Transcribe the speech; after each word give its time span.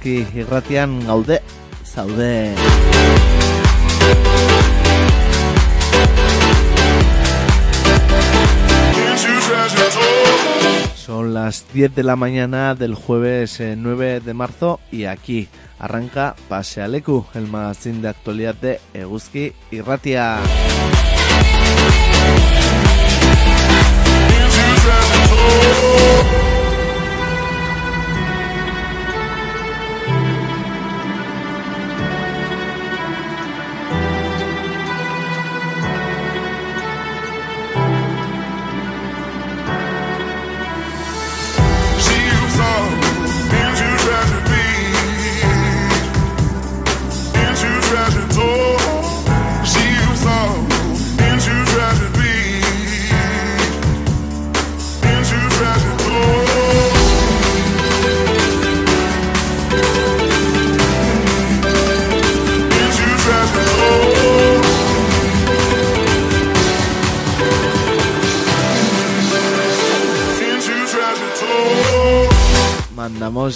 eguzki 0.00 0.38
irratian 0.38 1.04
gaude, 1.06 1.42
zaude. 1.84 2.54
Son 10.96 11.34
las 11.34 11.66
10 11.72 11.94
de 11.94 12.02
la 12.02 12.16
mañana 12.16 12.74
del 12.74 12.94
jueves 12.94 13.60
eh, 13.60 13.74
9 13.76 14.20
de 14.20 14.34
marzo 14.34 14.80
y 14.90 15.04
aquí 15.04 15.48
arranca 15.78 16.34
Pasealeku, 16.48 17.26
el 17.34 17.46
magazine 17.46 18.00
de 18.00 18.08
actualidad 18.08 18.54
de 18.54 18.80
Eguzki 18.94 19.52
Irratia. 19.70 20.38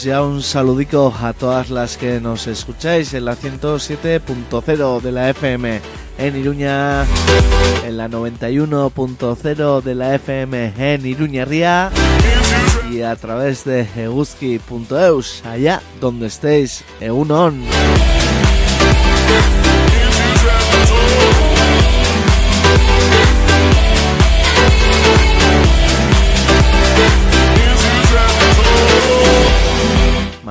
Ya 0.02 0.22
un 0.22 0.42
saludico 0.42 1.14
a 1.22 1.32
todas 1.32 1.70
las 1.70 1.96
que 1.96 2.20
nos 2.20 2.48
escucháis 2.48 3.14
en 3.14 3.24
la 3.24 3.36
107.0 3.36 5.00
de 5.00 5.12
la 5.12 5.30
FM 5.30 5.80
en 6.18 6.36
Iruña, 6.36 7.04
en 7.84 7.96
la 7.96 8.08
91.0 8.08 9.82
de 9.82 9.94
la 9.94 10.14
FM 10.16 10.72
en 10.76 11.06
Iruña 11.06 11.44
Ría 11.44 11.90
y 12.90 13.02
a 13.02 13.14
través 13.14 13.64
de 13.64 13.86
eguzki.eus, 13.96 15.44
allá 15.44 15.80
donde 16.00 16.26
estéis, 16.26 16.84
Eunon. 17.00 17.62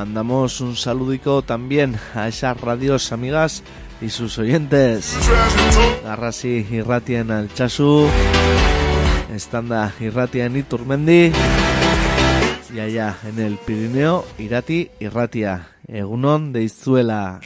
Mandamos 0.04 0.60
un 0.60 0.76
saludico 0.76 1.44
también 1.44 1.96
a 2.14 2.28
esas 2.28 2.60
radios 2.60 3.14
amigas 3.14 3.64
y 4.02 4.10
sus 4.10 4.38
oyentes. 4.38 5.18
Garrasi 6.04 6.68
irratien 6.70 7.32
Altsasu, 7.32 8.10
Estanda 9.34 9.94
irratien 10.02 10.58
Iturmendi 10.58 11.32
y 12.76 12.80
allá 12.82 13.18
en 13.24 13.40
el 13.40 13.56
Pirineo 13.56 14.26
Irati 14.38 14.92
Irratia, 15.00 15.70
Egunon 15.88 16.52
de 16.52 16.64
Izuela. 16.64 17.40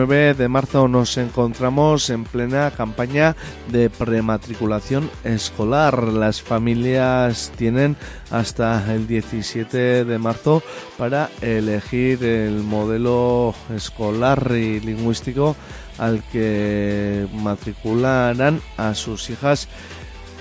Jueves 0.00 0.12
eh, 0.12 0.32
9 0.32 0.34
de 0.34 0.48
marzo 0.48 0.88
nos 0.88 1.18
encontramos 1.18 2.08
en 2.08 2.24
plena 2.24 2.70
campaña 2.70 3.36
de 3.68 3.90
prematriculación 3.90 5.10
escolar. 5.24 6.04
Las 6.04 6.40
familias 6.40 7.52
tienen 7.58 7.96
hasta 8.30 8.94
el 8.94 9.06
17 9.06 10.06
de 10.06 10.18
marzo 10.18 10.62
para 10.96 11.28
elegir 11.42 12.24
el 12.24 12.62
modelo 12.62 13.54
escolar 13.74 14.52
y 14.52 14.80
lingüístico 14.80 15.54
al 15.98 16.22
que 16.32 17.26
matricularán 17.34 18.62
a 18.78 18.94
sus 18.94 19.28
hijas 19.28 19.68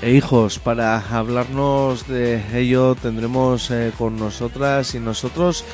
e 0.02 0.12
hijos. 0.12 0.60
Para 0.60 0.98
hablarnos 0.98 2.08
de 2.08 2.42
ello 2.58 2.96
tendremos 2.96 3.70
eh, 3.72 3.92
con 3.98 4.18
nosotras 4.18 4.96
y 4.96 5.00
nosotros 5.00 5.66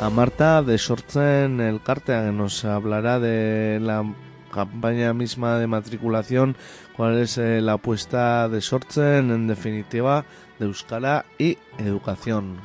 a 0.00 0.10
Marta 0.10 0.62
de 0.62 0.78
Sortzen 0.78 1.60
el 1.60 1.80
Cartea, 1.80 2.24
que 2.24 2.32
nos 2.32 2.64
hablará 2.64 3.20
de 3.20 3.78
la 3.80 4.04
campaña 4.52 5.12
misma 5.14 5.58
de 5.58 5.66
matriculación, 5.66 6.56
cuál 6.96 7.18
es 7.18 7.38
eh, 7.38 7.60
la 7.60 7.74
apuesta 7.74 8.48
de 8.48 8.60
Sortzen, 8.60 9.30
en 9.30 9.46
definitiva, 9.46 10.24
de 10.58 10.66
Euskara 10.66 11.24
y 11.38 11.58
educación. 11.78 12.58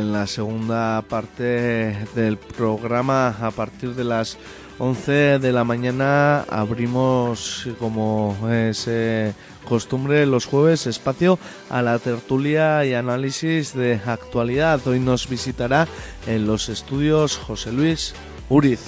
En 0.00 0.12
la 0.12 0.26
segunda 0.26 1.02
parte 1.02 2.06
del 2.14 2.38
programa, 2.38 3.28
a 3.28 3.50
partir 3.50 3.94
de 3.94 4.04
las 4.04 4.38
11 4.78 5.38
de 5.38 5.52
la 5.52 5.62
mañana, 5.62 6.40
abrimos, 6.48 7.68
como 7.78 8.36
es 8.50 8.86
eh, 8.88 9.34
costumbre, 9.68 10.24
los 10.26 10.46
jueves 10.46 10.86
espacio 10.86 11.38
a 11.68 11.82
la 11.82 11.98
tertulia 11.98 12.84
y 12.86 12.94
análisis 12.94 13.74
de 13.74 14.00
actualidad. 14.06 14.80
Hoy 14.86 15.00
nos 15.00 15.28
visitará 15.28 15.86
en 16.26 16.46
los 16.46 16.68
estudios 16.68 17.36
José 17.36 17.72
Luis 17.72 18.14
Uriz. 18.48 18.80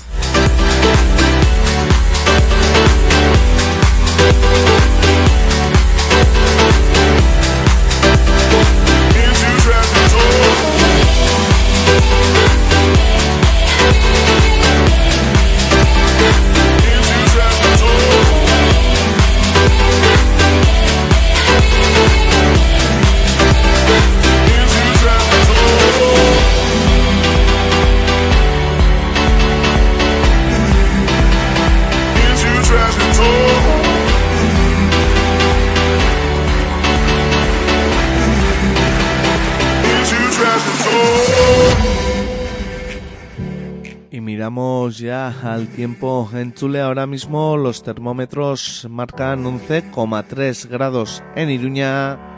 Ya 44.99 45.29
al 45.43 45.69
tiempo 45.69 46.29
en 46.33 46.55
Chule. 46.55 46.81
Ahora 46.81 47.07
mismo 47.07 47.57
los 47.57 47.83
termómetros 47.83 48.87
marcan 48.89 49.45
11,3 49.45 50.69
grados 50.69 51.23
en 51.37 51.51
Iruña. 51.51 52.32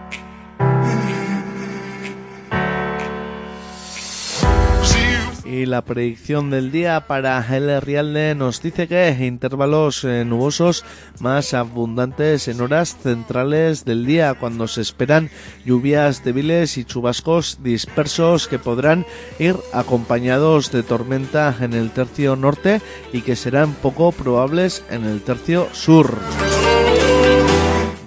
Y 5.55 5.67
la 5.67 5.83
predicción 5.83 6.51
del 6.51 6.73
día 6.73 7.07
para 7.07 7.39
el 7.57 7.81
Rialde 7.81 8.35
nos 8.35 8.61
dice 8.61 8.89
que 8.89 9.17
intervalos 9.25 10.03
eh, 10.03 10.25
nubosos 10.25 10.85
más 11.21 11.55
abundantes 11.55 12.49
en 12.49 12.61
horas 12.61 12.97
centrales 13.01 13.85
del 13.85 14.05
día, 14.05 14.35
cuando 14.35 14.67
se 14.67 14.81
esperan 14.81 15.31
lluvias 15.65 16.25
débiles 16.25 16.77
y 16.77 16.85
chubascos 16.85 17.63
dispersos 17.63 18.49
que 18.49 18.59
podrán 18.59 19.07
ir 19.39 19.55
acompañados 19.73 20.73
de 20.73 20.83
tormenta 20.83 21.55
en 21.61 21.73
el 21.73 21.93
tercio 21.93 22.35
norte 22.35 22.81
y 23.13 23.21
que 23.21 23.37
serán 23.37 23.75
poco 23.75 24.11
probables 24.11 24.83
en 24.91 25.05
el 25.05 25.23
tercio 25.23 25.69
sur 25.71 26.19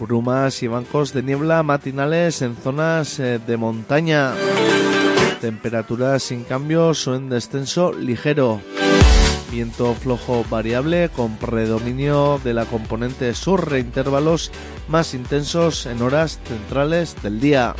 brumas 0.01 0.61
y 0.63 0.67
bancos 0.67 1.13
de 1.13 1.23
niebla 1.23 1.63
matinales 1.63 2.41
en 2.41 2.55
zonas 2.55 3.19
eh, 3.19 3.39
de 3.39 3.57
montaña. 3.57 4.33
Temperaturas 5.41 6.23
sin 6.23 6.43
cambios 6.43 7.07
o 7.07 7.15
en 7.15 7.29
descenso 7.29 7.93
ligero. 7.93 8.59
Viento 9.51 9.93
flojo 9.93 10.43
variable 10.49 11.09
con 11.09 11.37
predominio 11.37 12.41
de 12.43 12.53
la 12.53 12.65
componente 12.65 13.33
sur 13.35 13.71
e 13.73 13.79
intervalos 13.79 14.51
más 14.87 15.13
intensos 15.13 15.85
en 15.85 16.01
horas 16.01 16.39
centrales 16.43 17.15
del 17.21 17.39
día. 17.39 17.75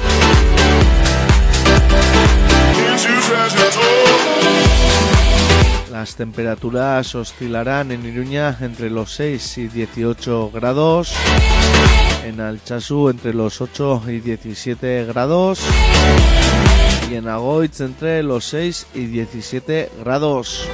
Las 5.91 6.15
temperaturas 6.15 7.15
oscilarán 7.15 7.91
en 7.91 8.05
Iruña 8.05 8.55
entre 8.61 8.91
los 8.91 9.13
6 9.15 9.57
y 9.57 9.67
18 9.67 10.51
grados, 10.51 11.11
en 12.23 12.39
Alchazú 12.39 13.09
entre 13.09 13.33
los 13.33 13.61
8 13.61 14.03
y 14.07 14.19
17 14.19 15.05
grados 15.05 15.59
y 17.09 17.15
en 17.15 17.27
Agoitz 17.27 17.81
entre 17.81 18.23
los 18.23 18.45
6 18.45 18.87
y 18.93 19.05
17 19.05 19.89
grados. 19.99 20.67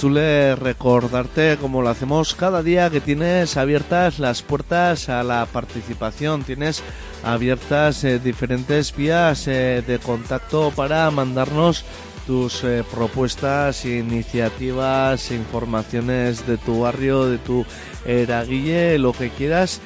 Recordarte, 0.00 1.56
como 1.60 1.82
lo 1.82 1.88
hacemos 1.88 2.34
cada 2.34 2.62
día, 2.62 2.88
que 2.88 3.00
tienes 3.00 3.56
abiertas 3.56 4.20
las 4.20 4.42
puertas 4.42 5.08
a 5.08 5.24
la 5.24 5.44
participación, 5.46 6.44
tienes 6.44 6.82
abiertas 7.24 8.04
eh, 8.04 8.20
diferentes 8.20 8.94
vías 8.94 9.48
eh, 9.48 9.82
de 9.84 9.98
contacto 9.98 10.72
para 10.74 11.10
mandarnos 11.10 11.84
tus 12.28 12.62
eh, 12.62 12.84
propuestas, 12.88 13.84
iniciativas, 13.84 15.32
informaciones 15.32 16.46
de 16.46 16.58
tu 16.58 16.80
barrio, 16.80 17.26
de 17.26 17.38
tu 17.38 17.66
eraguille, 18.06 18.98
lo 18.98 19.12
que 19.12 19.30
quieras, 19.30 19.80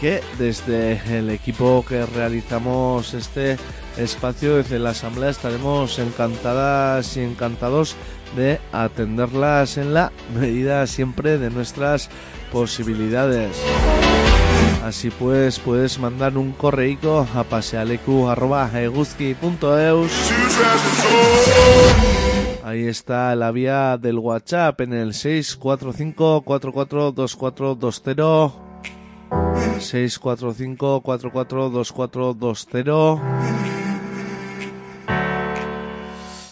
que 0.00 0.22
desde 0.38 1.00
el 1.18 1.28
equipo 1.28 1.84
que 1.86 2.06
realizamos 2.06 3.14
este 3.14 3.56
espacio, 3.96 4.58
desde 4.58 4.78
la 4.78 4.90
asamblea, 4.90 5.30
estaremos 5.30 5.98
encantadas 5.98 7.16
y 7.16 7.20
encantados 7.20 7.96
de 8.36 8.60
atenderlas 8.72 9.76
en 9.76 9.92
la 9.94 10.12
medida 10.34 10.86
siempre 10.86 11.38
de 11.38 11.50
nuestras 11.50 12.08
posibilidades. 12.52 13.60
Así 14.84 15.10
pues, 15.10 15.58
puedes 15.58 15.98
mandar 15.98 16.38
un 16.38 16.52
correico 16.52 17.26
a 17.34 17.42
pasealecu.eguzki.eus. 17.44 20.12
Ahí 22.64 22.86
está 22.86 23.34
la 23.34 23.50
vía 23.50 23.98
del 23.98 24.18
WhatsApp 24.18 24.80
en 24.82 24.92
el 24.92 25.14
645 25.14 26.42
442420 26.42 28.70
645 29.80 31.00
442420 31.00 33.20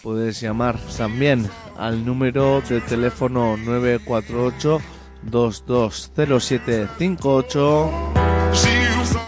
Puedes 0.02 0.40
llamar 0.40 0.78
también 0.96 1.46
al 1.78 2.04
número 2.04 2.60
de 2.68 2.80
teléfono 2.80 3.56
948 3.56 4.80
220758 5.22 7.90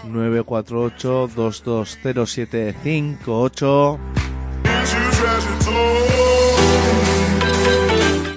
948 0.05 1.29
220758 1.35 3.99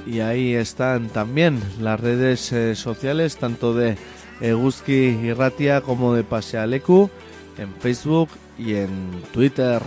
y 0.07 0.21
ahí 0.21 0.55
están 0.55 1.09
también 1.09 1.61
las 1.81 1.99
redes 1.99 2.53
eh, 2.53 2.77
sociales 2.77 3.37
tanto 3.37 3.75
de 3.75 3.97
Eguzki 4.41 4.93
y 4.93 5.33
Ratia 5.33 5.81
como 5.81 6.15
de 6.15 6.23
Pasealecu 6.23 7.11
en 7.59 7.75
Facebook 7.81 8.29
y 8.59 8.75
en 8.75 9.23
Twitter. 9.33 9.83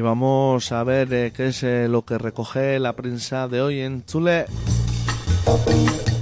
Vamos 0.01 0.73
a 0.73 0.85
ver 0.85 1.13
eh, 1.13 1.33
qué 1.35 1.49
es 1.49 1.63
eh, 1.63 1.89
lo 1.89 2.03
que 2.05 2.19
recoge 2.19 2.79
la 2.79 2.95
prensa 2.95 3.49
de 3.49 3.61
hoy 3.63 3.81
en 3.81 4.05
Chile. 4.05 4.47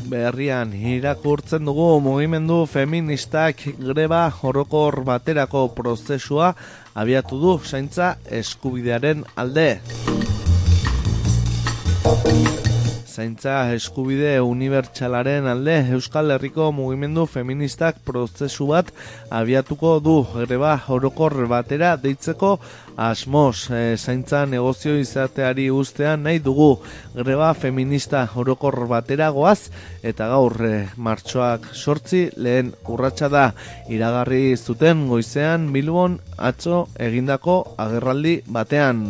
Berrian 0.07 0.73
irakurtzen 0.73 1.65
dugu 1.67 2.01
mugimendu 2.01 2.67
feministak 2.71 3.65
greba 3.79 4.31
horokor 4.31 5.03
baterako 5.05 5.75
prozesua 5.75 6.55
abiatu 6.95 7.41
du 7.43 7.59
zaintza 7.59 8.19
eskubidearen 8.31 9.25
alde 9.35 9.81
zaintza 13.17 13.73
eskubide 13.73 14.35
unibertsalaren 14.45 15.47
alde 15.49 15.77
Euskal 15.97 16.35
Herriko 16.35 16.67
mugimendu 16.77 17.25
feministak 17.27 18.03
prozesu 18.05 18.67
bat 18.69 18.91
abiatuko 19.33 19.95
du. 20.05 20.17
Greba 20.35 20.75
orokor 20.93 21.39
batera 21.49 21.95
deitzeko 22.03 22.59
asmoz 23.09 23.71
e, 23.71 23.81
zaintza 23.97 24.45
negozio 24.51 24.99
izateari 25.01 25.71
ustean 25.73 26.27
nahi 26.29 26.43
dugu. 26.45 26.69
Greba 27.17 27.55
feminista 27.55 28.27
orokor 28.37 28.83
batera 28.91 29.31
goaz 29.33 29.71
eta 30.03 30.29
gaur 30.35 30.61
e, 30.69 30.85
martxoak 30.97 31.73
sortzi 31.73 32.27
lehen 32.37 32.75
urratsa 32.85 33.33
da. 33.33 33.47
Iragarri 33.89 34.45
zuten 34.57 35.09
goizean 35.09 35.71
Bilbon 35.73 36.21
atzo 36.37 36.87
egindako 37.09 37.63
agerraldi 37.81 38.43
batean. 38.47 39.07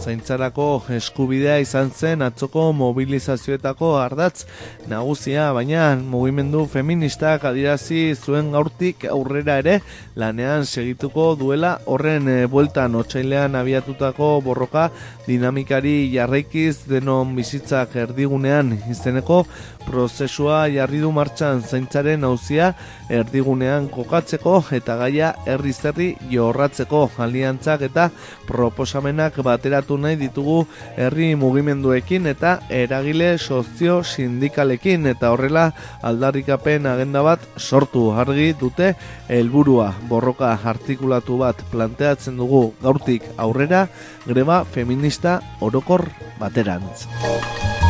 Zaintzarako 0.00 0.66
eskubidea 0.96 1.58
izan 1.60 1.90
zen 1.90 2.22
atzoko 2.24 2.70
mobilizazioetako 2.72 3.90
ardatz 4.00 4.46
nagusia, 4.88 5.50
baina 5.52 5.84
mugimendu 5.96 6.64
feministak 6.72 7.44
adirazi 7.50 8.14
zuen 8.14 8.50
gaurtik 8.54 9.04
aurrera 9.10 9.58
ere 9.60 9.76
lanean 10.16 10.64
segituko 10.66 11.34
duela. 11.40 11.76
Horren 11.86 12.28
e, 12.28 12.38
bueltan 12.50 12.96
otsailean 12.96 13.58
abiatutako 13.60 14.30
borroka 14.44 14.88
dinamikari 15.26 15.94
jarraikiz 16.14 16.86
denon 16.88 17.36
bizitzak 17.36 17.96
erdigunean 18.04 18.72
izeneko 18.90 19.44
prozesua 19.86 20.66
jarri 20.72 21.00
du 21.02 21.10
martxan 21.12 21.62
zaintzaren 21.62 22.24
hauzia 22.24 22.72
erdigunean 23.10 23.88
kokatzeko 23.92 24.54
eta 24.76 24.96
gaia 25.00 25.32
herri 25.46 25.72
zerri 25.72 26.08
jorratzeko 26.30 27.02
aliantzak 27.18 27.82
eta 27.88 28.08
proposamenak 28.46 29.40
bateratu 29.46 29.98
nahi 29.98 30.16
ditugu 30.20 30.58
herri 30.96 31.34
mugimenduekin 31.34 32.26
eta 32.32 32.58
eragile 32.70 33.36
sozio 33.38 34.00
sindikalekin 34.04 35.06
eta 35.14 35.32
horrela 35.34 35.70
aldarrikapen 36.02 36.86
agenda 36.86 37.22
bat 37.26 37.46
sortu 37.56 38.10
argi 38.12 38.52
dute 38.60 38.94
helburua 39.28 39.92
borroka 40.08 40.56
artikulatu 40.64 41.38
bat 41.44 41.62
planteatzen 41.72 42.36
dugu 42.36 42.70
gaurtik 42.82 43.26
aurrera 43.36 43.86
greba 44.26 44.64
feminista 44.64 45.40
orokor 45.60 46.08
baterantz. 46.40 47.89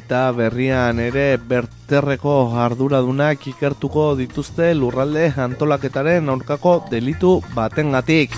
eta 0.00 0.20
berrian 0.32 1.00
ere 1.04 1.26
berterreko 1.50 2.34
arduradunak 2.64 3.46
ikertuko 3.52 4.06
dituzte 4.20 4.72
lurralde 4.78 5.26
antolaketaren 5.46 6.32
aurkako 6.34 6.78
delitu 6.92 7.36
batengatik. 7.54 8.36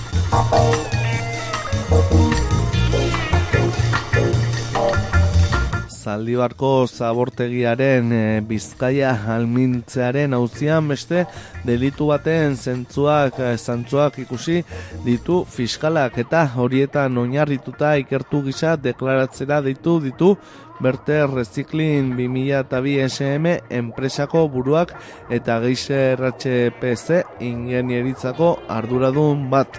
Zaldibarko 6.03 6.71
zabortegiaren 6.91 8.09
e, 8.13 8.23
bizkaia 8.47 9.13
almintzearen 9.37 10.35
hauzian 10.35 10.89
beste 10.91 11.23
delitu 11.69 12.09
baten 12.11 12.57
zentzuak, 12.59 13.39
e, 13.39 13.53
zantzuak 13.57 14.19
ikusi 14.25 14.59
ditu 15.07 15.45
fiskalak 15.57 16.19
eta 16.25 16.43
horietan 16.57 17.23
oinarrituta 17.23 17.95
ikertu 18.03 18.43
gisa 18.49 18.75
deklaratzera 18.89 19.61
ditu 19.69 20.01
ditu 20.03 20.35
berte 20.83 21.21
reziklin 21.31 22.11
2002 22.19 22.97
SM 23.09 23.55
enpresako 23.71 24.49
buruak 24.51 24.97
eta 25.31 25.61
geiser 25.63 26.21
HPC 26.33 27.23
ingenieritzako 27.53 28.57
arduradun 28.69 29.49
bat 29.53 29.79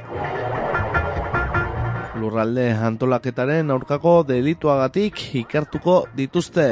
lurralde 2.24 2.70
antolaketaren 2.88 3.72
aurkako 3.74 4.22
delituagatik 4.28 5.20
ikertuko 5.44 6.06
dituzte. 6.16 6.68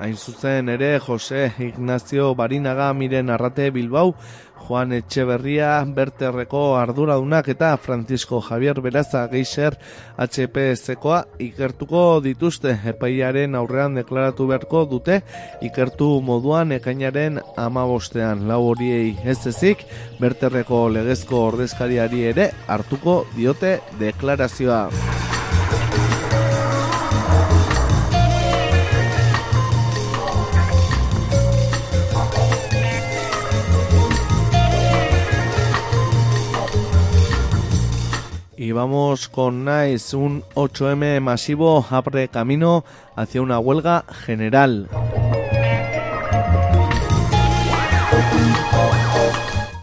Hain 0.00 0.16
zuzen 0.16 0.68
ere 0.72 0.98
Jose 0.98 1.52
Ignacio 1.62 2.34
Barinaga 2.34 2.92
miren 2.92 3.30
arrate 3.30 3.70
Bilbao 3.70 4.14
Juan 4.70 4.92
Etxeberria, 4.94 5.82
Berterreko 5.82 6.76
arduradunak 6.78 7.48
eta 7.50 7.72
Francisco 7.76 8.38
Javier 8.40 8.78
Beraza 8.80 9.24
Geiser 9.26 9.74
HPZ-koa 10.14 11.24
ikertuko 11.42 12.02
dituzte 12.22 12.76
epaiaren 12.92 13.58
aurrean 13.58 13.98
deklaratu 13.98 14.46
beharko 14.52 14.84
dute 14.92 15.16
ikertu 15.66 16.12
moduan 16.22 16.70
ekainaren 16.78 17.40
amabostean. 17.58 18.46
Lau 18.46 18.60
horiei 18.68 19.16
ez 19.24 19.40
ezik, 19.50 19.82
Berterreko 20.22 20.84
legezko 20.94 21.42
ordezkariari 21.48 22.22
ere 22.30 22.52
hartuko 22.70 23.24
diote 23.34 23.80
deklarazioa. 23.98 24.84
Y 38.70 38.72
vamos 38.72 39.28
con 39.28 39.64
Nice, 39.64 40.16
un 40.16 40.44
8M 40.54 41.20
masivo 41.20 41.84
abre 41.90 42.28
camino 42.28 42.84
hacia 43.16 43.42
una 43.42 43.58
huelga 43.58 44.04
general. 44.24 44.88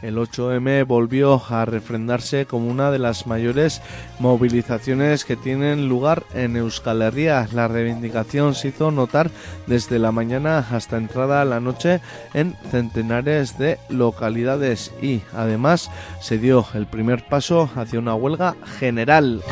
El 0.08 0.16
8M 0.16 0.88
volvió 0.88 1.44
a 1.50 1.66
refrendarse 1.66 2.46
como 2.46 2.70
una 2.70 2.92
de 2.92 2.98
las 2.98 3.28
mayores 3.28 3.82
movilizaciones 4.20 5.26
que 5.26 5.36
tienen 5.36 5.90
lugar 5.90 6.24
en 6.34 6.56
Euskal 6.56 7.02
Herria. 7.02 7.46
La 7.52 7.68
reivindicación 7.68 8.56
se 8.56 8.70
hizo 8.70 8.90
notar 8.90 9.30
desde 9.66 10.00
la 10.00 10.14
mañana 10.14 10.66
hasta 10.72 10.96
entrada 10.96 11.44
la 11.44 11.60
noche 11.60 12.00
en 12.34 12.56
centenares 12.72 13.58
de 13.58 13.80
localidades 13.90 14.94
y 15.02 15.24
además 15.34 15.92
se 16.22 16.38
dio 16.38 16.66
el 16.74 16.88
primer 16.88 17.28
paso 17.28 17.70
hacia 17.76 18.00
una 18.00 18.16
huelga 18.16 18.56
general. 18.80 19.44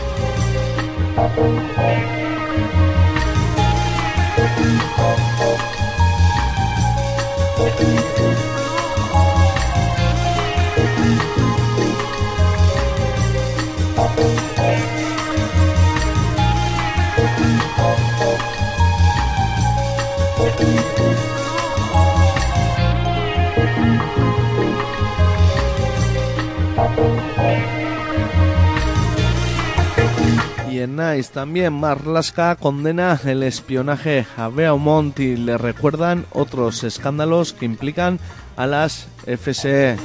También 31.33 31.73
Marlaska 31.73 32.55
condena 32.57 33.19
el 33.25 33.41
espionaje 33.41 34.27
a 34.37 34.49
Beaumont 34.49 35.19
y 35.19 35.35
le 35.35 35.57
recuerdan 35.57 36.25
otros 36.31 36.83
escándalos 36.83 37.53
que 37.53 37.65
implican 37.65 38.19
a 38.55 38.67
las 38.67 39.07
FSE. 39.25 39.97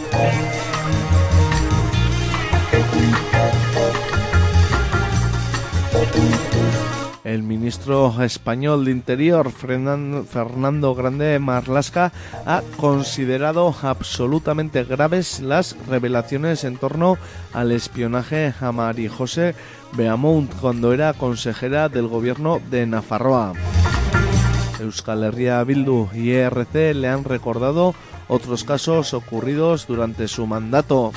El 7.25 7.43
ministro 7.43 8.23
español 8.25 8.87
de 8.87 8.91
Interior, 8.91 9.53
Fernando 9.53 10.95
Grande 10.95 11.39
Marlasca, 11.39 12.11
ha 12.47 12.63
considerado 12.77 13.75
absolutamente 13.83 14.83
graves 14.85 15.41
las 15.41 15.77
revelaciones 15.87 16.65
en 16.65 16.79
torno 16.79 17.19
al 17.53 17.71
espionaje 17.71 18.55
a 18.61 18.73
María 18.73 19.11
José 19.11 19.55
Beamont 19.93 20.53
cuando 20.61 20.93
era 20.93 21.13
consejera 21.13 21.89
del 21.89 22.09
gobierno 22.09 22.61
de 22.71 22.87
Nafarroa. 22.87 23.53
Euskal 24.81 25.25
Herria 25.25 25.63
Bildu 25.65 26.09
y 26.15 26.31
ERC 26.31 26.95
le 26.95 27.09
han 27.09 27.25
recordado 27.25 27.95
otros 28.29 28.65
casos 28.65 29.13
ocurridos 29.15 29.87
durante 29.87 30.29
su 30.29 30.47
mandato. 30.47 31.13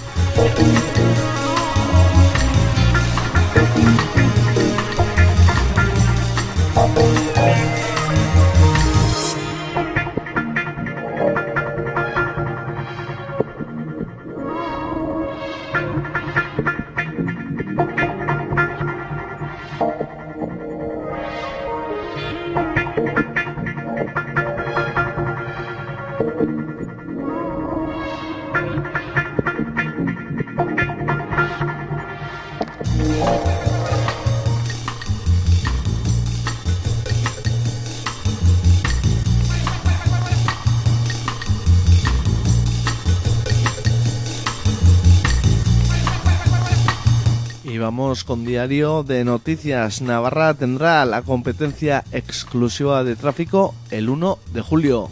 Con 48.25 48.45
diario 48.45 49.03
de 49.03 49.25
noticias. 49.25 50.01
Navarra 50.01 50.53
tendrá 50.53 51.05
la 51.05 51.21
competencia 51.23 52.05
exclusiva 52.11 53.03
de 53.03 53.15
tráfico 53.15 53.75
el 53.91 54.09
1 54.09 54.39
de 54.53 54.61
julio. 54.61 55.09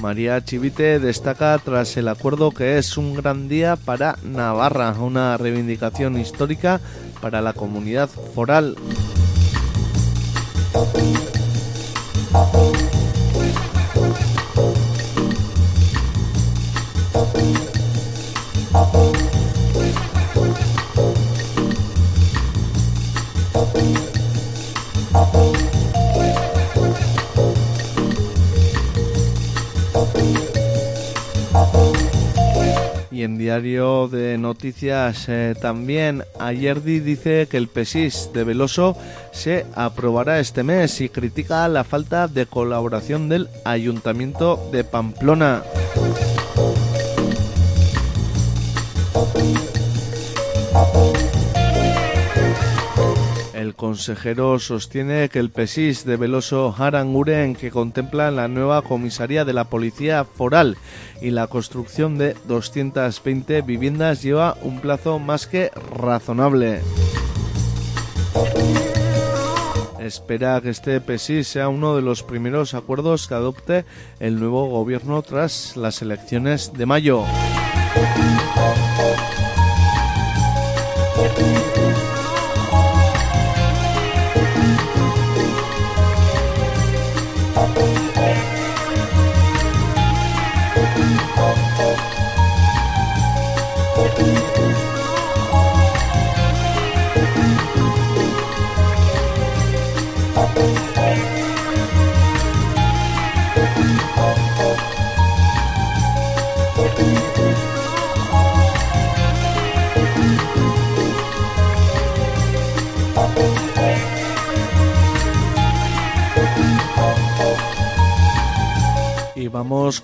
María 0.00 0.44
Chivite 0.44 0.98
destaca 0.98 1.56
tras 1.58 1.96
el 1.96 2.08
acuerdo 2.08 2.50
que 2.50 2.76
es 2.76 2.98
un 2.98 3.14
gran 3.14 3.48
día 3.48 3.76
para 3.76 4.18
Navarra, 4.22 4.92
una 4.98 5.36
reivindicación 5.38 6.18
histórica 6.18 6.80
para 7.20 7.40
la 7.40 7.52
comunidad 7.52 8.08
foral. 8.08 8.76
Diario 33.52 34.08
de 34.08 34.38
noticias 34.38 35.28
eh, 35.28 35.54
también 35.60 36.24
Ayerdi 36.38 37.00
dice 37.00 37.48
que 37.50 37.58
el 37.58 37.68
PESIS 37.68 38.30
de 38.32 38.44
Veloso 38.44 38.96
se 39.30 39.66
aprobará 39.74 40.40
este 40.40 40.62
mes 40.62 41.02
y 41.02 41.10
critica 41.10 41.68
la 41.68 41.84
falta 41.84 42.28
de 42.28 42.46
colaboración 42.46 43.28
del 43.28 43.50
Ayuntamiento 43.66 44.70
de 44.72 44.84
Pamplona. 44.84 45.62
Consejero 53.82 54.60
sostiene 54.60 55.28
que 55.28 55.40
el 55.40 55.50
PESIS 55.50 56.04
de 56.04 56.16
Veloso 56.16 56.72
Aranguren, 56.78 57.56
que 57.56 57.72
contempla 57.72 58.30
la 58.30 58.46
nueva 58.46 58.82
comisaría 58.82 59.44
de 59.44 59.52
la 59.52 59.64
Policía 59.64 60.24
Foral 60.24 60.76
y 61.20 61.30
la 61.30 61.48
construcción 61.48 62.16
de 62.16 62.36
220 62.46 63.62
viviendas, 63.62 64.22
lleva 64.22 64.56
un 64.62 64.78
plazo 64.78 65.18
más 65.18 65.48
que 65.48 65.72
razonable. 65.96 66.80
Espera 69.98 70.60
que 70.60 70.70
este 70.70 71.00
PESIS 71.00 71.48
sea 71.48 71.68
uno 71.68 71.96
de 71.96 72.02
los 72.02 72.22
primeros 72.22 72.74
acuerdos 72.74 73.26
que 73.26 73.34
adopte 73.34 73.84
el 74.20 74.38
nuevo 74.38 74.68
gobierno 74.68 75.22
tras 75.22 75.76
las 75.76 76.02
elecciones 76.02 76.72
de 76.72 76.86
mayo. 76.86 77.24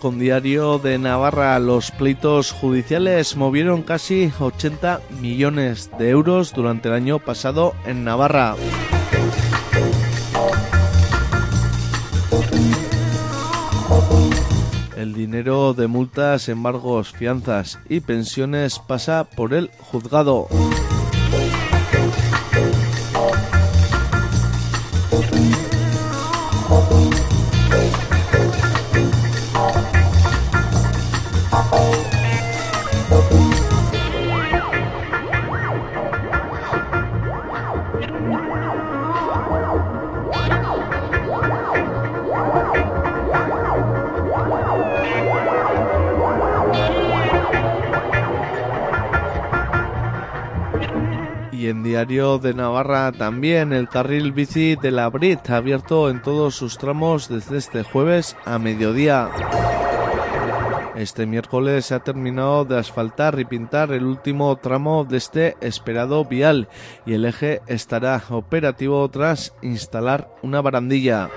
Con 0.00 0.18
diario 0.18 0.78
de 0.78 0.98
Navarra. 0.98 1.58
Los 1.58 1.90
pleitos 1.90 2.52
judiciales 2.52 3.36
movieron 3.36 3.82
casi 3.82 4.32
80 4.38 5.00
millones 5.20 5.90
de 5.98 6.10
euros 6.10 6.52
durante 6.52 6.88
el 6.88 6.94
año 6.94 7.18
pasado 7.18 7.74
en 7.86 8.04
Navarra. 8.04 8.56
El 14.96 15.14
dinero 15.14 15.74
de 15.74 15.86
multas, 15.86 16.48
embargos, 16.48 17.12
fianzas 17.12 17.78
y 17.88 18.00
pensiones 18.00 18.78
pasa 18.78 19.24
por 19.24 19.54
el 19.54 19.70
juzgado. 19.78 20.48
También 52.78 53.72
el 53.72 53.88
carril 53.88 54.30
bici 54.30 54.76
de 54.76 54.92
la 54.92 55.08
Brit 55.08 55.50
abierto 55.50 56.10
en 56.10 56.22
todos 56.22 56.54
sus 56.54 56.78
tramos 56.78 57.28
desde 57.28 57.56
este 57.56 57.82
jueves 57.82 58.36
a 58.44 58.60
mediodía. 58.60 59.30
Este 60.94 61.26
miércoles 61.26 61.86
se 61.86 61.96
ha 61.96 61.98
terminado 61.98 62.64
de 62.64 62.78
asfaltar 62.78 63.40
y 63.40 63.44
pintar 63.44 63.90
el 63.90 64.04
último 64.04 64.54
tramo 64.56 65.04
de 65.04 65.16
este 65.16 65.56
esperado 65.60 66.24
vial 66.24 66.68
y 67.04 67.14
el 67.14 67.24
eje 67.24 67.62
estará 67.66 68.22
operativo 68.30 69.08
tras 69.08 69.54
instalar 69.60 70.30
una 70.42 70.60
barandilla. 70.60 71.30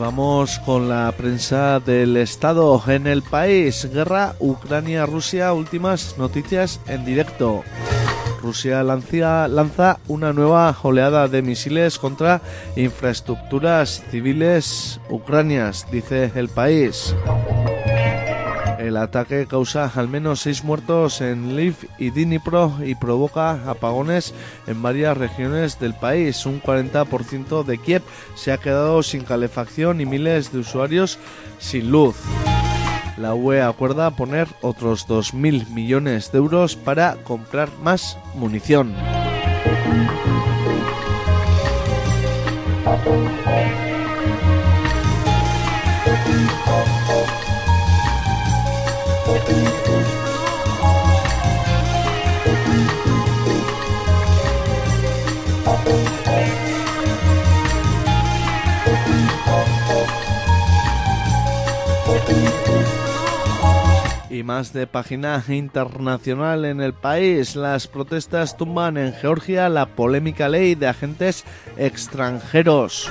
Vamos 0.00 0.58
con 0.60 0.88
la 0.88 1.12
prensa 1.12 1.78
del 1.78 2.16
Estado 2.16 2.82
en 2.88 3.06
el 3.06 3.22
país. 3.22 3.86
Guerra 3.92 4.34
Ucrania-Rusia, 4.40 5.52
últimas 5.52 6.16
noticias 6.16 6.80
en 6.86 7.04
directo. 7.04 7.62
Rusia 8.42 8.82
lanza, 8.82 9.98
una 10.08 10.32
nueva 10.32 10.74
oleada 10.82 11.28
de 11.28 11.42
misiles 11.42 11.98
contra 11.98 12.40
infraestructuras 12.76 14.02
civiles 14.10 14.98
ucranias, 15.10 15.86
dice 15.92 16.32
el 16.34 16.48
país. 16.48 17.14
El 18.80 18.96
ataque 18.96 19.46
causa 19.46 19.92
al 19.94 20.08
menos 20.08 20.40
seis 20.40 20.64
muertos 20.64 21.20
en 21.20 21.54
Lviv 21.54 21.76
y 21.98 22.08
Dnipro 22.08 22.78
y 22.82 22.94
provoca 22.94 23.70
apagones 23.70 24.32
en 24.66 24.80
varias 24.80 25.18
regiones 25.18 25.78
del 25.78 25.92
país. 25.92 26.46
Un 26.46 26.62
40% 26.62 27.62
de 27.62 27.76
Kiev 27.76 28.02
se 28.36 28.52
ha 28.52 28.56
quedado 28.56 29.02
sin 29.02 29.24
calefacción 29.24 30.00
y 30.00 30.06
miles 30.06 30.50
de 30.50 30.60
usuarios 30.60 31.18
sin 31.58 31.90
luz. 31.90 32.16
La 33.18 33.34
UE 33.34 33.60
acuerda 33.60 34.16
poner 34.16 34.48
otros 34.62 35.06
2.000 35.06 35.68
millones 35.68 36.32
de 36.32 36.38
euros 36.38 36.74
para 36.74 37.16
comprar 37.16 37.68
más 37.82 38.16
munición. 38.34 38.94
Y 64.28 64.42
más 64.42 64.72
de 64.72 64.86
página 64.86 65.44
internacional 65.48 66.64
en 66.64 66.80
el 66.80 66.94
país. 66.94 67.56
Las 67.56 67.86
protestas 67.86 68.56
tumban 68.56 68.96
en 68.96 69.12
Georgia 69.12 69.68
la 69.68 69.86
polémica 69.86 70.48
ley 70.48 70.74
de 70.74 70.86
agentes 70.86 71.44
extranjeros. 71.76 73.10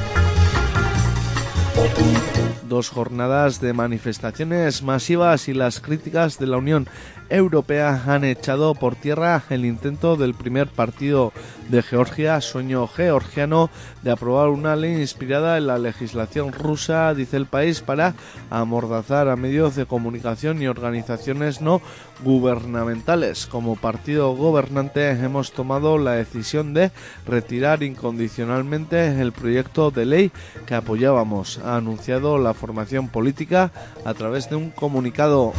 Dos 2.69 2.89
jornadas 2.89 3.59
de 3.61 3.73
manifestaciones 3.73 4.83
masivas 4.83 5.47
y 5.47 5.55
las 5.55 5.79
críticas 5.79 6.37
de 6.37 6.45
la 6.45 6.57
Unión 6.57 6.87
Europea 7.29 8.03
han 8.05 8.23
echado 8.23 8.75
por 8.75 8.95
tierra 8.95 9.43
el 9.49 9.65
intento 9.65 10.15
del 10.15 10.35
primer 10.35 10.67
partido 10.67 11.33
de 11.69 11.81
Georgia, 11.83 12.41
Sueño 12.41 12.87
Georgiano, 12.87 13.69
de 14.03 14.11
aprobar 14.11 14.49
una 14.49 14.75
ley 14.75 15.01
inspirada 15.01 15.57
en 15.57 15.67
la 15.67 15.77
legislación 15.77 16.51
rusa, 16.51 17.13
dice 17.13 17.37
el 17.37 17.45
país, 17.45 17.81
para 17.81 18.15
amordazar 18.49 19.29
a 19.29 19.35
medios 19.35 19.75
de 19.75 19.85
comunicación 19.85 20.61
y 20.61 20.67
organizaciones 20.67 21.61
no 21.61 21.81
gubernamentales. 22.23 23.45
Como 23.45 23.75
partido 23.75 24.35
gobernante 24.35 25.09
hemos 25.11 25.51
tomado 25.51 25.97
la 25.97 26.13
decisión 26.13 26.73
de 26.73 26.91
retirar 27.25 27.83
incondicionalmente 27.83 29.21
el 29.21 29.31
proyecto 29.31 29.91
de 29.91 30.05
ley 30.05 30.31
que 30.65 30.75
apoyábamos, 30.75 31.59
ha 31.63 31.77
anunciado 31.77 32.37
la 32.39 32.55
formación 32.59 33.07
política 33.07 33.71
a 34.05 34.13
través 34.13 34.49
de 34.49 34.57
un 34.57 34.69
comunicado. 34.69 35.53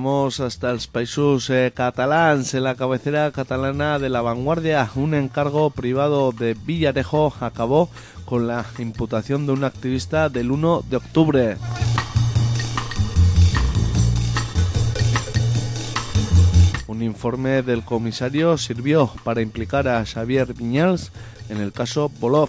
Vamos 0.00 0.40
hasta 0.40 0.72
los 0.72 0.86
países 0.86 1.50
eh, 1.50 1.72
catalans, 1.74 2.54
en 2.54 2.64
la 2.64 2.74
cabecera 2.74 3.30
catalana 3.32 3.98
de 3.98 4.08
la 4.08 4.22
vanguardia. 4.22 4.90
Un 4.94 5.12
encargo 5.12 5.68
privado 5.68 6.32
de 6.32 6.54
Villarejo 6.54 7.34
acabó 7.38 7.90
con 8.24 8.46
la 8.46 8.64
imputación 8.78 9.44
de 9.44 9.52
un 9.52 9.62
activista 9.62 10.30
del 10.30 10.52
1 10.52 10.84
de 10.88 10.96
octubre. 10.96 11.56
Un 16.86 17.02
informe 17.02 17.60
del 17.62 17.84
comisario 17.84 18.56
sirvió 18.56 19.12
para 19.22 19.42
implicar 19.42 19.86
a 19.86 20.06
Xavier 20.06 20.54
Viñals 20.54 21.12
en 21.50 21.58
el 21.58 21.72
caso 21.72 22.08
Bolov. 22.08 22.48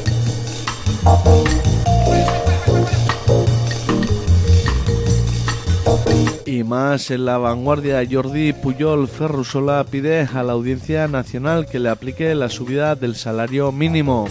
Más 6.63 7.11
en 7.11 7.25
la 7.25 7.37
vanguardia, 7.37 8.01
Jordi 8.09 8.53
Puyol 8.53 9.07
Ferrusola 9.07 9.83
pide 9.83 10.21
a 10.21 10.43
la 10.43 10.53
Audiencia 10.53 11.07
Nacional 11.07 11.65
que 11.65 11.79
le 11.79 11.89
aplique 11.89 12.33
la 12.35 12.49
subida 12.49 12.95
del 12.95 13.15
salario 13.15 13.71
mínimo. 13.71 14.27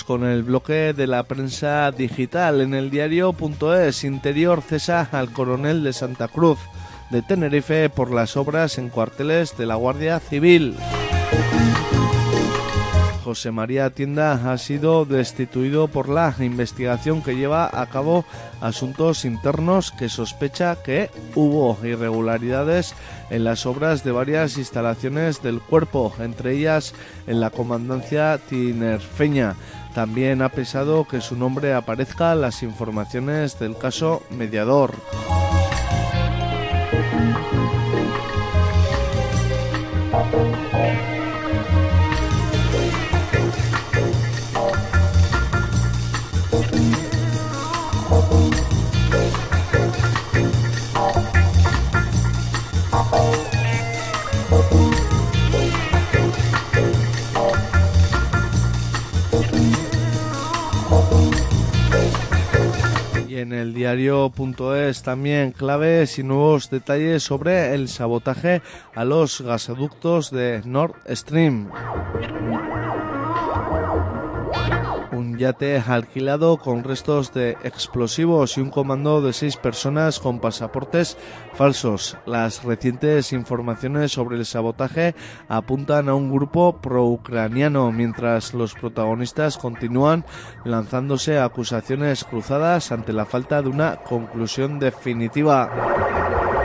Con 0.06 0.24
el 0.24 0.42
bloque 0.42 0.92
de 0.92 1.06
la 1.06 1.24
prensa 1.24 1.90
digital. 1.90 2.60
En 2.60 2.74
el 2.74 2.90
diario.es, 2.90 4.04
interior 4.04 4.62
cesa 4.62 5.08
al 5.12 5.32
coronel 5.32 5.82
de 5.82 5.92
Santa 5.92 6.28
Cruz 6.28 6.58
de 7.10 7.22
Tenerife 7.22 7.88
por 7.90 8.12
las 8.12 8.36
obras 8.36 8.78
en 8.78 8.88
cuarteles 8.88 9.56
de 9.56 9.66
la 9.66 9.74
Guardia 9.74 10.20
Civil. 10.20 10.76
José 13.26 13.50
María 13.50 13.90
Tienda 13.90 14.52
ha 14.52 14.56
sido 14.56 15.04
destituido 15.04 15.88
por 15.88 16.08
la 16.08 16.32
investigación 16.38 17.24
que 17.24 17.34
lleva 17.34 17.68
a 17.72 17.86
cabo 17.86 18.24
asuntos 18.60 19.24
internos 19.24 19.90
que 19.90 20.08
sospecha 20.08 20.80
que 20.80 21.10
hubo 21.34 21.76
irregularidades 21.84 22.94
en 23.30 23.42
las 23.42 23.66
obras 23.66 24.04
de 24.04 24.12
varias 24.12 24.58
instalaciones 24.58 25.42
del 25.42 25.60
cuerpo, 25.60 26.14
entre 26.20 26.52
ellas 26.52 26.94
en 27.26 27.40
la 27.40 27.50
comandancia 27.50 28.38
tinerfeña. 28.38 29.56
También 29.92 30.40
ha 30.40 30.50
pesado 30.50 31.04
que 31.04 31.20
su 31.20 31.34
nombre 31.34 31.74
aparezca 31.74 32.32
en 32.32 32.42
las 32.42 32.62
informaciones 32.62 33.58
del 33.58 33.76
caso 33.76 34.22
mediador. 34.30 34.94
También 65.02 65.52
claves 65.52 66.18
y 66.18 66.22
nuevos 66.22 66.68
detalles 66.68 67.22
sobre 67.22 67.74
el 67.74 67.88
sabotaje 67.88 68.60
a 68.94 69.04
los 69.04 69.40
gasoductos 69.40 70.30
de 70.30 70.60
Nord 70.64 70.94
Stream 71.08 71.70
yate 75.36 75.82
alquilado 75.86 76.56
con 76.56 76.84
restos 76.84 77.32
de 77.32 77.56
explosivos 77.62 78.56
y 78.56 78.60
un 78.60 78.70
comando 78.70 79.20
de 79.20 79.32
seis 79.32 79.56
personas 79.56 80.18
con 80.18 80.40
pasaportes 80.40 81.16
falsos. 81.54 82.16
Las 82.26 82.64
recientes 82.64 83.32
informaciones 83.32 84.12
sobre 84.12 84.36
el 84.36 84.46
sabotaje 84.46 85.14
apuntan 85.48 86.08
a 86.08 86.14
un 86.14 86.32
grupo 86.32 86.78
pro-ucraniano, 86.80 87.92
mientras 87.92 88.54
los 88.54 88.74
protagonistas 88.74 89.58
continúan 89.58 90.24
lanzándose 90.64 91.38
acusaciones 91.38 92.24
cruzadas 92.24 92.92
ante 92.92 93.12
la 93.12 93.26
falta 93.26 93.62
de 93.62 93.68
una 93.68 93.96
conclusión 93.96 94.78
definitiva. 94.78 96.55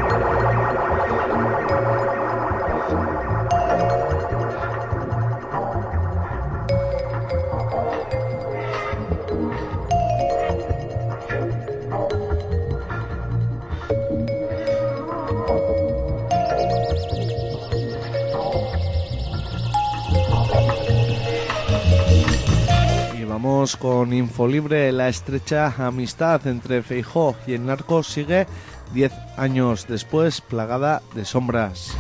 Con 23.70 24.12
Infolibre. 24.12 24.92
La 24.92 25.08
estrecha 25.08 25.74
amistad 25.78 26.48
entre 26.48 26.82
Feijó 26.82 27.36
y 27.46 27.54
el 27.54 27.66
narco 27.66 28.02
sigue 28.02 28.48
10 28.94 29.12
años 29.38 29.86
después 29.88 30.42
plagada 30.42 31.04
de 31.14 31.26
sombras. 31.26 31.96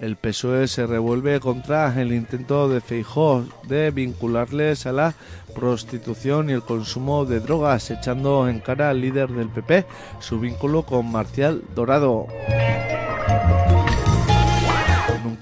El 0.00 0.16
PSOE 0.16 0.66
se 0.66 0.86
revuelve 0.86 1.40
contra 1.40 2.00
el 2.00 2.12
intento 2.14 2.70
de 2.70 2.80
Feijó 2.80 3.44
de 3.68 3.90
vincularles 3.90 4.86
a 4.86 4.92
la 4.92 5.14
prostitución 5.54 6.48
y 6.48 6.54
el 6.54 6.62
consumo 6.62 7.26
de 7.26 7.40
drogas, 7.40 7.90
echando 7.90 8.48
en 8.48 8.60
cara 8.60 8.88
al 8.88 9.02
líder 9.02 9.28
del 9.28 9.50
PP 9.50 9.84
su 10.20 10.40
vínculo 10.40 10.84
con 10.84 11.12
Marcial 11.12 11.62
Dorado 11.74 12.26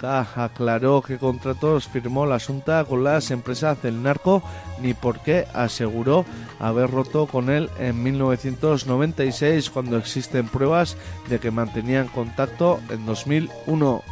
aclaró 0.02 1.02
qué 1.02 1.18
contratos 1.18 1.88
firmó 1.88 2.26
la 2.26 2.38
Junta 2.38 2.84
con 2.84 3.04
las 3.04 3.30
empresas 3.30 3.82
del 3.82 4.02
narco 4.02 4.42
ni 4.80 4.94
por 4.94 5.20
qué 5.20 5.46
aseguró 5.54 6.24
haber 6.58 6.90
roto 6.90 7.26
con 7.26 7.50
él 7.50 7.70
en 7.78 8.02
1996 8.02 9.70
cuando 9.70 9.96
existen 9.96 10.48
pruebas 10.48 10.96
de 11.28 11.38
que 11.38 11.50
mantenían 11.50 12.08
contacto 12.08 12.80
en 12.90 13.06
2001. 13.06 14.02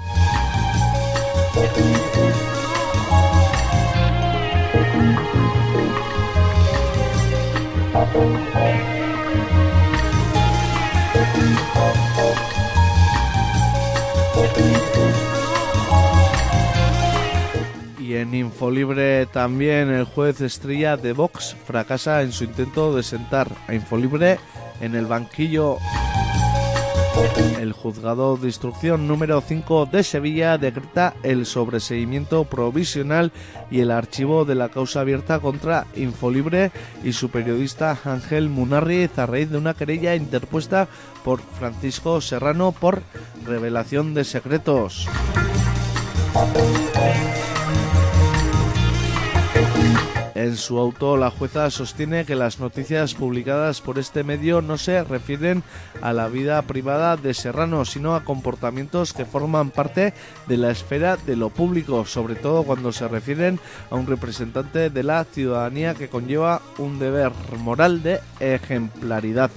En 18.21 18.35
Infolibre 18.35 19.27
también 19.27 19.91
el 19.91 20.05
juez 20.05 20.41
estrella 20.41 20.97
de 20.97 21.13
Vox 21.13 21.57
fracasa 21.67 22.23
en 22.23 22.33
su 22.33 22.45
intento 22.45 22.95
de 22.95 23.03
sentar 23.03 23.51
a 23.69 23.75
Infolibre 23.75 24.39
en 24.81 24.95
el 24.95 25.07
banquillo. 25.07 25.79
El 27.59 27.73
juzgado 27.73 28.37
de 28.37 28.49
instrucción 28.49 29.09
número 29.09 29.41
5 29.41 29.87
de 29.87 30.03
Sevilla 30.03 30.59
decreta 30.59 31.15
el 31.23 31.47
sobreseimiento 31.47 32.45
provisional 32.45 33.33
y 33.71 33.81
el 33.81 33.91
archivo 33.91 34.45
de 34.45 34.55
la 34.55 34.69
causa 34.69 35.01
abierta 35.01 35.41
contra 35.41 35.87
Infolibre 35.97 36.73
y 37.03 37.13
su 37.13 37.31
periodista 37.31 37.99
Ángel 38.05 38.51
Munarriz 38.51 39.19
a 39.19 39.27
raíz 39.27 39.51
de 39.51 39.59
una 39.59 39.75
querella 39.75 40.15
interpuesta 40.15 40.89
por 41.25 41.41
Francisco 41.41 42.21
Serrano 42.21 42.73
por 42.73 43.03
revelación 43.47 44.13
de 44.13 44.25
secretos. 44.25 45.09
En 50.37 50.59
su 50.59 50.79
auto, 50.79 51.17
la 51.17 51.31
jueza 51.31 51.71
sostiene 51.71 52.27
que 52.27 52.35
las 52.35 52.61
noticias 52.61 53.15
publicadas 53.15 53.81
por 53.81 53.99
este 53.99 54.23
medio 54.23 54.61
no 54.61 54.77
se 54.77 55.03
refieren 55.03 55.63
a 56.03 56.13
la 56.13 56.29
vida 56.29 56.61
privada 56.61 57.17
de 57.17 57.33
Serrano, 57.33 57.87
sino 57.87 58.15
a 58.15 58.23
comportamientos 58.23 59.15
que 59.15 59.25
forman 59.25 59.71
parte 59.71 60.13
de 60.47 60.57
la 60.59 60.71
esfera 60.71 61.17
de 61.17 61.37
lo 61.37 61.49
público, 61.49 62.05
sobre 62.05 62.35
todo 62.35 62.65
cuando 62.65 62.93
se 62.93 63.09
refieren 63.09 63.59
a 63.91 63.95
un 63.95 64.07
representante 64.07 64.91
de 64.91 65.03
la 65.03 65.25
ciudadanía 65.25 65.95
que 65.95 66.11
conlleva 66.11 66.61
un 66.77 66.99
deber 66.99 67.33
moral 67.59 68.03
de 68.03 68.21
ejemplaridad. 68.39 69.51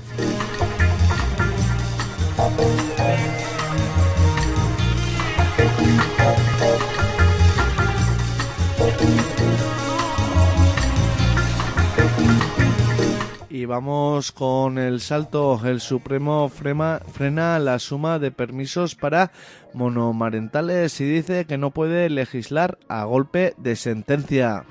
Y 13.60 13.66
vamos 13.66 14.32
con 14.32 14.78
el 14.78 15.02
salto. 15.02 15.60
El 15.66 15.82
Supremo 15.82 16.48
frena 16.48 17.60
la 17.60 17.78
suma 17.78 18.18
de 18.18 18.32
permisos 18.32 18.96
para 18.96 19.34
monomarentales 19.74 21.02
y 21.02 21.04
dice 21.04 21.44
que 21.44 21.58
no 21.58 21.72
puede 21.72 22.10
legislar 22.10 22.78
a 22.88 23.04
golpe 23.04 23.56
de 23.58 23.76
sentencia. 23.76 24.64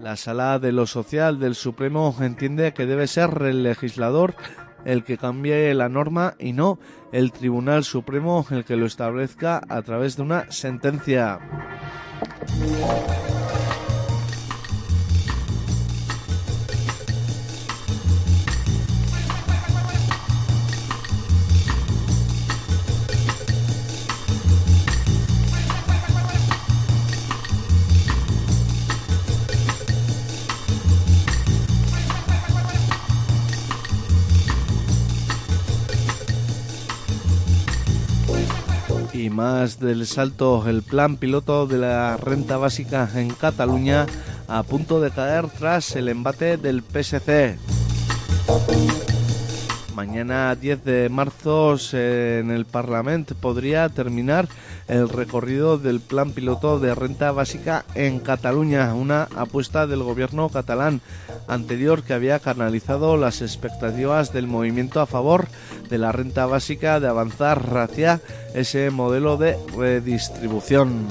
La 0.00 0.14
Sala 0.14 0.60
de 0.60 0.70
lo 0.70 0.86
Social 0.86 1.40
del 1.40 1.56
Supremo 1.56 2.14
entiende 2.20 2.72
que 2.72 2.86
debe 2.86 3.08
ser 3.08 3.30
el 3.42 3.64
legislador 3.64 4.36
el 4.84 5.02
que 5.02 5.18
cambie 5.18 5.74
la 5.74 5.88
norma 5.88 6.34
y 6.38 6.52
no 6.52 6.78
el 7.10 7.32
Tribunal 7.32 7.82
Supremo 7.82 8.46
el 8.50 8.64
que 8.64 8.76
lo 8.76 8.86
establezca 8.86 9.60
a 9.68 9.82
través 9.82 10.16
de 10.16 10.22
una 10.22 10.52
sentencia. 10.52 11.40
Del 39.76 40.06
salto 40.06 40.66
el 40.66 40.82
plan 40.82 41.16
piloto 41.16 41.66
de 41.66 41.76
la 41.76 42.16
renta 42.16 42.56
básica 42.56 43.08
en 43.14 43.28
Cataluña 43.28 44.06
a 44.48 44.62
punto 44.62 44.98
de 44.98 45.10
caer 45.10 45.48
tras 45.50 45.94
el 45.94 46.08
embate 46.08 46.56
del 46.56 46.82
PSC. 46.82 47.58
Mañana 49.94 50.54
10 50.54 50.84
de 50.84 51.08
marzo 51.10 51.76
en 51.92 52.50
el 52.50 52.64
Parlamento 52.64 53.34
podría 53.34 53.88
terminar 53.90 54.48
el 54.88 55.08
recorrido 55.08 55.78
del 55.78 56.00
plan 56.00 56.32
piloto 56.32 56.80
de 56.80 56.94
renta 56.94 57.30
básica 57.30 57.84
en 57.94 58.18
Cataluña, 58.20 58.94
una 58.94 59.28
apuesta 59.36 59.86
del 59.86 60.02
gobierno 60.02 60.48
catalán 60.48 61.00
anterior 61.46 62.02
que 62.02 62.14
había 62.14 62.38
canalizado 62.38 63.16
las 63.16 63.42
expectativas 63.42 64.32
del 64.32 64.46
movimiento 64.46 65.00
a 65.00 65.06
favor 65.06 65.46
de 65.88 65.98
la 65.98 66.12
renta 66.12 66.46
básica 66.46 67.00
de 67.00 67.08
avanzar 67.08 67.62
hacia 67.78 68.20
ese 68.54 68.90
modelo 68.90 69.36
de 69.36 69.56
redistribución. 69.76 71.06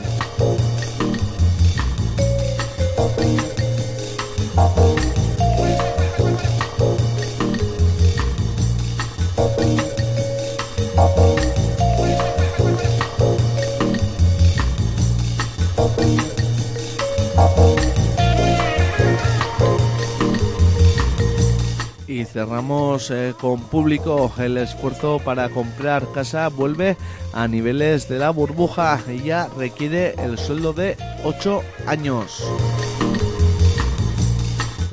Cerramos 22.32 23.12
eh, 23.12 23.34
con 23.40 23.62
público. 23.62 24.32
El 24.38 24.58
esfuerzo 24.58 25.20
para 25.24 25.50
comprar 25.50 26.12
casa 26.14 26.50
vuelve 26.50 26.98
a 27.34 27.48
niveles 27.48 28.08
de 28.10 28.20
la 28.20 28.30
burbuja 28.30 29.00
y 29.08 29.24
ya 29.24 29.50
requiere 29.58 30.16
el 30.18 30.38
sueldo 30.38 30.74
de 30.74 30.98
8 31.24 31.62
años. 31.88 32.44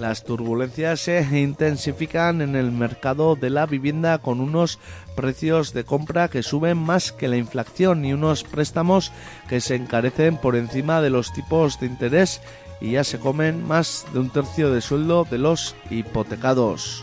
Las 0.05 0.23
turbulencias 0.23 1.01
se 1.01 1.23
intensifican 1.41 2.43
en 2.43 2.57
el 2.57 2.71
mercado 2.71 3.37
de 3.37 3.49
la 3.49 3.65
vivienda 3.65 4.19
con 4.19 4.41
unos 4.41 4.79
precios 5.17 5.73
de 5.73 5.85
compra 5.85 6.29
que 6.29 6.43
suben 6.43 6.77
más 6.77 7.11
que 7.11 7.27
la 7.27 7.39
inflación 7.39 8.05
y 8.05 8.13
unos 8.13 8.45
préstamos 8.45 9.13
que 9.49 9.63
se 9.63 9.77
encarecen 9.77 10.37
por 10.37 10.57
encima 10.57 11.01
de 11.01 11.09
los 11.09 11.33
tipos 11.33 11.81
de 11.81 11.87
interés 11.87 12.43
y 12.85 12.91
ya 12.93 13.03
se 13.03 13.19
comen 13.19 13.67
más 13.67 14.05
de 14.13 14.19
un 14.19 14.29
tercio 14.29 14.71
de 14.71 14.83
sueldo 14.83 15.27
de 15.31 15.39
los 15.39 15.75
hipotecados. 15.89 17.03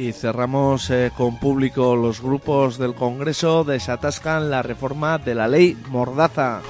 Y 0.00 0.14
cerramos 0.14 0.88
eh, 0.88 1.12
con 1.14 1.38
público. 1.38 1.94
Los 1.94 2.22
grupos 2.22 2.78
del 2.78 2.94
Congreso 2.94 3.64
desatascan 3.64 4.50
la 4.50 4.62
reforma 4.62 5.18
de 5.18 5.34
la 5.34 5.46
ley 5.46 5.76
Mordaza. 5.90 6.62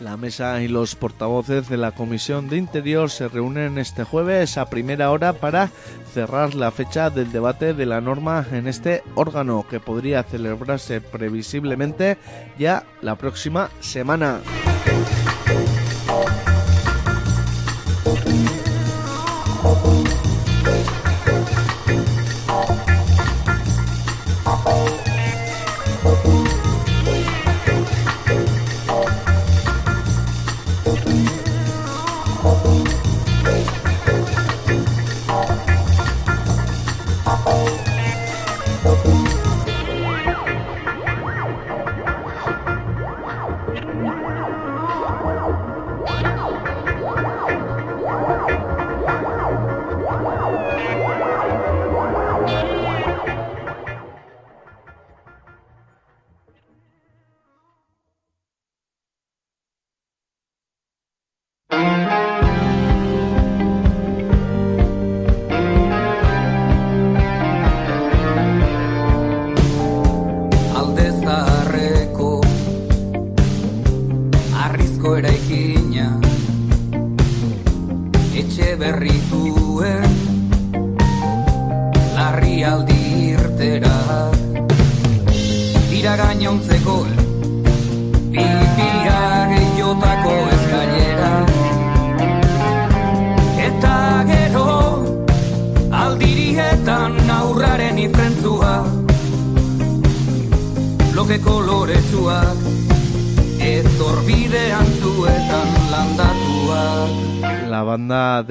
La 0.00 0.16
mesa 0.16 0.62
y 0.62 0.68
los 0.68 0.94
portavoces 0.94 1.68
de 1.68 1.76
la 1.76 1.92
Comisión 1.92 2.48
de 2.48 2.56
Interior 2.56 3.10
se 3.10 3.28
reúnen 3.28 3.76
este 3.76 4.04
jueves 4.04 4.56
a 4.56 4.70
primera 4.70 5.10
hora 5.10 5.34
para 5.34 5.68
cerrar 6.14 6.54
la 6.54 6.70
fecha 6.70 7.10
del 7.10 7.30
debate 7.30 7.74
de 7.74 7.84
la 7.84 8.00
norma 8.00 8.46
en 8.50 8.66
este 8.66 9.02
órgano 9.16 9.66
que 9.68 9.78
podría 9.78 10.22
celebrarse 10.22 11.02
previsiblemente 11.02 12.16
ya 12.58 12.84
la 13.02 13.16
próxima 13.16 13.68
semana. 13.80 14.40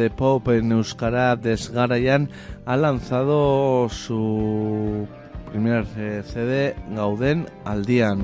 De 0.04 0.10
pop 0.10 0.50
en 0.50 0.74
Euskara 0.74 1.38
Desgaraian 1.38 2.30
ha 2.66 2.76
lanzado 2.76 3.88
su 3.88 5.08
primer 5.50 5.86
eh, 5.96 6.22
CD 6.26 6.76
Gauden 6.94 7.46
Aldian. 7.64 8.20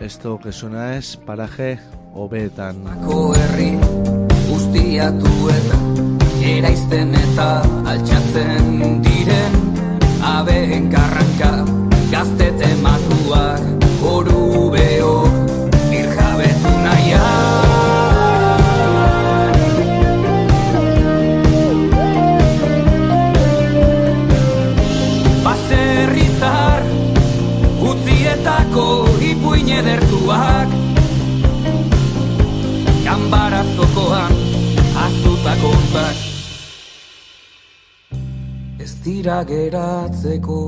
Esto 0.00 0.38
que 0.38 0.52
suena 0.52 0.96
es 0.96 1.16
Paraje 1.16 1.78
Obetan. 2.12 2.84
Ko 3.06 3.32
herri 3.34 3.70
guztiatu 4.50 5.32
eta 5.54 5.80
eraizten 6.52 7.14
eta 7.22 7.48
altxatzen 7.94 9.00
diren 9.06 9.56
abeen 10.34 10.92
karranka 10.92 11.54
gazte 12.12 12.52
tematuak 12.60 13.64
oru 14.12 14.70
beok 14.76 15.27
bat 35.92 36.16
Ez 38.78 38.92
dira 39.04 39.42
geratzeko 39.48 40.60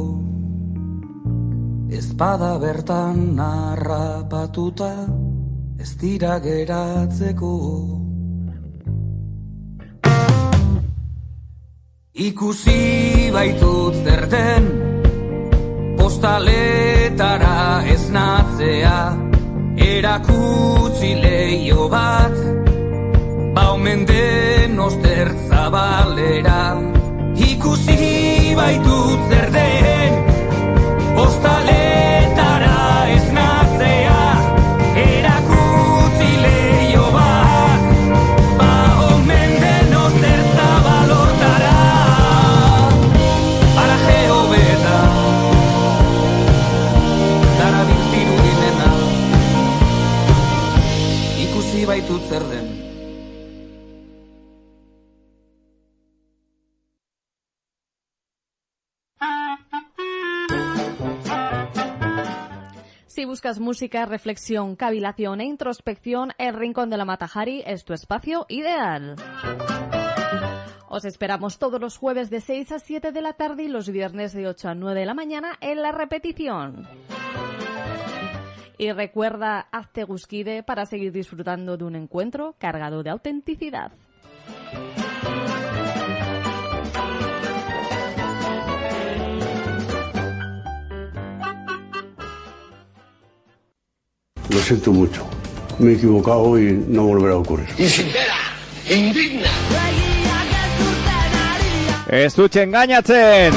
Ezpada 2.01 2.53
bertan 2.63 3.35
narrapatuta 3.39 4.93
Ez 5.81 5.95
dira 5.97 6.37
geratzeko. 6.45 7.55
Ikusi 12.29 13.31
baitut 13.33 13.95
zerten 14.05 14.69
Postaletara 15.97 17.57
ez 17.95 18.05
natzea 18.13 18.99
Erakutsi 19.91 21.15
leio 21.25 21.89
bat 21.89 22.01
Erakutsi 22.01 22.39
leio 22.41 22.61
bat. 22.61 22.70
Baumen 23.81 24.05
den 24.05 24.79
oster 24.79 25.31
zabalera. 25.49 26.77
Ikusi 27.49 28.53
baitut 28.55 29.21
zer 29.31 29.49
den 29.55 30.00
Si 63.21 63.27
buscas 63.27 63.61
música, 63.61 64.07
reflexión, 64.07 64.77
cavilación 64.77 65.43
e 65.43 65.45
introspección, 65.45 66.33
el 66.39 66.55
Rincón 66.55 66.89
de 66.89 66.97
la 66.97 67.05
Matajari 67.05 67.63
es 67.67 67.85
tu 67.85 67.93
espacio 67.93 68.47
ideal. 68.49 69.17
Os 70.89 71.05
esperamos 71.05 71.59
todos 71.59 71.79
los 71.79 71.99
jueves 71.99 72.31
de 72.31 72.41
6 72.41 72.73
a 72.73 72.79
7 72.79 73.13
de 73.13 73.21
la 73.21 73.35
tarde 73.35 73.65
y 73.65 73.69
los 73.69 73.91
viernes 73.91 74.33
de 74.33 74.49
8 74.49 74.71
a 74.71 74.75
9 74.75 75.01
de 75.01 75.05
la 75.05 75.13
mañana 75.13 75.59
en 75.61 75.83
la 75.83 75.93
repetición. 75.93 76.89
Y 78.79 78.91
recuerda, 78.91 79.69
hazte 79.71 80.05
gusquide 80.05 80.63
para 80.63 80.87
seguir 80.87 81.13
disfrutando 81.13 81.77
de 81.77 81.85
un 81.85 81.97
encuentro 81.97 82.55
cargado 82.59 83.03
de 83.03 83.11
autenticidad. 83.11 83.93
Lo 94.51 94.59
siento 94.59 94.93
mucho. 94.93 95.27
Me 95.79 95.93
he 95.93 95.95
equivocado 95.95 96.59
y 96.59 96.73
no 96.89 97.05
volverá 97.05 97.35
a 97.35 97.39
ocurrir. 97.39 97.69
Ez 102.11 102.35
dutxe 102.35 102.65
engainatzen! 102.65 103.55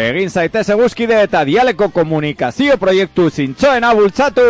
Egin 0.00 0.30
zaitez 0.30 0.68
eguzkide 0.70 1.18
eta 1.26 1.42
dialeko 1.44 1.90
komunikazio 1.90 2.78
proiektu 2.78 3.26
zintxoena 3.30 3.90
bultzatu! 3.98 4.46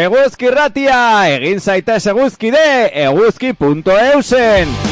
Eguzki 0.00 0.50
ratia! 0.50 1.02
Egin 1.36 1.60
zaitez 1.60 2.06
eguzkide 2.14 2.64
eguzki.eusen! 3.04 4.89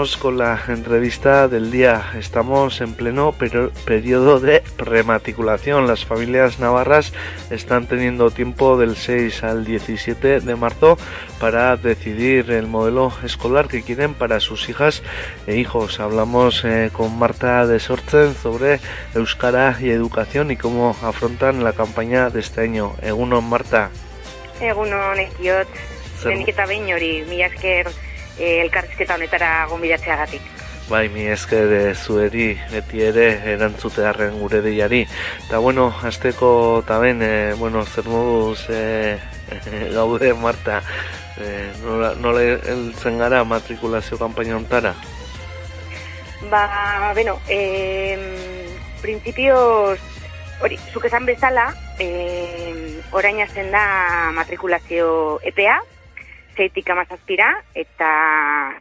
Vamos 0.00 0.16
con 0.16 0.38
la 0.38 0.58
entrevista 0.68 1.46
del 1.46 1.70
día. 1.70 2.12
Estamos 2.16 2.80
en 2.80 2.94
pleno 2.94 3.34
periodo 3.84 4.40
de 4.40 4.62
rematriculación. 4.78 5.86
Las 5.86 6.06
familias 6.06 6.58
navarras 6.58 7.12
están 7.50 7.86
teniendo 7.86 8.30
tiempo 8.30 8.78
del 8.78 8.96
6 8.96 9.44
al 9.44 9.66
17 9.66 10.40
de 10.40 10.56
marzo 10.56 10.96
para 11.38 11.76
decidir 11.76 12.50
el 12.50 12.66
modelo 12.66 13.12
escolar 13.22 13.68
que 13.68 13.82
quieren 13.82 14.14
para 14.14 14.40
sus 14.40 14.70
hijas 14.70 15.02
e 15.46 15.56
hijos. 15.56 16.00
Hablamos 16.00 16.64
eh, 16.64 16.88
con 16.94 17.18
Marta 17.18 17.66
de 17.66 17.78
Sortzen 17.78 18.34
sobre 18.34 18.80
Euskara 19.14 19.76
y 19.82 19.90
educación 19.90 20.50
y 20.50 20.56
cómo 20.56 20.96
afrontan 21.02 21.62
la 21.62 21.74
campaña 21.74 22.30
de 22.30 22.40
este 22.40 22.62
año. 22.62 22.94
Egunon, 23.02 23.44
Marta. 23.44 23.90
Egunon, 24.62 25.20
ekiot. 25.20 25.68
Behin 26.24 26.90
hori, 26.90 27.22
mila 27.28 27.48
esker 27.48 27.88
eh, 28.40 28.62
elkarrizketa 29.00 29.14
honetara 29.14 29.66
gonbidatzeagatik. 29.68 30.42
Bai, 30.90 31.08
mi 31.08 31.26
esker 31.30 31.72
eh, 31.72 31.94
zueri 31.94 32.58
beti 32.72 33.00
ere 33.00 33.40
erantzutearen 33.54 34.38
gure 34.40 34.60
deiari. 34.60 35.06
Eta 35.46 35.58
bueno, 35.58 35.92
azteko 36.02 36.82
eta 36.82 36.98
ben, 36.98 37.22
eh, 37.22 37.54
bueno, 37.56 37.84
zer 37.86 38.04
moduz 38.04 38.66
eh, 38.68 39.18
gaude, 39.94 40.34
Marta, 40.34 40.82
eh, 41.38 41.70
nola, 41.84 42.14
nola 42.14 42.40
heltzen 42.42 43.18
gara 43.18 43.44
matrikulazio 43.44 44.18
kampaina 44.18 44.56
ontara? 44.56 44.94
Ba, 46.50 47.12
bueno, 47.14 47.38
eh, 47.48 48.18
principios, 49.00 50.00
hori, 50.60 50.76
zuk 50.92 51.04
esan 51.04 51.24
bezala, 51.24 51.72
eh, 51.98 53.00
orain 53.12 53.40
hasten 53.40 53.70
da 53.70 54.32
matrikulazio 54.34 55.38
EPA, 55.44 55.78
zeitik 56.60 56.90
amazazpira, 56.92 57.48
eta 57.74 58.10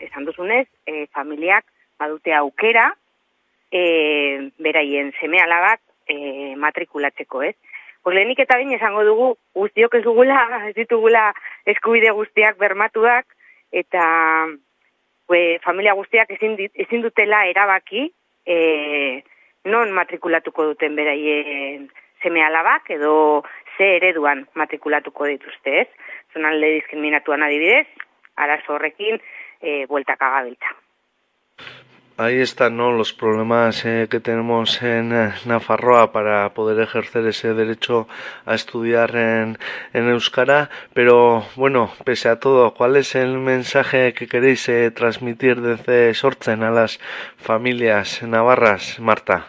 esan 0.04 0.26
duzunez, 0.28 0.68
eh, 0.86 1.08
familiak 1.16 1.64
badute 2.00 2.34
aukera, 2.36 2.90
eh, 3.72 4.50
beraien 4.60 5.14
seme 5.20 5.40
alabak 5.40 5.80
eh, 6.08 6.56
matrikulatzeko, 6.58 7.44
ez? 7.44 7.56
Pues 8.04 8.16
lehenik 8.16 8.40
eta 8.44 8.58
bain 8.58 8.72
esango 8.74 9.04
dugu, 9.06 9.28
guztiok 9.56 9.96
ez 9.96 10.04
dugula, 10.04 10.40
ez 10.68 10.76
ditugula 10.76 11.30
eskubide 11.70 12.12
guztiak 12.18 12.58
bermatuak, 12.58 13.28
eta 13.72 14.04
pues, 15.28 15.62
familia 15.62 15.94
guztiak 15.94 16.32
ezin, 16.32 16.56
dit- 16.58 16.76
ezin 16.76 17.04
dutela 17.06 17.46
erabaki 17.46 18.10
e, 18.46 19.24
non 19.70 19.92
matrikulatuko 19.94 20.66
duten 20.72 20.96
beraien 20.98 21.92
seme 22.24 22.42
alabak 22.44 22.90
edo 22.90 23.44
ze 23.78 23.96
ereduan 23.98 24.48
matrikulatuko 24.56 25.30
dituzte, 25.30 25.82
ez? 25.82 25.88
Diskriminatuan 26.36 27.44
adibidez, 27.44 27.88
arazo 28.36 28.74
horrekin 28.74 29.20
e, 29.62 29.86
bueltaka 29.88 30.30
gabiltza. 30.30 30.76
Ahí 32.18 32.42
están 32.42 32.76
¿no? 32.76 32.92
los 32.92 33.14
problemas 33.14 33.86
eh, 33.86 34.08
que 34.12 34.20
tenemos 34.20 34.84
en 34.84 35.14
eh, 35.14 35.32
Nafarroa 35.46 36.12
para 36.12 36.50
poder 36.50 36.82
ejercer 36.82 37.26
ese 37.26 37.54
derecho 37.54 38.10
a 38.46 38.56
estudiar 38.56 39.16
en, 39.16 39.58
en 39.94 40.10
Euskara. 40.10 40.70
Pero 40.94 41.44
bueno, 41.56 41.92
pese 42.04 42.28
a 42.28 42.38
todo, 42.38 42.74
¿cuál 42.74 42.98
es 42.98 43.16
el 43.16 43.38
mensaje 43.38 44.14
que 44.14 44.28
queréis 44.28 44.68
eh, 44.68 44.92
transmitir 44.92 45.62
desde 45.62 46.14
Sortzen 46.14 46.62
a 46.64 46.72
las 46.72 47.00
familias 47.38 48.22
navarras, 48.22 49.00
Marta? 49.00 49.48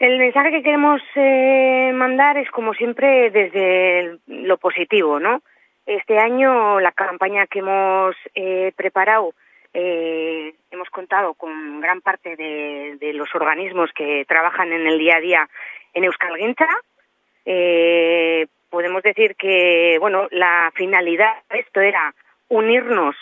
El 0.00 0.18
mensaje 0.18 0.50
que 0.50 0.62
queremos 0.64 1.00
eh, 1.14 1.92
mandar 1.94 2.36
es, 2.38 2.50
como 2.50 2.74
siempre, 2.74 3.30
desde 3.30 4.18
lo 4.26 4.58
positivo, 4.58 5.20
¿no? 5.20 5.42
Este 5.86 6.18
año 6.18 6.80
la 6.80 6.92
campaña 6.92 7.46
que 7.46 7.58
hemos 7.58 8.16
eh, 8.34 8.72
preparado, 8.74 9.34
eh, 9.74 10.54
hemos 10.70 10.88
contado 10.88 11.34
con 11.34 11.80
gran 11.80 12.00
parte 12.00 12.36
de, 12.36 12.96
de 12.98 13.12
los 13.12 13.34
organismos 13.34 13.90
que 13.92 14.24
trabajan 14.26 14.72
en 14.72 14.86
el 14.86 14.98
día 14.98 15.16
a 15.16 15.20
día 15.20 15.48
en 15.92 16.04
Euskalginza. 16.04 16.68
Eh, 17.44 18.46
podemos 18.70 19.02
decir 19.02 19.36
que, 19.36 19.98
bueno, 20.00 20.26
la 20.30 20.72
finalidad 20.74 21.34
de 21.50 21.60
esto 21.60 21.80
era 21.80 22.14
unirnos 22.48 23.16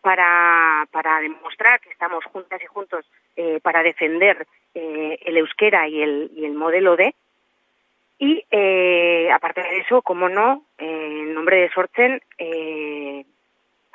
para, 0.00 0.86
para 0.90 1.20
demostrar 1.20 1.80
que 1.80 1.90
estamos 1.90 2.24
juntas 2.24 2.60
y 2.62 2.66
juntos 2.66 3.04
eh, 3.36 3.60
para 3.62 3.82
defender 3.82 4.46
eh, 4.74 5.18
el 5.24 5.36
euskera 5.36 5.88
y 5.88 6.02
el, 6.02 6.30
y 6.34 6.44
el 6.44 6.54
modelo 6.54 6.96
D. 6.96 7.14
Y 8.20 8.44
eh, 8.50 9.30
aparte 9.32 9.62
de 9.62 9.78
eso, 9.78 10.02
como 10.02 10.28
no, 10.28 10.62
eh, 10.76 10.84
en 10.84 11.32
nombre 11.32 11.62
de 11.62 11.70
Sorten, 11.70 12.20
eh, 12.36 13.24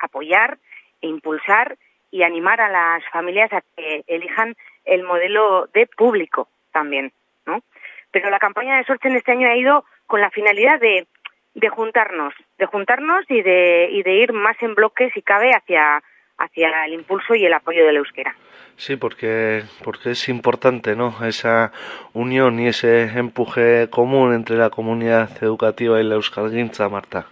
apoyar 0.00 0.58
e 1.00 1.06
impulsar 1.06 1.78
y 2.10 2.24
animar 2.24 2.60
a 2.60 2.68
las 2.68 3.04
familias 3.12 3.52
a 3.52 3.60
que 3.60 4.02
elijan 4.08 4.56
el 4.84 5.04
modelo 5.04 5.68
de 5.72 5.86
público 5.86 6.48
también, 6.72 7.12
¿no? 7.46 7.62
Pero 8.10 8.28
la 8.28 8.40
campaña 8.40 8.76
de 8.76 8.84
Sorten 8.84 9.14
este 9.14 9.30
año 9.30 9.48
ha 9.48 9.56
ido 9.56 9.84
con 10.08 10.20
la 10.20 10.30
finalidad 10.30 10.80
de, 10.80 11.06
de 11.54 11.68
juntarnos, 11.68 12.34
de 12.58 12.66
juntarnos 12.66 13.24
y 13.28 13.42
de, 13.42 13.90
y 13.92 14.02
de 14.02 14.12
ir 14.14 14.32
más 14.32 14.60
en 14.60 14.74
bloque, 14.74 15.08
si 15.12 15.22
cabe, 15.22 15.52
hacia, 15.52 16.02
hacia 16.38 16.84
el 16.84 16.94
impulso 16.94 17.34
y 17.34 17.46
el 17.46 17.52
apoyo 17.52 17.84
del 17.86 17.96
euskera. 17.96 18.34
Sí, 18.76 18.96
porque, 18.96 19.62
porque 19.82 20.10
es 20.10 20.28
importante, 20.28 20.94
¿no? 20.96 21.14
Esa 21.24 21.72
unión 22.12 22.60
y 22.60 22.68
ese 22.68 23.04
empuje 23.04 23.88
común 23.90 24.34
entre 24.34 24.56
la 24.56 24.70
comunidad 24.70 25.30
educativa 25.42 26.00
y 26.00 26.04
la 26.04 26.16
Euskalginza, 26.16 26.88
Marta. 26.88 27.26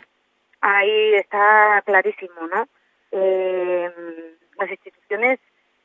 Ahí 0.63 1.15
está 1.17 1.83
clarísimo, 1.85 2.47
¿no? 2.51 2.67
Eh, 3.13 3.91
las 4.59 4.71
instituciones 4.71 5.39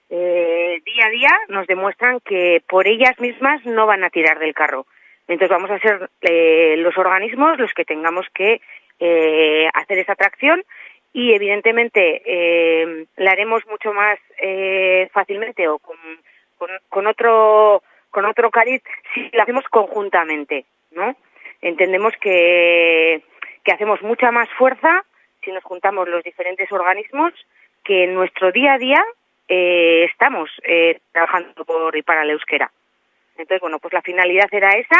eh, 0.09 0.81
día 0.85 1.05
a 1.05 1.09
día 1.09 1.29
nos 1.49 1.67
demuestran 1.67 2.19
que 2.21 2.63
por 2.67 2.87
ellas 2.87 3.19
mismas 3.19 3.63
no 3.65 3.85
van 3.85 4.03
a 4.03 4.09
tirar 4.09 4.39
del 4.39 4.53
carro. 4.53 4.85
Entonces 5.27 5.49
vamos 5.49 5.69
a 5.69 5.79
ser 5.79 6.09
eh, 6.21 6.75
los 6.77 6.97
organismos 6.97 7.59
los 7.59 7.73
que 7.73 7.85
tengamos 7.85 8.25
que 8.33 8.61
eh, 8.99 9.69
hacer 9.73 9.99
esa 9.99 10.13
atracción 10.13 10.63
y 11.13 11.33
evidentemente 11.33 12.21
eh, 12.25 13.05
la 13.17 13.31
haremos 13.31 13.65
mucho 13.67 13.93
más 13.93 14.19
eh, 14.41 15.09
fácilmente 15.11 15.67
o 15.67 15.79
con, 15.79 15.97
con, 16.89 17.07
otro 17.07 17.83
con 18.11 18.25
otro 18.25 18.51
cariz 18.51 18.81
si 19.13 19.29
la 19.31 19.43
hacemos 19.43 19.65
conjuntamente, 19.69 20.65
¿no? 20.91 21.15
Entendemos 21.61 22.13
que, 22.21 23.21
que 23.63 23.71
hacemos 23.71 24.01
mucha 24.01 24.31
más 24.31 24.49
fuerza 24.57 25.03
si 25.43 25.51
nos 25.51 25.63
juntamos 25.63 26.07
los 26.07 26.23
diferentes 26.23 26.71
organismos 26.71 27.33
que 27.83 28.03
en 28.03 28.13
nuestro 28.13 28.51
día 28.51 28.73
a 28.73 28.77
día 28.77 29.03
eh, 29.47 30.05
estamos 30.11 30.49
eh, 30.63 30.99
trabajando 31.11 31.65
por 31.65 31.95
y 31.97 32.03
para 32.03 32.23
la 32.23 32.33
euskera. 32.33 32.71
Entonces, 33.31 33.61
bueno, 33.61 33.79
pues 33.79 33.93
la 33.93 34.01
finalidad 34.01 34.47
era 34.51 34.71
esa. 34.73 34.99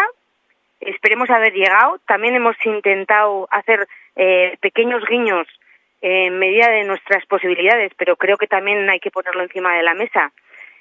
Esperemos 0.80 1.30
haber 1.30 1.54
llegado. 1.54 2.00
También 2.08 2.36
hemos 2.36 2.56
intentado 2.66 3.48
hacer 3.52 3.88
eh, 4.16 4.58
pequeños 4.62 5.06
guiños 5.06 5.48
en 6.02 6.38
medida 6.40 6.70
de 6.70 6.84
nuestras 6.84 7.26
posibilidades, 7.26 7.92
pero 7.98 8.16
creo 8.16 8.38
que 8.38 8.48
también 8.48 8.90
hay 8.90 9.00
que 9.00 9.12
ponerlo 9.12 9.44
encima 9.44 9.76
de 9.76 9.84
la 9.84 9.94
mesa. 9.94 10.32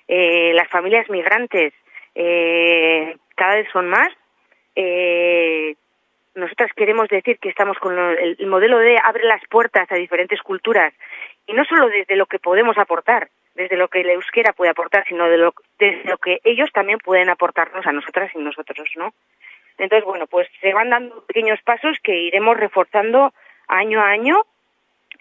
Eh, 0.06 0.52
las 0.54 0.68
familias 0.68 1.08
migrantes 1.10 1.72
eh, 2.14 3.16
cada 3.36 3.56
vez 3.56 3.68
son 3.72 3.88
más. 3.88 4.08
Eh, 4.76 5.74
nosotras 6.34 6.70
queremos 6.76 7.08
decir 7.08 7.38
que 7.40 7.48
estamos 7.48 7.78
con 7.78 7.96
lo- 7.96 8.10
el, 8.12 8.36
el 8.38 8.46
modelo 8.46 8.78
de 8.78 8.96
abre 9.02 9.24
las 9.24 9.42
puertas 9.50 9.90
a 9.90 9.96
diferentes 9.96 10.40
culturas 10.42 10.94
y 11.46 11.52
no 11.52 11.64
solo 11.64 11.88
desde 11.88 12.14
lo 12.16 12.26
que 12.26 12.38
podemos 12.38 12.78
aportar, 12.78 13.28
desde 13.54 13.76
lo 13.76 13.88
que 13.88 14.02
el 14.02 14.10
euskera 14.10 14.52
puede 14.52 14.70
aportar, 14.70 15.04
sino 15.08 15.28
de 15.28 15.36
lo, 15.36 15.52
desde 15.80 16.08
lo 16.08 16.18
que 16.18 16.38
ellos 16.44 16.70
también 16.72 16.98
pueden 17.00 17.28
aportarnos 17.28 17.84
a 17.86 17.92
nosotras 17.92 18.30
y 18.34 18.38
nosotros, 18.38 18.88
¿no? 18.94 19.12
Entonces, 19.78 20.04
bueno, 20.04 20.26
pues 20.28 20.48
se 20.60 20.72
van 20.72 20.90
dando 20.90 21.24
pequeños 21.26 21.60
pasos 21.62 21.98
que 22.02 22.14
iremos 22.14 22.56
reforzando 22.56 23.32
año 23.66 24.00
a 24.00 24.08
año 24.10 24.44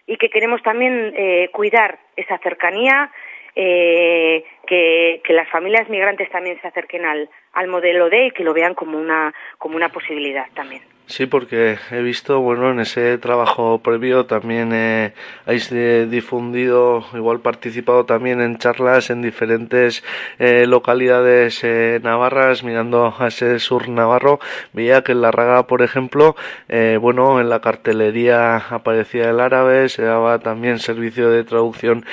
y 0.07 0.17
que 0.17 0.29
queremos 0.29 0.63
también 0.63 1.13
eh, 1.15 1.49
cuidar 1.51 1.99
esa 2.15 2.37
cercanía, 2.39 3.11
eh, 3.55 4.43
que, 4.67 5.21
que 5.23 5.33
las 5.33 5.49
familias 5.49 5.89
migrantes 5.89 6.29
también 6.29 6.59
se 6.61 6.67
acerquen 6.67 7.05
al, 7.05 7.29
al 7.53 7.67
modelo 7.67 8.09
D 8.09 8.27
y 8.27 8.31
que 8.31 8.43
lo 8.43 8.53
vean 8.53 8.75
como 8.75 8.99
una, 8.99 9.33
como 9.57 9.75
una 9.75 9.89
posibilidad 9.89 10.45
también. 10.53 10.83
Sí, 11.09 11.25
porque 11.25 11.77
he 11.89 12.01
visto, 12.01 12.41
bueno, 12.41 12.69
en 12.69 12.81
ese 12.81 13.17
trabajo 13.17 13.79
previo 13.81 14.25
también 14.25 14.73
eh, 14.73 15.13
habéis 15.45 15.71
eh, 15.71 16.05
difundido, 16.05 17.01
igual 17.13 17.39
participado 17.39 18.03
también 18.03 18.41
en 18.41 18.57
charlas 18.57 19.09
en 19.09 19.21
diferentes 19.21 20.03
eh, 20.37 20.65
localidades 20.67 21.63
eh, 21.63 22.01
navarras, 22.03 22.65
mirando 22.65 23.15
a 23.17 23.27
ese 23.27 23.57
sur 23.59 23.87
navarro. 23.87 24.41
Veía 24.73 25.01
que 25.01 25.13
en 25.13 25.21
La 25.21 25.31
Raga, 25.31 25.65
por 25.65 25.81
ejemplo, 25.81 26.35
eh, 26.67 26.97
bueno, 26.99 27.39
en 27.39 27.47
la 27.47 27.61
cartelería 27.61 28.57
aparecía 28.57 29.29
el 29.29 29.39
árabe, 29.39 29.87
se 29.87 30.03
daba 30.03 30.39
también 30.39 30.77
servicio 30.79 31.29
de 31.29 31.45
traducción 31.45 32.03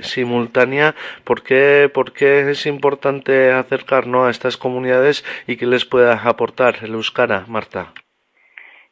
simultánea. 0.00 0.96
¿Por 1.22 1.44
¿Por 1.92 2.12
qué 2.12 2.50
es 2.50 2.66
importante 2.66 3.52
acercarnos 3.52 4.26
a 4.26 4.30
estas 4.30 4.56
comunidades 4.56 5.24
y 5.46 5.56
qué 5.56 5.66
les 5.66 5.84
pueda 5.84 6.14
aportar 6.14 6.76
el 6.82 6.94
euskara, 6.94 7.44
Marta? 7.48 7.92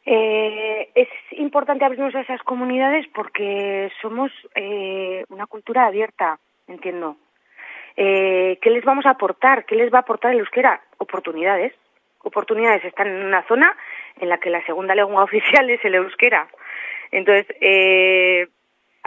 Eh, 0.05 0.89
es 0.95 1.07
importante 1.31 1.85
abrirnos 1.85 2.15
a 2.15 2.21
esas 2.21 2.41
comunidades 2.43 3.05
porque 3.13 3.91
somos 4.01 4.31
eh, 4.55 5.23
una 5.29 5.45
cultura 5.45 5.85
abierta, 5.85 6.39
entiendo. 6.67 7.17
Eh, 7.95 8.57
¿Qué 8.61 8.69
les 8.69 8.83
vamos 8.83 9.05
a 9.05 9.11
aportar? 9.11 9.65
¿Qué 9.65 9.75
les 9.75 9.93
va 9.93 9.99
a 9.99 10.01
aportar 10.01 10.31
el 10.33 10.39
euskera? 10.39 10.81
Oportunidades. 10.97 11.73
Oportunidades. 12.23 12.83
Están 12.85 13.07
en 13.07 13.25
una 13.25 13.43
zona 13.43 13.75
en 14.19 14.29
la 14.29 14.37
que 14.37 14.49
la 14.49 14.65
segunda 14.65 14.95
lengua 14.95 15.23
oficial 15.29 15.69
es 15.69 15.83
el 15.83 15.95
euskera. 15.95 16.47
Entonces, 17.11 17.45
eh, 17.61 18.47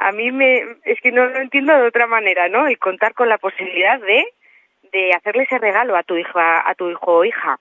a 0.07 0.13
mí 0.13 0.31
me, 0.31 0.63
es 0.85 1.01
que 1.01 1.13
no 1.13 1.27
lo 1.27 1.41
entiendo 1.41 1.75
de 1.75 1.87
otra 1.87 2.07
manera, 2.07 2.49
¿no? 2.49 2.67
El 2.67 2.79
contar 2.79 3.15
con 3.15 3.29
la 3.29 3.39
posibilidad 3.39 4.01
de, 4.01 4.25
de 4.93 5.13
hacerle 5.13 5.45
ese 5.45 5.59
regalo 5.59 5.97
a 5.97 6.03
tu 6.03 6.17
hija, 6.17 6.69
a 6.69 6.75
tu 6.75 6.91
hijo 6.91 7.19
o 7.19 7.25
hija. 7.25 7.59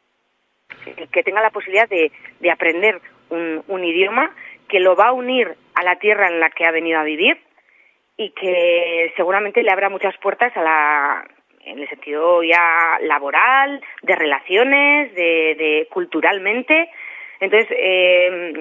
Que 1.12 1.24
tenga 1.24 1.42
la 1.42 1.50
posibilidad 1.50 1.90
de, 1.90 2.12
de 2.40 2.52
aprender 2.52 3.02
un, 3.30 3.64
un 3.68 3.84
idioma 3.84 4.34
que 4.70 4.80
lo 4.80 4.96
va 4.96 5.08
a 5.08 5.14
unir 5.14 5.54
a 5.76 5.84
la 5.84 5.98
tierra 5.98 6.28
en 6.28 6.40
la 6.40 6.50
que 6.50 6.66
ha 6.66 6.72
venido 6.72 7.00
a 7.00 7.04
vivir 7.04 7.38
y 8.18 8.30
que 8.32 9.12
seguramente 9.16 9.64
le 9.64 9.72
abra 9.72 9.90
muchas 9.90 10.16
puertas 10.18 10.56
a 10.56 10.62
la 10.62 11.28
en 11.66 11.80
el 11.80 11.90
sentido 11.90 12.42
ya 12.44 12.98
laboral, 13.02 13.82
de 14.02 14.16
relaciones, 14.16 15.14
de, 15.14 15.56
de 15.56 15.88
culturalmente. 15.92 16.90
Entonces, 17.40 17.70
eh, 17.78 18.54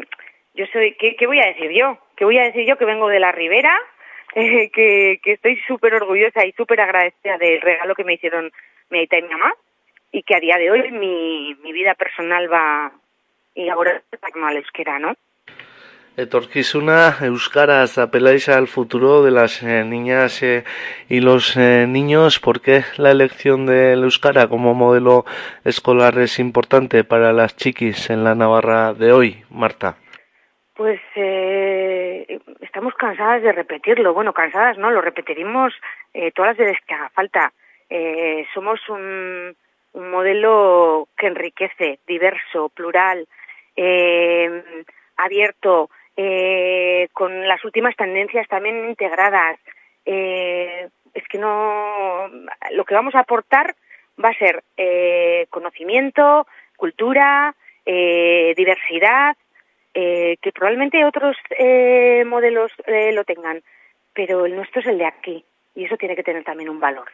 yo 0.55 0.67
soy, 0.73 0.95
¿qué, 0.95 1.17
¿qué, 1.17 1.27
voy 1.27 1.39
a 1.41 1.49
decir 1.49 1.71
yo? 1.71 1.99
¿Qué 2.21 2.27
voy 2.27 2.37
a 2.37 2.45
decir 2.45 2.69
yo 2.69 2.77
que 2.77 2.85
vengo 2.85 3.09
de 3.09 3.19
la 3.19 3.33
Ribera? 3.33 3.75
Eh, 4.33 4.71
que, 4.71 5.19
que 5.25 5.33
estoy 5.33 5.61
súper 5.67 5.93
orgullosa 5.93 6.47
y 6.47 6.53
súper 6.53 6.81
agradecida 6.81 7.37
del 7.37 7.61
regalo 7.61 7.97
que 7.97 8.05
me 8.05 8.15
hicieron 8.15 8.53
mi 8.89 9.01
aita 9.01 9.19
y 9.19 9.23
mi 9.23 9.29
mamá 9.29 9.53
y 10.13 10.23
que 10.23 10.37
a 10.37 10.39
día 10.39 10.57
de 10.57 10.71
hoy 10.71 10.93
mi, 10.93 11.57
mi 11.65 11.73
vida 11.73 11.95
personal 11.95 12.47
va 12.53 12.93
y 13.57 13.69
ahora 13.69 14.01
la 14.13 14.53
euskera, 14.53 15.01
¿no? 15.01 15.15
Etorkizuna 16.17 17.17
Euskaraz 17.23 17.99
apeláis 17.99 18.49
al 18.49 18.69
futuro 18.69 19.25
de 19.25 19.33
las 19.33 19.65
eh, 19.65 19.83
niñas 19.83 20.41
eh, 20.45 20.63
y 21.09 21.19
los 21.19 21.57
eh, 21.57 21.87
niños. 21.89 22.39
¿Por 22.39 22.61
qué 22.61 22.85
la 22.99 23.11
elección 23.11 23.67
del 23.67 24.05
Euskara 24.05 24.47
como 24.47 24.75
modelo 24.75 25.25
escolar 25.65 26.17
es 26.21 26.39
importante 26.39 27.03
para 27.03 27.33
las 27.33 27.57
chiquis 27.57 28.11
en 28.11 28.23
la 28.23 28.37
Navarra 28.37 28.95
de 28.95 29.11
hoy, 29.11 29.43
Marta? 29.51 29.97
Pues 30.81 30.99
eh, 31.15 32.41
estamos 32.63 32.95
cansadas 32.95 33.43
de 33.43 33.53
repetirlo. 33.53 34.15
Bueno, 34.15 34.33
cansadas 34.33 34.79
no, 34.79 34.91
lo 34.91 35.03
repetiremos 35.03 35.75
eh, 36.15 36.33
todas 36.33 36.53
las 36.53 36.57
veces 36.57 36.79
que 36.87 36.95
haga 36.95 37.11
falta. 37.11 37.53
Eh, 37.91 38.47
somos 38.55 38.81
un, 38.89 39.55
un 39.93 40.11
modelo 40.11 41.07
que 41.19 41.27
enriquece, 41.27 41.99
diverso, 42.07 42.71
plural, 42.71 43.29
eh, 43.77 44.65
abierto, 45.19 45.91
eh, 46.17 47.09
con 47.13 47.47
las 47.47 47.63
últimas 47.63 47.95
tendencias 47.95 48.49
también 48.49 48.89
integradas. 48.89 49.59
Eh, 50.07 50.89
es 51.13 51.29
que 51.29 51.37
no, 51.37 52.27
lo 52.71 52.85
que 52.87 52.95
vamos 52.95 53.15
a 53.15 53.21
aportar 53.21 53.75
va 54.19 54.31
a 54.31 54.39
ser 54.39 54.65
eh, 54.79 55.47
conocimiento, 55.51 56.47
cultura, 56.79 57.55
eh, 57.85 58.55
diversidad, 58.57 59.37
eh, 59.95 60.37
que 60.41 60.53
probablemente 60.53 61.05
otros 61.05 61.37
eh, 61.59 62.25
modelos 62.27 62.73
eh, 62.87 63.13
lo 63.13 63.25
tengan, 63.25 63.63
pero 64.15 64.47
el 64.47 64.57
nuestro 64.57 64.81
es 64.81 64.87
el 64.87 64.99
de 64.99 65.07
aquí 65.07 65.45
y 65.75 65.85
eso 65.85 65.97
tiene 65.97 66.17
que 66.17 66.23
tener 66.23 66.45
también 66.45 66.69
un 66.69 66.81
valor. 66.81 67.09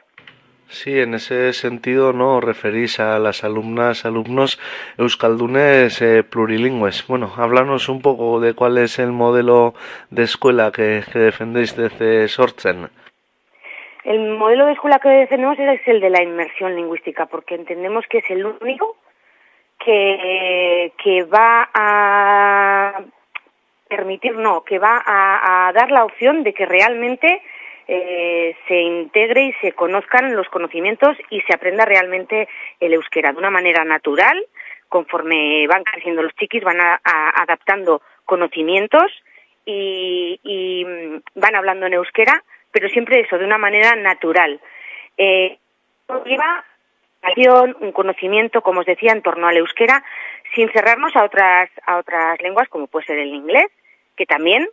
Sí, 0.68 0.98
en 0.98 1.14
ese 1.14 1.52
sentido, 1.52 2.12
¿no? 2.12 2.40
Referís 2.40 2.98
a 2.98 3.20
las 3.20 3.44
alumnas, 3.44 4.04
alumnos 4.04 4.58
euskaldunes 4.98 6.02
eh, 6.02 6.24
plurilingües. 6.24 7.06
Bueno, 7.06 7.32
háblanos 7.36 7.88
un 7.88 8.02
poco 8.02 8.40
de 8.40 8.54
cuál 8.54 8.78
es 8.78 8.98
el 8.98 9.12
modelo 9.12 9.74
de 10.10 10.24
escuela 10.24 10.72
que, 10.72 11.04
que 11.12 11.18
defendéis 11.20 11.76
desde 11.76 12.26
Sortzen. 12.26 12.88
El 14.02 14.36
modelo 14.36 14.66
de 14.66 14.72
escuela 14.72 14.98
que 14.98 15.08
defendemos 15.08 15.56
es 15.58 15.86
el 15.86 16.00
de 16.00 16.10
la 16.10 16.22
inmersión 16.22 16.74
lingüística, 16.74 17.26
porque 17.26 17.54
entendemos 17.54 18.04
que 18.08 18.18
es 18.18 18.30
el 18.30 18.44
único 18.46 18.96
que, 19.78 20.92
que 21.02 21.22
va 21.24 21.68
a 21.72 23.04
permitir, 23.88 24.36
no, 24.36 24.64
que 24.64 24.78
va 24.78 25.02
a, 25.04 25.72
dar 25.72 25.90
la 25.90 26.04
opción 26.04 26.42
de 26.42 26.52
que 26.52 26.66
realmente 26.66 27.42
eh, 27.88 28.56
se 28.66 28.80
integre 28.80 29.44
y 29.44 29.52
se 29.60 29.72
conozcan 29.72 30.34
los 30.34 30.48
conocimientos 30.48 31.16
y 31.30 31.40
se 31.42 31.54
aprenda 31.54 31.84
realmente 31.84 32.48
el 32.80 32.94
euskera 32.94 33.32
de 33.32 33.38
una 33.38 33.50
manera 33.50 33.84
natural, 33.84 34.44
conforme 34.88 35.66
van 35.68 35.84
creciendo 35.84 36.22
los 36.22 36.34
chiquis, 36.34 36.64
van 36.64 36.80
a, 36.80 37.00
a, 37.04 37.42
adaptando 37.42 38.02
conocimientos 38.24 39.12
y, 39.64 40.40
y, 40.42 40.84
van 41.34 41.54
hablando 41.54 41.86
en 41.86 41.94
euskera, 41.94 42.42
pero 42.70 42.88
siempre 42.88 43.20
eso, 43.20 43.38
de 43.38 43.44
una 43.44 43.58
manera 43.58 43.94
natural. 43.96 44.60
Eh, 45.16 45.58
lleva 46.24 46.64
un 47.80 47.92
conocimiento, 47.92 48.62
como 48.62 48.80
os 48.80 48.86
decía, 48.86 49.12
en 49.12 49.22
torno 49.22 49.48
al 49.48 49.56
euskera, 49.56 50.02
sin 50.54 50.70
cerrarnos 50.70 51.14
a 51.16 51.24
otras, 51.24 51.70
a 51.86 51.98
otras 51.98 52.40
lenguas, 52.40 52.68
como 52.68 52.86
puede 52.86 53.06
ser 53.06 53.18
el 53.18 53.34
inglés, 53.34 53.66
que 54.16 54.26
también 54.26 54.68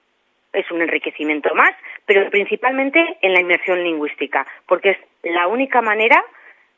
es 0.53 0.69
un 0.71 0.81
enriquecimiento 0.81 1.53
más, 1.55 1.73
pero 2.05 2.29
principalmente 2.29 3.17
en 3.21 3.33
la 3.33 3.41
inmersión 3.41 3.83
lingüística, 3.83 4.45
porque 4.67 4.91
es 4.91 4.97
la 5.23 5.47
única 5.47 5.81
manera 5.81 6.23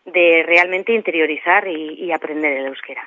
de 0.05 0.43
realmente 0.45 0.93
interiorizar 0.93 1.67
y, 1.67 2.11
aprender 2.11 2.57
el 2.57 2.67
euskera. 2.67 3.03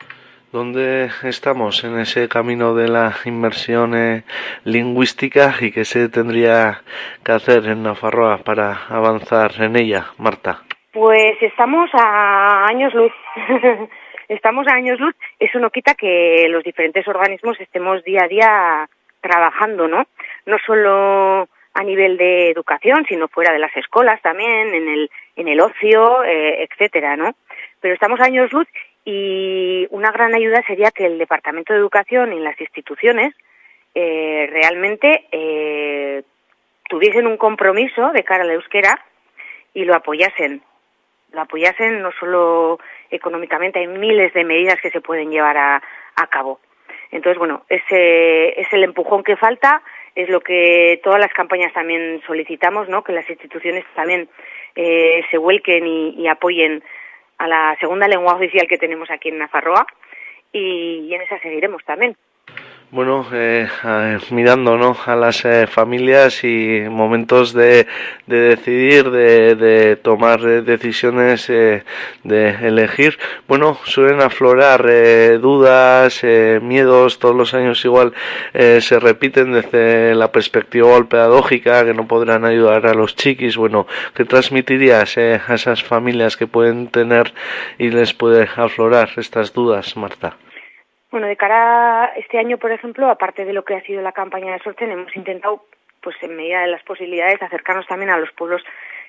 ¿Dónde 0.50 1.10
estamos 1.24 1.84
en 1.84 1.98
ese 1.98 2.28
camino 2.28 2.74
de 2.74 2.88
la 2.88 3.14
inmersión 3.24 3.94
eh, 3.94 4.24
lingüística 4.64 5.54
y 5.60 5.70
qué 5.70 5.84
se 5.84 6.08
tendría 6.08 6.82
que 7.22 7.32
hacer 7.32 7.66
en 7.66 7.82
Nafarroa 7.82 8.38
para 8.38 8.86
avanzar 8.88 9.52
en 9.60 9.76
ella, 9.76 10.06
Marta? 10.16 10.62
Pues 10.92 11.36
estamos 11.42 11.90
a 11.92 12.66
años 12.66 12.94
luz. 12.94 13.12
estamos 14.28 14.66
a 14.68 14.74
años 14.74 14.98
luz. 14.98 15.14
Eso 15.38 15.58
no 15.58 15.70
quita 15.70 15.94
que 15.94 16.46
los 16.48 16.64
diferentes 16.64 17.06
organismos 17.06 17.60
estemos 17.60 18.02
día 18.04 18.24
a 18.24 18.28
día 18.28 18.88
trabajando, 19.20 19.88
¿no? 19.88 20.06
No 20.46 20.56
solo 20.66 21.48
a 21.74 21.84
nivel 21.84 22.16
de 22.16 22.50
educación, 22.50 23.04
sino 23.08 23.28
fuera 23.28 23.52
de 23.52 23.58
las 23.58 23.76
escuelas 23.76 24.20
también, 24.22 24.74
en 24.74 24.88
el, 24.88 25.10
en 25.36 25.48
el 25.48 25.60
ocio, 25.60 26.24
eh, 26.24 26.64
etcétera, 26.64 27.16
¿no? 27.16 27.34
Pero 27.80 27.94
estamos 27.94 28.20
a 28.20 28.24
años 28.24 28.52
luz 28.52 28.66
y 29.04 29.86
una 29.90 30.10
gran 30.10 30.34
ayuda 30.34 30.62
sería 30.66 30.90
que 30.90 31.06
el 31.06 31.18
Departamento 31.18 31.72
de 31.72 31.78
Educación 31.78 32.32
y 32.32 32.40
las 32.40 32.60
instituciones 32.60 33.34
eh, 33.94 34.48
realmente 34.50 35.26
eh, 35.32 36.22
tuviesen 36.88 37.26
un 37.26 37.36
compromiso 37.36 38.10
de 38.12 38.24
cara 38.24 38.42
a 38.42 38.46
la 38.46 38.54
euskera 38.54 39.04
y 39.72 39.84
lo 39.84 39.94
apoyasen. 39.94 40.62
Lo 41.32 41.42
apoyasen 41.42 42.02
no 42.02 42.10
solo 42.12 42.78
económicamente, 43.10 43.80
hay 43.80 43.86
miles 43.86 44.32
de 44.32 44.44
medidas 44.44 44.80
que 44.80 44.90
se 44.90 45.00
pueden 45.00 45.30
llevar 45.30 45.56
a, 45.56 45.82
a 46.16 46.26
cabo. 46.28 46.60
Entonces, 47.10 47.38
bueno, 47.38 47.64
ese 47.68 48.60
es 48.60 48.72
el 48.72 48.84
empujón 48.84 49.22
que 49.22 49.36
falta, 49.36 49.82
es 50.14 50.28
lo 50.28 50.40
que 50.40 51.00
todas 51.02 51.20
las 51.20 51.32
campañas 51.32 51.72
también 51.72 52.20
solicitamos, 52.26 52.88
¿no? 52.88 53.02
Que 53.02 53.12
las 53.12 53.28
instituciones 53.30 53.84
también 53.94 54.28
eh, 54.74 55.22
se 55.30 55.38
vuelquen 55.38 55.86
y, 55.86 56.10
y 56.10 56.28
apoyen 56.28 56.82
a 57.38 57.46
la 57.46 57.76
segunda 57.80 58.08
lengua 58.08 58.34
oficial 58.34 58.66
que 58.66 58.78
tenemos 58.78 59.10
aquí 59.10 59.28
en 59.28 59.38
Nafarroa 59.38 59.86
y, 60.52 61.06
y 61.08 61.14
en 61.14 61.22
esa 61.22 61.38
seguiremos 61.38 61.84
también. 61.84 62.16
Bueno, 62.90 63.26
eh, 63.34 63.68
eh, 63.84 64.18
mirando 64.30 64.78
¿no? 64.78 64.96
a 65.04 65.14
las 65.14 65.44
eh, 65.44 65.66
familias 65.66 66.42
y 66.42 66.84
momentos 66.88 67.52
de, 67.52 67.86
de 68.26 68.36
decidir, 68.38 69.10
de, 69.10 69.56
de 69.56 69.96
tomar 69.96 70.40
eh, 70.40 70.62
decisiones, 70.62 71.50
eh, 71.50 71.84
de 72.24 72.48
elegir, 72.66 73.18
bueno, 73.46 73.76
suelen 73.84 74.22
aflorar 74.22 74.86
eh, 74.88 75.38
dudas, 75.38 76.22
miedos, 76.62 77.18
todos 77.18 77.36
los 77.36 77.52
años 77.52 77.84
igual 77.84 78.14
se 78.54 78.98
repiten 78.98 79.52
desde 79.52 80.14
la 80.14 80.32
perspectiva 80.32 80.88
pedagógica, 81.04 81.84
que 81.84 81.92
no 81.92 82.06
podrán 82.08 82.46
ayudar 82.46 82.86
a 82.86 82.94
los 82.94 83.14
chiquis. 83.16 83.58
Bueno, 83.58 83.86
¿qué 84.14 84.24
transmitirías 84.24 85.18
a 85.18 85.54
esas 85.54 85.84
familias 85.84 86.38
que 86.38 86.46
pueden 86.46 86.88
tener 86.88 87.34
y 87.78 87.90
les 87.90 88.14
puede 88.14 88.48
aflorar 88.56 89.10
estas 89.16 89.52
dudas, 89.52 89.94
Marta? 89.96 90.36
Bueno, 91.10 91.26
de 91.26 91.36
cara 91.36 92.04
a 92.04 92.06
este 92.16 92.38
año, 92.38 92.58
por 92.58 92.70
ejemplo, 92.70 93.08
aparte 93.08 93.46
de 93.46 93.54
lo 93.54 93.64
que 93.64 93.74
ha 93.74 93.82
sido 93.82 94.02
la 94.02 94.12
campaña 94.12 94.52
de 94.52 94.58
Sorten, 94.58 94.90
hemos 94.90 95.16
intentado, 95.16 95.64
pues 96.02 96.16
en 96.22 96.36
medida 96.36 96.60
de 96.60 96.66
las 96.66 96.82
posibilidades, 96.82 97.40
acercarnos 97.40 97.86
también 97.86 98.10
a 98.10 98.18
los 98.18 98.30
pueblos 98.32 98.62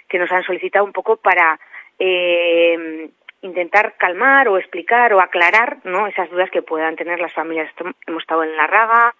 que 0.07 0.17
nos 0.17 0.31
han 0.31 0.43
solicitado 0.43 0.85
un 0.85 0.93
poco 0.93 1.17
para 1.17 1.59
eh, 1.99 3.09
intentar 3.41 3.95
calmar 3.97 4.47
o 4.47 4.57
explicar 4.57 5.13
o 5.13 5.19
aclarar 5.19 5.79
¿no? 5.83 6.07
esas 6.07 6.29
dudas 6.29 6.49
que 6.51 6.61
puedan 6.61 6.95
tener 6.95 7.19
las 7.19 7.33
familias. 7.33 7.69
Hemos 8.07 8.23
estado 8.23 8.43
en 8.45 8.55
La 8.55 8.65
Raga, 8.65 9.13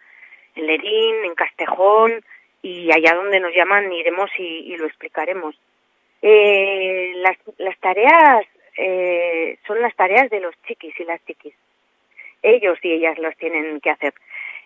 en 0.55 0.65
Lerín, 0.65 1.25
en 1.25 1.35
Castejón 1.35 2.23
y 2.61 2.93
allá 2.93 3.13
donde 3.13 3.41
nos 3.41 3.53
llaman 3.53 3.91
iremos 3.91 4.31
y, 4.37 4.73
y 4.73 4.77
lo 4.77 4.85
explicaremos. 4.85 5.53
Eh, 6.21 7.11
las, 7.17 7.37
las 7.57 7.77
tareas 7.79 8.45
eh, 8.77 9.57
son 9.67 9.81
las 9.81 9.93
tareas 9.97 10.29
de 10.29 10.39
los 10.39 10.55
chiquis 10.65 10.97
y 10.97 11.03
las 11.03 11.23
chiquis 11.25 11.53
ellos 12.41 12.77
y 12.81 12.91
ellas 12.91 13.17
los 13.17 13.35
tienen 13.37 13.79
que 13.79 13.89
hacer. 13.89 14.13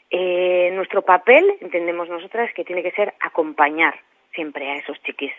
Eh, 0.09 0.71
nuestro 0.74 1.01
papel, 1.01 1.43
entendemos 1.61 2.09
nosotras, 2.09 2.53
que 2.53 2.63
tiene 2.63 2.84
que 2.84 2.91
ser 2.91 3.13
acompañar 3.19 3.95
siempre 4.34 4.69
a 4.69 4.76
esos 4.76 5.01
chiquis. 5.03 5.34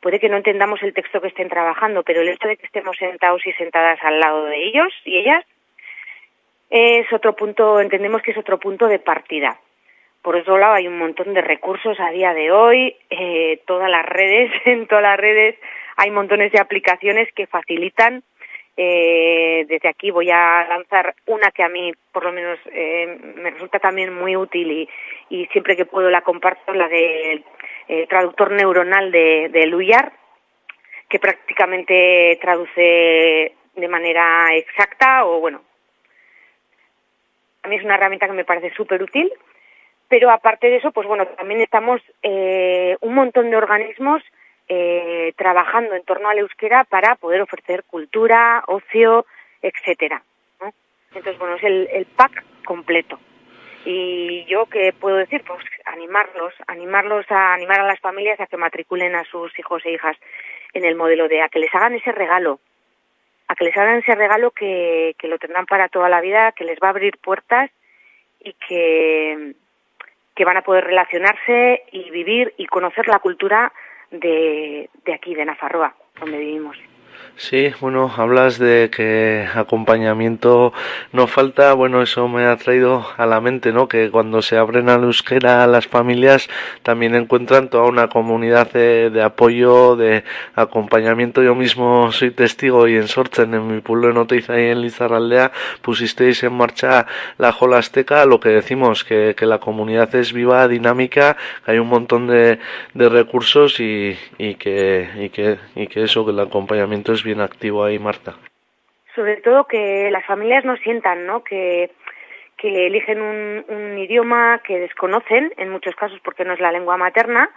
Puede 0.00 0.20
que 0.20 0.28
no 0.28 0.36
entendamos 0.36 0.82
el 0.82 0.92
texto 0.92 1.20
que 1.20 1.28
estén 1.28 1.48
trabajando, 1.48 2.02
pero 2.02 2.20
el 2.20 2.28
hecho 2.28 2.46
de 2.46 2.56
que 2.56 2.66
estemos 2.66 2.96
sentados 2.96 3.46
y 3.46 3.52
sentadas 3.52 3.98
al 4.02 4.20
lado 4.20 4.44
de 4.44 4.62
ellos 4.64 4.92
y 5.04 5.18
ellas 5.18 5.44
es 6.68 7.10
otro 7.12 7.34
punto, 7.34 7.80
entendemos 7.80 8.20
que 8.20 8.32
es 8.32 8.36
otro 8.36 8.58
punto 8.58 8.86
de 8.88 8.98
partida. 8.98 9.58
Por 10.20 10.36
otro 10.36 10.58
lado, 10.58 10.74
hay 10.74 10.88
un 10.88 10.98
montón 10.98 11.32
de 11.32 11.40
recursos 11.40 11.98
a 12.00 12.10
día 12.10 12.34
de 12.34 12.50
hoy, 12.50 12.96
eh, 13.10 13.60
todas 13.66 13.90
las 13.90 14.04
redes, 14.04 14.50
en 14.66 14.86
todas 14.86 15.02
las 15.02 15.18
redes 15.18 15.56
hay 15.96 16.10
montones 16.10 16.52
de 16.52 16.60
aplicaciones 16.60 17.32
que 17.34 17.46
facilitan. 17.46 18.22
Eh, 18.76 19.66
desde 19.68 19.88
aquí 19.88 20.10
voy 20.10 20.30
a 20.30 20.66
lanzar 20.68 21.14
una 21.26 21.50
que 21.52 21.62
a 21.62 21.68
mí, 21.68 21.92
por 22.12 22.24
lo 22.24 22.32
menos, 22.32 22.58
eh, 22.72 23.18
me 23.36 23.50
resulta 23.50 23.78
también 23.78 24.12
muy 24.12 24.36
útil 24.36 24.70
y, 24.70 24.88
y 25.28 25.46
siempre 25.46 25.76
que 25.76 25.86
puedo 25.86 26.10
la 26.10 26.22
comparto, 26.22 26.72
la 26.74 26.88
del 26.88 27.44
de, 27.88 28.06
traductor 28.08 28.50
neuronal 28.50 29.12
de, 29.12 29.48
de 29.50 29.66
Luyar, 29.66 30.12
que 31.08 31.18
prácticamente 31.18 32.38
traduce 32.40 33.54
de 33.76 33.88
manera 33.88 34.54
exacta 34.54 35.24
o, 35.24 35.40
bueno, 35.40 35.62
a 37.62 37.68
mí 37.68 37.76
es 37.76 37.84
una 37.84 37.94
herramienta 37.94 38.26
que 38.26 38.32
me 38.32 38.44
parece 38.44 38.74
súper 38.74 39.02
útil 39.02 39.32
pero 40.08 40.30
aparte 40.30 40.68
de 40.68 40.76
eso, 40.76 40.92
pues 40.92 41.06
bueno, 41.06 41.26
también 41.26 41.60
estamos 41.60 42.00
eh, 42.22 42.96
un 43.00 43.14
montón 43.14 43.50
de 43.50 43.56
organismos 43.56 44.22
eh, 44.68 45.32
trabajando 45.36 45.94
en 45.94 46.04
torno 46.04 46.28
al 46.28 46.38
euskera 46.38 46.84
para 46.84 47.16
poder 47.16 47.42
ofrecer 47.42 47.84
cultura, 47.84 48.64
ocio, 48.66 49.26
etcétera. 49.60 50.22
¿no? 50.60 50.72
Entonces, 51.08 51.38
bueno, 51.38 51.56
es 51.56 51.64
el, 51.64 51.88
el 51.92 52.06
pack 52.06 52.44
completo. 52.64 53.18
Y 53.84 54.44
yo 54.46 54.66
qué 54.66 54.94
puedo 54.98 55.16
decir, 55.16 55.42
pues 55.46 55.62
animarlos, 55.84 56.54
animarlos 56.66 57.30
a 57.30 57.52
animar 57.52 57.80
a 57.80 57.86
las 57.86 58.00
familias 58.00 58.40
a 58.40 58.46
que 58.46 58.56
matriculen 58.56 59.14
a 59.14 59.24
sus 59.24 59.56
hijos 59.58 59.84
e 59.84 59.92
hijas 59.92 60.16
en 60.72 60.84
el 60.84 60.96
modelo 60.96 61.28
de 61.28 61.42
a 61.42 61.48
que 61.50 61.58
les 61.58 61.74
hagan 61.74 61.94
ese 61.94 62.12
regalo, 62.12 62.60
a 63.48 63.54
que 63.54 63.64
les 63.64 63.76
hagan 63.76 63.98
ese 63.98 64.14
regalo 64.14 64.50
que, 64.52 65.14
lo 65.22 65.38
tendrán 65.38 65.66
para 65.66 65.88
toda 65.88 66.08
la 66.08 66.22
vida, 66.22 66.52
que 66.52 66.64
les 66.64 66.78
va 66.78 66.88
a 66.88 66.90
abrir 66.90 67.18
puertas 67.18 67.70
y 68.40 68.54
que 68.54 69.54
van 70.44 70.56
a 70.56 70.62
poder 70.62 70.84
relacionarse 70.84 71.82
y 71.92 72.10
vivir 72.10 72.54
y 72.56 72.66
conocer 72.66 73.06
la 73.08 73.18
cultura 73.18 73.70
de, 74.20 74.90
de 75.04 75.14
aquí, 75.14 75.34
de 75.34 75.44
Nafarroa, 75.44 75.94
donde 76.20 76.38
vivimos. 76.38 76.76
Sí, 77.36 77.72
bueno, 77.80 78.12
hablas 78.16 78.60
de 78.60 78.90
que 78.94 79.48
acompañamiento 79.54 80.72
no 81.12 81.26
falta. 81.26 81.72
Bueno, 81.72 82.00
eso 82.00 82.28
me 82.28 82.44
ha 82.44 82.56
traído 82.56 83.04
a 83.16 83.26
la 83.26 83.40
mente, 83.40 83.72
¿no? 83.72 83.88
Que 83.88 84.08
cuando 84.10 84.40
se 84.40 84.56
abren 84.56 84.88
a 84.88 84.98
la 84.98 85.06
euskera 85.06 85.66
las 85.66 85.88
familias 85.88 86.48
también 86.84 87.16
encuentran 87.16 87.70
toda 87.70 87.84
una 87.88 88.08
comunidad 88.08 88.70
de, 88.70 89.10
de 89.10 89.22
apoyo, 89.22 89.96
de 89.96 90.22
acompañamiento. 90.54 91.42
Yo 91.42 91.56
mismo 91.56 92.12
soy 92.12 92.30
testigo 92.30 92.86
y 92.86 92.94
en 92.96 93.08
Sorchen, 93.08 93.52
en 93.52 93.66
mi 93.66 93.80
pueblo 93.80 94.08
de 94.08 94.14
Noteiza 94.14 94.58
y 94.60 94.66
en 94.66 94.80
Lizarraldea, 94.80 95.50
pusisteis 95.82 96.44
en 96.44 96.52
marcha 96.56 97.06
la 97.38 97.50
Jola 97.50 97.78
Azteca, 97.78 98.24
lo 98.26 98.38
que 98.38 98.50
decimos, 98.50 99.02
que, 99.02 99.34
que 99.36 99.46
la 99.46 99.58
comunidad 99.58 100.14
es 100.14 100.32
viva, 100.32 100.68
dinámica, 100.68 101.36
que 101.64 101.72
hay 101.72 101.78
un 101.80 101.88
montón 101.88 102.28
de, 102.28 102.60
de 102.94 103.08
recursos 103.08 103.80
y, 103.80 104.16
y, 104.38 104.54
que, 104.54 105.10
y, 105.18 105.30
que, 105.30 105.58
y 105.74 105.88
que 105.88 106.04
eso, 106.04 106.24
que 106.24 106.30
el 106.30 106.38
acompañamiento 106.38 107.12
es 107.12 107.23
bien 107.24 107.40
activo 107.40 107.84
ahí, 107.84 107.98
Marta. 107.98 108.34
Sobre 109.14 109.38
todo 109.38 109.64
que 109.64 110.10
las 110.10 110.24
familias 110.24 110.64
no 110.64 110.76
sientan, 110.76 111.26
¿no? 111.26 111.42
Que, 111.42 111.90
que 112.56 112.86
eligen 112.86 113.20
un, 113.20 113.64
un 113.68 113.98
idioma 113.98 114.60
que 114.64 114.78
desconocen, 114.78 115.52
en 115.56 115.70
muchos 115.70 115.96
casos 115.96 116.20
porque 116.22 116.44
no 116.44 116.52
es 116.52 116.60
la 116.60 116.72
lengua 116.72 116.96
materna, 116.96 117.50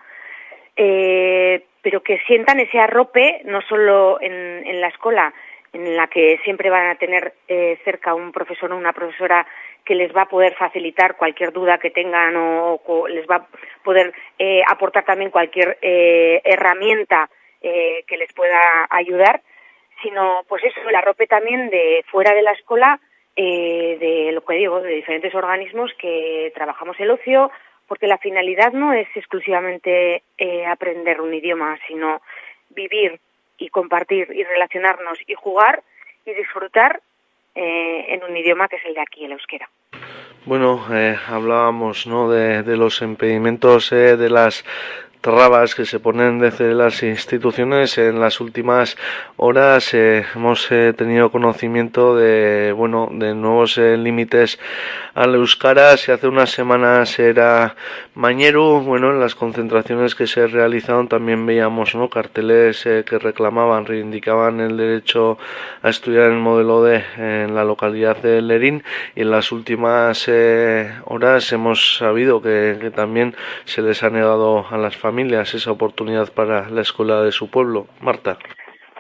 eh, 0.76 1.64
pero 1.82 2.02
que 2.02 2.20
sientan 2.28 2.60
ese 2.60 2.80
arrope 2.80 3.42
no 3.46 3.62
solo 3.62 4.20
en, 4.22 4.66
en 4.66 4.82
la 4.82 4.88
escuela, 4.88 5.34
en 5.74 5.96
la 5.96 6.08
que 6.08 6.40
siempre 6.44 6.70
van 6.70 6.88
a 6.88 6.96
tener 6.96 7.34
eh, 7.48 7.80
cerca 7.84 8.14
un 8.14 8.32
profesor 8.32 8.72
o 8.72 8.78
una 8.78 8.94
profesora 8.94 9.46
que 9.88 9.96
les 9.96 10.14
va 10.16 10.24
a 10.24 10.30
poder 10.30 10.54
facilitar 10.56 11.16
cualquier 11.16 11.54
duda 11.54 11.78
que 11.78 11.90
tengan 11.90 12.36
o, 12.36 13.08
les 13.08 13.26
va 13.26 13.38
a 13.38 13.48
poder 13.84 14.14
eh, 14.38 14.62
aportar 14.68 15.06
también 15.06 15.32
cualquier 15.32 15.78
eh, 15.82 16.42
herramienta 16.44 17.30
eh, 17.62 18.04
que 18.06 18.18
les 18.18 18.32
pueda 18.34 18.88
ayudar, 18.90 19.42
sino 20.02 20.44
pues 20.48 20.64
eso, 20.64 20.90
la 20.92 21.02
rope 21.02 21.28
también 21.28 21.70
de 21.70 22.04
fuera 22.10 22.34
de 22.34 22.42
la 22.42 22.52
escuela, 22.52 23.00
eh, 23.36 23.98
de 24.00 24.32
lo 24.32 24.44
que 24.44 24.56
digo, 24.56 24.82
de 24.82 24.90
diferentes 24.90 25.34
organismos 25.36 25.92
que 26.00 26.52
trabajamos 26.56 27.00
el 27.00 27.12
ocio, 27.12 27.52
porque 27.88 28.08
la 28.08 28.18
finalidad 28.18 28.74
no 28.74 28.94
es 28.94 29.08
exclusivamente 29.16 30.24
eh, 30.38 30.66
aprender 30.66 31.22
un 31.22 31.34
idioma, 31.34 31.78
sino 31.88 32.22
vivir 32.70 33.20
y 33.58 33.70
compartir 33.70 34.28
y 34.34 34.44
relacionarnos 34.44 35.20
y 35.26 35.34
jugar 35.34 35.84
y 36.26 36.34
disfrutar 36.34 37.02
eh, 37.56 38.14
en 38.14 38.24
un 38.24 38.36
idioma 38.38 38.68
que 38.68 38.76
es 38.76 38.86
el 38.86 38.94
de 38.94 39.02
aquí, 39.02 39.26
el 39.26 39.32
euskera. 39.32 39.70
Bueno, 40.46 40.86
eh, 40.94 41.18
hablábamos 41.28 42.08
¿no? 42.08 42.30
de, 42.30 42.64
de 42.64 42.78
los 42.78 43.02
impedimentos 43.02 43.92
eh, 43.92 44.16
de 44.16 44.30
las 44.30 44.64
trabas 45.22 45.76
que 45.76 45.86
se 45.86 46.00
ponen 46.00 46.40
desde 46.40 46.74
las 46.74 47.04
instituciones. 47.04 47.98
En 47.98 48.20
las 48.20 48.40
últimas 48.40 48.98
horas 49.38 49.94
eh, 49.94 50.26
hemos 50.36 50.72
eh, 50.72 50.94
tenido 50.96 51.32
conocimiento 51.32 52.16
de 52.16 52.72
bueno 52.76 53.10
de 53.12 53.34
nuevos 53.34 53.78
eh, 53.78 53.98
límites 53.98 54.60
al 55.14 55.36
euskara. 55.36 55.98
Si 55.98 56.12
hace 56.12 56.28
unas 56.28 56.52
semanas 56.52 57.18
era 57.20 57.76
mañeru 58.16 58.82
bueno 58.82 59.12
en 59.12 59.20
las 59.20 59.36
concentraciones 59.36 60.16
que 60.16 60.28
se 60.28 60.48
realizaron 60.48 61.08
también 61.08 61.46
veíamos 61.46 61.96
no 61.96 62.10
carteles 62.10 62.86
eh, 62.86 63.04
que 63.08 63.18
reclamaban 63.18 63.86
reivindicaban 63.86 64.60
el 64.60 64.78
derecho 64.78 65.38
a 65.82 65.90
estudiar 65.90 66.26
el 66.26 66.38
modelo 66.38 66.84
D 66.84 67.04
en 67.18 67.56
la 67.56 67.64
localidad 67.64 68.18
de 68.18 68.42
Lerín. 68.42 68.84
Y 69.16 69.22
en 69.22 69.32
las 69.32 69.52
últimas 69.52 70.30
horas 71.06 71.52
hemos 71.52 71.98
sabido 71.98 72.42
que, 72.42 72.78
que 72.80 72.92
también 72.92 73.36
se 73.66 73.82
les 73.82 74.04
ha 74.04 74.10
negado 74.10 74.66
a 74.70 74.78
las 74.78 74.96
familias 74.96 75.07
esa 75.10 75.72
oportunidad 75.72 76.34
para 76.34 76.70
la 76.70 76.82
escuela 76.82 77.22
de 77.22 77.32
su 77.32 77.50
pueblo. 77.50 77.88
Marta. 78.02 78.38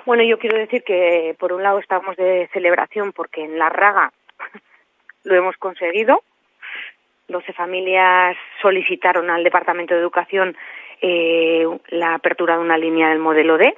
Bueno, 0.06 0.24
yo 0.24 0.38
quiero 0.40 0.58
decir 0.58 0.84
que 0.84 1.36
por 1.40 1.54
un 1.54 1.64
lado 1.64 1.80
estamos 1.80 2.16
de 2.16 2.50
celebración 2.54 3.12
porque 3.12 3.44
en 3.44 3.58
la 3.58 3.70
Raga 3.70 4.12
lo 5.24 5.36
hemos 5.36 5.58
conseguido. 5.58 6.22
12 7.28 7.52
familias 7.54 8.38
solicitaron 8.62 9.30
al 9.30 9.44
Departamento 9.44 9.94
de 9.94 10.00
Educación 10.00 10.56
eh, 11.02 11.66
la 11.90 12.14
apertura 12.14 12.56
de 12.56 12.62
una 12.62 12.78
línea 12.78 13.10
del 13.10 13.20
modelo 13.20 13.58
D. 13.58 13.76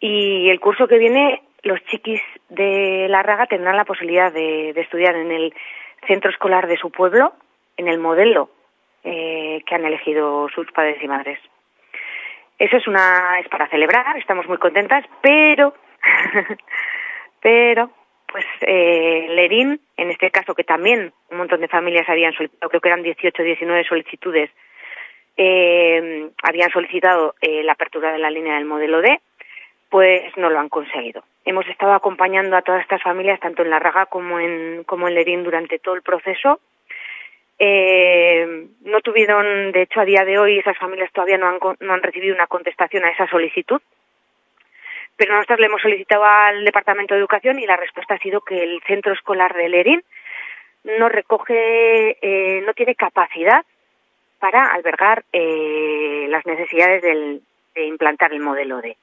Y 0.00 0.50
el 0.50 0.58
curso 0.58 0.88
que 0.88 0.98
viene, 0.98 1.42
los 1.62 1.80
chiquis 1.84 2.22
de 2.48 3.06
la 3.08 3.22
Raga 3.22 3.46
tendrán 3.46 3.76
la 3.76 3.84
posibilidad 3.84 4.32
de, 4.32 4.72
de 4.72 4.80
estudiar 4.80 5.14
en 5.14 5.30
el 5.30 5.54
centro 6.08 6.30
escolar 6.30 6.66
de 6.66 6.76
su 6.76 6.90
pueblo, 6.90 7.34
en 7.76 7.86
el 7.86 7.98
modelo 7.98 8.50
eh, 9.04 9.62
que 9.66 9.74
han 9.74 9.84
elegido 9.84 10.48
sus 10.48 10.70
padres 10.72 11.02
y 11.02 11.08
madres. 11.08 11.38
Eso 12.58 12.76
es 12.76 12.86
una 12.86 13.38
es 13.40 13.48
para 13.48 13.68
celebrar, 13.68 14.16
estamos 14.18 14.46
muy 14.46 14.58
contentas, 14.58 15.04
pero 15.22 15.74
pero 17.40 17.90
pues 18.26 18.44
eh, 18.60 19.26
Lerín, 19.30 19.80
en 19.96 20.10
este 20.10 20.30
caso 20.30 20.54
que 20.54 20.64
también 20.64 21.12
un 21.30 21.38
montón 21.38 21.60
de 21.60 21.68
familias 21.68 22.08
habían 22.08 22.32
solicitado, 22.32 22.68
creo 22.68 22.80
que 22.80 22.88
eran 22.88 23.02
18 23.02 23.42
o 23.42 23.44
19 23.44 23.84
solicitudes, 23.84 24.50
eh, 25.36 26.30
habían 26.42 26.70
solicitado 26.70 27.34
eh, 27.40 27.62
la 27.64 27.72
apertura 27.72 28.12
de 28.12 28.18
la 28.18 28.30
línea 28.30 28.54
del 28.54 28.66
modelo 28.66 29.00
D, 29.00 29.20
pues 29.88 30.36
no 30.36 30.50
lo 30.50 30.60
han 30.60 30.68
conseguido. 30.68 31.24
Hemos 31.44 31.66
estado 31.66 31.94
acompañando 31.94 32.56
a 32.56 32.62
todas 32.62 32.82
estas 32.82 33.02
familias, 33.02 33.40
tanto 33.40 33.62
en 33.62 33.70
La 33.70 33.78
Raga 33.78 34.06
como 34.06 34.38
en, 34.38 34.84
como 34.84 35.08
en 35.08 35.14
Lerín, 35.14 35.42
durante 35.42 35.78
todo 35.78 35.94
el 35.94 36.02
proceso. 36.02 36.60
Eh, 37.62 38.68
no 38.80 39.00
tuvieron, 39.02 39.70
de 39.72 39.82
hecho, 39.82 40.00
a 40.00 40.06
día 40.06 40.24
de 40.24 40.38
hoy 40.38 40.58
esas 40.58 40.78
familias 40.78 41.12
todavía 41.12 41.36
no 41.36 41.46
han, 41.46 41.58
no 41.80 41.92
han 41.92 42.02
recibido 42.02 42.34
una 42.34 42.46
contestación 42.46 43.04
a 43.04 43.10
esa 43.10 43.26
solicitud, 43.26 43.82
pero 45.14 45.34
nosotros 45.34 45.60
le 45.60 45.66
hemos 45.66 45.82
solicitado 45.82 46.24
al 46.24 46.64
Departamento 46.64 47.12
de 47.12 47.20
Educación 47.20 47.58
y 47.58 47.66
la 47.66 47.76
respuesta 47.76 48.14
ha 48.14 48.18
sido 48.18 48.40
que 48.40 48.62
el 48.62 48.80
centro 48.86 49.12
escolar 49.12 49.54
de 49.54 49.68
Lerín 49.68 50.02
no 50.84 51.10
recoge, 51.10 52.16
eh, 52.22 52.62
no 52.64 52.72
tiene 52.72 52.94
capacidad 52.94 53.62
para 54.38 54.64
albergar 54.72 55.24
eh, 55.30 56.24
las 56.30 56.46
necesidades 56.46 57.02
del, 57.02 57.42
de 57.74 57.84
implantar 57.84 58.32
el 58.32 58.40
modelo 58.40 58.80
D. 58.80 58.96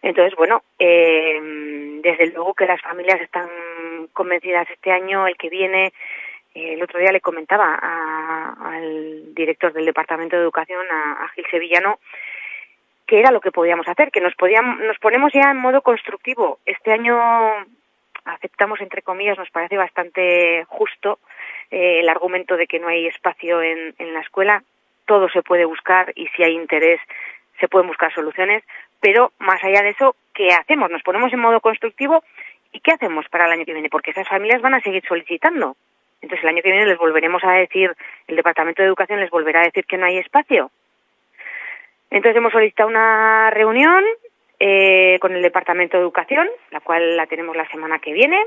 Entonces, 0.00 0.34
bueno, 0.34 0.62
eh, 0.78 1.38
desde 2.02 2.28
luego 2.28 2.54
que 2.54 2.64
las 2.64 2.80
familias 2.80 3.20
están 3.20 3.50
convencidas 4.14 4.66
este 4.70 4.92
año, 4.92 5.26
el 5.26 5.36
que 5.36 5.50
viene, 5.50 5.92
el 6.56 6.82
otro 6.82 6.98
día 6.98 7.12
le 7.12 7.20
comentaba 7.20 7.78
a, 7.80 8.56
al 8.60 9.34
director 9.34 9.72
del 9.72 9.84
Departamento 9.84 10.36
de 10.36 10.42
Educación, 10.42 10.86
a, 10.90 11.28
Gil 11.34 11.44
Sevillano, 11.50 11.98
que 13.06 13.20
era 13.20 13.30
lo 13.30 13.40
que 13.40 13.52
podíamos 13.52 13.86
hacer, 13.88 14.10
que 14.10 14.20
nos 14.20 14.34
podíamos, 14.34 14.80
nos 14.80 14.98
ponemos 14.98 15.32
ya 15.32 15.50
en 15.50 15.58
modo 15.58 15.82
constructivo. 15.82 16.58
Este 16.64 16.92
año 16.92 17.16
aceptamos 18.24 18.80
entre 18.80 19.02
comillas, 19.02 19.38
nos 19.38 19.50
parece 19.50 19.76
bastante 19.76 20.64
justo 20.68 21.18
eh, 21.70 22.00
el 22.00 22.08
argumento 22.08 22.56
de 22.56 22.66
que 22.66 22.80
no 22.80 22.88
hay 22.88 23.06
espacio 23.06 23.62
en, 23.62 23.94
en 23.98 24.14
la 24.14 24.20
escuela. 24.20 24.62
Todo 25.04 25.28
se 25.28 25.42
puede 25.42 25.64
buscar 25.64 26.12
y 26.16 26.26
si 26.28 26.42
hay 26.42 26.54
interés 26.54 27.00
se 27.60 27.68
pueden 27.68 27.86
buscar 27.86 28.12
soluciones, 28.12 28.64
pero 29.00 29.32
más 29.38 29.62
allá 29.62 29.82
de 29.82 29.90
eso, 29.90 30.16
¿qué 30.34 30.48
hacemos? 30.48 30.90
¿Nos 30.90 31.02
ponemos 31.02 31.32
en 31.32 31.40
modo 31.40 31.60
constructivo? 31.60 32.22
¿Y 32.72 32.80
qué 32.80 32.92
hacemos 32.92 33.26
para 33.28 33.46
el 33.46 33.52
año 33.52 33.64
que 33.64 33.72
viene? 33.72 33.88
Porque 33.88 34.10
esas 34.10 34.28
familias 34.28 34.60
van 34.60 34.74
a 34.74 34.80
seguir 34.80 35.02
solicitando. 35.06 35.76
Entonces 36.26 36.42
el 36.42 36.48
año 36.48 36.62
que 36.62 36.72
viene 36.72 36.86
les 36.86 36.98
volveremos 36.98 37.44
a 37.44 37.52
decir, 37.52 37.94
el 38.26 38.34
Departamento 38.34 38.82
de 38.82 38.88
Educación 38.88 39.20
les 39.20 39.30
volverá 39.30 39.60
a 39.60 39.66
decir 39.66 39.86
que 39.86 39.96
no 39.96 40.06
hay 40.06 40.18
espacio. 40.18 40.72
Entonces 42.10 42.36
hemos 42.36 42.50
solicitado 42.50 42.88
una 42.88 43.48
reunión 43.50 44.02
eh, 44.58 45.18
con 45.20 45.36
el 45.36 45.42
Departamento 45.42 45.96
de 45.96 46.02
Educación, 46.02 46.48
la 46.72 46.80
cual 46.80 47.16
la 47.16 47.28
tenemos 47.28 47.56
la 47.56 47.68
semana 47.68 48.00
que 48.00 48.12
viene, 48.12 48.44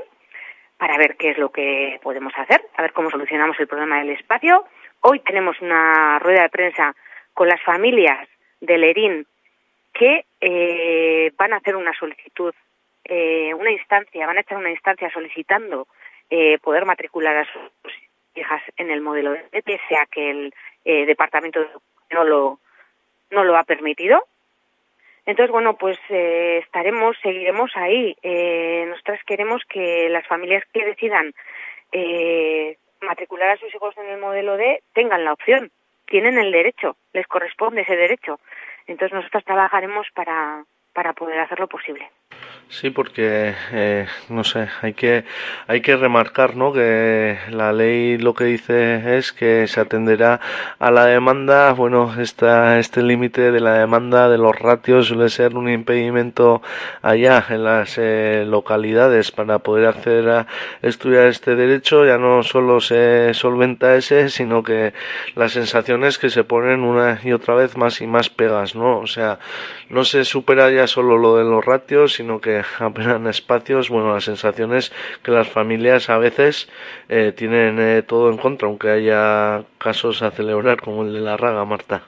para 0.76 0.98
ver 0.98 1.16
qué 1.16 1.30
es 1.30 1.38
lo 1.38 1.50
que 1.50 1.98
podemos 2.02 2.34
hacer, 2.36 2.60
a 2.76 2.82
ver 2.82 2.92
cómo 2.92 3.10
solucionamos 3.10 3.58
el 3.58 3.66
problema 3.66 4.00
del 4.00 4.10
espacio. 4.10 4.66
Hoy 5.00 5.20
tenemos 5.20 5.58
una 5.62 6.18
rueda 6.18 6.42
de 6.42 6.50
prensa 6.50 6.94
con 7.32 7.48
las 7.48 7.62
familias 7.62 8.28
del 8.60 8.84
ERIN 8.84 9.26
que 9.94 10.26
eh, 10.42 11.32
van 11.34 11.54
a 11.54 11.56
hacer 11.56 11.76
una 11.76 11.94
solicitud, 11.94 12.54
eh, 13.04 13.54
una 13.54 13.70
instancia, 13.70 14.26
van 14.26 14.36
a 14.36 14.42
echar 14.42 14.58
una 14.58 14.70
instancia 14.70 15.10
solicitando 15.10 15.88
eh, 16.30 16.58
poder 16.58 16.84
matricular 16.84 17.36
a 17.36 17.44
sus 17.44 17.92
hijas 18.34 18.62
en 18.76 18.90
el 18.90 19.00
modelo 19.00 19.32
de 19.32 19.62
pese 19.62 19.96
a 19.96 20.06
que 20.06 20.30
el 20.30 20.54
eh, 20.84 21.04
departamento 21.06 21.60
no 22.10 22.24
lo 22.24 22.58
no 23.30 23.44
lo 23.44 23.56
ha 23.56 23.64
permitido. 23.64 24.24
Entonces, 25.26 25.52
bueno, 25.52 25.74
pues 25.74 25.98
eh, 26.08 26.58
estaremos, 26.64 27.16
seguiremos 27.22 27.70
ahí. 27.76 28.16
Eh, 28.22 28.86
nosotras 28.88 29.20
queremos 29.24 29.62
que 29.68 30.08
las 30.08 30.26
familias 30.26 30.64
que 30.72 30.84
decidan 30.84 31.32
eh, 31.92 32.76
matricular 33.00 33.50
a 33.50 33.56
sus 33.56 33.72
hijos 33.74 33.96
en 33.98 34.06
el 34.06 34.18
modelo 34.18 34.56
D 34.56 34.82
tengan 34.92 35.24
la 35.24 35.32
opción, 35.32 35.70
tienen 36.06 36.38
el 36.38 36.50
derecho, 36.50 36.96
les 37.12 37.26
corresponde 37.26 37.82
ese 37.82 37.96
derecho. 37.96 38.40
Entonces, 38.86 39.14
nosotras 39.14 39.44
trabajaremos 39.44 40.08
para, 40.14 40.64
para 40.92 41.12
poder 41.12 41.38
hacerlo 41.38 41.68
posible. 41.68 42.10
Sí, 42.72 42.90
porque 42.90 43.52
eh, 43.72 44.06
no 44.28 44.44
sé, 44.44 44.68
hay 44.80 44.92
que 44.92 45.24
hay 45.66 45.80
que 45.80 45.96
remarcar, 45.96 46.54
¿no? 46.54 46.72
Que 46.72 47.36
la 47.50 47.72
ley 47.72 48.16
lo 48.16 48.32
que 48.32 48.44
dice 48.44 49.18
es 49.18 49.32
que 49.32 49.66
se 49.66 49.80
atenderá 49.80 50.40
a 50.78 50.92
la 50.92 51.06
demanda. 51.06 51.72
Bueno, 51.72 52.14
esta, 52.20 52.78
este 52.78 53.02
límite 53.02 53.50
de 53.50 53.58
la 53.58 53.74
demanda 53.74 54.28
de 54.28 54.38
los 54.38 54.56
ratios 54.56 55.08
suele 55.08 55.30
ser 55.30 55.56
un 55.56 55.68
impedimento 55.68 56.62
allá 57.02 57.44
en 57.50 57.64
las 57.64 57.98
eh, 57.98 58.44
localidades 58.46 59.32
para 59.32 59.58
poder 59.58 59.88
acceder 59.88 60.28
a 60.30 60.46
estudiar 60.80 61.26
este 61.26 61.56
derecho. 61.56 62.06
Ya 62.06 62.18
no 62.18 62.44
solo 62.44 62.80
se 62.80 63.34
solventa 63.34 63.96
ese, 63.96 64.28
sino 64.28 64.62
que 64.62 64.92
la 65.34 65.48
sensación 65.48 66.04
es 66.04 66.18
que 66.18 66.30
se 66.30 66.44
ponen 66.44 66.84
una 66.84 67.18
y 67.24 67.32
otra 67.32 67.56
vez 67.56 67.76
más 67.76 68.00
y 68.00 68.06
más 68.06 68.30
pegas, 68.30 68.76
¿no? 68.76 69.00
O 69.00 69.08
sea, 69.08 69.40
no 69.88 70.04
se 70.04 70.24
supera 70.24 70.70
ya 70.70 70.86
solo 70.86 71.18
lo 71.18 71.36
de 71.36 71.42
los 71.42 71.64
ratios, 71.64 72.14
sino 72.14 72.40
que 72.40 72.59
apenas 72.78 73.24
espacios, 73.36 73.88
bueno, 73.90 74.12
la 74.12 74.20
sensación 74.20 74.74
es 74.74 74.90
que 75.22 75.30
las 75.30 75.48
familias 75.48 76.10
a 76.10 76.18
veces 76.18 76.70
eh, 77.08 77.32
tienen 77.36 77.78
eh, 77.78 78.02
todo 78.02 78.30
en 78.30 78.36
contra, 78.36 78.68
aunque 78.68 78.90
haya 78.90 79.64
casos 79.78 80.22
a 80.22 80.30
celebrar 80.30 80.80
como 80.80 81.02
el 81.02 81.12
de 81.12 81.20
la 81.20 81.36
raga, 81.36 81.64
Marta. 81.64 82.02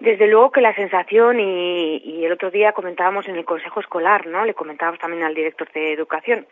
Desde 0.00 0.28
luego 0.28 0.52
que 0.52 0.60
la 0.60 0.74
sensación, 0.74 1.40
y, 1.40 1.96
y 1.98 2.24
el 2.24 2.32
otro 2.32 2.50
día 2.50 2.72
comentábamos 2.72 3.26
en 3.28 3.36
el 3.36 3.44
Consejo 3.44 3.80
Escolar, 3.80 4.26
¿no? 4.26 4.44
Le 4.44 4.54
comentábamos 4.54 5.00
también 5.00 5.24
al 5.24 5.34
director 5.34 5.70
de 5.72 5.92
Educación, 5.92 6.46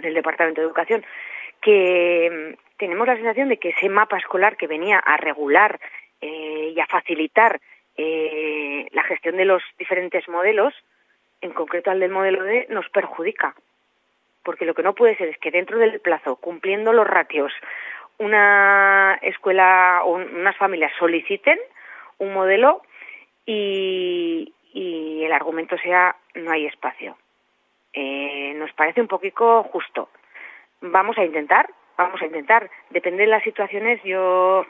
del 0.00 0.14
Departamento 0.14 0.60
de 0.60 0.66
Educación, 0.66 1.04
que 1.60 2.54
mm, 2.56 2.76
tenemos 2.78 3.06
la 3.06 3.16
sensación 3.16 3.48
de 3.48 3.58
que 3.58 3.70
ese 3.70 3.88
mapa 3.88 4.18
escolar 4.18 4.56
que 4.56 4.66
venía 4.66 4.98
a 4.98 5.16
regular 5.16 5.78
eh, 6.20 6.72
y 6.74 6.80
a 6.80 6.86
facilitar 6.86 7.60
eh, 7.96 8.86
la 8.92 9.02
gestión 9.04 9.36
de 9.36 9.44
los 9.44 9.62
diferentes 9.78 10.28
modelos, 10.28 10.74
en 11.40 11.52
concreto 11.52 11.90
al 11.90 12.00
del 12.00 12.10
modelo 12.10 12.42
D, 12.44 12.66
nos 12.70 12.88
perjudica. 12.90 13.54
Porque 14.42 14.64
lo 14.64 14.74
que 14.74 14.82
no 14.82 14.94
puede 14.94 15.16
ser 15.16 15.28
es 15.28 15.38
que 15.38 15.50
dentro 15.50 15.78
del 15.78 16.00
plazo, 16.00 16.36
cumpliendo 16.36 16.92
los 16.92 17.06
ratios, 17.06 17.52
una 18.18 19.18
escuela 19.22 20.02
o 20.04 20.14
unas 20.14 20.56
familias 20.56 20.92
soliciten 20.98 21.58
un 22.18 22.34
modelo 22.34 22.82
y, 23.46 24.52
y 24.72 25.24
el 25.24 25.32
argumento 25.32 25.76
sea 25.78 26.16
no 26.34 26.50
hay 26.50 26.66
espacio. 26.66 27.16
Eh, 27.92 28.54
nos 28.56 28.72
parece 28.72 29.00
un 29.00 29.08
poquito 29.08 29.62
justo. 29.64 30.08
Vamos 30.80 31.18
a 31.18 31.24
intentar, 31.24 31.68
vamos 31.96 32.20
a 32.22 32.26
intentar. 32.26 32.70
Depende 32.90 33.24
de 33.24 33.28
las 33.28 33.42
situaciones, 33.42 34.02
yo 34.04 34.64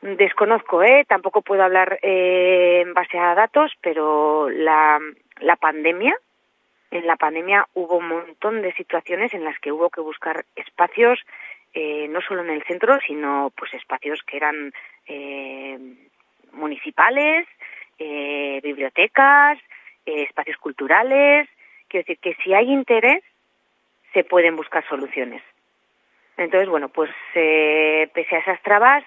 desconozco, 0.00 0.82
¿eh? 0.82 1.04
tampoco 1.08 1.42
puedo 1.42 1.62
hablar 1.62 1.98
eh, 2.02 2.82
en 2.82 2.94
base 2.94 3.18
a 3.18 3.34
datos, 3.34 3.72
pero 3.80 4.48
la, 4.50 4.98
la 5.40 5.56
pandemia, 5.56 6.14
en 6.92 7.06
la 7.06 7.16
pandemia 7.16 7.66
hubo 7.72 7.96
un 7.96 8.08
montón 8.08 8.60
de 8.60 8.72
situaciones 8.74 9.32
en 9.32 9.44
las 9.44 9.58
que 9.60 9.72
hubo 9.72 9.88
que 9.88 10.02
buscar 10.02 10.44
espacios, 10.56 11.18
eh, 11.72 12.06
no 12.08 12.20
solo 12.20 12.42
en 12.42 12.50
el 12.50 12.62
centro, 12.64 12.98
sino 13.06 13.50
pues 13.56 13.72
espacios 13.72 14.22
que 14.26 14.36
eran 14.36 14.72
eh, 15.06 15.78
municipales, 16.52 17.48
eh, 17.98 18.60
bibliotecas, 18.62 19.58
eh, 20.04 20.24
espacios 20.24 20.58
culturales. 20.58 21.48
Quiero 21.88 22.04
decir 22.06 22.18
que 22.18 22.34
si 22.42 22.52
hay 22.52 22.70
interés, 22.70 23.24
se 24.12 24.22
pueden 24.24 24.54
buscar 24.54 24.86
soluciones. 24.86 25.42
Entonces, 26.36 26.68
bueno, 26.68 26.90
pues 26.90 27.10
eh, 27.34 28.10
pese 28.12 28.36
a 28.36 28.40
esas 28.40 28.60
trabas, 28.60 29.02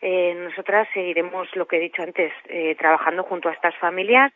eh, 0.00 0.34
nosotras 0.36 0.86
seguiremos 0.94 1.48
lo 1.56 1.66
que 1.66 1.78
he 1.78 1.80
dicho 1.80 2.02
antes, 2.02 2.32
trabajando 2.78 3.24
junto 3.24 3.48
a 3.48 3.52
estas 3.52 3.74
familias 3.78 4.32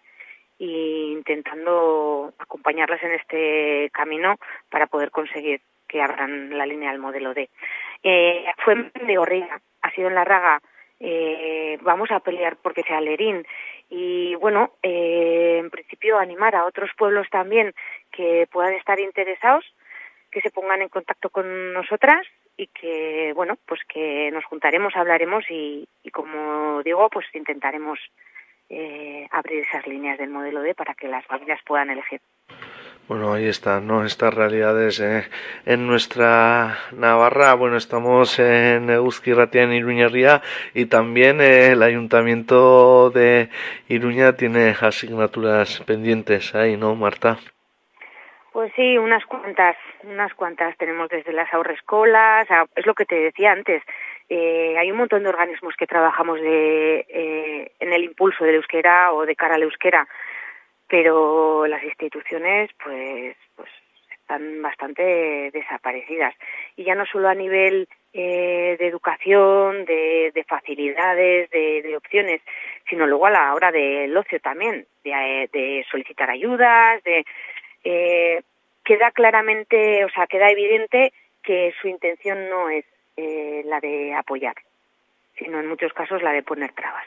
e 0.58 1.12
intentando 1.12 2.32
acompañarlas 2.38 3.02
en 3.02 3.12
este 3.12 3.90
camino 3.92 4.36
para 4.70 4.86
poder 4.86 5.10
conseguir 5.10 5.60
que 5.86 6.02
abran 6.02 6.56
la 6.56 6.66
línea 6.66 6.90
del 6.90 7.00
modelo 7.00 7.34
D. 7.34 7.48
Eh, 8.02 8.44
fue 8.64 8.74
en 8.74 8.92
Megorría, 9.06 9.60
ha 9.82 9.90
sido 9.92 10.08
en 10.08 10.14
La 10.14 10.24
Raga, 10.24 10.60
eh, 11.00 11.78
vamos 11.82 12.10
a 12.10 12.20
pelear 12.20 12.56
porque 12.56 12.82
sea 12.82 13.00
Lerín 13.00 13.46
y 13.88 14.34
bueno, 14.36 14.72
eh, 14.82 15.58
en 15.60 15.70
principio 15.70 16.18
animar 16.18 16.54
a 16.56 16.66
otros 16.66 16.90
pueblos 16.96 17.28
también 17.30 17.72
que 18.10 18.48
puedan 18.50 18.74
estar 18.74 18.98
interesados, 19.00 19.64
que 20.30 20.40
se 20.40 20.50
pongan 20.50 20.82
en 20.82 20.88
contacto 20.88 21.30
con 21.30 21.72
nosotras 21.72 22.26
y 22.56 22.66
que 22.66 23.32
bueno, 23.34 23.56
pues 23.66 23.80
que 23.88 24.30
nos 24.32 24.44
juntaremos, 24.44 24.96
hablaremos 24.96 25.44
y, 25.48 25.88
y 26.02 26.10
como 26.10 26.82
digo, 26.82 27.08
pues 27.08 27.26
intentaremos 27.32 27.98
eh, 28.68 29.26
abrir 29.30 29.64
esas 29.64 29.86
líneas 29.86 30.18
del 30.18 30.30
modelo 30.30 30.60
D 30.60 30.74
para 30.74 30.94
que 30.94 31.08
las 31.08 31.24
familias 31.26 31.60
puedan 31.66 31.90
elegir. 31.90 32.20
Bueno, 33.08 33.32
ahí 33.32 33.46
están, 33.48 33.86
¿no? 33.86 34.04
Estas 34.04 34.34
realidades 34.34 35.00
eh, 35.00 35.24
en 35.64 35.86
nuestra 35.86 36.76
Navarra. 36.92 37.54
Bueno, 37.54 37.78
estamos 37.78 38.38
en 38.38 38.90
Euski 38.90 39.32
Ratia, 39.32 39.62
en 39.62 39.72
Iruñería, 39.72 40.42
y 40.74 40.84
también 40.84 41.40
eh, 41.40 41.68
el 41.68 41.82
Ayuntamiento 41.82 43.08
de 43.08 43.48
Iruña 43.88 44.34
tiene 44.34 44.74
asignaturas 44.78 45.82
pendientes 45.86 46.54
ahí, 46.54 46.76
¿no, 46.76 46.94
Marta? 46.96 47.38
Pues 48.52 48.72
sí, 48.76 48.98
unas 48.98 49.24
cuantas, 49.24 49.76
unas 50.02 50.34
cuantas 50.34 50.76
tenemos 50.76 51.08
desde 51.08 51.32
las 51.32 51.50
ahorrescolas, 51.54 52.50
a, 52.50 52.66
es 52.76 52.84
lo 52.84 52.92
que 52.92 53.06
te 53.06 53.14
decía 53.14 53.52
antes. 53.52 53.82
Eh, 54.28 54.76
hay 54.78 54.90
un 54.90 54.98
montón 54.98 55.22
de 55.22 55.30
organismos 55.30 55.74
que 55.76 55.86
trabajamos 55.86 56.40
de, 56.40 57.06
eh, 57.08 57.72
en 57.80 57.92
el 57.92 58.04
impulso 58.04 58.44
del 58.44 58.56
euskera 58.56 59.12
o 59.12 59.24
de 59.24 59.36
cara 59.36 59.54
al 59.54 59.62
euskera, 59.62 60.06
pero 60.86 61.66
las 61.66 61.82
instituciones, 61.82 62.70
pues, 62.82 63.36
pues 63.56 63.68
están 64.10 64.60
bastante 64.60 65.50
desaparecidas. 65.52 66.34
Y 66.76 66.84
ya 66.84 66.94
no 66.94 67.06
solo 67.06 67.28
a 67.28 67.34
nivel 67.34 67.88
eh, 68.12 68.76
de 68.78 68.86
educación, 68.86 69.86
de, 69.86 70.32
de 70.34 70.44
facilidades, 70.44 71.48
de, 71.50 71.82
de, 71.82 71.96
opciones, 71.96 72.42
sino 72.88 73.06
luego 73.06 73.26
a 73.26 73.30
la 73.30 73.54
hora 73.54 73.72
del 73.72 74.14
ocio 74.16 74.40
también, 74.40 74.86
de, 75.04 75.48
de 75.52 75.86
solicitar 75.90 76.30
ayudas, 76.30 77.02
de 77.04 77.24
eh, 77.84 78.42
queda 78.84 79.10
claramente, 79.10 80.04
o 80.04 80.10
sea, 80.10 80.26
queda 80.26 80.50
evidente 80.50 81.12
que 81.42 81.74
su 81.80 81.88
intención 81.88 82.48
no 82.48 82.68
es 82.68 82.84
eh, 83.18 83.62
la 83.66 83.80
de 83.80 84.14
apoyar, 84.14 84.54
sino 85.36 85.58
en 85.60 85.68
muchos 85.68 85.92
casos 85.92 86.22
la 86.22 86.32
de 86.32 86.42
poner 86.42 86.72
trabas. 86.72 87.04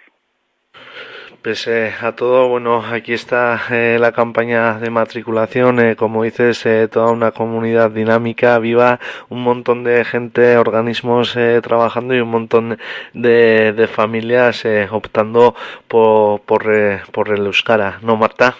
Pese 1.41 1.91
a 2.01 2.16
todo, 2.16 2.47
bueno, 2.49 2.84
aquí 2.86 3.14
está 3.14 3.59
eh, 3.72 3.97
la 3.99 4.12
campaña 4.12 4.78
de 4.80 4.89
matriculación, 4.89 5.80
eh, 5.80 5.95
como 5.95 6.24
dices, 6.24 6.66
eh, 6.66 6.88
toda 6.88 7.12
una 7.12 7.32
comunidad 7.32 7.89
dinámica, 7.89 8.59
viva, 8.59 8.99
un 9.30 9.41
montón 9.41 9.84
de 9.84 10.05
gente, 10.05 10.57
organismos 10.57 11.36
eh, 11.36 11.59
trabajando 11.64 12.14
y 12.14 12.20
un 12.20 12.30
montón 12.30 12.78
de, 13.14 13.74
de 13.74 13.88
familias 13.88 14.66
eh, 14.66 14.88
optando 14.91 15.55
por, 15.88 16.41
por, 16.41 16.72
eh, 16.72 17.01
por 17.12 17.30
el 17.30 17.45
Euskara, 17.45 17.99
¿no, 18.03 18.18
Marta? 18.18 18.55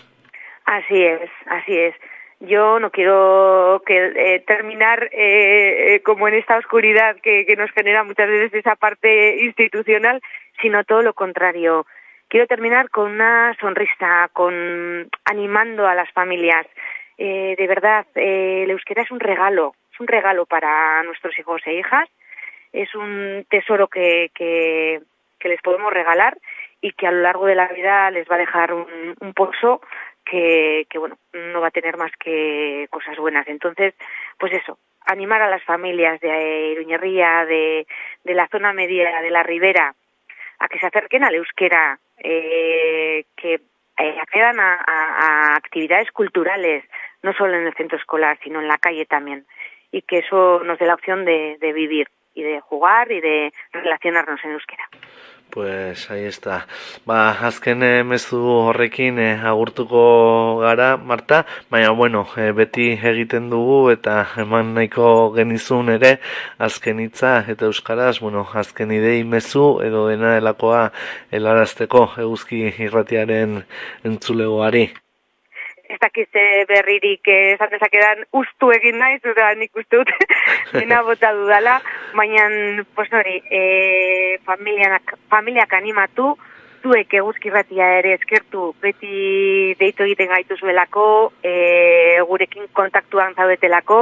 Así 0.66 1.04
es, 1.04 1.30
así 1.48 1.78
es. 1.78 1.96
Yo 2.42 2.80
no 2.80 2.90
quiero 2.90 3.84
que 3.86 4.12
eh, 4.16 4.44
terminar 4.46 5.10
eh, 5.12 5.96
eh, 5.96 6.02
como 6.02 6.28
en 6.28 6.34
esta 6.34 6.58
oscuridad 6.58 7.16
que, 7.22 7.46
nos 7.58 7.72
genera 7.72 8.04
muchas 8.04 8.28
veces 8.28 8.54
esa 8.54 8.76
parte 8.76 9.38
institucional, 9.44 10.22
sino 10.62 10.84
todo 10.84 11.04
lo 11.04 11.14
contrario. 11.14 11.86
Quiero 12.28 12.48
terminar 12.48 12.90
con 12.90 13.12
una 13.12 13.56
sonrisa, 13.60 14.30
con 14.34 15.10
animando 15.26 15.88
a 15.88 15.94
las 15.96 16.12
familias. 16.12 16.66
Eh, 17.18 17.56
de 17.58 17.68
verdad, 17.68 18.08
eh, 18.16 18.64
el 18.64 18.72
euskera 18.72 19.04
es 19.04 19.12
un 19.12 19.20
regalo, 19.20 19.76
es 19.94 20.00
un 20.00 20.08
regalo 20.08 20.46
para 20.48 21.04
nuestros 21.04 21.38
hijos 21.38 21.62
e 21.66 21.74
hijas, 21.74 22.10
es 22.74 22.96
un 22.96 23.46
tesoro 23.50 23.88
que, 23.88 24.32
que, 24.34 25.02
les 25.44 25.62
podemos 25.62 25.92
regalar 25.92 26.38
y 26.82 26.94
que 26.94 27.06
a 27.06 27.12
lo 27.12 27.22
largo 27.22 27.46
de 27.46 27.56
la 27.56 27.68
vida 27.68 28.10
les 28.12 28.30
va 28.30 28.36
a 28.36 28.40
dejar 28.40 28.74
un 28.74 29.34
pozo 29.36 29.82
que, 30.26 30.86
que, 30.90 30.98
bueno, 30.98 31.18
no 31.34 31.62
va 31.62 31.68
a 31.68 31.72
tener 31.72 31.98
más 31.98 32.12
que 32.18 32.88
cosas 32.90 33.18
buenas. 33.18 33.48
Entonces, 33.48 33.94
pues 34.38 34.54
eso, 34.54 34.78
animar 35.06 35.42
a 35.42 35.50
las 35.50 35.64
familias 35.64 36.20
de 36.22 36.72
Iruñerría, 36.72 37.46
de, 37.46 37.88
de 38.24 38.34
la 38.34 38.48
zona 38.48 38.74
media, 38.74 39.22
de 39.22 39.32
la 39.32 39.44
ribera, 39.44 39.96
a 40.60 40.68
que 40.68 40.80
se 40.80 40.86
acerquen 40.86 41.24
al 41.24 41.36
euskera, 41.36 42.00
eh, 42.18 43.26
que 43.36 43.62
eh, 43.98 44.18
accedan 44.22 44.60
a, 44.60 44.84
a, 44.86 45.56
actividades 45.56 46.12
culturales, 46.12 46.84
no 47.24 47.34
solo 47.34 47.56
en 47.56 47.68
el 47.68 47.74
centro 47.74 47.98
escolar, 47.98 48.38
sino 48.44 48.62
en 48.62 48.68
la 48.68 48.78
calle 48.78 49.06
también, 49.06 49.46
y 49.92 50.04
que 50.04 50.20
eso 50.20 50.64
nos 50.64 50.80
dé 50.80 50.86
la 50.86 50.94
opción 50.94 51.26
de, 51.26 51.58
de 51.60 51.74
vivir 51.74 52.08
y 52.34 52.44
de 52.44 52.62
jugar 52.62 53.12
y 53.12 53.20
de 53.22 53.52
relacionarnos 53.74 54.44
en 54.44 54.52
euskera. 54.52 54.88
Pues 55.52 56.10
ahí 56.10 56.24
está. 56.24 56.66
Ba, 57.06 57.32
azken 57.48 57.84
eh, 57.84 58.04
mezu 58.06 58.38
horrekin 58.40 59.20
eh, 59.20 59.36
agurtuko 59.52 60.60
gara, 60.62 60.96
Marta, 60.96 61.46
baina 61.70 61.90
bueno, 61.92 62.26
eh, 62.38 62.54
beti 62.56 62.88
egiten 63.12 63.50
dugu 63.52 63.92
eta 63.92 64.16
eman 64.46 64.72
nahiko 64.78 65.10
genizun 65.36 65.92
ere 65.98 66.14
azken 66.70 67.04
hitza 67.04 67.34
eta 67.52 67.68
euskaraz, 67.68 68.22
bueno, 68.24 68.48
azken 68.64 68.96
idei 68.96 69.26
mezu 69.36 69.68
edo 69.84 70.08
dena 70.08 70.36
delakoa 70.40 70.82
helarazteko 71.36 72.08
eguzki 72.26 72.66
irratiaren 72.88 73.64
entzulegoari. 74.08 74.88
Ez 75.92 76.00
dakizte 76.00 76.44
berririk 76.70 77.28
eh, 77.28 77.54
esan 77.56 77.72
dezakedan 77.74 78.24
ustu 78.42 78.72
egin 78.76 79.00
naiz, 79.02 79.20
eta 79.24 79.52
nik 79.60 79.76
uste 79.76 80.00
dut 80.00 80.14
dena 80.78 81.02
bota 81.08 81.34
dudala, 81.38 81.80
baina, 82.16 82.48
pues 82.96 83.12
hori, 83.14 83.42
e, 83.52 84.40
familianak, 84.48 85.16
familiak 85.32 85.74
animatu, 85.82 86.36
zuek 86.82 87.14
eguzkirratia 87.14 87.88
ere 88.00 88.16
eskertu 88.18 88.72
beti 88.82 89.76
deitu 89.80 90.06
egiten 90.08 90.32
gaituzuelako, 90.32 91.06
e, 91.46 91.54
gurekin 92.28 92.68
kontaktuan 92.74 93.36
zaudetelako, 93.38 94.00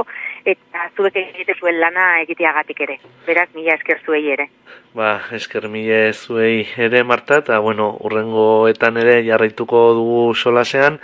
eta 0.48 0.88
zuek 0.96 1.18
egite 1.20 1.58
zuen 1.60 1.80
lana 1.82 2.08
egiteagatik 2.24 2.80
ere. 2.88 3.00
Beraz, 3.28 3.50
mila 3.56 3.76
esker 3.76 4.00
zuei 4.06 4.24
ere. 4.36 4.48
Ba, 4.96 5.18
esker 5.36 5.68
mile 5.72 6.14
zuei 6.14 6.64
ere, 6.78 7.04
Marta, 7.04 7.42
eta 7.44 7.60
bueno, 7.60 7.92
urrengoetan 8.08 9.02
ere 9.04 9.20
jarraituko 9.28 9.90
dugu 10.00 10.24
solasean, 10.36 11.02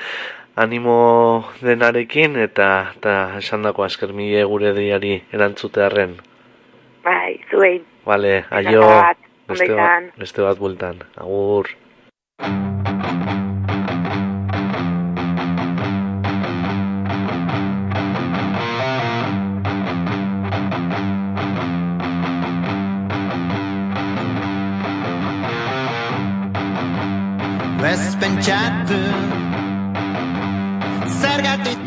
animo 0.56 1.46
denarekin 1.62 2.38
eta 2.40 2.70
eta 2.96 3.16
esandako 3.40 3.84
asker 3.84 4.14
mile 4.14 4.44
gure 4.44 4.74
deiari 4.74 5.20
erantzutearren. 5.34 6.18
Bai, 7.04 7.40
zuei. 7.52 7.84
Vale, 8.06 8.46
aio. 8.50 8.88
Beste 9.48 9.74
bat, 9.78 10.14
beste 10.18 10.42
bat 10.42 10.58
bultan. 10.58 11.04
Agur. 11.18 11.70
Ez 27.96 28.16
pentsatu 28.20 29.45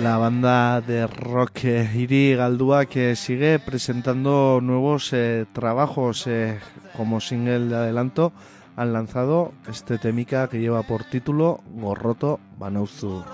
La 0.00 0.16
banda 0.16 0.80
de 0.80 1.06
rock 1.06 1.64
eh, 1.64 1.90
Iri 1.94 2.34
Galdúa 2.34 2.86
que 2.86 3.16
sigue 3.16 3.58
presentando 3.58 4.60
nuevos 4.62 5.12
eh, 5.12 5.46
trabajos 5.52 6.26
eh, 6.26 6.58
como 6.96 7.20
single 7.20 7.66
de 7.68 7.76
adelanto. 7.76 8.32
Han 8.76 8.92
lanzado 8.92 9.52
este 9.68 9.98
temica 9.98 10.48
que 10.48 10.60
lleva 10.60 10.82
por 10.84 11.04
título 11.04 11.60
Gorroto 11.74 12.38
Banauzu. 12.58 13.24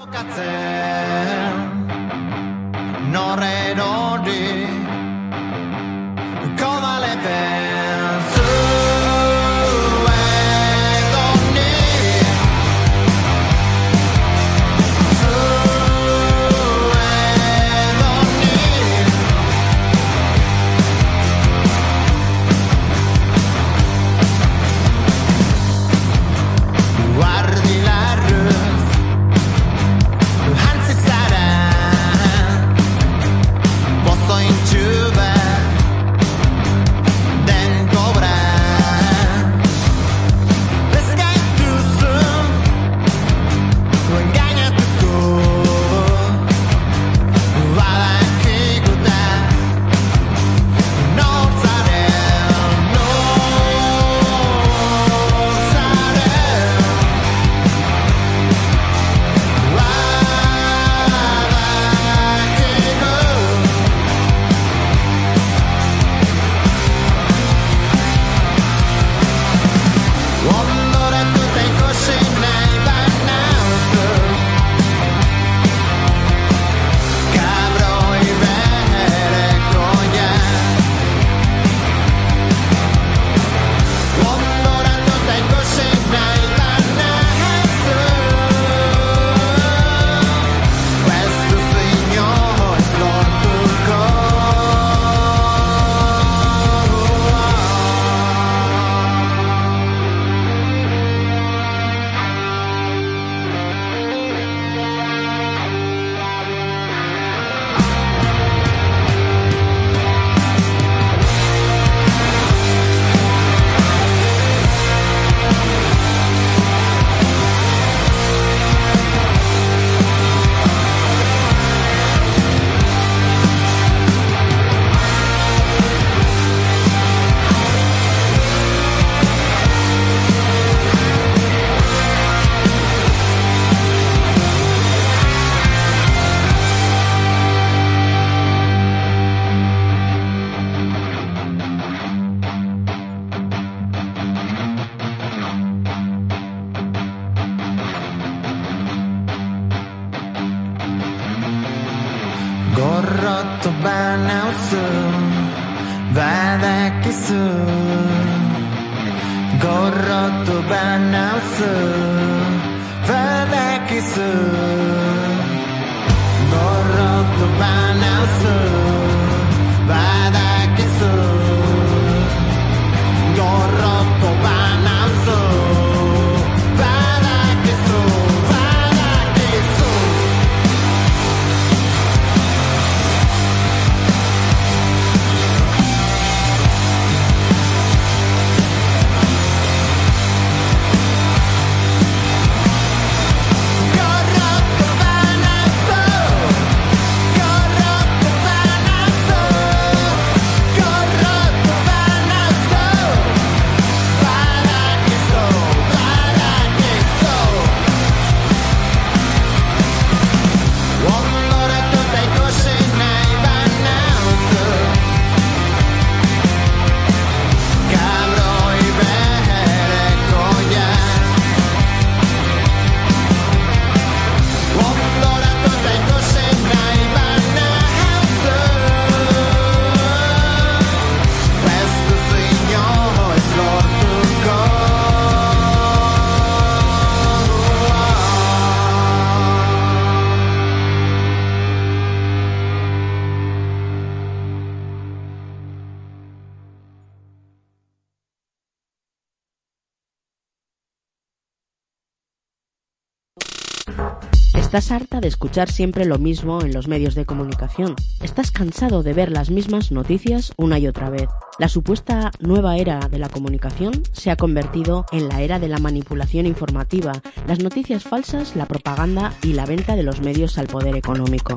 Estás 254.74 254.90
harta 254.90 255.20
de 255.20 255.28
escuchar 255.28 255.70
siempre 255.70 256.04
lo 256.04 256.18
mismo 256.18 256.60
en 256.60 256.72
los 256.72 256.88
medios 256.88 257.14
de 257.14 257.24
comunicación. 257.24 257.94
Estás 258.20 258.50
cansado 258.50 259.04
de 259.04 259.12
ver 259.12 259.30
las 259.30 259.48
mismas 259.48 259.92
noticias 259.92 260.52
una 260.56 260.80
y 260.80 260.88
otra 260.88 261.10
vez. 261.10 261.28
La 261.60 261.68
supuesta 261.68 262.32
nueva 262.40 262.76
era 262.76 262.98
de 263.08 263.20
la 263.20 263.28
comunicación 263.28 263.92
se 264.10 264.32
ha 264.32 264.36
convertido 264.36 265.06
en 265.12 265.28
la 265.28 265.42
era 265.42 265.60
de 265.60 265.68
la 265.68 265.78
manipulación 265.78 266.46
informativa, 266.46 267.12
las 267.46 267.60
noticias 267.60 268.02
falsas, 268.02 268.56
la 268.56 268.66
propaganda 268.66 269.32
y 269.44 269.52
la 269.52 269.64
venta 269.64 269.94
de 269.94 270.02
los 270.02 270.20
medios 270.20 270.58
al 270.58 270.66
poder 270.66 270.96
económico. 270.96 271.56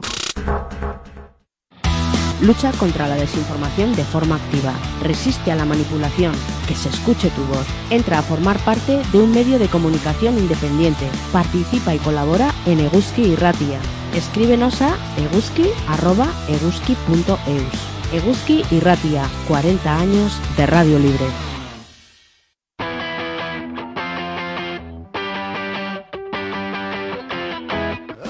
Lucha 2.41 2.71
contra 2.73 3.07
la 3.07 3.15
desinformación 3.15 3.95
de 3.95 4.03
forma 4.03 4.35
activa. 4.35 4.73
Resiste 5.01 5.51
a 5.51 5.55
la 5.55 5.65
manipulación. 5.65 6.33
Que 6.67 6.75
se 6.75 6.89
escuche 6.89 7.31
tu 7.31 7.43
voz. 7.45 7.65
Entra 7.89 8.19
a 8.19 8.21
formar 8.21 8.59
parte 8.59 9.01
de 9.11 9.17
un 9.19 9.31
medio 9.31 9.57
de 9.59 9.67
comunicación 9.67 10.37
independiente. 10.37 11.09
Participa 11.31 11.95
y 11.95 11.99
colabora 11.99 12.53
en 12.65 12.79
Eguski 12.79 13.23
y 13.23 13.35
Ratia. 13.35 13.79
Escríbenos 14.13 14.81
a 14.81 14.95
eguski.eguski.eus. 15.17 17.97
Eguski 18.13 18.63
y 18.71 18.79
Ratia, 18.79 19.27
40 19.47 19.97
años 19.97 20.39
de 20.55 20.65
Radio 20.65 20.97
Libre. 20.97 21.25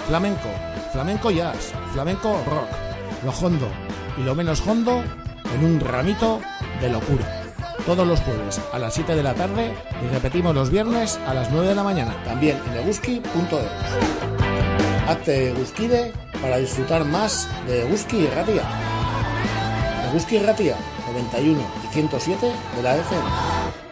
Flamenco, 0.08 0.50
flamenco 0.94 1.32
jazz, 1.32 1.74
flamenco 1.94 2.42
rock, 2.48 2.87
lo 3.24 3.32
hondo 3.32 3.68
y 4.18 4.24
lo 4.24 4.36
menos 4.36 4.66
hondo 4.66 5.04
en 5.54 5.66
un 5.66 5.80
ramito 5.80 6.42
de 6.82 6.90
locura. 6.90 7.44
Todos 7.86 8.06
los 8.06 8.20
jueves 8.22 8.60
a 8.74 8.80
las 8.80 8.94
7 8.94 9.16
de 9.16 9.24
la 9.24 9.34
tarde 9.34 9.74
y 10.04 10.14
repetimos 10.14 10.54
los 10.54 10.70
viernes 10.70 11.20
a 11.26 11.34
las 11.34 11.50
9 11.52 11.68
de 11.68 11.76
la 11.76 11.84
mañana. 11.84 12.16
También 12.26 12.60
en 12.70 12.80
eguski.es. 12.82 13.28
Hazte 15.08 15.52
Eguskide 15.52 16.12
para 16.42 16.58
disfrutar 16.58 17.06
más 17.06 17.48
de 17.66 17.84
Eguski 17.88 18.18
y 18.18 18.28
Ratia. 18.28 18.64
Eguski 20.10 20.36
y 20.36 20.40
Ratia, 20.40 20.76
91 21.08 21.62
y 21.84 21.94
107 21.94 22.52
de 22.76 22.84
la 22.84 22.98
FM. 22.98 23.87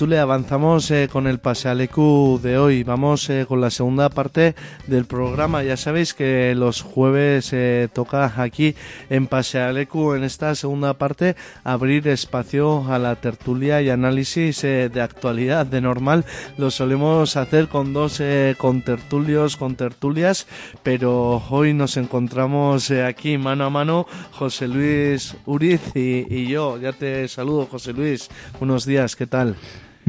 Chule 0.00 0.18
avanzamos 0.18 0.90
eh, 0.92 1.10
con 1.12 1.26
el 1.26 1.40
Pasealecu 1.40 2.40
de 2.42 2.56
hoy. 2.56 2.84
Vamos 2.84 3.28
eh, 3.28 3.44
con 3.46 3.60
la 3.60 3.68
segunda 3.68 4.08
parte 4.08 4.54
del 4.86 5.04
programa. 5.04 5.62
Ya 5.62 5.76
sabéis 5.76 6.14
que 6.14 6.54
los 6.56 6.80
jueves 6.80 7.50
eh, 7.52 7.86
toca 7.92 8.32
aquí 8.42 8.74
en 9.10 9.26
Pasealecu, 9.26 10.14
en 10.14 10.24
esta 10.24 10.54
segunda 10.54 10.94
parte, 10.94 11.36
abrir 11.64 12.08
espacio 12.08 12.90
a 12.90 12.98
la 12.98 13.16
tertulia 13.16 13.82
y 13.82 13.90
análisis 13.90 14.64
eh, 14.64 14.88
de 14.88 15.02
actualidad. 15.02 15.66
De 15.66 15.82
normal 15.82 16.24
lo 16.56 16.70
solemos 16.70 17.36
hacer 17.36 17.68
con 17.68 17.92
dos 17.92 18.20
eh, 18.20 18.54
contertulios, 18.56 19.58
con 19.58 19.74
tertulias, 19.74 20.46
pero 20.82 21.42
hoy 21.50 21.74
nos 21.74 21.98
encontramos 21.98 22.90
eh, 22.90 23.04
aquí 23.04 23.36
mano 23.36 23.66
a 23.66 23.70
mano 23.70 24.06
José 24.32 24.66
Luis 24.66 25.36
Uriz 25.44 25.94
y, 25.94 26.24
y 26.34 26.46
yo. 26.46 26.78
Ya 26.78 26.94
te 26.94 27.28
saludo, 27.28 27.66
José 27.66 27.92
Luis. 27.92 28.30
Buenos 28.58 28.86
días, 28.86 29.14
¿qué 29.14 29.26
tal? 29.26 29.56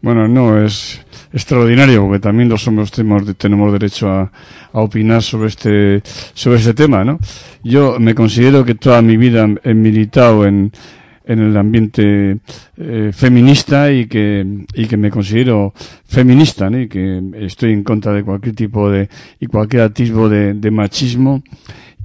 Bueno, 0.02 0.28
no, 0.28 0.64
es 0.64 1.06
extraordinario 1.34 2.04
porque 2.04 2.20
también 2.20 2.50
los 2.50 2.68
hombres 2.68 2.92
tenemos, 2.92 3.72
derecho 3.72 4.10
a, 4.10 4.32
a 4.74 4.80
opinar 4.80 5.22
sobre 5.22 5.48
este, 5.50 6.02
sobre 6.34 6.58
este 6.58 6.74
tema, 6.74 7.04
¿no? 7.04 7.20
Yo 7.64 8.00
me 8.00 8.16
considero 8.16 8.64
que 8.64 8.76
toda 8.76 9.02
mi 9.02 9.18
vida 9.18 9.48
he 9.64 9.74
militado 9.74 10.46
en, 10.46 10.72
en 11.26 11.40
el 11.40 11.58
ambiente 11.58 12.38
eh, 12.78 13.12
feminista 13.14 13.92
y 13.92 14.08
que, 14.08 14.66
y 14.74 14.86
que 14.86 14.98
me 14.98 15.12
considero 15.12 15.74
feminista. 16.06 16.70
Y 16.72 16.88
que 16.88 17.22
estoy 17.36 17.74
en 17.74 17.84
contra 17.84 18.14
de 18.14 18.24
cualquier 18.24 18.56
tipo 18.56 18.90
de, 18.90 19.10
y 19.40 19.48
cualquier 19.48 19.84
atisbo 19.84 20.30
de 20.30 20.72
machismo 20.72 21.44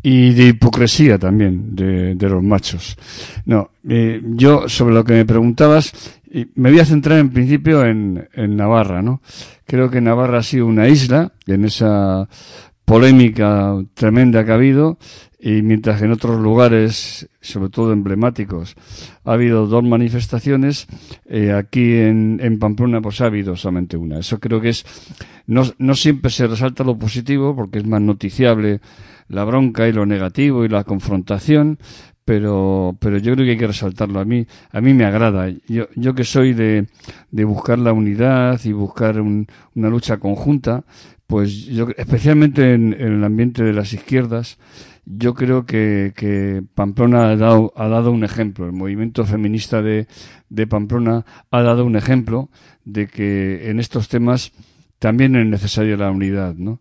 y 0.03 0.33
de 0.33 0.49
hipocresía 0.49 1.19
también 1.19 1.77
de, 1.77 2.15
de 2.15 2.29
los 2.29 2.43
machos. 2.43 2.97
No, 3.45 3.71
eh, 3.89 4.21
yo 4.25 4.69
sobre 4.69 4.95
lo 4.95 5.05
que 5.05 5.13
me 5.13 5.25
preguntabas, 5.25 5.93
me 6.55 6.71
voy 6.71 6.81
a 6.81 6.87
centrar 6.87 7.19
en 7.19 7.31
principio 7.31 7.85
en, 7.85 8.29
en 8.33 8.57
Navarra, 8.57 9.03
¿no? 9.03 9.21
Creo 9.67 9.91
que 9.91 10.01
Navarra 10.01 10.39
ha 10.39 10.43
sido 10.43 10.67
una 10.67 10.89
isla 10.89 11.33
en 11.47 11.65
esa 11.65 12.29
polémica 12.85 13.77
tremenda 13.95 14.45
que 14.45 14.51
ha 14.51 14.55
habido 14.55 14.99
y 15.39 15.63
mientras 15.63 15.99
que 15.99 16.05
en 16.05 16.13
otros 16.13 16.41
lugares, 16.41 17.29
sobre 17.41 17.69
todo 17.69 17.93
emblemáticos, 17.93 18.77
ha 19.25 19.33
habido 19.33 19.67
dos 19.67 19.83
manifestaciones, 19.83 20.87
eh, 21.27 21.53
aquí 21.53 21.95
en, 21.95 22.39
en 22.41 22.59
Pamplona 22.59 23.01
pues 23.01 23.21
ha 23.21 23.27
habido 23.27 23.57
solamente 23.57 23.97
una. 23.97 24.21
Eso 24.21 24.39
creo 24.39 24.61
que 24.61 24.69
es, 24.69 24.85
no, 25.47 25.65
no 25.79 25.95
siempre 25.95 26.31
se 26.31 26.47
resalta 26.47 26.85
lo 26.85 26.97
positivo 26.97 27.57
porque 27.57 27.79
es 27.79 27.87
más 27.87 28.01
noticiable 28.01 28.81
la 29.33 29.45
bronca 29.45 29.89
y 29.89 29.93
lo 29.93 30.07
negativo 30.07 30.65
y 30.65 30.69
la 30.69 30.85
confrontación, 30.85 31.79
pero, 32.25 32.97
pero 33.01 33.19
yo 33.19 33.33
creo 33.35 33.45
que 33.45 33.53
hay 33.53 33.59
que 33.59 33.67
resaltarlo. 33.67 34.21
A 34.21 34.25
mí, 34.25 34.47
a 34.71 34.81
mí 34.81 34.95
me 34.95 35.05
agrada. 35.05 35.49
Yo, 35.69 35.87
yo 35.97 36.15
que 36.15 36.25
soy 36.25 36.53
de, 36.53 36.87
de 37.31 37.45
buscar 37.45 37.79
la 37.81 37.93
unidad 37.93 38.61
y 38.65 38.73
buscar 38.73 39.21
un- 39.21 39.47
una 39.75 39.89
lucha 39.91 40.19
conjunta, 40.19 40.85
pues 41.27 41.65
yo, 41.67 41.89
especialmente 41.97 42.75
en, 42.75 42.93
el 42.95 43.25
ambiente 43.25 43.65
de 43.65 43.73
las 43.73 43.93
izquierdas, 43.93 44.59
yo 45.05 45.35
creo 45.35 45.67
que, 45.67 46.13
que 46.15 46.63
Pamplona 46.75 47.31
ha 47.31 47.37
dado, 47.37 47.73
ha 47.77 47.89
dado 47.89 48.13
un 48.13 48.23
ejemplo. 48.25 48.67
El 48.67 48.73
movimiento 48.73 49.25
feminista 49.25 49.83
de, 49.83 50.07
de 50.49 50.67
Pamplona 50.67 51.25
ha 51.51 51.63
dado 51.63 51.85
un 51.85 51.97
ejemplo 51.97 52.51
de 52.85 53.09
que 53.09 53.69
en 53.71 53.81
estos 53.81 54.09
temas 54.09 54.53
también 55.01 55.35
es 55.35 55.47
necesaria 55.47 55.97
la 55.97 56.11
unidad, 56.13 56.55
¿no? 56.55 56.81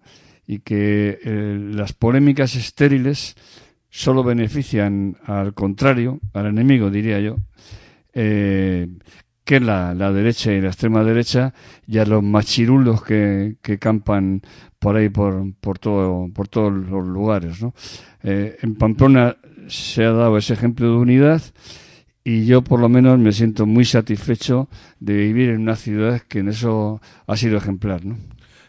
Y 0.51 0.59
que 0.59 1.17
eh, 1.23 1.57
las 1.73 1.93
polémicas 1.93 2.55
estériles 2.55 3.35
solo 3.89 4.21
benefician 4.21 5.15
al 5.23 5.53
contrario, 5.53 6.19
al 6.33 6.47
enemigo, 6.47 6.89
diría 6.89 7.21
yo, 7.21 7.37
eh, 8.13 8.89
que 9.45 9.61
la, 9.61 9.93
la 9.93 10.11
derecha 10.11 10.51
y 10.51 10.59
la 10.59 10.67
extrema 10.67 11.05
derecha 11.05 11.53
y 11.87 11.99
a 11.99 12.05
los 12.05 12.21
machirulos 12.21 13.01
que, 13.01 13.55
que 13.61 13.79
campan 13.79 14.41
por 14.77 14.95
ahí 14.95 15.09
por, 15.09 15.53
por 15.61 15.79
todo 15.79 16.29
por 16.33 16.47
todos 16.47 16.73
los 16.73 17.05
lugares 17.05 17.61
¿no? 17.61 17.73
Eh, 18.23 18.57
en 18.61 18.75
Pamplona 18.75 19.37
se 19.67 20.03
ha 20.03 20.11
dado 20.11 20.37
ese 20.37 20.53
ejemplo 20.53 20.87
de 20.87 20.97
unidad 20.97 21.41
y 22.23 22.45
yo 22.45 22.61
por 22.61 22.79
lo 22.79 22.89
menos 22.89 23.17
me 23.19 23.31
siento 23.31 23.65
muy 23.65 23.85
satisfecho 23.85 24.69
de 24.99 25.15
vivir 25.15 25.49
en 25.49 25.61
una 25.61 25.75
ciudad 25.75 26.21
que 26.21 26.39
en 26.39 26.49
eso 26.49 27.01
ha 27.25 27.37
sido 27.37 27.57
ejemplar 27.57 28.05
¿no? 28.05 28.17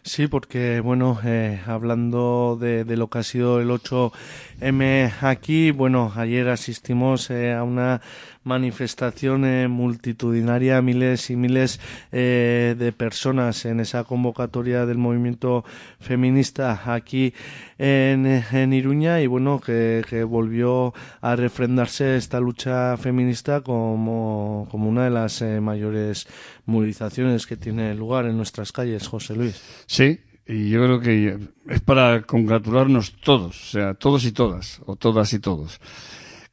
Sí, 0.05 0.27
porque 0.27 0.81
bueno, 0.81 1.21
eh, 1.25 1.61
hablando 1.65 2.59
de, 2.61 2.85
de 2.85 2.97
lo 2.97 3.09
que 3.09 3.19
ha 3.19 3.23
sido 3.23 3.61
el 3.61 3.69
8M 3.71 5.13
aquí, 5.21 5.71
bueno, 5.71 6.13
ayer 6.17 6.49
asistimos 6.49 7.31
eh, 7.31 7.53
a 7.53 7.63
una 7.63 8.01
manifestación 8.45 9.45
eh, 9.45 9.69
multitudinaria, 9.69 10.83
miles 10.83 11.31
y 11.31 11.37
miles 11.37 11.81
eh, 12.11 12.75
de 12.79 12.93
personas 12.93 13.65
en 13.65 13.81
esa 13.81 14.05
convocatoria 14.05 14.87
del 14.87 14.99
movimiento 14.99 15.65
feminista 16.01 16.83
aquí 16.93 17.35
en, 17.79 18.27
en 18.27 18.73
Iruña 18.73 19.21
y 19.21 19.27
bueno, 19.27 19.61
que, 19.61 20.05
que 20.09 20.25
volvió 20.25 20.93
a 21.21 21.37
refrendarse 21.37 22.17
esta 22.17 22.41
lucha 22.41 22.97
feminista 22.97 23.61
como, 23.61 24.67
como 24.71 24.89
una 24.89 25.05
de 25.05 25.11
las 25.11 25.41
eh, 25.43 25.61
mayores 25.61 26.27
movilizaciones 26.67 27.47
que 27.47 27.57
tiene 27.57 27.95
lugar 27.95 28.27
en 28.27 28.37
nuestras 28.37 28.73
calles, 28.73 29.07
José 29.09 29.35
Luis. 29.35 29.61
Sí, 29.87 30.21
y 30.47 30.71
yo 30.71 30.83
creo 30.85 31.01
que 31.01 31.39
es 31.69 31.81
para 31.81 32.23
congratularnos 32.23 33.15
todos, 33.21 33.69
o 33.69 33.71
sea, 33.71 33.95
todos 33.95 34.25
y 34.25 34.33
todas, 34.33 34.81
o 34.87 34.97
todas 34.97 35.33
y 35.33 35.39
todos. 35.39 35.81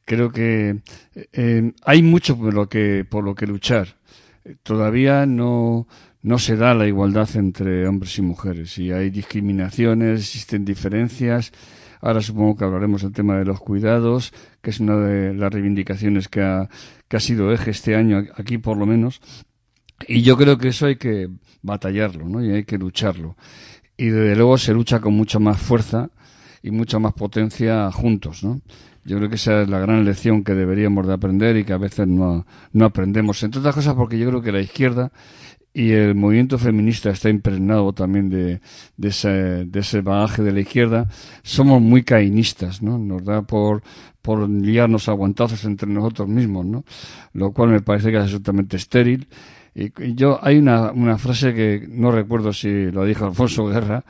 Creo 0.04 0.30
que 0.30 0.80
eh, 1.32 1.72
hay 1.84 2.02
mucho 2.02 2.36
por 2.36 2.54
lo 2.54 2.68
que, 2.68 3.04
por 3.08 3.24
lo 3.24 3.34
que 3.34 3.46
luchar. 3.46 3.96
Todavía 4.62 5.26
no, 5.26 5.86
no 6.22 6.38
se 6.38 6.56
da 6.56 6.74
la 6.74 6.86
igualdad 6.86 7.28
entre 7.34 7.86
hombres 7.86 8.18
y 8.18 8.22
mujeres 8.22 8.78
y 8.78 8.92
hay 8.92 9.10
discriminaciones, 9.10 10.20
existen 10.20 10.64
diferencias. 10.64 11.52
Ahora 12.00 12.22
supongo 12.22 12.56
que 12.56 12.64
hablaremos 12.64 13.02
del 13.02 13.12
tema 13.12 13.36
de 13.38 13.44
los 13.44 13.60
cuidados, 13.60 14.32
que 14.62 14.70
es 14.70 14.80
una 14.80 14.96
de 14.96 15.34
las 15.34 15.52
reivindicaciones 15.52 16.28
que 16.28 16.40
ha, 16.40 16.68
que 17.08 17.16
ha 17.16 17.20
sido 17.20 17.52
eje 17.52 17.70
este 17.70 17.94
año, 17.94 18.24
aquí 18.36 18.58
por 18.58 18.78
lo 18.78 18.86
menos. 18.86 19.20
Y 20.06 20.22
yo 20.22 20.36
creo 20.36 20.58
que 20.58 20.68
eso 20.68 20.86
hay 20.86 20.96
que 20.96 21.28
batallarlo, 21.62 22.28
¿no? 22.28 22.44
Y 22.44 22.50
hay 22.50 22.64
que 22.64 22.78
lucharlo. 22.78 23.36
Y 23.96 24.06
desde 24.06 24.36
luego 24.36 24.56
se 24.58 24.72
lucha 24.72 25.00
con 25.00 25.14
mucha 25.14 25.38
más 25.38 25.60
fuerza 25.60 26.10
y 26.62 26.70
mucha 26.70 26.98
más 26.98 27.12
potencia 27.12 27.90
juntos, 27.92 28.42
¿no? 28.42 28.60
Yo 29.04 29.16
creo 29.16 29.28
que 29.28 29.36
esa 29.36 29.62
es 29.62 29.68
la 29.68 29.78
gran 29.78 30.04
lección 30.04 30.44
que 30.44 30.54
deberíamos 30.54 31.06
de 31.06 31.14
aprender 31.14 31.56
y 31.56 31.64
que 31.64 31.72
a 31.72 31.78
veces 31.78 32.06
no, 32.06 32.46
no 32.72 32.84
aprendemos. 32.84 33.42
Entre 33.42 33.60
otras 33.60 33.74
cosas 33.74 33.94
porque 33.94 34.18
yo 34.18 34.28
creo 34.28 34.42
que 34.42 34.52
la 34.52 34.60
izquierda 34.60 35.10
y 35.72 35.92
el 35.92 36.14
movimiento 36.14 36.58
feminista 36.58 37.10
está 37.10 37.30
impregnado 37.30 37.92
también 37.92 38.28
de, 38.28 38.60
de, 38.96 39.08
ese, 39.08 39.64
de 39.64 39.80
ese 39.80 40.00
bagaje 40.02 40.42
de 40.42 40.52
la 40.52 40.60
izquierda. 40.60 41.08
Somos 41.42 41.80
muy 41.80 42.02
cainistas, 42.02 42.82
¿no? 42.82 42.98
Nos 42.98 43.24
da 43.24 43.42
por, 43.42 43.82
por 44.20 44.48
liarnos 44.48 45.08
aguantazos 45.08 45.64
entre 45.64 45.88
nosotros 45.88 46.28
mismos, 46.28 46.66
¿no? 46.66 46.84
Lo 47.32 47.52
cual 47.52 47.70
me 47.70 47.80
parece 47.80 48.10
que 48.10 48.16
es 48.16 48.22
absolutamente 48.24 48.76
estéril. 48.76 49.28
Y 49.74 50.14
yo, 50.14 50.38
hay 50.42 50.58
una, 50.58 50.90
una 50.90 51.16
frase 51.18 51.54
que 51.54 51.86
no 51.88 52.10
recuerdo 52.10 52.52
si 52.52 52.90
lo 52.90 53.04
dijo 53.04 53.26
Alfonso 53.26 53.66
Guerra, 53.66 54.04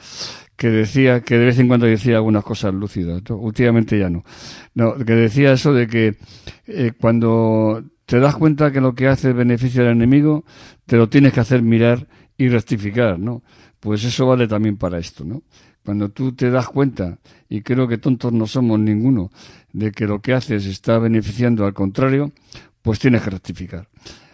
que 0.56 0.68
decía, 0.68 1.22
que 1.22 1.38
de 1.38 1.46
vez 1.46 1.58
en 1.58 1.68
cuando 1.68 1.86
decía 1.86 2.16
algunas 2.16 2.44
cosas 2.44 2.74
lúcidas, 2.74 3.22
últimamente 3.30 3.98
ya 3.98 4.10
no. 4.10 4.24
No, 4.74 4.94
que 4.94 5.14
decía 5.14 5.52
eso 5.52 5.72
de 5.72 5.86
que 5.86 6.16
eh, 6.66 6.92
cuando 7.00 7.82
te 8.04 8.20
das 8.20 8.36
cuenta 8.36 8.70
que 8.70 8.80
lo 8.80 8.94
que 8.94 9.08
hace 9.08 9.32
beneficia 9.32 9.82
al 9.82 9.88
enemigo, 9.88 10.44
te 10.84 10.96
lo 10.96 11.08
tienes 11.08 11.32
que 11.32 11.40
hacer 11.40 11.62
mirar 11.62 12.06
y 12.36 12.48
rectificar, 12.48 13.18
¿no? 13.18 13.42
Pues 13.80 14.04
eso 14.04 14.26
vale 14.26 14.48
también 14.48 14.76
para 14.76 14.98
esto, 14.98 15.24
¿no? 15.24 15.42
Cuando 15.84 16.10
tú 16.10 16.32
te 16.32 16.50
das 16.50 16.68
cuenta, 16.68 17.18
y 17.48 17.62
creo 17.62 17.88
que 17.88 17.98
tontos 17.98 18.32
no 18.32 18.46
somos 18.46 18.78
ninguno, 18.78 19.30
de 19.72 19.92
que 19.92 20.06
lo 20.06 20.20
que 20.20 20.34
haces 20.34 20.66
está 20.66 20.98
beneficiando 20.98 21.64
al 21.64 21.72
contrario, 21.72 22.32
pues 22.82 22.98
tienes 22.98 23.22
que 23.22 23.30
rectificar. 23.30 23.88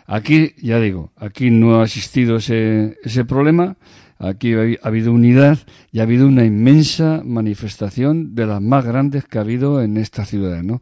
Aquí, 0.07 0.53
ya 0.63 0.79
digo, 0.81 1.11
aquí 1.17 1.51
no 1.51 1.81
ha 1.81 1.85
existido 1.85 2.37
ese, 2.37 2.97
ese 3.03 3.25
problema, 3.25 3.77
aquí 4.19 4.55
ha, 4.55 4.61
ha 4.83 4.89
habido 4.89 5.13
unidad 5.13 5.59
y 5.93 5.99
ha 6.01 6.05
habido 6.05 6.27
una 6.27 6.45
inmensa 6.45 7.23
manifestación 7.25 8.35
de 8.35 8.47
las 8.47 8.63
más 8.63 8.85
grandes 8.85 9.25
que 9.25 9.39
ha 9.39 9.43
habido 9.43 9.83
en 9.83 9.97
esta 9.97 10.25
ciudad, 10.25 10.63
¿no? 10.63 10.81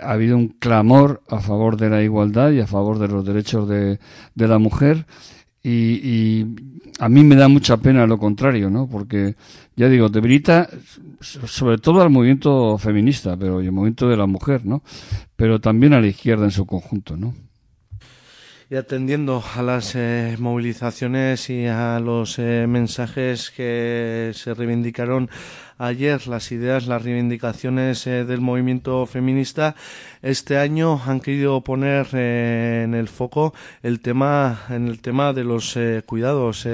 ha 0.00 0.12
habido 0.12 0.36
un 0.36 0.48
clamor 0.48 1.22
a 1.28 1.40
favor 1.40 1.76
de 1.76 1.88
la 1.88 2.02
igualdad 2.02 2.50
y 2.52 2.60
a 2.60 2.66
favor 2.66 2.98
de 2.98 3.08
los 3.08 3.24
derechos 3.24 3.68
de, 3.68 3.98
de 4.34 4.48
la 4.48 4.58
mujer 4.58 5.06
y, 5.62 5.70
y 6.02 6.46
a 7.00 7.08
mí 7.08 7.24
me 7.24 7.34
da 7.34 7.48
mucha 7.48 7.76
pena 7.78 8.06
lo 8.06 8.18
contrario, 8.18 8.70
¿no? 8.70 8.88
Porque, 8.88 9.36
ya 9.74 9.88
digo, 9.88 10.08
debilita 10.08 10.68
so- 11.20 11.46
sobre 11.46 11.78
todo 11.78 12.02
al 12.02 12.10
movimiento 12.10 12.78
feminista, 12.78 13.36
pero 13.36 13.62
y 13.62 13.66
el 13.66 13.72
movimiento 13.72 14.08
de 14.08 14.16
la 14.16 14.26
mujer, 14.26 14.64
¿no? 14.64 14.82
Pero 15.34 15.60
también 15.60 15.92
a 15.94 16.00
la 16.00 16.06
izquierda 16.06 16.44
en 16.44 16.50
su 16.52 16.66
conjunto, 16.66 17.16
¿no? 17.16 17.34
Y 18.68 18.74
atendiendo 18.74 19.44
a 19.54 19.62
las 19.62 19.94
eh, 19.94 20.34
movilizaciones 20.40 21.50
y 21.50 21.66
a 21.66 22.00
los 22.00 22.36
eh, 22.40 22.66
mensajes 22.68 23.52
que 23.52 24.32
se 24.34 24.54
reivindicaron 24.54 25.30
ayer, 25.78 26.26
las 26.26 26.50
ideas, 26.50 26.88
las 26.88 27.02
reivindicaciones 27.02 28.08
eh, 28.08 28.24
del 28.24 28.40
movimiento 28.40 29.06
feminista, 29.06 29.76
este 30.20 30.58
año 30.58 31.00
han 31.06 31.20
querido 31.20 31.60
poner 31.60 32.08
eh, 32.14 32.82
en 32.84 32.94
el 32.94 33.06
foco 33.06 33.54
el 33.84 34.00
tema, 34.00 34.62
en 34.68 34.88
el 34.88 35.00
tema 35.00 35.32
de 35.32 35.44
los 35.44 35.78
cuidados, 36.06 36.66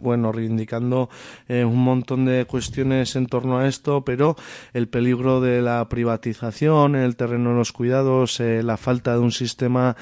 bueno, 0.00 0.32
reivindicando 0.32 1.10
un 1.48 1.78
montón 1.78 2.24
de 2.24 2.44
cuestiones 2.46 3.14
en 3.14 3.26
torno 3.26 3.58
a 3.58 3.68
esto, 3.68 4.04
pero 4.04 4.34
el 4.72 4.88
peligro 4.88 5.40
de 5.40 5.62
la 5.62 5.88
privatización 5.88 6.96
el 6.96 7.14
terreno 7.14 7.50
de 7.50 7.56
los 7.56 7.72
cuidados, 7.72 8.40
la 8.40 8.76
falta 8.76 9.12
de 9.12 9.20
un 9.20 9.32
sistema 9.32 9.96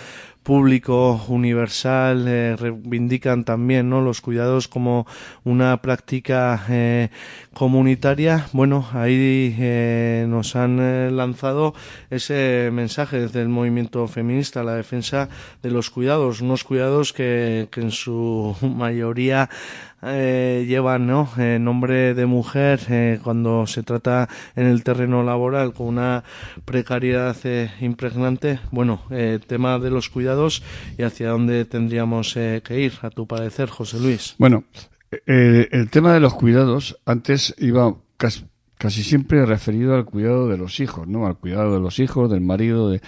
público 0.45 1.25
universal 1.29 2.29
eh, 2.29 2.55
reivindican 2.57 3.45
también 3.45 3.89
no 3.89 4.03
los 4.03 4.21
cuidados 4.21 4.69
como 4.69 5.07
una 5.43 5.81
práctica 5.81 6.65
eh, 6.69 7.09
comunitaria. 7.55 8.47
Bueno 8.53 8.87
ahí 8.93 9.57
eh, 9.59 10.27
nos 10.29 10.55
han 10.55 10.79
eh, 10.81 11.11
lanzado 11.11 11.75
ese 12.11 12.69
mensaje 12.73 13.21
desde 13.21 13.41
el 13.41 13.49
movimiento 13.49 14.07
feminista 14.07 14.63
la 14.63 14.75
defensa 14.75 15.31
de 15.63 15.71
los 15.71 15.89
cuidados 15.89 16.43
unos 16.43 16.63
cuidados 16.63 17.13
que, 17.15 17.69
que 17.73 17.81
en 17.81 17.91
su 17.91 18.55
mayoría 18.61 19.49
eh, 20.07 20.65
llevan 20.67 21.07
¿no? 21.07 21.29
eh, 21.39 21.59
nombre 21.61 22.15
de 22.15 22.27
mujer 22.27 22.81
eh, 22.89 23.21
cuando 23.23 23.67
se 23.67 23.83
trata 23.83 24.29
en 24.57 24.67
el 24.67 24.85
terreno 24.85 25.23
laboral 25.23 25.73
con 25.73 25.87
una 25.87 26.25
precariedad 26.65 27.37
eh, 27.45 27.71
impregnante. 27.81 28.61
Bueno, 28.71 29.03
eh, 29.11 29.39
tema 29.47 29.79
de 29.79 29.91
los 29.91 30.11
cuidados 30.11 30.63
y 30.99 31.03
hacia 31.03 31.31
dónde 31.31 31.65
tendríamos 31.65 32.35
que 32.35 32.81
ir, 32.81 32.93
a 33.03 33.11
tu 33.11 33.27
parecer, 33.27 33.69
José 33.69 33.99
Luis. 34.01 34.35
Bueno, 34.39 34.65
el 35.27 35.91
tema 35.91 36.13
de 36.13 36.21
los 36.21 36.35
cuidados 36.35 36.99
antes 37.07 37.55
iba 37.59 37.95
casi, 38.17 38.47
casi 38.79 39.03
siempre 39.03 39.47
referido 39.47 39.95
al 39.95 40.05
cuidado 40.05 40.49
de 40.49 40.59
los 40.59 40.81
hijos, 40.81 41.07
¿no? 41.07 41.27
Al 41.27 41.37
cuidado 41.37 41.75
de 41.75 41.81
los 41.81 41.99
hijos, 41.99 42.31
del 42.31 42.41
marido, 42.41 42.91
de, 42.91 43.01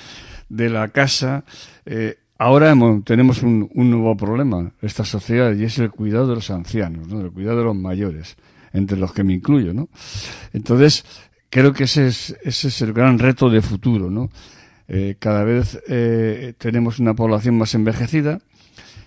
de 0.49 0.71
la 0.71 0.89
casa. 0.89 1.45
Eh, 1.85 2.19
ahora 2.39 2.71
hemos- 2.71 3.05
tenemos 3.05 3.43
un, 3.43 3.69
un 3.75 3.91
nuevo 3.91 4.17
problema, 4.17 4.73
esta 4.83 5.05
sociedad, 5.05 5.55
y 5.55 5.65
es 5.65 5.79
el 5.79 5.91
cuidado 5.91 6.29
de 6.29 6.35
los 6.37 6.51
ancianos, 6.51 7.09
¿no? 7.09 7.21
El 7.21 7.31
cuidado 7.33 7.59
de 7.59 7.65
los 7.65 7.77
mayores, 7.77 8.37
entre 8.73 8.99
los 8.99 9.13
que 9.13 9.25
me 9.25 9.33
incluyo, 9.35 9.73
¿no? 9.73 9.89
Entonces, 10.53 11.05
creo 11.51 11.73
que 11.73 11.85
ese 11.85 12.09
es, 12.09 12.37
ese 12.43 12.69
es 12.69 12.83
el 12.83 12.93
gran 12.93 13.19
reto 13.19 13.49
de 13.49 13.63
futuro, 13.63 14.11
¿no? 14.11 14.31
Eh, 14.89 15.17
cada 15.19 15.43
vez 15.45 15.81
eh, 15.89 16.55
tenemos 16.59 16.99
una 16.99 17.15
población 17.15 17.59
más 17.59 17.75
envejecida, 17.75 18.41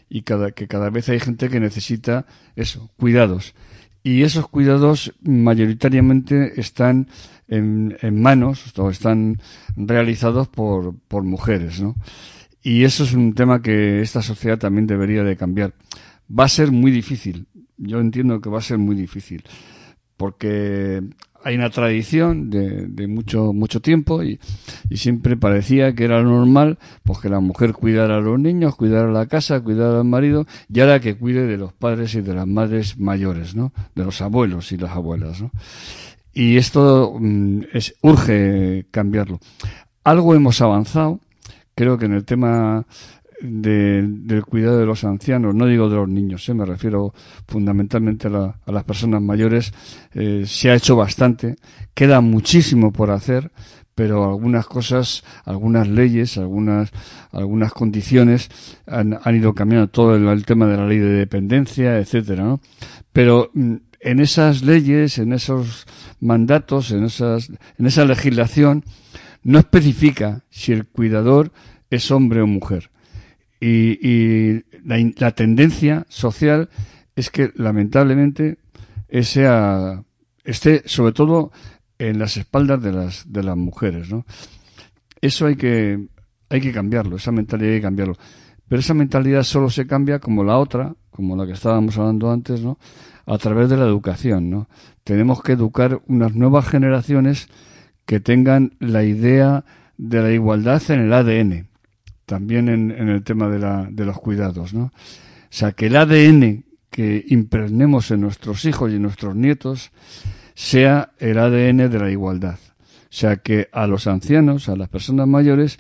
y 0.10 0.24
cada, 0.24 0.52
que 0.52 0.68
cada 0.68 0.90
vez 0.90 1.08
hay 1.10 1.20
gente 1.20 1.50
que 1.50 1.60
necesita 1.60 2.26
eso, 2.56 2.90
cuidados. 2.98 3.54
Y 4.02 4.24
esos 4.24 4.48
cuidados 4.48 5.14
mayoritariamente 5.22 6.60
están 6.60 7.10
en, 7.48 7.96
en 8.02 8.20
manos 8.22 8.74
o 8.78 8.90
están 8.90 9.40
realizados 9.76 10.48
por, 10.48 10.96
por 11.08 11.24
mujeres, 11.24 11.80
¿no? 11.82 11.96
Y 12.62 12.84
eso 12.84 13.04
es 13.04 13.14
un 13.14 13.34
tema 13.34 13.62
que 13.62 14.02
esta 14.02 14.22
sociedad 14.22 14.58
también 14.58 14.88
debería 14.88 15.24
de 15.24 15.38
cambiar. 15.38 15.74
Va 16.30 16.46
a 16.46 16.50
ser 16.50 16.72
muy 16.72 16.92
difícil. 16.92 17.48
Yo 17.78 18.00
entiendo 18.00 18.42
que 18.42 18.50
va 18.50 18.60
a 18.60 18.62
ser 18.62 18.78
muy 18.78 18.96
difícil. 18.96 19.44
Porque 20.18 21.02
hay 21.44 21.56
una 21.56 21.70
tradición 21.70 22.50
de, 22.50 22.88
de 22.88 23.08
mucho, 23.08 23.54
mucho 23.54 23.82
tiempo 23.82 24.24
y, 24.24 24.40
siempre 24.92 25.38
parecía 25.38 25.94
que 25.94 26.04
era 26.04 26.22
normal, 26.22 26.78
pues 27.04 27.20
que 27.20 27.30
la 27.30 27.40
mujer 27.40 27.74
cuidara 27.74 28.18
a 28.18 28.22
los 28.22 28.40
niños, 28.40 28.76
cuidara 28.76 29.12
la 29.12 29.28
casa, 29.28 29.62
cuidara 29.62 30.00
al 30.00 30.06
marido, 30.06 30.46
y 30.72 30.80
ahora 30.82 31.00
que 31.00 31.16
cuide 31.16 31.46
de 31.46 31.58
los 31.58 31.74
padres 31.74 32.16
y 32.16 32.22
de 32.22 32.34
las 32.34 32.48
madres 32.48 32.98
mayores, 32.98 33.56
¿no? 33.56 33.72
De 33.96 34.04
los 34.04 34.22
abuelos 34.22 34.72
y 34.72 34.78
las 34.78 34.92
abuelas, 34.92 35.42
¿no? 35.42 35.52
Y 36.34 36.58
esto 36.58 37.16
mm, 37.20 37.62
urge 38.02 38.86
cambiarlo. 38.92 39.40
Algo 40.04 40.36
hemos 40.36 40.62
avanzado, 40.62 41.20
creo 41.80 41.98
que 41.98 42.08
en 42.08 42.14
el 42.14 42.26
tema 42.26 42.86
de- 43.42 44.04
del 44.06 44.44
cuidado 44.44 44.80
de 44.80 44.86
los 44.86 45.06
ancianos, 45.06 45.56
no 45.56 45.66
digo 45.66 45.88
de 45.90 45.96
los 45.96 46.10
niños, 46.10 46.50
¿eh? 46.50 46.54
me 46.54 46.66
refiero 46.66 47.14
fundamentalmente 47.48 48.28
a, 48.28 48.32
la- 48.32 48.60
las 48.68 48.84
personas 48.84 49.22
mayores, 49.22 49.72
eh, 50.14 50.44
se 50.46 50.70
ha 50.70 50.76
hecho 50.76 50.98
bastante, 50.98 51.56
queda 51.94 52.20
muchísimo 52.20 52.92
por 52.92 53.12
hacer, 53.12 53.50
pero 53.96 54.26
algunas 54.26 54.66
cosas, 54.66 55.24
algunas 55.46 55.88
leyes, 55.88 56.38
algunas, 56.38 56.92
algunas 57.32 57.72
condiciones 57.72 58.50
han, 58.86 59.18
han 59.24 59.36
ido 59.38 59.54
cambiando 59.54 59.88
todo 59.88 60.18
el, 60.18 60.28
el 60.28 60.46
tema 60.46 60.68
de 60.68 60.76
la 60.76 60.86
ley 60.86 60.98
de 60.98 61.14
dependencia, 61.14 61.98
etcétera, 61.98 62.44
¿no? 62.44 62.60
Pero 63.14 63.52
mm, 63.54 63.76
en 64.02 64.20
esas 64.20 64.64
leyes, 64.64 65.18
en 65.18 65.32
esos 65.32 65.86
mandatos, 66.20 66.92
en 66.92 67.06
esas, 67.06 67.50
en 67.78 67.86
esa 67.86 68.04
legislación, 68.04 68.84
no 69.44 69.60
especifica 69.60 70.44
si 70.50 70.72
el 70.72 70.86
cuidador 70.86 71.52
es 71.90 72.12
hombre 72.12 72.42
o 72.42 72.48
mujer. 72.48 72.92
Y, 73.62 74.64
la, 74.86 74.98
la 75.18 75.32
tendencia 75.32 76.06
social 76.10 76.70
es 77.16 77.30
que 77.30 77.52
lamentablemente 77.56 78.60
ese 79.10 79.46
ah, 79.48 80.04
esté 80.44 80.84
sobre 80.86 81.14
todo 81.14 81.52
en 81.98 82.18
las 82.20 82.38
espaldas 82.38 82.82
de 82.82 82.94
las 82.94 83.32
de 83.32 83.44
las 83.44 83.58
mujeres, 83.58 84.10
¿no? 84.10 84.26
Eso 85.20 85.48
hay 85.48 85.56
que 85.56 86.08
hay 86.50 86.62
que 86.62 86.72
cambiarlo, 86.72 87.18
esa 87.18 87.32
mentalidad 87.32 87.74
hay 87.74 87.78
que 87.80 87.84
cambiarlo. 87.84 88.18
Pero 88.68 88.80
esa 88.80 88.94
mentalidad 88.94 89.44
solo 89.44 89.70
se 89.70 89.88
cambia 89.88 90.20
como 90.20 90.44
la 90.44 90.58
otra, 90.58 90.96
como 91.10 91.36
la 91.36 91.46
que 91.46 91.54
estábamos 91.54 91.98
hablando 91.98 92.32
antes, 92.32 92.62
¿no? 92.62 92.78
A 93.26 93.38
través 93.38 93.70
de 93.70 93.78
la 93.78 93.86
educación, 93.86 94.50
¿no? 94.50 94.70
Tenemos 95.04 95.42
que 95.44 95.54
educar 95.54 96.02
unas 96.08 96.34
nuevas 96.36 96.68
generaciones 96.68 97.48
que 98.10 98.20
tengan 98.20 98.74
la 98.80 99.04
idea 99.04 99.66
de 100.00 100.24
la 100.24 100.32
igualdad 100.32 100.82
en 100.90 101.02
el 101.02 101.14
ADN, 101.14 101.68
también 102.26 102.68
en, 102.68 102.90
en 102.90 103.08
el 103.08 103.22
tema 103.22 103.50
de, 103.50 103.60
la, 103.60 103.88
de 103.88 104.04
los 104.04 104.18
cuidados, 104.18 104.74
¿no? 104.74 104.86
O 104.86 104.92
sea, 105.52 105.74
que 105.74 105.86
el 105.86 105.96
ADN 105.96 106.66
que 106.90 107.24
impregnemos 107.28 108.10
en 108.10 108.22
nuestros 108.22 108.66
hijos 108.66 108.92
y 108.92 108.96
en 108.96 109.04
nuestros 109.04 109.36
nietos 109.36 109.92
sea 110.56 111.12
el 111.20 111.38
ADN 111.38 111.88
de 111.88 112.00
la 112.00 112.10
igualdad. 112.10 112.58
O 112.58 113.12
sea, 113.12 113.36
que 113.36 113.70
a 113.72 113.86
los 113.86 114.08
ancianos, 114.08 114.70
a 114.70 114.76
las 114.76 114.90
personas 114.90 115.28
mayores, 115.28 115.78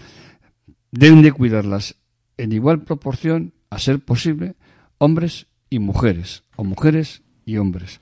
deben 0.91 1.23
de 1.23 1.31
cuidarlas 1.31 1.95
en 2.37 2.51
igual 2.51 2.83
proporción, 2.83 3.55
a 3.71 3.79
ser 3.79 4.05
posible, 4.05 4.55
hombres 4.99 5.47
y 5.67 5.79
mujeres, 5.79 6.43
o 6.57 6.63
mujeres 6.63 7.23
y 7.43 7.57
hombres. 7.57 8.01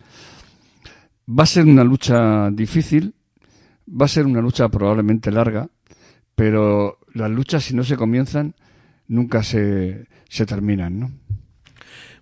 Va 1.29 1.43
a 1.43 1.45
ser 1.45 1.63
una 1.63 1.85
lucha 1.85 2.51
difícil, 2.51 3.13
va 3.87 4.05
a 4.05 4.09
ser 4.09 4.25
una 4.25 4.41
lucha 4.41 4.69
probablemente 4.69 5.31
larga, 5.31 5.69
pero 6.35 6.99
las 7.13 7.31
luchas 7.31 7.63
si 7.63 7.75
no 7.75 7.83
se 7.83 7.95
comienzan 7.97 8.55
nunca 9.07 9.43
se, 9.43 10.07
se 10.29 10.45
terminan, 10.45 10.99
¿no? 10.99 11.11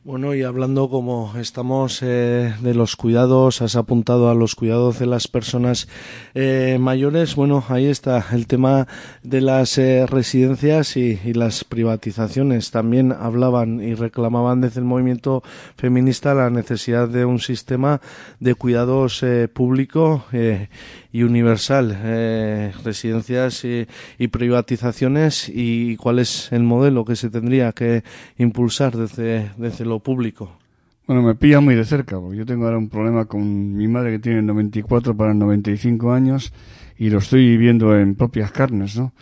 Bueno, 0.05 0.35
y 0.35 0.43
hablando 0.43 0.87
como 0.87 1.33
estamos 1.35 2.03
eh, 2.03 2.53
de 2.61 2.75
los 2.75 2.95
cuidados, 2.95 3.63
has 3.63 3.75
apuntado 3.75 4.29
a 4.29 4.35
los 4.35 4.53
cuidados 4.53 4.99
de 4.99 5.07
las 5.07 5.27
personas 5.27 5.87
eh, 6.35 6.77
mayores. 6.79 7.35
Bueno, 7.35 7.63
ahí 7.69 7.87
está 7.87 8.23
el 8.31 8.45
tema 8.45 8.87
de 9.23 9.41
las 9.41 9.79
eh, 9.79 10.05
residencias 10.05 10.95
y, 10.95 11.19
y 11.25 11.33
las 11.33 11.63
privatizaciones. 11.63 12.69
También 12.69 13.13
hablaban 13.13 13.81
y 13.81 13.95
reclamaban 13.95 14.61
desde 14.61 14.79
el 14.79 14.85
movimiento 14.85 15.41
feminista 15.75 16.35
la 16.35 16.51
necesidad 16.51 17.09
de 17.09 17.25
un 17.25 17.39
sistema 17.39 17.99
de 18.39 18.53
cuidados 18.53 19.23
eh, 19.23 19.47
público 19.47 20.25
eh, 20.33 20.69
y 21.15 21.23
universal, 21.23 21.97
eh, 22.03 22.73
residencias 22.83 23.63
y, 23.63 24.27
privatizaciones 24.27 25.47
y 25.47 25.95
cuál 25.95 26.19
es 26.19 26.51
el 26.51 26.63
modelo 26.63 27.05
que 27.05 27.15
se 27.15 27.29
tendría 27.29 27.71
que 27.71 28.03
impulsar 28.37 28.97
desde, 28.97 29.49
desde 29.55 29.85
lo 29.85 29.99
público. 29.99 30.59
Bueno, 31.07 31.23
me 31.23 31.35
pilla 31.35 31.61
muy 31.61 31.73
de 31.73 31.85
cerca, 31.85 32.19
porque 32.19 32.35
yo 32.35 32.45
tengo 32.45 32.65
ahora 32.65 32.77
un 32.77 32.89
problema 32.89 33.23
con 33.23 33.77
mi 33.77 33.87
madre 33.87 34.11
que 34.11 34.19
tiene 34.19 34.41
94 34.41 35.15
para 35.15 35.33
95 35.33 36.11
años 36.11 36.51
y 36.97 37.09
lo 37.09 37.19
estoy 37.19 37.47
viviendo 37.47 37.97
en 37.97 38.15
propias 38.15 38.51
carnes, 38.51 38.97
¿no? 38.97 39.13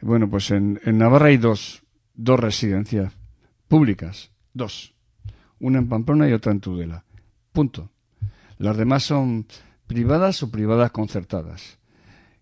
Bueno, 0.00 0.28
pues 0.28 0.50
en, 0.50 0.80
en 0.84 0.98
Navarra 0.98 1.26
hay 1.26 1.36
dos, 1.36 1.84
dos 2.16 2.40
residencias 2.40 3.16
públicas, 3.68 4.32
dos. 4.54 4.92
Una 5.60 5.78
en 5.78 5.88
Pamplona 5.88 6.28
y 6.28 6.32
otra 6.32 6.50
en 6.50 6.58
Tudela. 6.58 7.04
Punto. 7.52 7.92
Las 8.58 8.76
demás 8.76 9.04
son 9.04 9.46
privadas 9.88 10.42
o 10.44 10.50
privadas 10.52 10.92
concertadas. 10.92 11.78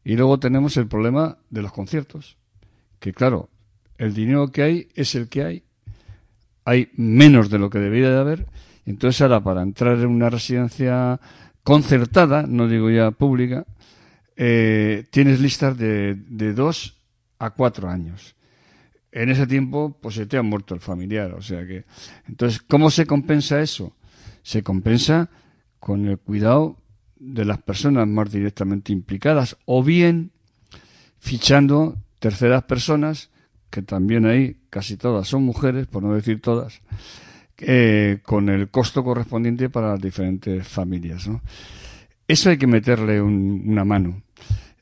Y 0.04 0.16
luego 0.16 0.38
tenemos 0.38 0.76
el 0.76 0.86
problema 0.86 1.38
de 1.48 1.62
los 1.62 1.72
conciertos, 1.72 2.36
que 3.00 3.14
claro, 3.14 3.48
el 3.96 4.12
dinero 4.12 4.52
que 4.52 4.62
hay 4.62 4.88
es 4.94 5.14
el 5.14 5.28
que 5.28 5.42
hay, 5.42 5.64
hay 6.64 6.90
menos 6.94 7.48
de 7.48 7.58
lo 7.58 7.70
que 7.70 7.78
debería 7.78 8.10
de 8.10 8.18
haber, 8.18 8.46
entonces 8.84 9.22
ahora 9.22 9.42
para 9.42 9.62
entrar 9.62 9.98
en 9.98 10.08
una 10.08 10.28
residencia 10.28 11.18
concertada, 11.62 12.44
no 12.46 12.68
digo 12.68 12.90
ya 12.90 13.10
pública, 13.10 13.64
eh, 14.36 15.06
tienes 15.10 15.40
listas 15.40 15.78
de, 15.78 16.14
de 16.14 16.52
dos 16.52 17.00
a 17.38 17.50
cuatro 17.50 17.88
años. 17.88 18.36
En 19.10 19.30
ese 19.30 19.46
tiempo, 19.46 19.96
pues 20.00 20.14
se 20.16 20.26
te 20.26 20.36
ha 20.36 20.42
muerto 20.42 20.74
el 20.74 20.80
familiar, 20.80 21.32
o 21.32 21.40
sea 21.40 21.66
que. 21.66 21.84
Entonces, 22.28 22.60
¿cómo 22.60 22.90
se 22.90 23.06
compensa 23.06 23.62
eso? 23.62 23.96
Se 24.42 24.62
compensa 24.62 25.30
con 25.80 26.06
el 26.06 26.18
cuidado 26.18 26.76
de 27.18 27.44
las 27.44 27.58
personas 27.62 28.06
más 28.06 28.30
directamente 28.30 28.92
implicadas, 28.92 29.56
o 29.64 29.82
bien 29.82 30.30
fichando 31.18 31.96
terceras 32.18 32.64
personas, 32.64 33.30
que 33.70 33.82
también 33.82 34.26
hay, 34.26 34.56
casi 34.70 34.96
todas 34.96 35.28
son 35.28 35.44
mujeres, 35.44 35.86
por 35.86 36.02
no 36.02 36.14
decir 36.14 36.40
todas, 36.40 36.80
eh, 37.58 38.18
con 38.22 38.48
el 38.48 38.68
costo 38.68 39.02
correspondiente 39.02 39.68
para 39.70 39.92
las 39.92 40.00
diferentes 40.00 40.66
familias. 40.66 41.28
Eso 42.28 42.50
hay 42.50 42.58
que 42.58 42.66
meterle 42.66 43.20
un- 43.20 43.62
una 43.66 43.84
mano. 43.84 44.22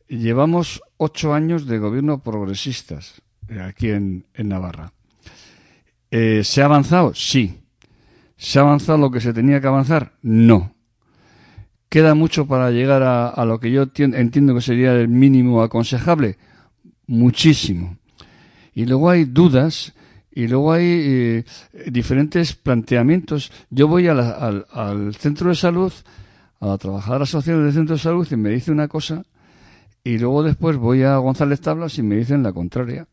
Llevamos 0.09 0.83
ocho 0.97 1.35
años 1.35 1.67
de 1.67 1.79
gobierno 1.79 2.23
progresistas 2.23 3.23
eh, 3.49 3.61
aquí 3.61 3.91
en, 3.91 4.25
en 4.35 4.49
Navarra. 4.49 4.93
Eh, 6.11 6.43
¿Se 6.45 6.63
ha 6.63 6.67
avanzado? 6.67 7.15
Sí. 7.15 7.59
¿Se 8.37 8.59
ha 8.59 8.63
avanzado 8.63 8.99
lo 8.99 9.11
que 9.11 9.21
se 9.21 9.33
tenía 9.33 9.61
que 9.61 9.67
avanzar? 9.67 10.13
No. 10.23 10.74
¿Queda 11.95 12.17
mucho 12.17 12.49
para 12.49 12.73
llegar 12.73 13.05
a, 13.05 13.45
lo 13.45 13.61
que 13.61 13.71
yo 13.71 13.87
tien- 13.87 14.17
entiendo 14.17 14.53
que 14.53 14.61
sería 14.61 14.93
el 14.97 15.07
mínimo 15.07 15.63
aconsejable? 15.63 16.39
Muchísimo. 17.07 17.99
Y 18.75 18.85
luego 18.87 19.11
hay 19.11 19.27
dudas 19.27 19.95
y 20.33 20.49
luego 20.49 20.73
hay 20.73 20.83
eh, 20.85 21.45
diferentes 21.93 22.53
planteamientos. 22.55 23.53
Yo 23.71 23.87
voy 23.87 24.09
al, 24.09 25.15
centro 25.21 25.51
de 25.51 25.55
salud, 25.55 25.93
a 26.59 26.67
la 26.67 26.79
trabajadora 26.79 27.27
social 27.27 27.63
del 27.63 27.73
centro 27.73 27.95
de 27.95 28.03
salud 28.03 28.27
y 28.29 28.35
me 28.35 28.51
dice 28.51 28.73
una 28.73 28.89
cosa 28.89 29.23
y 30.03 30.19
luego 30.19 30.43
después 30.43 30.77
voy 30.77 31.05
a 31.05 31.19
González 31.19 31.61
Tablas 31.61 31.97
y 31.99 32.03
me 32.03 32.17
dicen 32.17 32.43
la 32.43 32.53
contraria. 32.53 33.07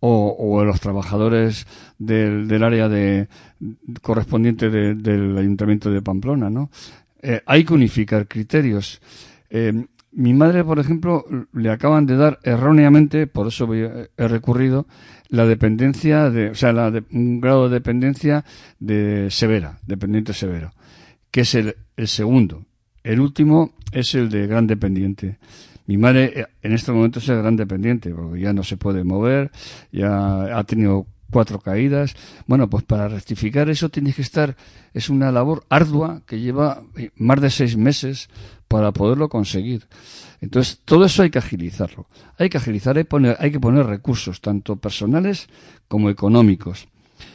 O, 0.00 0.28
o 0.38 0.60
a 0.60 0.64
los 0.64 0.80
trabajadores 0.80 1.66
del, 1.98 2.62
área 2.62 2.88
de, 2.88 3.28
correspondiente 4.00 4.70
de- 4.70 4.94
del 4.94 5.36
Ayuntamiento 5.36 5.90
de 5.90 6.00
Pamplona, 6.00 6.48
¿no? 6.48 6.70
Eh, 7.22 7.40
hay 7.46 7.64
que 7.64 7.74
unificar 7.74 8.28
criterios. 8.28 9.00
Eh, 9.50 9.86
mi 10.12 10.32
madre, 10.32 10.64
por 10.64 10.78
ejemplo, 10.78 11.24
le 11.52 11.70
acaban 11.70 12.06
de 12.06 12.16
dar 12.16 12.38
erróneamente, 12.42 13.26
por 13.26 13.48
eso 13.48 13.68
he 13.74 14.08
recurrido, 14.28 14.86
la 15.28 15.44
dependencia 15.44 16.30
de, 16.30 16.50
o 16.50 16.54
sea, 16.54 16.72
la 16.72 16.90
de- 16.90 17.04
un 17.12 17.40
grado 17.40 17.68
de 17.68 17.74
dependencia 17.74 18.44
de 18.78 19.28
severa, 19.30 19.78
dependiente 19.86 20.32
severo, 20.32 20.72
que 21.30 21.42
es 21.42 21.54
el, 21.54 21.76
segundo. 22.06 22.64
El 23.02 23.20
último 23.20 23.74
es 23.92 24.14
el 24.14 24.30
de 24.30 24.46
gran 24.46 24.66
dependiente. 24.66 25.38
Mi 25.86 25.98
madre 25.98 26.32
eh, 26.34 26.46
en 26.62 26.72
este 26.72 26.92
momento 26.92 27.18
es 27.18 27.28
gran 27.28 27.56
dependiente, 27.56 28.10
porque 28.14 28.40
ya 28.40 28.52
no 28.52 28.62
se 28.62 28.76
puede 28.76 29.04
mover, 29.04 29.50
ya 29.92 30.56
ha 30.58 30.64
tenido 30.64 31.06
cuatro 31.30 31.60
caídas. 31.60 32.14
Bueno, 32.46 32.68
pues 32.70 32.84
para 32.84 33.08
rectificar 33.08 33.68
eso 33.68 33.88
tienes 33.88 34.16
que 34.16 34.22
estar, 34.22 34.56
es 34.94 35.08
una 35.10 35.32
labor 35.32 35.64
ardua 35.68 36.22
que 36.26 36.40
lleva 36.40 36.82
eh, 36.96 37.10
más 37.16 37.40
de 37.40 37.50
seis 37.50 37.76
meses 37.76 38.28
para 38.68 38.92
poderlo 38.92 39.28
conseguir. 39.28 39.86
Entonces, 40.40 40.80
todo 40.84 41.04
eso 41.04 41.22
hay 41.22 41.30
que 41.30 41.38
agilizarlo. 41.38 42.08
Hay 42.38 42.48
que 42.48 42.58
agilizar, 42.58 42.96
hay, 42.96 43.04
poner- 43.04 43.36
hay 43.38 43.50
que 43.50 43.60
poner 43.60 43.86
recursos, 43.86 44.40
tanto 44.40 44.76
personales 44.76 45.48
como 45.88 46.10
económicos. 46.10 46.88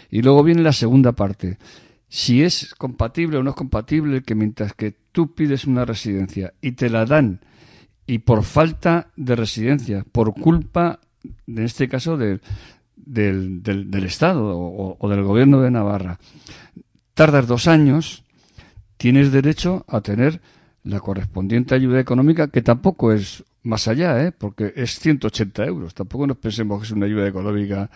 Y 0.10 0.22
luego 0.22 0.44
viene 0.44 0.62
la 0.62 0.74
segunda 0.74 1.14
parte. 1.14 1.58
Si 2.10 2.44
es 2.44 2.76
compatible 2.76 3.38
o 3.38 3.44
no 3.44 3.52
es 3.52 3.56
compatible 3.56 4.22
que 4.24 4.36
mientras 4.36 4.74
que 4.74 4.94
tú 5.14 5.34
pides 5.34 5.66
una 5.66 5.86
residencia 5.86 6.54
y 6.62 6.74
te 6.74 6.90
la 6.90 7.06
dan 7.06 7.40
y 8.06 8.20
por 8.20 8.44
falta 8.44 9.08
de 9.16 9.38
residencia, 9.38 10.06
por 10.12 10.34
culpa, 10.34 11.00
en 11.48 11.60
este 11.60 11.88
caso, 11.88 12.18
del, 12.18 12.42
del, 13.06 13.62
del- 13.64 14.04
Estado 14.06 14.58
o, 14.58 15.10
del 15.10 15.24
Gobierno 15.24 15.62
de 15.62 15.72
Navarra, 15.72 16.20
tardas 17.14 17.48
dos 17.48 17.68
años, 17.68 18.24
tienes 18.98 19.32
derecho 19.32 19.86
a 19.88 20.02
tener 20.02 20.42
la 20.84 21.00
correspondiente 21.00 21.76
ayuda 21.76 22.00
económica, 22.00 22.48
que 22.48 22.62
tampoco 22.62 23.12
es 23.12 23.44
más 23.64 23.88
allá, 23.88 24.24
¿eh? 24.26 24.32
porque 24.32 24.74
es 24.76 25.00
180 25.00 25.64
euros. 25.66 25.94
Tampoco 25.94 26.26
nos 26.26 26.38
pensemos 26.38 26.80
que 26.80 26.86
es 26.86 26.92
una 26.92 27.06
ayuda 27.06 27.28
económica 27.28 27.90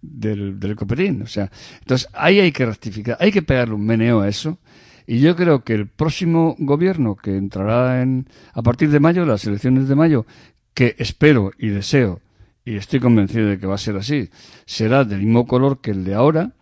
del, 0.00 0.58
del. 0.58 0.76
O 1.22 1.26
sea, 1.26 1.50
entonces 1.80 2.08
ahí 2.12 2.40
hay 2.40 2.50
que 2.50 2.66
rectificar, 2.66 3.16
hay 3.20 3.30
que 3.30 3.42
pegarle 3.42 3.74
un 3.74 3.86
meneo 3.86 4.20
a 4.20 4.28
eso. 4.28 4.58
Y 5.06 5.20
yo 5.20 5.34
creo 5.36 5.62
que 5.64 5.74
el 5.74 5.88
próximo 5.88 6.56
gobierno 6.58 7.16
que 7.16 7.36
entrará 7.36 8.02
en, 8.02 8.28
a 8.52 8.62
partir 8.62 8.88
de 8.90 9.00
mayo, 9.00 9.24
las 9.24 9.44
elecciones 9.46 9.88
de 9.88 9.94
mayo, 9.94 10.26
que 10.74 10.94
espero 10.98 11.52
y 11.58 11.68
deseo, 11.68 12.20
y 12.64 12.76
estoy 12.76 13.00
convencido 13.00 13.48
de 13.48 13.58
que 13.58 13.66
va 13.66 13.74
a 13.74 13.78
ser 13.78 13.96
así, 13.96 14.28
será 14.66 15.04
del 15.04 15.20
mismo 15.20 15.46
color 15.46 15.80
que 15.80 15.90
el 15.90 16.04
de 16.04 16.14
ahora, 16.14 16.52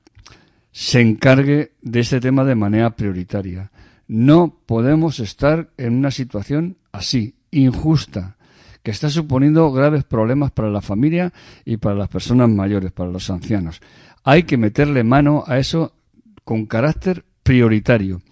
se 0.72 1.00
encargue 1.00 1.72
de 1.82 2.00
este 2.00 2.20
tema 2.20 2.44
de 2.44 2.54
manera 2.54 2.90
prioritaria. 2.90 3.70
No 4.06 4.56
podemos 4.66 5.20
estar 5.20 5.70
en 5.76 5.94
una 5.94 6.10
situación 6.10 6.76
así, 6.92 7.34
injusta, 7.50 8.36
que 8.82 8.90
está 8.90 9.10
suponiendo 9.10 9.70
graves 9.72 10.04
problemas 10.04 10.52
para 10.52 10.70
la 10.70 10.80
familia 10.80 11.32
y 11.64 11.76
para 11.76 11.96
las 11.96 12.08
personas 12.08 12.48
mayores, 12.48 12.92
para 12.92 13.10
los 13.10 13.28
ancianos. 13.30 13.80
Hay 14.24 14.44
que 14.44 14.56
meterle 14.56 15.04
mano 15.04 15.44
a 15.46 15.58
eso 15.58 15.92
con 16.44 16.66
carácter 16.66 17.24
prioritario. 17.42 18.22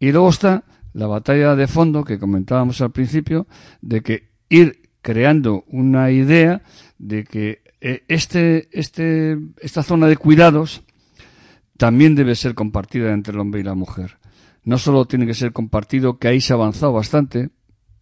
Y 0.00 0.12
luego 0.12 0.30
está 0.30 0.64
la 0.92 1.06
batalla 1.06 1.54
de 1.54 1.66
fondo 1.66 2.04
que 2.04 2.18
comentábamos 2.18 2.80
al 2.80 2.90
principio, 2.90 3.46
de 3.80 4.02
que 4.02 4.30
ir 4.48 4.85
creando 5.06 5.62
una 5.68 6.10
idea 6.10 6.62
de 6.98 7.22
que 7.22 7.62
eh, 7.80 8.02
este, 8.08 8.68
este, 8.72 9.38
esta 9.60 9.84
zona 9.84 10.08
de 10.08 10.16
cuidados 10.16 10.82
también 11.76 12.16
debe 12.16 12.34
ser 12.34 12.56
compartida 12.56 13.12
entre 13.12 13.32
el 13.32 13.38
hombre 13.38 13.60
y 13.60 13.62
la 13.62 13.76
mujer. 13.76 14.18
No 14.64 14.78
solo 14.78 15.04
tiene 15.04 15.24
que 15.24 15.34
ser 15.34 15.52
compartido, 15.52 16.18
que 16.18 16.26
ahí 16.26 16.40
se 16.40 16.52
ha 16.52 16.56
avanzado 16.56 16.92
bastante, 16.92 17.50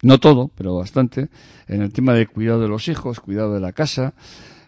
no 0.01 0.19
todo, 0.19 0.47
pero 0.55 0.77
bastante, 0.77 1.29
en 1.67 1.83
el 1.83 1.93
tema 1.93 2.15
de 2.15 2.25
cuidado 2.25 2.61
de 2.61 2.69
los 2.69 2.87
hijos, 2.87 3.19
cuidado 3.19 3.53
de 3.53 3.59
la 3.59 3.71
casa. 3.71 4.15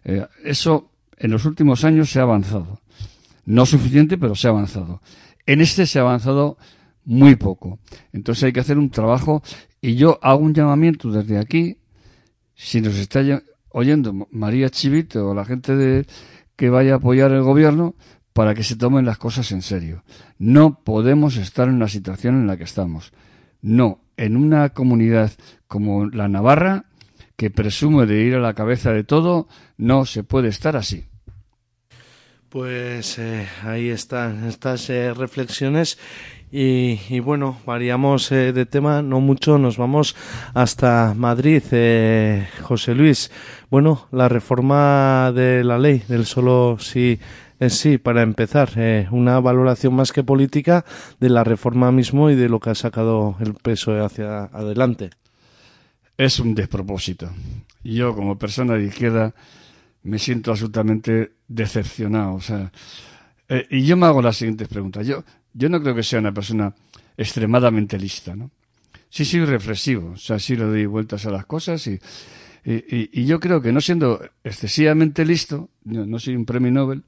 Eh, 0.04 0.24
eso 0.44 0.92
en 1.18 1.32
los 1.32 1.44
últimos 1.44 1.86
años 1.86 2.12
se 2.12 2.20
ha 2.20 2.22
avanzado. 2.22 2.82
No 3.46 3.66
suficiente, 3.66 4.20
pero 4.20 4.36
se 4.36 4.46
ha 4.46 4.52
avanzado. 4.52 5.02
En 5.48 5.60
este 5.60 5.88
se 5.88 5.98
ha 5.98 6.04
avanzado 6.04 6.60
muy 7.04 7.36
poco. 7.36 7.80
Entonces 8.14 8.44
hay 8.44 8.54
que 8.54 8.60
hacer 8.60 8.78
un 8.78 8.92
trabajo 8.92 9.42
y 9.82 9.96
yo 9.96 10.20
hago 10.22 10.42
un 10.44 10.54
llamamiento 10.54 11.10
desde 11.10 11.40
aquí, 11.40 11.78
si 12.58 12.82
nos 12.82 12.96
está 12.96 13.22
oyendo 13.70 14.28
María 14.32 14.70
Chivito 14.70 15.30
o 15.30 15.34
la 15.34 15.46
gente 15.46 15.76
de, 15.76 16.06
que 16.56 16.70
vaya 16.70 16.94
a 16.94 16.98
apoyar 16.98 17.32
el 17.32 17.44
gobierno, 17.44 17.96
para 18.34 18.54
que 18.54 18.64
se 18.64 18.76
tomen 18.76 19.06
las 19.06 19.18
cosas 19.18 19.52
en 19.52 19.62
serio. 19.62 20.04
No 20.38 20.84
podemos 20.84 21.38
estar 21.38 21.70
en 21.70 21.80
la 21.80 21.88
situación 21.88 22.36
en 22.36 22.48
la 22.48 22.58
que 22.58 22.66
estamos. 22.66 23.14
No, 23.62 24.02
en 24.18 24.36
una 24.36 24.70
comunidad 24.70 25.32
como 25.68 26.08
la 26.08 26.28
Navarra, 26.28 26.86
que 27.36 27.50
presume 27.52 28.06
de 28.06 28.22
ir 28.22 28.36
a 28.36 28.40
la 28.40 28.54
cabeza 28.54 28.92
de 28.92 29.04
todo, 29.04 29.48
no 29.78 30.06
se 30.06 30.24
puede 30.24 30.50
estar 30.50 30.76
así. 30.76 31.06
Pues 32.50 33.20
eh, 33.20 33.48
ahí 33.64 33.90
están 33.90 34.48
estas 34.48 34.90
eh, 34.90 35.14
reflexiones 35.14 35.98
y, 36.52 37.20
bueno, 37.20 37.58
variamos 37.66 38.32
eh, 38.32 38.54
de 38.54 38.66
tema, 38.66 39.02
no 39.02 39.20
mucho, 39.20 39.58
nos 39.58 39.78
vamos 39.78 40.16
hasta 40.54 41.14
Madrid. 41.16 41.64
Eh, 41.72 42.48
José 42.62 42.96
Luis, 42.96 43.32
bueno, 43.70 44.08
la 44.12 44.30
reforma 44.30 45.32
de 45.34 45.64
la 45.64 45.78
ley 45.78 46.04
del 46.08 46.26
solo 46.26 46.78
sí 46.80 47.20
es 47.60 47.74
sí, 47.74 47.98
para 47.98 48.22
empezar, 48.22 48.70
eh, 48.76 49.08
una 49.12 49.40
valoración 49.40 49.96
más 49.96 50.12
que 50.12 50.24
política 50.24 50.86
de 51.20 51.30
la 51.30 51.44
reforma 51.44 51.92
mismo 51.92 52.30
y 52.30 52.36
de 52.36 52.50
lo 52.50 52.60
que 52.60 52.70
ha 52.70 52.76
sacado 52.76 53.36
el 53.40 53.56
PSOE 53.56 54.04
hacia 54.04 54.44
adelante. 54.46 55.10
Es 56.18 56.40
un 56.40 56.54
despropósito. 56.54 57.30
Yo, 57.84 58.16
como 58.16 58.38
persona 58.38 58.76
de 58.76 58.86
izquierda, 58.86 59.34
me 60.04 60.20
siento 60.20 60.52
absolutamente 60.52 61.34
decepcionado. 61.48 62.36
O 62.36 62.42
sea, 62.42 62.72
eh, 63.50 63.66
y 63.70 63.86
yo 63.86 63.98
me 63.98 64.06
hago 64.06 64.22
las 64.22 64.38
siguientes 64.38 64.68
preguntas. 64.68 65.06
Yo, 65.08 65.24
yo 65.58 65.70
no 65.70 65.82
creo 65.82 65.96
que 65.96 66.04
sea 66.04 66.20
una 66.20 66.34
persona 66.34 66.74
extremadamente 67.18 67.98
lista, 67.98 68.36
¿no? 68.36 68.52
Sí 69.10 69.26
soy 69.26 69.46
reflexivo, 69.46 70.12
o 70.12 70.18
sea, 70.18 70.38
sí 70.38 70.56
le 70.56 70.66
doy 70.66 70.86
vueltas 70.86 71.26
a 71.26 71.32
las 71.32 71.46
cosas 71.46 71.86
y, 71.88 72.00
y, 72.66 73.26
yo 73.26 73.40
creo 73.40 73.62
que 73.62 73.72
no 73.72 73.80
siendo 73.80 74.22
excesivamente 74.44 75.26
listo, 75.26 75.70
no 75.86 76.20
soy 76.20 76.36
un 76.36 76.46
premio 76.46 76.72
Nobel, 76.72 77.04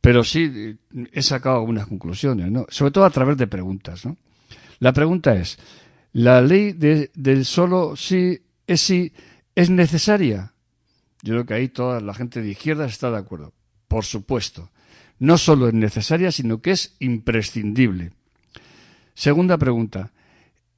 pero 0.00 0.24
sí 0.24 0.50
eh, 0.54 0.76
he 1.12 1.22
sacado 1.22 1.56
algunas 1.56 1.86
conclusiones, 1.86 2.50
¿no? 2.50 2.66
Sobre 2.68 2.90
todo 2.90 3.04
a 3.04 3.10
través 3.10 3.36
de 3.36 3.46
preguntas, 3.46 4.04
¿no? 4.04 4.16
La 4.80 4.92
pregunta 4.92 5.34
es, 5.34 5.58
¿la 6.12 6.40
ley 6.40 6.72
de- 6.72 7.10
del 7.14 7.44
solo 7.44 7.96
sí 7.96 8.38
es 8.66 8.80
sí 8.80 9.12
¿Es 9.56 9.70
necesaria? 9.70 10.52
Yo 11.22 11.32
creo 11.32 11.46
que 11.46 11.54
ahí 11.54 11.68
toda 11.68 12.00
la 12.02 12.12
gente 12.12 12.42
de 12.42 12.50
izquierda 12.50 12.84
está 12.84 13.10
de 13.10 13.16
acuerdo. 13.16 13.54
Por 13.88 14.04
supuesto. 14.04 14.70
No 15.18 15.38
solo 15.38 15.68
es 15.68 15.74
necesaria, 15.74 16.30
sino 16.30 16.60
que 16.60 16.72
es 16.72 16.96
imprescindible. 16.98 18.12
Segunda 19.14 19.56
pregunta. 19.56 20.12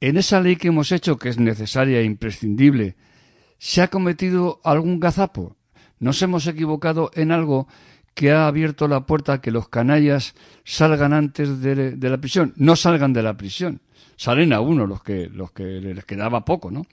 En 0.01 0.17
esa 0.17 0.41
ley 0.41 0.57
que 0.57 0.69
hemos 0.69 0.93
hecho, 0.93 1.19
que 1.19 1.29
es 1.29 1.39
necesaria 1.39 1.99
e 1.99 2.05
imprescindible, 2.05 2.95
¿se 3.59 3.83
ha 3.83 3.89
cometido 3.89 4.61
algún 4.63 5.01
gazapo? 5.01 5.57
¿Nos 5.99 6.23
hemos 6.23 6.47
equivocado 6.47 7.11
en 7.15 7.33
algo 7.33 7.67
que 8.15 8.31
ha 8.31 8.47
abierto 8.47 8.87
la 8.87 9.07
puerta 9.07 9.35
a 9.35 9.41
que 9.41 9.51
los 9.51 9.69
canallas 9.69 10.35
salgan 10.65 11.13
antes 11.13 11.61
de, 11.61 11.97
de 11.97 12.11
la 12.11 12.19
prisión? 12.19 12.53
No 12.57 12.77
salgan 12.77 13.13
de 13.13 13.23
la 13.23 13.37
prisión. 13.37 13.81
Salen 14.17 14.53
a 14.53 14.61
uno 14.61 14.87
los 14.87 15.03
que, 15.03 15.29
los 15.29 15.51
que 15.51 15.65
les 15.65 16.05
quedaba 16.05 16.45
poco, 16.45 16.71
¿no? 16.71 16.87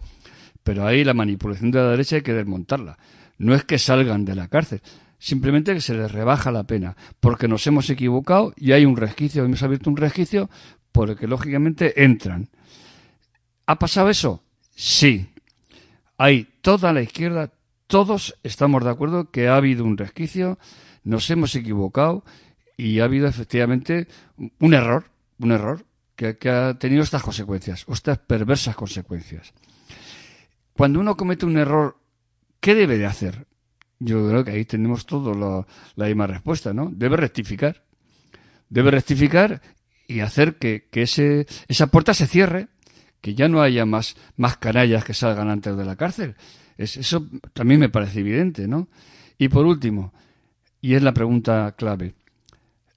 Pero 0.64 0.88
ahí 0.88 1.04
la 1.04 1.14
manipulación 1.14 1.70
de 1.70 1.80
la 1.80 1.92
derecha 1.92 2.16
hay 2.16 2.22
que 2.24 2.34
desmontarla. 2.34 2.98
No 3.38 3.54
es 3.54 3.64
que 3.64 3.78
salgan 3.78 4.26
de 4.26 4.36
la 4.36 4.48
cárcel, 4.48 4.82
simplemente 5.20 5.74
que 5.74 5.82
se 5.82 5.94
les 5.94 6.12
rebaja 6.12 6.52
la 6.52 6.64
pena, 6.64 6.96
porque 7.20 7.48
nos 7.48 7.66
hemos 7.68 7.90
equivocado 7.90 8.54
y 8.56 8.72
hay 8.72 8.86
un 8.86 8.98
resquicio, 8.98 9.44
hemos 9.44 9.64
abierto 9.64 9.90
un 9.90 9.98
resquicio 9.98 10.50
por 10.92 11.10
el 11.10 11.18
que 11.18 11.28
lógicamente 11.28 12.04
entran. 12.04 12.50
¿Ha 13.66 13.80
pasado 13.80 14.10
eso? 14.10 14.44
Sí. 14.76 15.30
Hay 16.18 16.48
toda 16.62 16.94
la 16.94 17.02
izquierda, 17.02 17.52
todos 17.88 18.38
estamos 18.44 18.84
de 18.84 18.90
acuerdo 18.90 19.32
que 19.32 19.48
ha 19.48 19.58
habido 19.58 19.84
un 19.84 19.98
resquicio, 19.98 20.58
nos 21.04 21.30
hemos 21.30 21.56
equivocado 21.56 22.24
y 22.78 23.00
ha 23.00 23.06
habido 23.06 23.28
efectivamente 23.28 24.08
un 24.60 24.74
error, 24.74 25.06
un 25.40 25.52
error 25.52 25.86
que, 26.16 26.38
que 26.38 26.50
ha 26.50 26.76
tenido 26.76 27.04
estas 27.04 27.24
consecuencias, 27.24 27.86
estas 27.88 28.18
perversas 28.20 28.76
consecuencias. 28.76 29.54
Cuando 30.74 31.00
uno 31.00 31.16
comete 31.16 31.46
un 31.46 31.58
error, 31.58 31.98
¿qué 32.60 32.76
debe 32.76 32.98
de 32.98 33.06
hacer? 33.06 33.48
Yo 34.00 34.28
creo 34.28 34.44
que 34.44 34.52
ahí 34.52 34.66
tenemos 34.66 35.06
todos 35.06 35.36
la, 35.38 35.66
la 35.96 36.06
misma 36.08 36.28
respuesta, 36.28 36.74
¿no? 36.74 36.92
Debe 36.94 37.18
rectificar. 37.18 37.84
Debe 38.70 38.92
rectificar 38.92 39.62
y 40.08 40.20
hacer 40.20 40.56
que, 40.56 40.88
ese, 40.94 41.48
esa 41.68 41.88
puerta 41.88 42.14
se 42.14 42.28
cierre, 42.28 42.68
que 43.22 43.36
ya 43.36 43.48
no 43.48 43.62
haya 43.62 43.86
más, 43.86 44.16
más 44.38 44.58
canallas 44.58 45.04
que 45.04 45.14
salgan 45.14 45.50
antes 45.50 45.76
de 45.76 45.86
la 45.86 45.96
cárcel. 45.96 46.36
Es, 46.78 46.98
eso 46.98 47.28
también 47.54 47.80
me 47.80 47.90
parece 47.90 48.20
evidente, 48.20 48.68
¿no? 48.68 48.88
Y 49.38 49.50
por 49.50 49.66
último, 49.66 50.14
y 50.82 50.94
es 50.94 51.04
la 51.04 51.14
pregunta 51.14 51.74
clave, 51.78 52.16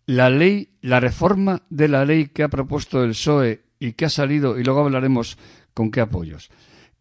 la 0.07 0.31
ley, 0.31 0.71
la 0.83 1.01
reforma 1.01 1.63
de 1.71 1.89
la 1.89 2.05
ley 2.05 2.29
que 2.29 2.43
ha 2.43 2.49
propuesto 2.49 3.03
el 3.03 3.11
PSOE 3.11 3.63
y 3.79 3.93
que 3.93 4.07
ha 4.07 4.11
salido, 4.11 4.59
y 4.59 4.65
luego 4.65 4.81
hablaremos 4.81 5.39
con 5.75 5.91
qué 5.91 6.01
apoyos, 6.01 6.51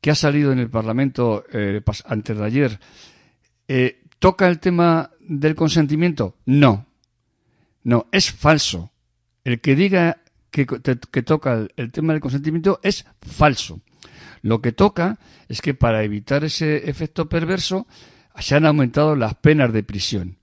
que 0.02 0.12
ha 0.12 0.16
salido 0.16 0.52
en 0.52 0.60
el 0.60 0.70
Parlamento 0.70 1.44
eh, 1.52 1.82
antes 2.06 2.38
de 2.38 2.46
ayer, 2.46 2.80
eh, 3.68 4.02
¿toca 4.20 4.48
el 4.48 4.60
tema 4.60 5.12
del 5.20 5.56
consentimiento? 5.56 6.36
No. 6.46 6.86
No, 7.84 8.08
es 8.12 8.32
falso. 8.32 8.92
El 9.44 9.62
que 9.62 9.76
diga 9.76 10.22
que, 10.52 10.66
toca 10.66 11.54
el, 11.54 11.74
el 11.78 11.92
tema 11.92 12.14
del 12.14 12.22
consentimiento 12.22 12.80
es 12.84 13.06
falso. 13.22 13.82
Lo 14.42 14.62
que 14.62 14.72
toca 14.72 15.20
es 15.48 15.62
que 15.62 15.74
para 15.74 16.04
evitar 16.04 16.44
ese 16.44 16.90
efecto 16.90 17.30
perverso 17.30 17.88
se 18.40 18.56
han 18.56 18.66
aumentado 18.66 19.16
las 19.16 19.36
penas 19.36 19.74
de 19.74 19.84
prisión. 19.84 20.38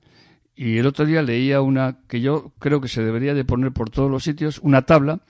Y 0.57 0.79
el 0.79 0.87
otro 0.87 1.05
día 1.05 1.23
leía 1.23 1.61
una 1.61 1.99
que 2.09 2.21
yo 2.21 2.53
creo 2.59 2.81
que 2.81 2.89
se 2.89 3.03
debería 3.03 3.35
de 3.35 3.45
poner 3.45 3.73
por 3.73 3.91
todos 3.91 4.11
los 4.11 4.23
sitios, 4.23 4.59
una 4.61 4.83
tabla 4.83 5.21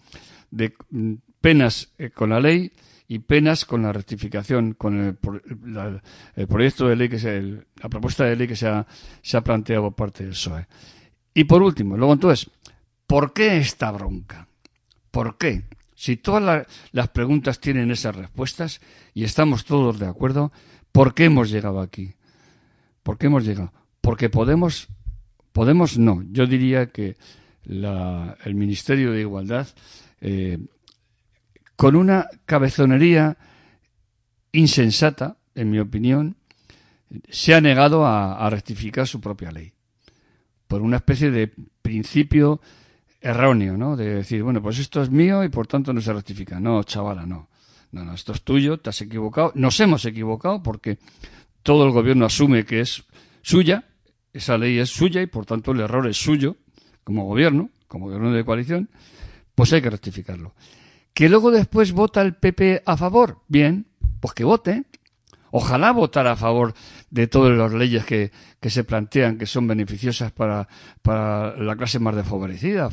de 0.50 0.74
mm, 0.90 1.14
penas 1.40 1.92
eh, 1.98 2.10
con 2.10 2.30
la 2.30 2.40
ley 2.40 2.72
y 3.14 3.20
penas 3.20 3.64
con 3.64 3.82
la 3.82 3.92
rectificación, 3.92 4.74
con 4.74 4.98
el, 5.00 6.46
proyecto 6.48 6.88
de 6.88 6.96
ley 6.96 7.08
que 7.08 7.20
se, 7.20 7.40
la 7.80 7.88
propuesta 7.88 8.24
de 8.24 8.34
ley 8.34 8.48
que 8.48 8.56
se 8.56 8.66
ha, 8.66 8.84
se 9.22 9.36
ha 9.36 9.40
planteado 9.44 9.84
por 9.84 9.94
parte 9.94 10.24
del 10.24 10.32
PSOE. 10.32 10.66
Y 11.32 11.44
por 11.44 11.62
último, 11.62 11.96
luego 11.96 12.12
entonces, 12.12 12.50
¿por 13.06 13.32
qué 13.32 13.58
esta 13.58 13.92
bronca? 13.92 14.48
¿Por 15.12 15.38
qué? 15.38 15.62
Si 15.94 16.16
todas 16.16 16.42
la- 16.42 16.66
las 16.90 17.08
preguntas 17.08 17.60
tienen 17.60 17.92
esas 17.92 18.16
respuestas 18.16 18.80
y 19.14 19.22
estamos 19.22 19.64
todos 19.64 20.00
de 20.00 20.06
acuerdo, 20.06 20.50
¿por 20.90 21.14
qué 21.14 21.26
hemos 21.26 21.50
llegado 21.50 21.80
aquí? 21.80 22.14
¿Por 23.04 23.16
qué 23.16 23.26
hemos 23.26 23.44
llegado? 23.44 23.72
Porque 24.00 24.28
Podemos, 24.28 24.88
Podemos 25.52 25.98
no. 25.98 26.24
Yo 26.32 26.48
diría 26.48 26.86
que 26.90 27.16
el 27.64 28.54
Ministerio 28.56 29.12
de 29.12 29.20
Igualdad, 29.20 29.68
eh, 30.20 30.58
con 31.76 31.96
una 31.96 32.28
cabezonería 32.46 33.36
insensata, 34.52 35.36
en 35.54 35.70
mi 35.70 35.78
opinión, 35.78 36.36
se 37.28 37.54
ha 37.54 37.60
negado 37.60 38.06
a, 38.06 38.48
rectificar 38.50 39.06
su 39.06 39.20
propia 39.20 39.52
ley. 39.52 39.72
Por 40.66 40.82
una 40.82 40.96
especie 40.96 41.30
de 41.30 41.52
principio 41.82 42.60
erróneo, 43.20 43.76
¿no? 43.76 43.96
De 43.96 44.16
decir, 44.16 44.42
bueno, 44.42 44.62
pues 44.62 44.78
esto 44.78 45.02
es 45.02 45.10
mío 45.10 45.44
y 45.44 45.48
por 45.48 45.66
tanto 45.66 45.92
no 45.92 46.00
se 46.00 46.12
rectifica. 46.12 46.58
No, 46.60 46.82
chavala, 46.82 47.26
no. 47.26 47.48
No, 47.92 48.04
no, 48.04 48.14
esto 48.14 48.32
es 48.32 48.42
tuyo, 48.42 48.78
te 48.78 48.90
has 48.90 49.00
equivocado. 49.02 49.52
Nos 49.54 49.78
hemos 49.78 50.04
equivocado 50.04 50.62
porque 50.62 50.98
todo 51.62 51.86
el 51.86 51.92
gobierno 51.92 52.26
asume 52.26 52.64
que 52.64 52.80
es 52.80 53.04
suya, 53.42 53.84
esa 54.32 54.58
ley 54.58 54.78
es 54.78 54.90
suya 54.90 55.22
y 55.22 55.26
por 55.26 55.46
tanto 55.46 55.70
el 55.70 55.80
error 55.80 56.08
es 56.08 56.16
suyo 56.16 56.56
como 57.04 57.24
gobierno, 57.24 57.70
como 57.86 58.06
gobierno 58.06 58.32
de 58.32 58.44
coalición, 58.44 58.90
pues 59.54 59.72
hay 59.72 59.80
que 59.80 59.90
rectificarlo. 59.90 60.54
Que 61.14 61.28
luego 61.28 61.50
después 61.50 61.92
vota 61.92 62.20
el 62.22 62.34
PP 62.34 62.82
a 62.84 62.96
favor, 62.96 63.38
bien, 63.48 63.86
pues 64.20 64.34
que 64.34 64.44
vote. 64.44 64.84
Ojalá 65.56 65.92
votara 65.92 66.32
a 66.32 66.36
favor 66.36 66.74
de 67.10 67.28
todas 67.28 67.56
las 67.56 67.72
leyes 67.72 68.04
que, 68.04 68.32
que 68.58 68.70
se 68.70 68.82
plantean 68.82 69.38
que 69.38 69.46
son 69.46 69.68
beneficiosas 69.68 70.32
para, 70.32 70.66
para 71.00 71.56
la 71.56 71.76
clase 71.76 72.00
más 72.00 72.16
desfavorecida. 72.16 72.88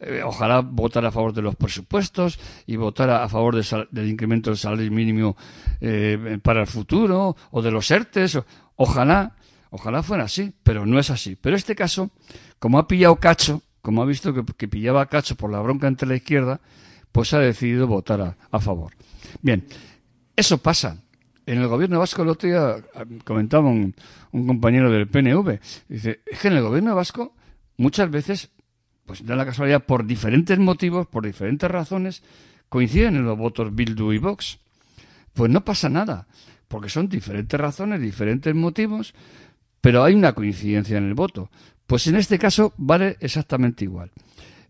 Eh, 0.00 0.20
ojalá 0.22 0.60
votara 0.60 1.08
a 1.08 1.10
favor 1.10 1.32
de 1.32 1.40
los 1.40 1.56
presupuestos 1.56 2.38
y 2.66 2.76
votara 2.76 3.24
a 3.24 3.28
favor 3.30 3.64
sal- 3.64 3.88
del 3.90 4.06
incremento 4.10 4.50
del 4.50 4.58
salario 4.58 4.90
mínimo 4.90 5.34
eh, 5.80 6.38
para 6.42 6.60
el 6.60 6.66
futuro 6.66 7.34
o 7.52 7.62
de 7.62 7.70
los 7.70 7.90
ERTES. 7.90 8.40
ojalá, 8.76 9.34
ojalá 9.70 10.02
fuera 10.02 10.24
así, 10.24 10.52
pero 10.62 10.84
no 10.84 10.98
es 10.98 11.08
así. 11.08 11.36
Pero 11.40 11.56
este 11.56 11.74
caso, 11.74 12.10
como 12.58 12.78
ha 12.78 12.86
pillado 12.86 13.16
cacho, 13.16 13.62
como 13.80 14.02
ha 14.02 14.04
visto 14.04 14.34
que, 14.34 14.44
que 14.58 14.68
pillaba 14.68 15.06
cacho 15.06 15.36
por 15.36 15.50
la 15.50 15.60
bronca 15.60 15.88
entre 15.88 16.06
la 16.06 16.16
izquierda, 16.16 16.60
pues 17.12 17.32
ha 17.34 17.38
decidido 17.38 17.86
votar 17.86 18.20
a, 18.20 18.36
a 18.50 18.60
favor. 18.60 18.92
Bien, 19.42 19.66
eso 20.36 20.58
pasa. 20.58 21.02
En 21.46 21.58
el 21.58 21.68
gobierno 21.68 21.98
vasco 21.98 22.22
el 22.22 22.28
otro 22.28 22.48
día 22.48 22.76
ah, 22.94 23.04
comentaba 23.24 23.68
un, 23.68 23.94
un 24.32 24.46
compañero 24.46 24.90
del 24.90 25.08
PNV, 25.08 25.58
dice, 25.88 26.20
es 26.26 26.38
que 26.38 26.48
en 26.48 26.54
el 26.54 26.62
gobierno 26.62 26.94
vasco 26.94 27.34
muchas 27.78 28.10
veces, 28.10 28.50
pues 29.06 29.24
da 29.24 29.34
la 29.34 29.46
casualidad, 29.46 29.84
por 29.84 30.04
diferentes 30.04 30.58
motivos, 30.58 31.06
por 31.06 31.24
diferentes 31.24 31.70
razones, 31.70 32.22
coinciden 32.68 33.16
en 33.16 33.24
los 33.24 33.38
votos 33.38 33.74
Bildu 33.74 34.12
y 34.12 34.18
Vox. 34.18 34.58
Pues 35.32 35.50
no 35.50 35.64
pasa 35.64 35.88
nada, 35.88 36.26
porque 36.68 36.88
son 36.88 37.08
diferentes 37.08 37.58
razones, 37.58 38.00
diferentes 38.00 38.54
motivos, 38.54 39.14
pero 39.80 40.04
hay 40.04 40.14
una 40.14 40.34
coincidencia 40.34 40.98
en 40.98 41.04
el 41.04 41.14
voto. 41.14 41.50
Pues 41.86 42.06
en 42.06 42.16
este 42.16 42.38
caso 42.38 42.74
vale 42.76 43.16
exactamente 43.20 43.84
igual. 43.84 44.10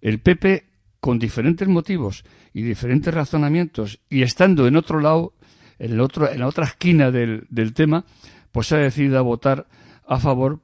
El 0.01 0.21
PP, 0.21 0.65
con 1.01 1.19
diferentes 1.19 1.69
motivos 1.69 2.25
y 2.53 2.63
diferentes 2.63 3.13
razonamientos, 3.13 4.01
y 4.09 4.23
estando 4.23 4.67
en 4.67 4.77
otro 4.77 5.01
lado, 5.01 5.35
en, 5.79 5.93
el 5.93 6.01
otro, 6.01 6.31
en 6.31 6.41
la 6.41 6.47
otra 6.47 6.65
esquina 6.65 7.11
del, 7.11 7.47
del 7.51 7.73
tema, 7.73 8.05
pues 8.53 8.73
ha 8.73 8.79
decidido 8.79 9.23
votar 9.23 9.67
a 10.07 10.19
favor 10.19 10.61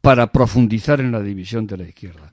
para 0.00 0.32
profundizar 0.32 1.00
en 1.00 1.12
la 1.12 1.22
división 1.22 1.66
de 1.66 1.76
la 1.78 1.84
izquierda. 1.84 2.32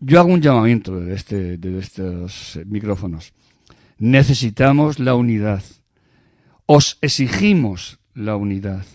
Yo 0.00 0.20
hago 0.20 0.32
un 0.32 0.40
llamamiento 0.40 1.00
desde, 1.00 1.14
este, 1.14 1.58
desde 1.58 1.78
estos 1.78 2.60
micrófonos. 2.66 3.32
Necesitamos 3.98 5.00
la 5.00 5.16
unidad. 5.16 5.62
Os 6.66 6.98
exigimos 7.00 7.98
la 8.14 8.36
unidad. 8.36 8.86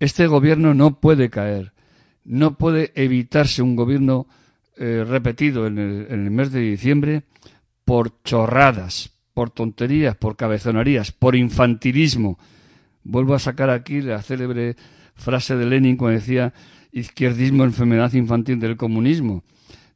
Este 0.00 0.26
gobierno 0.26 0.72
no 0.72 1.00
puede 1.00 1.28
caer. 1.28 1.72
No 2.24 2.56
puede 2.56 2.92
evitarse 2.94 3.60
un 3.62 3.76
gobierno 3.76 4.26
eh, 4.76 5.04
repetido 5.06 5.66
en 5.66 5.78
el, 5.78 6.30
mes 6.30 6.52
de 6.52 6.60
diciembre 6.60 7.22
por 7.84 8.22
chorradas, 8.22 9.10
por 9.32 9.50
tonterías, 9.50 10.16
por 10.16 10.36
cabezonerías, 10.36 11.12
por 11.12 11.36
infantilismo. 11.36 12.38
Vuelvo 13.02 13.34
a 13.34 13.38
sacar 13.38 13.70
aquí 13.70 14.00
la 14.00 14.22
célebre 14.22 14.76
frase 15.14 15.56
de 15.56 15.66
Lenin 15.66 15.96
cuando 15.96 16.18
decía 16.18 16.52
izquierdismo, 16.92 17.64
enfermedad 17.64 18.12
infantil 18.14 18.60
del 18.60 18.76
comunismo. 18.76 19.44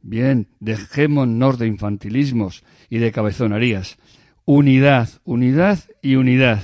Bien, 0.02 0.48
dejémonos 0.60 1.58
de 1.58 1.66
infantilismos 1.66 2.64
y 2.88 2.98
de 2.98 3.12
cabezonerías. 3.12 3.98
Unidad, 4.44 5.08
unidad 5.24 5.78
y 6.02 6.16
unidad. 6.16 6.62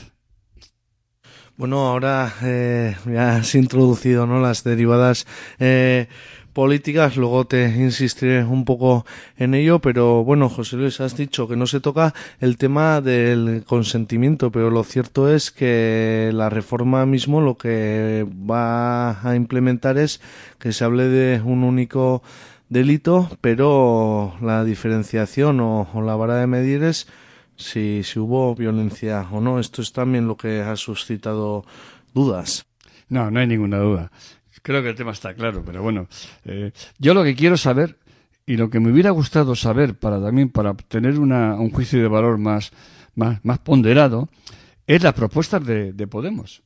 Bueno, 1.56 1.86
ahora 1.86 2.32
eh, 2.42 2.96
ya 3.06 3.36
has 3.36 3.54
introducido 3.54 4.26
¿no? 4.26 4.40
las 4.40 4.62
derivadas 4.62 5.26
eh, 5.58 6.08
políticas, 6.56 7.18
luego 7.18 7.46
te 7.46 7.68
insistiré 7.68 8.42
un 8.42 8.64
poco 8.64 9.04
en 9.36 9.52
ello, 9.52 9.78
pero 9.78 10.24
bueno, 10.24 10.48
José 10.48 10.76
Luis, 10.76 11.02
has 11.02 11.14
dicho 11.14 11.46
que 11.46 11.54
no 11.54 11.66
se 11.66 11.80
toca 11.80 12.14
el 12.40 12.56
tema 12.56 13.02
del 13.02 13.62
consentimiento, 13.66 14.50
pero 14.50 14.70
lo 14.70 14.82
cierto 14.82 15.30
es 15.30 15.50
que 15.50 16.30
la 16.32 16.48
reforma 16.48 17.04
mismo 17.04 17.42
lo 17.42 17.58
que 17.58 18.26
va 18.50 19.20
a 19.20 19.36
implementar 19.36 19.98
es 19.98 20.22
que 20.58 20.72
se 20.72 20.82
hable 20.82 21.08
de 21.08 21.42
un 21.42 21.62
único 21.62 22.22
delito, 22.70 23.28
pero 23.42 24.32
la 24.40 24.64
diferenciación 24.64 25.60
o, 25.60 25.86
la 26.02 26.16
vara 26.16 26.36
de 26.36 26.46
medir 26.46 26.84
es 26.84 27.06
si, 27.56 28.02
si 28.02 28.18
hubo 28.18 28.54
violencia 28.54 29.28
o 29.30 29.42
no. 29.42 29.60
Esto 29.60 29.82
es 29.82 29.92
también 29.92 30.26
lo 30.26 30.38
que 30.38 30.62
ha 30.62 30.76
suscitado 30.76 31.66
dudas. 32.14 32.64
No, 33.10 33.30
no 33.30 33.40
hay 33.40 33.46
ninguna 33.46 33.76
duda. 33.76 34.10
Creo 34.66 34.82
que 34.82 34.88
el 34.88 34.96
tema 34.96 35.12
está 35.12 35.32
claro, 35.32 35.62
pero 35.64 35.80
bueno, 35.80 36.08
eh, 36.44 36.72
yo 36.98 37.14
lo 37.14 37.22
que 37.22 37.36
quiero 37.36 37.56
saber 37.56 38.00
y 38.46 38.56
lo 38.56 38.68
que 38.68 38.80
me 38.80 38.90
hubiera 38.90 39.10
gustado 39.10 39.54
saber 39.54 39.96
para 39.96 40.20
también 40.20 40.48
para 40.48 40.74
tener 40.74 41.20
una, 41.20 41.54
un 41.54 41.70
juicio 41.70 42.02
de 42.02 42.08
valor 42.08 42.36
más, 42.36 42.72
más, 43.14 43.58
ponderado 43.60 44.28
es 44.88 45.04
las 45.04 45.14
propuestas 45.14 45.64
de, 45.64 45.92
de 45.92 46.06
Podemos. 46.08 46.64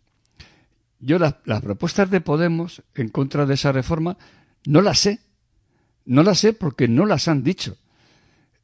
Yo 0.99 1.19
las, 1.19 1.35
las 1.45 1.61
propuestas 1.61 2.11
de 2.11 2.23
Podemos 2.23 2.83
en 2.95 3.11
contra 3.11 3.45
de 3.45 3.53
esa 3.53 3.71
reforma 3.71 4.17
no 4.65 4.81
las 4.81 4.99
sé. 4.99 5.21
No 6.07 6.23
las 6.23 6.39
sé 6.39 6.55
porque 6.55 6.89
no 6.89 7.05
las 7.05 7.29
han 7.29 7.43
dicho. 7.43 7.77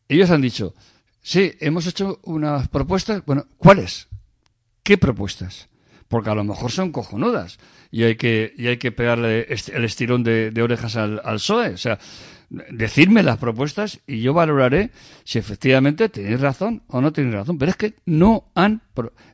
Ellos 0.09 0.31
han 0.31 0.41
dicho, 0.41 0.73
sí, 1.21 1.53
hemos 1.61 1.87
hecho 1.87 2.21
unas 2.23 2.69
propuestas. 2.69 3.23
Bueno, 3.27 3.45
¿cuáles? 3.59 4.09
¿Qué 4.83 4.97
propuestas? 4.97 5.69
Porque 6.09 6.31
a 6.31 6.35
lo 6.35 6.45
mejor 6.45 6.71
son 6.71 6.93
cojonudas 6.93 7.59
y 7.91 8.05
hay 8.05 8.17
que, 8.17 8.55
y 8.57 8.69
hay 8.69 8.77
que 8.77 8.93
pegarle 8.93 9.47
el 9.73 9.85
estirón 9.85 10.23
de, 10.23 10.53
orejas 10.63 10.97
al, 10.97 11.21
al 11.25 11.37
PSOE. 11.37 11.71
O 11.75 11.77
sea, 11.79 11.99
decirme 12.71 13.25
las 13.25 13.39
propuestas 13.39 13.99
y 14.07 14.21
yo 14.21 14.33
valoraré 14.33 14.91
si 15.25 15.39
efectivamente 15.41 16.09
tenéis 16.09 16.41
razón 16.41 16.83
o 16.87 17.01
no 17.01 17.13
tenéis 17.13 17.35
razón. 17.35 17.59
Pero 17.59 17.71
es 17.71 17.77
que 17.77 17.95
no 18.07 18.45
han 18.55 18.83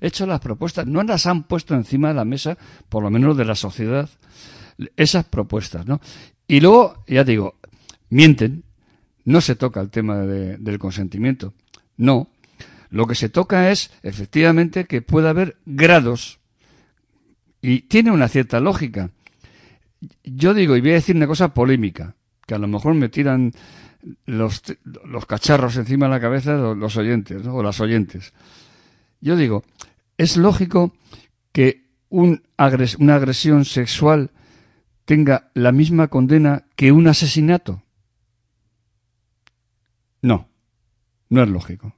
hecho 0.00 0.26
las 0.26 0.40
propuestas, 0.40 0.86
no 0.86 1.02
las 1.02 1.26
han 1.26 1.42
puesto 1.44 1.74
encima 1.74 2.08
de 2.08 2.14
la 2.14 2.24
mesa, 2.24 2.56
por 2.88 3.02
lo 3.02 3.10
menos 3.10 3.36
de 3.36 3.44
la 3.44 3.54
sociedad, 3.54 4.08
esas 4.96 5.26
propuestas, 5.26 5.86
¿no? 5.86 6.00
Y 6.48 6.60
luego, 6.60 7.04
ya 7.06 7.24
digo, 7.24 7.56
mienten, 8.08 8.64
no 9.24 9.40
se 9.42 9.56
toca 9.56 9.80
el 9.80 9.90
tema 9.90 10.18
de- 10.20 10.56
del 10.56 10.78
consentimiento, 10.78 11.52
no. 11.98 12.28
Lo 12.90 13.06
que 13.06 13.14
se 13.14 13.28
toca 13.28 13.70
es, 13.70 13.90
efectivamente, 14.02 14.86
que 14.86 15.00
pueda 15.02 15.30
haber 15.30 15.56
grados 15.66 16.40
y 17.62 17.82
tiene 17.82 18.10
una 18.10 18.28
cierta 18.28 18.60
lógica. 18.60 19.10
Yo 20.24 20.52
digo, 20.52 20.76
y 20.76 20.80
voy 20.80 20.90
a 20.90 20.94
decir 20.94 21.16
una 21.16 21.28
cosa 21.28 21.54
polémica, 21.54 22.16
que 22.46 22.54
a 22.54 22.58
lo 22.58 22.66
mejor 22.66 22.94
me 22.94 23.08
tiran 23.08 23.52
los, 24.26 24.62
los 25.04 25.26
cacharros 25.26 25.76
encima 25.76 26.06
de 26.06 26.10
la 26.10 26.20
cabeza 26.20 26.54
los, 26.54 26.76
los 26.76 26.96
oyentes 26.96 27.46
o 27.46 27.62
las 27.62 27.80
oyentes. 27.80 28.34
Yo 29.20 29.36
digo, 29.36 29.62
es 30.18 30.36
lógico 30.36 30.92
que 31.52 31.86
un 32.08 32.42
agres- 32.58 32.96
una 32.98 33.14
agresión 33.14 33.64
sexual 33.64 34.32
tenga 35.04 35.50
la 35.54 35.70
misma 35.70 36.08
condena 36.08 36.64
que 36.74 36.90
un 36.90 37.06
asesinato. 37.06 37.82
No, 40.20 40.48
no 41.28 41.42
es 41.42 41.48
lógico. 41.48 41.94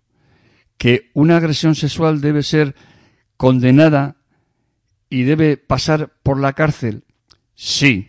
Que 0.76 1.10
una 1.14 1.38
agresión 1.38 1.74
sexual 1.74 2.20
debe 2.20 2.42
ser 2.42 2.74
condenada 3.36 4.16
y 5.14 5.22
debe 5.22 5.56
pasar 5.56 6.12
por 6.24 6.40
la 6.40 6.54
cárcel. 6.54 7.04
Sí. 7.54 8.08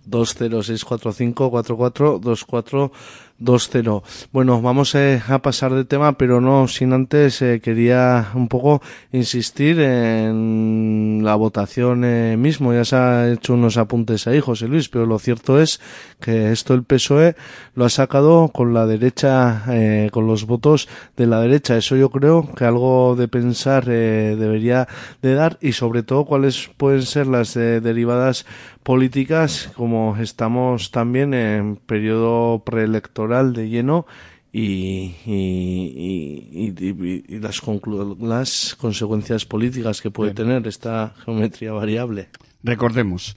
645-4424-2424. 0.10 2.92
20 3.40 3.60
645 3.60 4.04
4424 4.04 4.04
20. 4.04 4.30
Bueno, 4.32 4.62
vamos 4.62 4.96
eh, 4.96 5.22
a 5.28 5.40
pasar 5.40 5.74
de 5.74 5.86
tema, 5.86 6.18
pero 6.18 6.42
no 6.42 6.68
sin 6.68 6.94
antes 6.94 7.42
eh, 7.42 7.62
quería 7.62 8.30
un 8.36 8.48
poco 8.48 8.82
insistir 9.12 9.80
en 9.80 11.22
la 11.24 11.36
votación 11.36 12.04
eh, 12.04 12.38
mismo. 12.38 12.74
Ya 12.74 12.86
se 12.86 12.96
ha 12.96 13.32
hecho 13.32 13.54
unos 13.54 13.78
apuntes 13.78 14.28
ahí, 14.28 14.40
José 14.40 14.68
Luis, 14.68 14.90
pero 14.90 15.06
lo 15.06 15.20
cierto 15.20 15.60
es 15.60 15.80
que 16.20 16.52
esto 16.52 16.74
el 16.74 16.84
PSOE 16.84 17.36
lo 17.76 17.86
ha 17.86 17.90
sacado 17.90 18.50
con 18.50 18.74
la 18.74 18.86
derecha, 18.86 19.64
eh, 19.70 20.10
con 20.12 20.28
los 20.28 20.46
votos 20.46 20.88
de 21.16 21.28
la 21.28 21.42
derecha. 21.42 21.78
Eso 21.78 21.96
yo 21.96 22.10
creo 22.10 22.50
que 22.56 22.66
algo 22.66 23.16
de 23.16 23.28
pensar 23.28 23.86
eh, 23.88 24.36
debería 24.38 24.88
de 25.22 25.34
dar 25.34 25.58
y 25.62 25.74
sobre 25.74 26.04
todo 26.04 26.26
cuáles 26.26 26.70
pueden 26.78 27.04
ser 27.04 27.28
las 27.28 27.54
derivadas 27.54 28.46
políticas 28.90 29.70
como 29.76 30.18
estamos 30.18 30.90
también 30.90 31.36
en 31.36 31.76
periodo 31.76 32.64
preelectoral 32.64 33.54
de 33.54 33.70
lleno 33.70 34.08
y, 34.52 35.14
y, 35.28 36.74
y, 36.76 37.24
y- 37.30 37.40
las, 37.40 38.76
consecuencias 38.80 39.46
políticas 39.46 40.02
que 40.02 40.10
puede 40.10 40.34
Bien. 40.34 40.48
tener 40.48 40.68
esta 40.68 41.14
geometría 41.24 41.72
variable. 41.72 42.30
Recordemos, 42.64 43.36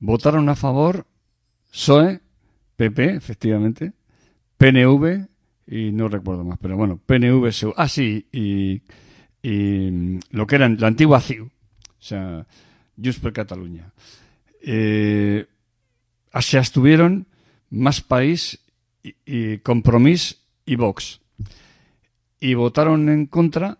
votaron 0.00 0.50
a 0.50 0.54
favor 0.54 1.06
PSOE, 1.70 2.20
PP, 2.76 3.14
efectivamente, 3.14 3.94
PNV 4.58 5.28
y 5.66 5.92
no 5.92 6.08
recuerdo 6.08 6.44
más, 6.44 6.58
pero 6.60 6.76
bueno, 6.76 7.00
PNV, 7.06 7.72
ah 7.78 7.88
sí, 7.88 8.26
y, 8.30 8.82
y 9.42 10.20
lo 10.30 10.46
que 10.46 10.56
era 10.56 10.68
la 10.68 10.88
antigua 10.88 11.22
CIU, 11.22 11.46
o 11.46 11.50
sea, 12.00 12.46
Junts 13.02 13.18
per 13.18 13.32
Catalunya. 13.32 13.90
Eh, 14.66 15.46
se 16.40 16.58
abstuvieron 16.58 17.26
Más 17.70 18.00
País 18.00 18.60
y, 19.02 19.14
y 19.26 19.58
Compromís 19.58 20.40
y 20.64 20.76
Vox. 20.76 21.20
Y 22.40 22.54
votaron 22.54 23.08
en 23.08 23.26
contra 23.26 23.78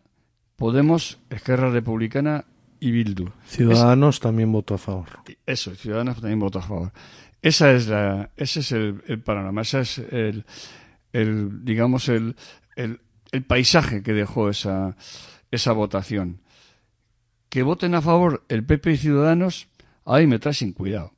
Podemos, 0.57 1.19
Esquerra 1.31 1.71
Republicana 1.71 2.45
y 2.79 2.91
Bildu. 2.91 3.31
Ciudadanos 3.47 4.21
también 4.21 4.53
votó 4.53 4.75
a 4.75 4.79
favor. 4.79 5.09
Eso, 5.47 5.75
Ciudadanos 5.75 6.21
también 6.21 6.39
votó 6.39 6.59
a 6.61 6.63
favor. 6.63 6.93
Esa 7.43 7.73
es 7.73 7.89
la, 7.89 8.31
ese 8.37 8.61
es 8.61 8.73
el, 8.73 9.03
el 9.07 9.21
panorama, 9.21 9.63
ese 9.63 9.81
es 9.81 9.99
el, 9.99 10.45
el 11.13 11.65
digamos, 11.65 12.09
el, 12.09 12.37
el, 12.77 13.01
el 13.33 13.45
paisaje 13.45 14.03
que 14.03 14.13
dejó 14.13 14.49
esa, 14.49 14.97
esa 15.51 15.73
votación. 15.73 16.41
Que 17.49 17.63
voten 17.63 17.95
a 17.95 18.03
favor 18.03 18.45
el 18.49 18.65
PP 18.65 18.93
y 18.93 18.97
Ciudadanos, 18.97 19.69
ahí 20.05 20.27
me 20.27 20.39
trae 20.39 20.55
sin 20.55 20.73
cuidado. 20.73 21.13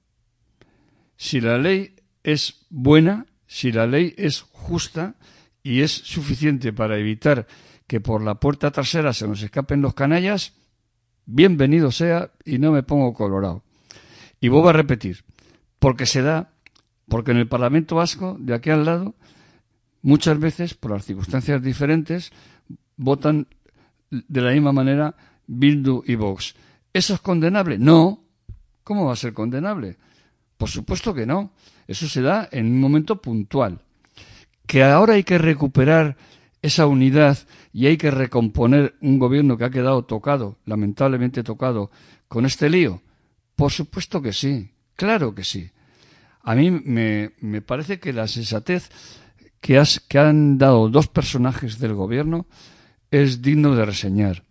Si 1.16 1.40
la 1.40 1.58
ley 1.58 1.96
es 2.22 2.66
buena, 2.70 3.26
si 3.46 3.72
la 3.72 3.86
ley 3.86 4.14
es 4.16 4.42
justa 4.42 5.14
y 5.62 5.80
es 5.80 5.92
suficiente 5.92 6.72
para 6.72 6.98
evitar 6.98 7.46
que 7.86 8.00
por 8.00 8.22
la 8.22 8.36
puerta 8.36 8.70
trasera 8.70 9.12
se 9.12 9.28
nos 9.28 9.42
escapen 9.42 9.82
los 9.82 9.94
canallas, 9.94 10.54
bienvenido 11.24 11.90
sea 11.92 12.30
y 12.44 12.58
no 12.58 12.72
me 12.72 12.82
pongo 12.82 13.14
colorado. 13.14 13.62
Y 14.40 14.48
vuelvo 14.48 14.68
a 14.68 14.74
repetir, 14.74 15.24
porque 15.78 16.06
se 16.06 16.22
da, 16.22 16.52
porque 17.08 17.30
en 17.30 17.38
el 17.38 17.48
Parlamento 17.48 17.96
Vasco, 17.96 18.36
de 18.38 18.54
aquí 18.54 18.70
al 18.70 18.84
lado, 18.84 19.14
muchas 20.02 20.38
veces, 20.38 20.74
por 20.74 20.90
las 20.90 21.04
circunstancias 21.04 21.62
diferentes, 21.62 22.32
votan 22.96 23.48
de 24.10 24.40
la 24.40 24.52
misma 24.52 24.72
manera 24.72 25.16
Bildu 25.46 26.02
y 26.06 26.14
Vox. 26.16 26.54
¿Eso 26.92 27.14
es 27.14 27.20
condenable? 27.20 27.78
No. 27.78 28.25
¿Cómo 28.86 29.06
va 29.06 29.14
a 29.14 29.16
ser 29.16 29.32
condenable? 29.34 29.96
Por 30.56 30.68
supuesto 30.70 31.12
que 31.12 31.26
no. 31.26 31.50
Eso 31.88 32.06
se 32.06 32.22
da 32.22 32.48
en 32.52 32.66
un 32.66 32.78
momento 32.80 33.20
puntual. 33.20 33.80
Que 34.64 34.84
ahora 34.84 35.14
hay 35.14 35.24
que 35.24 35.38
recuperar 35.38 36.16
esa 36.62 36.86
unidad 36.86 37.36
y 37.72 37.86
hay 37.86 37.96
que 37.96 38.12
recomponer 38.12 38.94
un 39.00 39.18
gobierno 39.18 39.56
que 39.58 39.64
ha 39.64 39.70
quedado 39.70 40.04
tocado, 40.04 40.58
lamentablemente 40.66 41.42
tocado, 41.42 41.90
con 42.28 42.46
este 42.46 42.70
lío. 42.70 43.02
Por 43.56 43.72
supuesto 43.72 44.22
que 44.22 44.32
sí. 44.32 44.70
Claro 44.94 45.34
que 45.34 45.42
sí. 45.42 45.68
A 46.44 46.54
mí 46.54 46.70
me, 46.70 47.32
me 47.40 47.62
parece 47.62 47.98
que 47.98 48.12
la 48.12 48.28
sensatez 48.28 48.88
que, 49.60 49.78
has, 49.78 49.98
que 49.98 50.20
han 50.20 50.58
dado 50.58 50.88
dos 50.90 51.08
personajes 51.08 51.80
del 51.80 51.94
gobierno 51.94 52.46
es 53.10 53.42
digno 53.42 53.74
de 53.74 53.84
reseñar. 53.84 54.44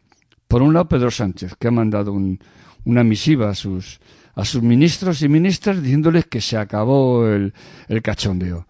Por 0.49 0.61
un 0.61 0.73
lado, 0.73 0.89
Pedro 0.89 1.09
Sánchez, 1.09 1.55
que 1.57 1.69
ha 1.69 1.71
mandado 1.71 2.11
un- 2.11 2.39
una 2.83 3.03
misiva 3.03 3.49
a 3.49 3.55
sus, 3.55 3.99
a 4.35 4.45
sus 4.45 4.61
ministros 4.61 5.21
y 5.21 5.29
ministras 5.29 5.81
diciéndoles 5.81 6.25
que 6.25 6.41
se 6.41 6.57
acabó 6.57 7.27
el, 7.27 7.53
cachondeo, 8.03 8.67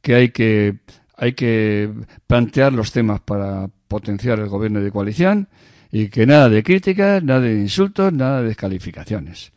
que 0.00 0.14
hay 0.14 0.28
que 0.30 0.78
hay 1.16 1.34
que 1.34 1.92
plantear 2.26 2.72
los 2.72 2.90
temas 2.90 3.20
para 3.20 3.68
potenciar 3.86 4.40
el 4.40 4.48
gobierno 4.48 4.80
de 4.80 4.90
coalición 4.90 5.48
y 5.92 6.08
que 6.08 6.26
nada 6.26 6.48
de 6.48 6.62
críticas, 6.62 7.22
nada 7.22 7.40
de 7.40 7.60
insultos, 7.60 8.12
nada 8.12 8.40
de 8.40 8.48
descalificaciones. 8.48 9.52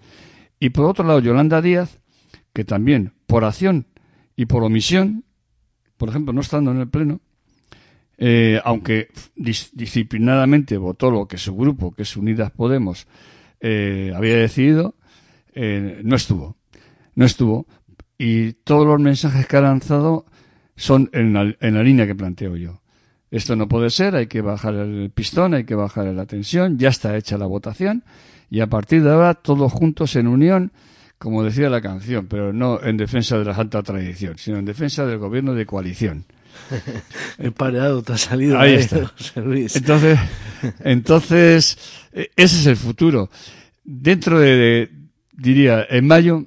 Y 0.59 0.69
por 0.69 0.85
otro 0.85 1.05
lado, 1.05 1.19
Yolanda 1.19 1.61
Díaz, 1.61 1.99
que 2.53 2.65
también 2.65 3.13
por 3.25 3.45
acción 3.45 3.87
y 4.35 4.45
por 4.45 4.63
omisión, 4.63 5.23
por 5.97 6.09
ejemplo, 6.09 6.33
no 6.33 6.41
estando 6.41 6.71
en 6.71 6.81
el 6.81 6.89
Pleno, 6.89 7.21
eh, 8.17 8.59
aunque 8.63 9.09
dis- 9.35 9.71
disciplinadamente 9.73 10.77
votó 10.77 11.09
lo 11.09 11.27
que 11.27 11.37
su 11.37 11.55
grupo, 11.55 11.93
que 11.93 12.03
es 12.03 12.15
Unidas 12.15 12.51
Podemos, 12.51 13.07
eh, 13.61 14.13
había 14.15 14.35
decidido, 14.35 14.95
eh, 15.55 16.01
no 16.03 16.15
estuvo. 16.15 16.57
No 17.15 17.25
estuvo. 17.25 17.65
Y 18.17 18.53
todos 18.53 18.85
los 18.85 18.99
mensajes 18.99 19.47
que 19.47 19.57
ha 19.57 19.61
lanzado 19.61 20.25
son 20.75 21.09
en 21.13 21.33
la, 21.33 21.55
en 21.59 21.73
la 21.73 21.83
línea 21.83 22.05
que 22.05 22.15
planteo 22.15 22.55
yo. 22.55 22.81
Esto 23.31 23.55
no 23.55 23.67
puede 23.67 23.89
ser, 23.89 24.15
hay 24.15 24.27
que 24.27 24.41
bajar 24.41 24.75
el 24.75 25.09
pistón, 25.13 25.53
hay 25.53 25.65
que 25.65 25.75
bajar 25.75 26.05
la 26.05 26.25
tensión, 26.25 26.77
ya 26.77 26.89
está 26.89 27.17
hecha 27.17 27.37
la 27.37 27.47
votación 27.47 28.03
y 28.49 28.59
a 28.61 28.67
partir 28.67 29.03
de 29.03 29.11
ahora 29.11 29.33
todos 29.33 29.71
juntos 29.73 30.15
en 30.15 30.27
unión, 30.27 30.71
como 31.17 31.43
decía 31.43 31.69
la 31.69 31.81
canción, 31.81 32.27
pero 32.27 32.53
no 32.53 32.81
en 32.81 32.97
defensa 32.97 33.37
de 33.37 33.45
la 33.45 33.53
alta 33.55 33.81
tradición, 33.83 34.37
sino 34.37 34.57
en 34.57 34.65
defensa 34.65 35.05
del 35.05 35.17
gobierno 35.17 35.53
de 35.53 35.65
coalición. 35.65 36.25
El 37.37 37.51
pareado 37.51 38.01
te 38.01 38.13
ha 38.13 38.17
salido. 38.17 38.57
Ahí 38.57 38.73
¿eh, 38.73 38.79
está. 38.79 39.05
José 39.17 39.41
Luis? 39.41 39.75
Entonces, 39.75 40.19
entonces, 40.79 41.77
eh, 42.13 42.29
ese 42.35 42.59
es 42.59 42.65
el 42.65 42.77
futuro. 42.77 43.29
Dentro 43.83 44.39
de, 44.39 44.55
de- 44.55 44.89
diría, 45.37 45.85
en 45.89 46.07
mayo, 46.07 46.45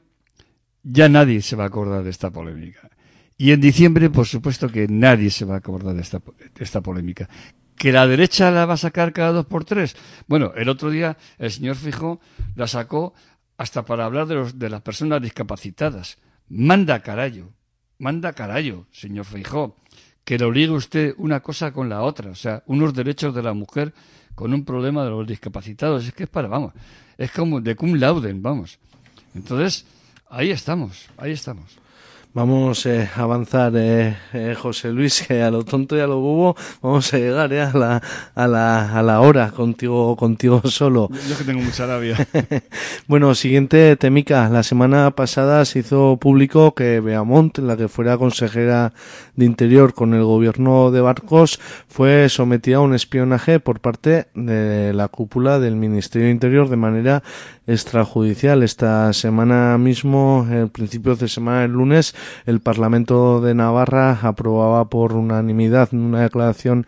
ya 0.82 1.08
nadie 1.08 1.42
se 1.42 1.56
va 1.56 1.64
a 1.64 1.68
acordar 1.68 2.02
de 2.02 2.10
esta 2.10 2.30
polémica. 2.30 2.88
Y 3.36 3.52
en 3.52 3.60
diciembre, 3.60 4.10
por 4.10 4.26
supuesto 4.26 4.68
que 4.68 4.88
nadie 4.88 5.30
se 5.30 5.44
va 5.44 5.54
a 5.54 5.58
acordar 5.58 5.94
de 5.94 6.02
esta, 6.02 6.18
de 6.18 6.64
esta 6.64 6.80
polémica. 6.80 7.28
¿Que 7.76 7.92
la 7.92 8.06
derecha 8.08 8.50
la 8.50 8.66
va 8.66 8.74
a 8.74 8.78
sacar 8.78 9.12
cada 9.12 9.30
dos 9.32 9.46
por 9.46 9.64
tres? 9.64 9.94
Bueno, 10.26 10.52
el 10.56 10.68
otro 10.68 10.90
día 10.90 11.16
el 11.38 11.50
señor 11.50 11.76
Fijo 11.76 12.20
la 12.56 12.66
sacó 12.66 13.14
hasta 13.56 13.84
para 13.84 14.04
hablar 14.04 14.26
de, 14.26 14.34
los, 14.34 14.58
de 14.58 14.68
las 14.68 14.82
personas 14.82 15.22
discapacitadas. 15.22 16.18
Manda 16.48 17.00
carayo, 17.00 17.52
manda 17.98 18.32
carayo, 18.32 18.86
señor 18.90 19.26
Feijó, 19.26 19.76
que 20.24 20.38
le 20.38 20.44
obligue 20.44 20.72
usted 20.72 21.14
una 21.18 21.40
cosa 21.40 21.72
con 21.72 21.88
la 21.88 22.02
otra, 22.02 22.30
o 22.30 22.34
sea, 22.34 22.62
unos 22.66 22.94
derechos 22.94 23.34
de 23.34 23.42
la 23.42 23.52
mujer 23.52 23.92
con 24.34 24.54
un 24.54 24.64
problema 24.64 25.04
de 25.04 25.10
los 25.10 25.26
discapacitados. 25.26 26.06
Es 26.06 26.12
que 26.12 26.24
es 26.24 26.28
para, 26.30 26.48
vamos, 26.48 26.72
es 27.18 27.30
como 27.32 27.60
de 27.60 27.74
cum 27.74 27.94
lauden, 27.94 28.42
vamos. 28.42 28.78
Entonces, 29.34 29.84
ahí 30.30 30.50
estamos, 30.50 31.06
ahí 31.18 31.32
estamos. 31.32 31.78
Vamos 32.34 32.84
eh, 32.84 33.08
a 33.16 33.22
avanzar, 33.22 33.72
eh, 33.74 34.14
eh, 34.34 34.54
José 34.54 34.92
Luis, 34.92 35.24
que 35.26 35.42
a 35.42 35.50
lo 35.50 35.64
tonto 35.64 35.96
y 35.96 36.00
a 36.00 36.06
lo 36.06 36.20
bobo 36.20 36.56
vamos 36.82 37.12
a 37.14 37.18
llegar 37.18 37.50
eh, 37.54 37.62
a, 37.62 37.72
la, 37.72 38.02
a, 38.34 38.46
la, 38.46 38.98
a 38.98 39.02
la 39.02 39.20
hora 39.22 39.50
contigo, 39.50 40.14
contigo 40.14 40.60
solo. 40.64 41.08
Yo 41.26 41.38
que 41.38 41.44
tengo 41.44 41.62
mucha 41.62 41.86
rabia. 41.86 42.16
Bueno, 43.06 43.34
siguiente 43.34 43.96
temica. 43.96 44.50
La 44.50 44.62
semana 44.62 45.10
pasada 45.12 45.64
se 45.64 45.78
hizo 45.78 46.18
público 46.18 46.74
que 46.74 47.00
Beamont, 47.00 47.56
la 47.58 47.76
que 47.78 47.88
fuera 47.88 48.18
consejera 48.18 48.92
de 49.34 49.46
Interior 49.46 49.94
con 49.94 50.12
el 50.12 50.22
gobierno 50.22 50.90
de 50.90 51.00
Barcos, 51.00 51.58
fue 51.88 52.28
sometida 52.28 52.76
a 52.76 52.80
un 52.80 52.94
espionaje 52.94 53.58
por 53.58 53.80
parte 53.80 54.26
de 54.34 54.92
la 54.92 55.08
cúpula 55.08 55.58
del 55.58 55.76
Ministerio 55.76 56.26
de 56.26 56.32
Interior 56.32 56.68
de 56.68 56.76
manera 56.76 57.22
extrajudicial. 57.68 58.62
Esta 58.62 59.12
semana 59.12 59.78
mismo, 59.78 60.48
el 60.50 60.70
principio 60.70 61.14
de 61.14 61.28
semana 61.28 61.60
del 61.60 61.72
lunes, 61.72 62.16
el 62.46 62.60
Parlamento 62.60 63.40
de 63.40 63.54
Navarra 63.54 64.18
aprobaba 64.22 64.88
por 64.88 65.12
unanimidad 65.12 65.92
una 65.92 66.22
declaración 66.22 66.86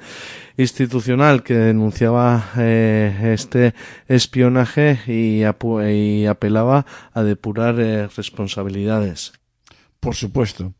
institucional 0.57 1.43
que 1.43 1.55
denunciaba 1.55 2.51
eh, 2.57 3.33
este 3.35 3.75
espionaje 4.09 4.99
y, 5.07 5.43
y 5.43 6.27
apelaba 6.27 6.87
a 7.13 7.23
depurar 7.23 7.79
eh, 7.79 8.09
responsabilidades. 8.09 9.33
Por 10.01 10.15
supuesto. 10.15 10.73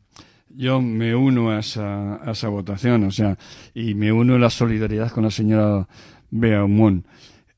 Yo 0.53 0.81
me 0.81 1.15
uno 1.15 1.51
a 1.51 1.59
esa, 1.59 2.15
a 2.15 2.31
esa 2.31 2.49
votación, 2.49 3.05
o 3.05 3.11
sea, 3.11 3.37
y 3.73 3.93
me 3.93 4.11
uno 4.11 4.35
a 4.35 4.39
la 4.39 4.49
solidaridad 4.49 5.11
con 5.11 5.23
la 5.23 5.31
señora 5.31 5.87
Beaumont. 6.29 7.05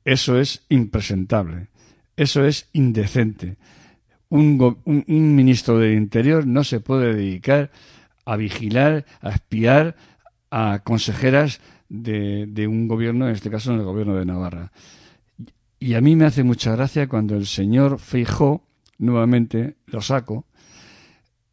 Eso 0.06 0.38
es 0.38 0.65
impresentable. 0.70 1.70
Eso 2.15 2.45
es 2.45 2.69
indecente. 2.73 3.57
Un, 4.30 4.77
un, 4.85 5.06
un 5.07 5.35
ministro 5.35 5.77
del 5.80 5.94
Interior 5.94 6.45
no 6.45 6.64
se 6.64 6.80
puede 6.80 7.14
dedicar 7.14 7.72
a 8.26 8.35
vigilar, 8.35 9.06
a 9.22 9.30
espiar 9.30 9.95
a 10.49 10.81
consejeras 10.84 11.61
de, 11.90 12.45
de 12.48 12.68
un 12.68 12.88
gobierno, 12.88 13.27
en 13.27 13.34
este 13.34 13.49
caso 13.49 13.72
en 13.72 13.80
el 13.80 13.85
gobierno 13.85 14.15
de 14.15 14.26
Navarra. 14.26 14.72
Y 15.80 15.95
a 15.95 16.02
mí 16.02 16.15
me 16.15 16.26
hace 16.26 16.44
mucha 16.44 16.76
gracia 16.76 17.07
cuando 17.07 17.35
el 17.35 17.45
señor 17.45 17.99
Feijó, 17.99 18.64
nuevamente 18.98 19.76
lo 19.88 20.02
saco, 20.02 20.45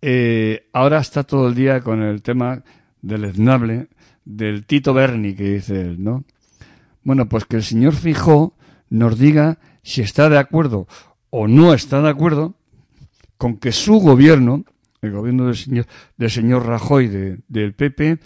eh, 0.03 0.69
ahora 0.73 1.01
está 1.01 1.25
todo 1.25 1.49
el 1.49 1.55
día 1.55 1.81
con 1.81 2.03
el 2.03 2.23
tema 2.23 2.63
del 3.03 3.25
esnable, 3.25 3.89
del 4.25 4.65
Tito 4.67 4.95
Berni, 4.95 5.35
que 5.35 5.55
dice 5.55 5.81
él, 5.81 6.03
¿no? 6.03 6.25
Bueno, 7.03 7.29
pues 7.29 7.45
que 7.45 7.57
el 7.57 7.63
señor 7.63 7.95
Fijó 7.95 8.55
nos 8.89 9.19
diga 9.19 9.59
si 9.83 10.03
está 10.03 10.29
de 10.29 10.39
acuerdo 10.39 10.87
o 11.31 11.47
no 11.49 11.73
está 11.75 12.01
de 12.03 12.09
acuerdo 12.09 12.55
con 13.39 13.57
que 13.57 13.73
su 13.73 13.95
gobierno, 14.01 14.65
el 15.03 15.13
gobierno 15.13 15.47
del 15.47 15.57
señor, 15.57 15.87
del 16.17 16.31
señor 16.31 16.67
Rajoy 16.67 17.09
de- 17.09 17.39
del 17.49 17.73
PP, 17.73 18.19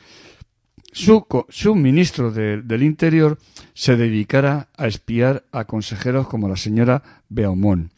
su, 0.92 1.26
su 1.48 1.74
ministro 1.74 2.30
de- 2.30 2.62
del 2.62 2.82
Interior 2.82 3.38
se 3.74 3.96
dedicara 3.96 4.68
a 4.76 4.86
espiar 4.86 5.44
a 5.52 5.64
consejeros 5.64 6.28
como 6.28 6.48
la 6.48 6.56
señora 6.56 7.02
Beaumont, 7.28 7.90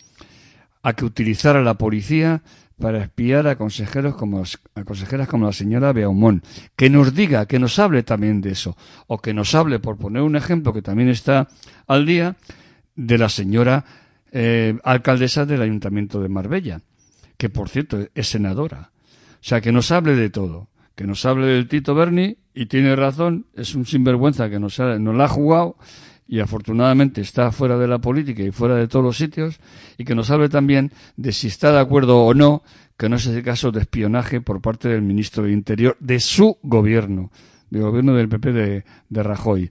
a 0.83 0.93
que 0.95 1.05
utilizara 1.05 1.62
la 1.62 1.74
policía 1.74 2.43
para 2.78 3.03
espiar 3.03 3.47
a 3.49 3.57
consejeros 3.57 4.16
como 4.16 4.43
a 4.74 4.85
consejeras 4.85 5.28
como 5.28 5.47
la 5.47 5.53
señora 5.53 5.93
Beaumont, 5.95 6.45
que 6.77 6.91
nos 6.91 7.15
diga, 7.15 7.47
que 7.47 7.59
nos 7.59 7.78
hable 7.78 8.03
también 8.03 8.41
de 8.43 8.51
eso, 8.51 8.77
o 9.07 9.19
que 9.19 9.33
nos 9.33 9.55
hable, 9.55 9.78
por 9.78 9.97
poner 9.97 10.23
un 10.23 10.37
ejemplo 10.37 10.73
que 10.74 10.83
también 10.83 11.09
está 11.09 11.49
al 11.87 12.05
día, 12.05 12.37
de 12.97 13.18
la 13.18 13.28
señora 13.28 13.85
eh, 14.32 14.77
alcaldesa 14.82 15.47
del 15.47 15.62
Ayuntamiento 15.62 16.20
de 16.20 16.28
Marbella, 16.28 16.81
que 17.36 17.48
por 17.48 17.68
cierto 17.68 18.06
es 18.14 18.28
senadora. 18.28 18.90
O 19.35 19.48
sea, 19.48 19.60
que 19.60 19.73
nos 19.73 19.93
hable 19.93 20.16
de 20.16 20.31
todo, 20.31 20.68
que 20.94 21.06
nos 21.06 21.24
hable 21.24 21.47
del 21.47 21.68
Tito 21.68 21.94
Berni, 21.94 22.39
y 22.55 22.66
tiene 22.66 22.97
razón, 22.97 23.47
es 23.55 23.74
un 23.74 23.86
sinvergüenza 23.86 24.51
que 24.51 24.59
nos, 24.59 24.81
ha, 24.81 24.98
nos 24.98 25.14
la 25.14 25.24
ha 25.24 25.28
jugado 25.28 25.77
y 26.27 26.40
afortunadamente 26.40 27.20
está 27.20 27.52
fuera 27.52 27.78
de 27.78 27.86
la 27.86 28.01
política 28.01 28.43
y 28.43 28.51
fuera 28.51 28.74
de 28.74 28.89
todos 28.89 29.05
los 29.05 29.16
sitios, 29.16 29.60
y 29.97 30.05
que 30.05 30.14
nos 30.14 30.31
hable 30.31 30.48
también 30.48 30.90
de 31.16 31.32
si 31.32 31.47
está 31.47 31.70
de 31.70 31.78
acuerdo 31.78 32.24
o 32.24 32.35
no 32.35 32.64
que 32.97 33.09
no 33.09 33.16
es 33.16 33.27
el 33.27 33.43
caso 33.43 33.70
de 33.70 33.81
espionaje 33.81 34.40
por 34.40 34.60
parte 34.60 34.89
del 34.89 35.02
ministro 35.02 35.44
de 35.44 35.52
Interior 35.52 35.97
de 36.01 36.18
su 36.18 36.59
gobierno, 36.62 37.31
del 37.70 37.82
gobierno 37.82 38.14
del 38.14 38.28
PP 38.28 38.52
de, 38.52 38.85
de 39.09 39.23
Rajoy. 39.23 39.70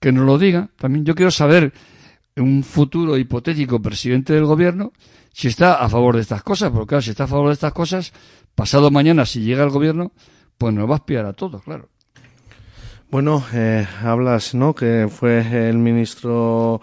Que 0.00 0.12
nos 0.12 0.24
lo 0.24 0.38
diga 0.38 0.70
también. 0.78 1.04
Yo 1.04 1.14
quiero 1.14 1.30
saber 1.30 1.72
un 2.36 2.64
futuro 2.64 3.16
hipotético 3.16 3.80
presidente 3.80 4.32
del 4.32 4.44
gobierno 4.44 4.92
si 5.32 5.48
está 5.48 5.74
a 5.74 5.88
favor 5.88 6.14
de 6.14 6.22
estas 6.22 6.42
cosas, 6.42 6.70
porque 6.70 6.90
claro, 6.90 7.02
si 7.02 7.10
está 7.10 7.24
a 7.24 7.28
favor 7.28 7.48
de 7.48 7.54
estas 7.54 7.72
cosas, 7.72 8.12
pasado 8.54 8.90
mañana, 8.90 9.26
si 9.26 9.40
llega 9.40 9.64
al 9.64 9.70
gobierno, 9.70 10.12
pues 10.56 10.72
nos 10.72 10.88
va 10.88 10.94
a 10.94 10.98
espiar 10.98 11.26
a 11.26 11.32
todos, 11.32 11.62
claro. 11.64 11.88
Bueno, 13.10 13.44
eh, 13.52 13.86
hablas, 14.02 14.54
¿no? 14.54 14.74
Que 14.74 15.08
fue 15.10 15.68
el 15.68 15.78
ministro 15.78 16.80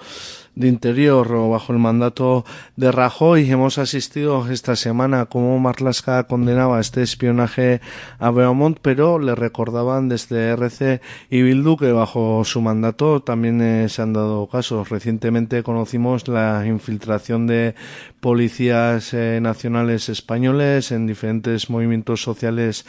de 0.55 0.67
Interior 0.67 1.31
o 1.33 1.49
bajo 1.49 1.73
el 1.73 1.79
mandato 1.79 2.45
de 2.75 2.91
Rajoy. 2.91 3.49
Hemos 3.49 3.77
asistido 3.77 4.49
esta 4.49 4.75
semana 4.75 5.21
a 5.21 5.25
cómo 5.25 5.57
Marlaska 5.59 6.27
condenaba 6.27 6.79
este 6.79 7.01
espionaje 7.01 7.81
a 8.19 8.31
Beaumont, 8.31 8.77
pero 8.81 9.19
le 9.19 9.35
recordaban 9.35 10.09
desde 10.09 10.49
RC 10.49 11.01
y 11.29 11.41
Bildu 11.41 11.77
que 11.77 11.91
bajo 11.91 12.43
su 12.43 12.61
mandato 12.61 13.21
también 13.21 13.61
eh, 13.61 13.89
se 13.89 14.01
han 14.01 14.13
dado 14.13 14.47
casos. 14.47 14.89
Recientemente 14.89 15.63
conocimos 15.63 16.27
la 16.27 16.65
infiltración 16.65 17.47
de 17.47 17.75
policías 18.19 19.13
eh, 19.13 19.39
nacionales 19.41 20.09
españoles 20.09 20.91
en 20.91 21.07
diferentes 21.07 21.69
movimientos 21.69 22.21
sociales 22.21 22.85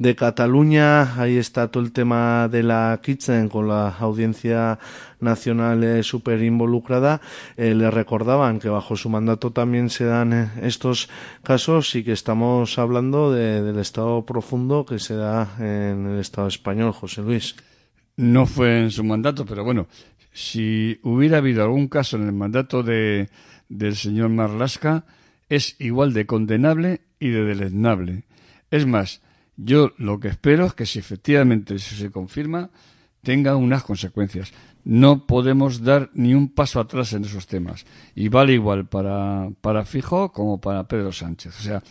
de 0.00 0.16
Cataluña. 0.16 1.20
Ahí 1.20 1.36
está 1.36 1.68
todo 1.68 1.82
el 1.84 1.92
tema 1.92 2.48
de 2.48 2.62
la 2.62 2.98
Kitchen 3.02 3.50
con 3.50 3.68
la 3.68 3.88
audiencia 3.90 4.78
nacional 5.20 5.84
eh, 5.84 6.02
súper 6.02 6.42
involucrada 6.42 7.20
eh, 7.58 7.74
le 7.74 7.90
recordaban 7.90 8.58
que 8.58 8.70
bajo 8.70 8.96
su 8.96 9.10
mandato 9.10 9.52
también 9.52 9.90
se 9.90 10.06
dan 10.06 10.32
eh, 10.32 10.48
estos 10.62 11.10
casos 11.42 11.94
y 11.96 12.02
que 12.02 12.12
estamos 12.12 12.78
hablando 12.78 13.30
de- 13.30 13.60
del 13.60 13.78
estado 13.78 14.24
profundo 14.24 14.86
que 14.86 14.98
se 14.98 15.14
da 15.16 15.46
en 15.58 16.06
el 16.06 16.18
estado 16.18 16.48
español, 16.48 16.92
José 16.92 17.20
Luis. 17.20 17.54
No 18.16 18.46
fue 18.46 18.80
en 18.80 18.90
su 18.90 19.04
mandato, 19.04 19.44
pero 19.44 19.64
bueno, 19.64 19.86
si 20.32 20.98
hubiera 21.02 21.36
habido 21.38 21.62
algún 21.62 21.88
caso 21.88 22.16
en 22.16 22.22
el 22.26 22.32
mandato 22.32 22.82
de, 22.82 23.28
del 23.68 23.96
señor 23.96 24.30
Marlasca, 24.30 25.04
es 25.50 25.76
igual 25.78 26.14
de 26.14 26.24
condenable 26.24 27.02
y 27.18 27.28
de 27.28 27.44
deleznable. 27.44 28.24
Es 28.70 28.86
más, 28.86 29.20
yo 29.62 29.92
lo 29.98 30.18
que 30.18 30.28
espero 30.28 30.66
es 30.66 30.72
que 30.72 30.86
si 30.86 30.98
efectivamente 30.98 31.74
eso 31.74 31.94
se 31.94 32.10
confirma, 32.10 32.70
tenga 33.22 33.56
unas 33.56 33.84
consecuencias. 33.84 34.52
No 34.84 35.26
podemos 35.26 35.82
dar 35.82 36.10
ni 36.14 36.32
un 36.34 36.48
paso 36.48 36.80
atrás 36.80 37.12
en 37.12 37.24
esos 37.24 37.46
temas. 37.46 37.84
Y 38.14 38.28
vale 38.28 38.54
igual 38.54 38.88
para, 38.88 39.50
para 39.60 39.84
Fijo 39.84 40.32
como 40.32 40.60
para 40.60 40.88
Pedro 40.88 41.12
Sánchez. 41.12 41.58
O 41.60 41.62
sea, 41.62 41.82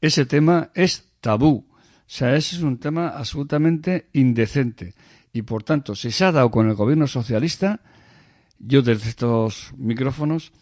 ese 0.00 0.26
tema 0.26 0.70
es 0.74 1.08
tabú. 1.20 1.66
O 1.68 1.74
sea, 2.06 2.36
ese 2.36 2.56
es 2.56 2.62
un 2.62 2.78
tema 2.78 3.08
absolutamente 3.08 4.06
indecente. 4.12 4.94
Y 5.32 5.42
por 5.42 5.64
tanto, 5.64 5.96
si 5.96 6.12
se 6.12 6.24
ha 6.24 6.32
dado 6.32 6.50
con 6.52 6.68
el 6.68 6.74
gobierno 6.74 7.08
socialista, 7.08 7.80
yo 8.60 8.82
desde 8.82 9.08
estos 9.08 9.72
micrófonos, 9.76 10.52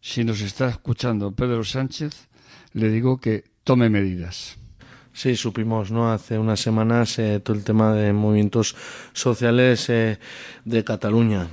si 0.00 0.22
nos 0.22 0.40
está 0.40 0.68
escuchando 0.68 1.32
Pedro 1.32 1.64
Sánchez, 1.64 2.28
le 2.72 2.88
digo 2.88 3.18
que 3.18 3.44
tome 3.64 3.90
medidas. 3.90 4.56
Sí, 5.18 5.34
supimos, 5.34 5.90
¿no? 5.90 6.12
Hace 6.12 6.38
unas 6.38 6.60
semanas 6.60 7.18
eh, 7.18 7.40
todo 7.42 7.56
el 7.56 7.64
tema 7.64 7.92
de 7.92 8.12
movimientos 8.12 8.76
sociales 9.12 9.90
eh, 9.90 10.20
de 10.64 10.84
Cataluña. 10.84 11.48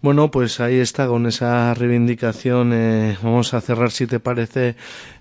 Bueno, 0.00 0.30
pues 0.30 0.58
ahí 0.60 0.78
está, 0.78 1.06
con 1.06 1.26
esa 1.26 1.74
reivindicación 1.74 2.72
eh, 2.72 3.18
vamos 3.22 3.52
a 3.52 3.60
cerrar, 3.60 3.90
si 3.90 4.06
te 4.06 4.20
parece, 4.20 4.74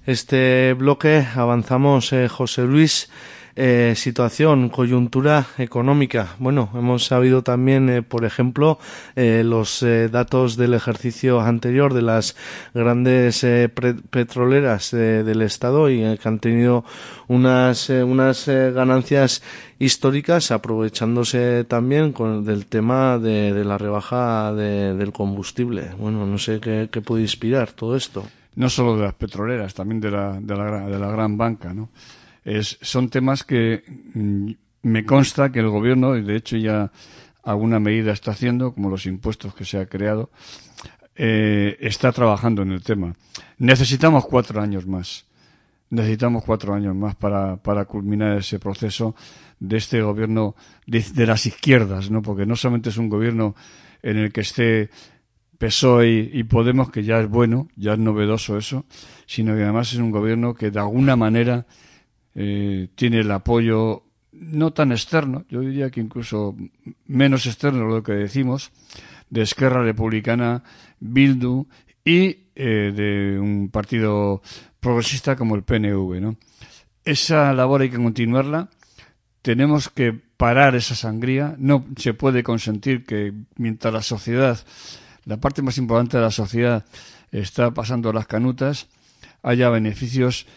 este 0.05 0.73
bloque. 0.75 1.27
Avanzamos, 1.35 2.13
José 2.29 2.61
Luis. 2.61 3.09
Eh, 3.57 3.93
situación, 3.95 4.67
coyuntura 4.67 5.45
económica. 5.57 6.35
Bueno, 6.39 6.69
hemos 6.75 7.05
sabido 7.05 7.41
también, 7.41 7.87
eh, 7.89 8.01
por 8.01 8.25
ejemplo, 8.25 8.79
eh, 9.15 9.43
los 9.45 9.81
eh, 9.81 10.09
datos 10.09 10.57
del 10.57 10.73
ejercicio 10.73 11.39
anterior 11.39 11.93
de 11.93 12.01
las 12.01 12.35
grandes 12.73 13.45
eh, 13.45 13.69
petroleras 13.69 14.91
del 14.91 15.41
Estado 15.41 15.89
y 15.89 15.99
que 16.17 16.27
han 16.27 16.39
tenido 16.39 16.83
unas, 17.29 17.89
unas 17.89 18.45
ganancias 18.47 19.41
históricas 19.79 20.51
aprovechándose 20.51 21.63
también 21.63 22.11
con, 22.11 22.43
del 22.43 22.65
tema 22.65 23.19
de, 23.19 23.63
la 23.63 23.77
rebaja 23.77 24.51
de- 24.53 24.95
del 24.95 25.13
combustible. 25.13 25.91
Bueno, 25.97 26.25
no 26.25 26.37
sé 26.37 26.59
qué, 26.59 26.89
qué 26.91 26.99
puede 26.99 27.21
inspirar 27.21 27.71
todo 27.71 27.95
esto. 27.95 28.25
no 28.55 28.69
solo 28.69 28.97
de 28.97 29.03
las 29.03 29.13
petroleras, 29.13 29.73
también 29.73 30.01
de 30.01 30.11
la, 30.11 30.39
de 30.41 30.55
la, 30.57 30.87
de 30.89 30.99
la 30.99 31.09
gran 31.09 31.37
banca, 31.37 31.73
¿no? 31.73 31.87
Son 32.81 33.09
temas 33.09 33.43
que 33.43 33.83
mm, 34.13 34.51
me 34.83 35.03
consta 35.03 35.51
que 35.51 35.59
el 35.59 35.69
gobierno, 35.69 36.15
y 36.15 36.23
de 36.23 36.35
hecho 36.35 36.57
ya 36.57 36.91
alguna 37.43 37.79
medida 37.79 38.11
está 38.11 38.31
haciendo, 38.31 38.73
como 38.73 38.89
los 38.89 39.05
impuestos 39.05 39.55
que 39.55 39.65
se 39.65 39.79
ha 39.79 39.87
creado, 39.87 40.29
eh, 41.15 41.77
está 41.79 42.11
trabajando 42.11 42.61
en 42.61 42.71
el 42.71 42.83
tema. 42.83 43.15
Necesitamos 43.57 44.25
cuatro 44.25 44.61
años 44.61 44.85
más. 44.85 45.25
Necesitamos 45.89 46.43
cuatro 46.43 46.73
años 46.73 46.95
más 46.95 47.15
para, 47.15 47.57
para 47.57 47.85
culminar 47.85 48.37
ese 48.37 48.59
proceso 48.59 49.15
de 49.59 49.77
este 49.77 50.01
gobierno 50.01 50.55
de, 50.85 51.03
de 51.13 51.25
las 51.25 51.45
izquierdas, 51.45 52.11
¿no? 52.11 52.21
Porque 52.21 52.45
no 52.45 52.55
solamente 52.55 52.89
es 52.89 52.97
un 52.97 53.09
gobierno 53.09 53.55
en 54.03 54.17
el 54.17 54.31
que 54.31 54.41
esté 54.41 54.89
PSOE 55.57 56.29
y 56.31 56.43
Podemos, 56.43 56.91
que 56.91 57.03
ya 57.03 57.19
es 57.19 57.29
bueno, 57.29 57.69
ya 57.75 57.93
es 57.93 57.99
novedoso 57.99 58.57
eso, 58.57 58.85
sino 59.25 59.55
que 59.55 59.63
además 59.63 59.93
es 59.93 59.99
un 59.99 60.11
gobierno 60.11 60.53
que 60.53 60.69
de 60.69 60.79
alguna 60.79 61.15
manera 61.15 61.65
eh, 62.35 62.89
tiene 62.95 63.21
el 63.21 63.31
apoyo 63.31 64.03
no 64.33 64.73
tan 64.73 64.91
externo, 64.91 65.45
yo 65.49 65.61
diría 65.61 65.89
que 65.89 66.01
incluso 66.01 66.55
menos 67.07 67.45
externo 67.45 67.85
lo 67.85 68.03
que 68.03 68.13
decimos, 68.13 68.71
de 69.29 69.41
Esquerra 69.41 69.81
Republicana, 69.83 70.63
Bildu 70.99 71.67
y 72.03 72.37
eh, 72.55 72.93
de 72.95 73.39
un 73.39 73.69
partido 73.69 74.41
progresista 74.79 75.35
como 75.35 75.55
el 75.55 75.63
PNV. 75.63 76.21
¿no? 76.21 76.37
Esa 77.03 77.53
labor 77.53 77.81
hay 77.81 77.89
que 77.89 77.97
continuarla. 77.97 78.69
Tenemos 79.41 79.89
que 79.89 80.13
parar 80.13 80.75
esa 80.75 80.95
sangría. 80.95 81.55
No 81.57 81.85
se 81.97 82.13
puede 82.13 82.43
consentir 82.43 83.05
que 83.05 83.33
mientras 83.55 83.93
la 83.93 84.01
sociedad, 84.01 84.59
la 85.23 85.37
parte 85.37 85.61
más 85.61 85.77
importante 85.77 86.17
de 86.17 86.23
la 86.23 86.31
sociedad, 86.31 86.85
está 87.31 87.73
pasando 87.73 88.13
las 88.13 88.27
canutas, 88.27 88.87
haya 89.43 89.69
beneficios 89.69 90.47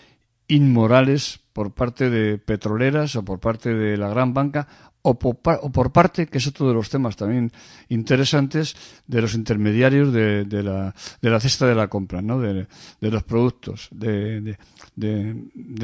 inmorales 0.46 1.40
por 1.58 1.72
parte 1.74 2.08
de 2.08 2.38
petroleras 2.38 3.16
o 3.16 3.24
por 3.24 3.40
parte 3.40 3.74
de 3.74 3.96
la 3.96 4.06
gran 4.08 4.32
banca 4.32 4.68
o 5.02 5.18
por, 5.18 5.40
o 5.60 5.72
por 5.72 5.90
parte, 5.90 6.28
que 6.28 6.38
es 6.38 6.46
otro 6.46 6.68
de 6.68 6.74
los 6.74 6.88
temas 6.88 7.16
también 7.16 7.50
interesantes, 7.88 8.76
de 9.08 9.20
los 9.22 9.34
intermediarios 9.34 10.12
de, 10.12 10.46
la, 10.62 10.94
de 11.20 11.30
la 11.30 11.40
cesta 11.40 11.66
de 11.66 11.74
la 11.74 11.88
compra, 11.88 12.22
¿no? 12.22 12.38
de, 12.38 12.68
de 13.00 13.10
los 13.10 13.24
productos, 13.24 13.88
de, 13.90 14.56
de- 14.94 15.34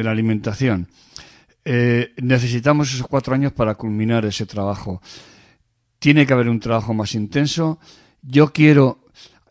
la 0.00 0.12
alimentación. 0.12 0.86
Eh, 1.64 2.12
necesitamos 2.22 2.94
esos 2.94 3.08
cuatro 3.08 3.34
años 3.34 3.52
para 3.52 3.74
culminar 3.74 4.24
ese 4.26 4.46
trabajo. 4.46 5.02
Tiene 5.98 6.24
que 6.24 6.34
haber 6.34 6.48
un 6.48 6.60
trabajo 6.60 6.94
más 6.94 7.16
intenso. 7.16 7.80
Yo 8.22 8.52
quiero, 8.52 9.00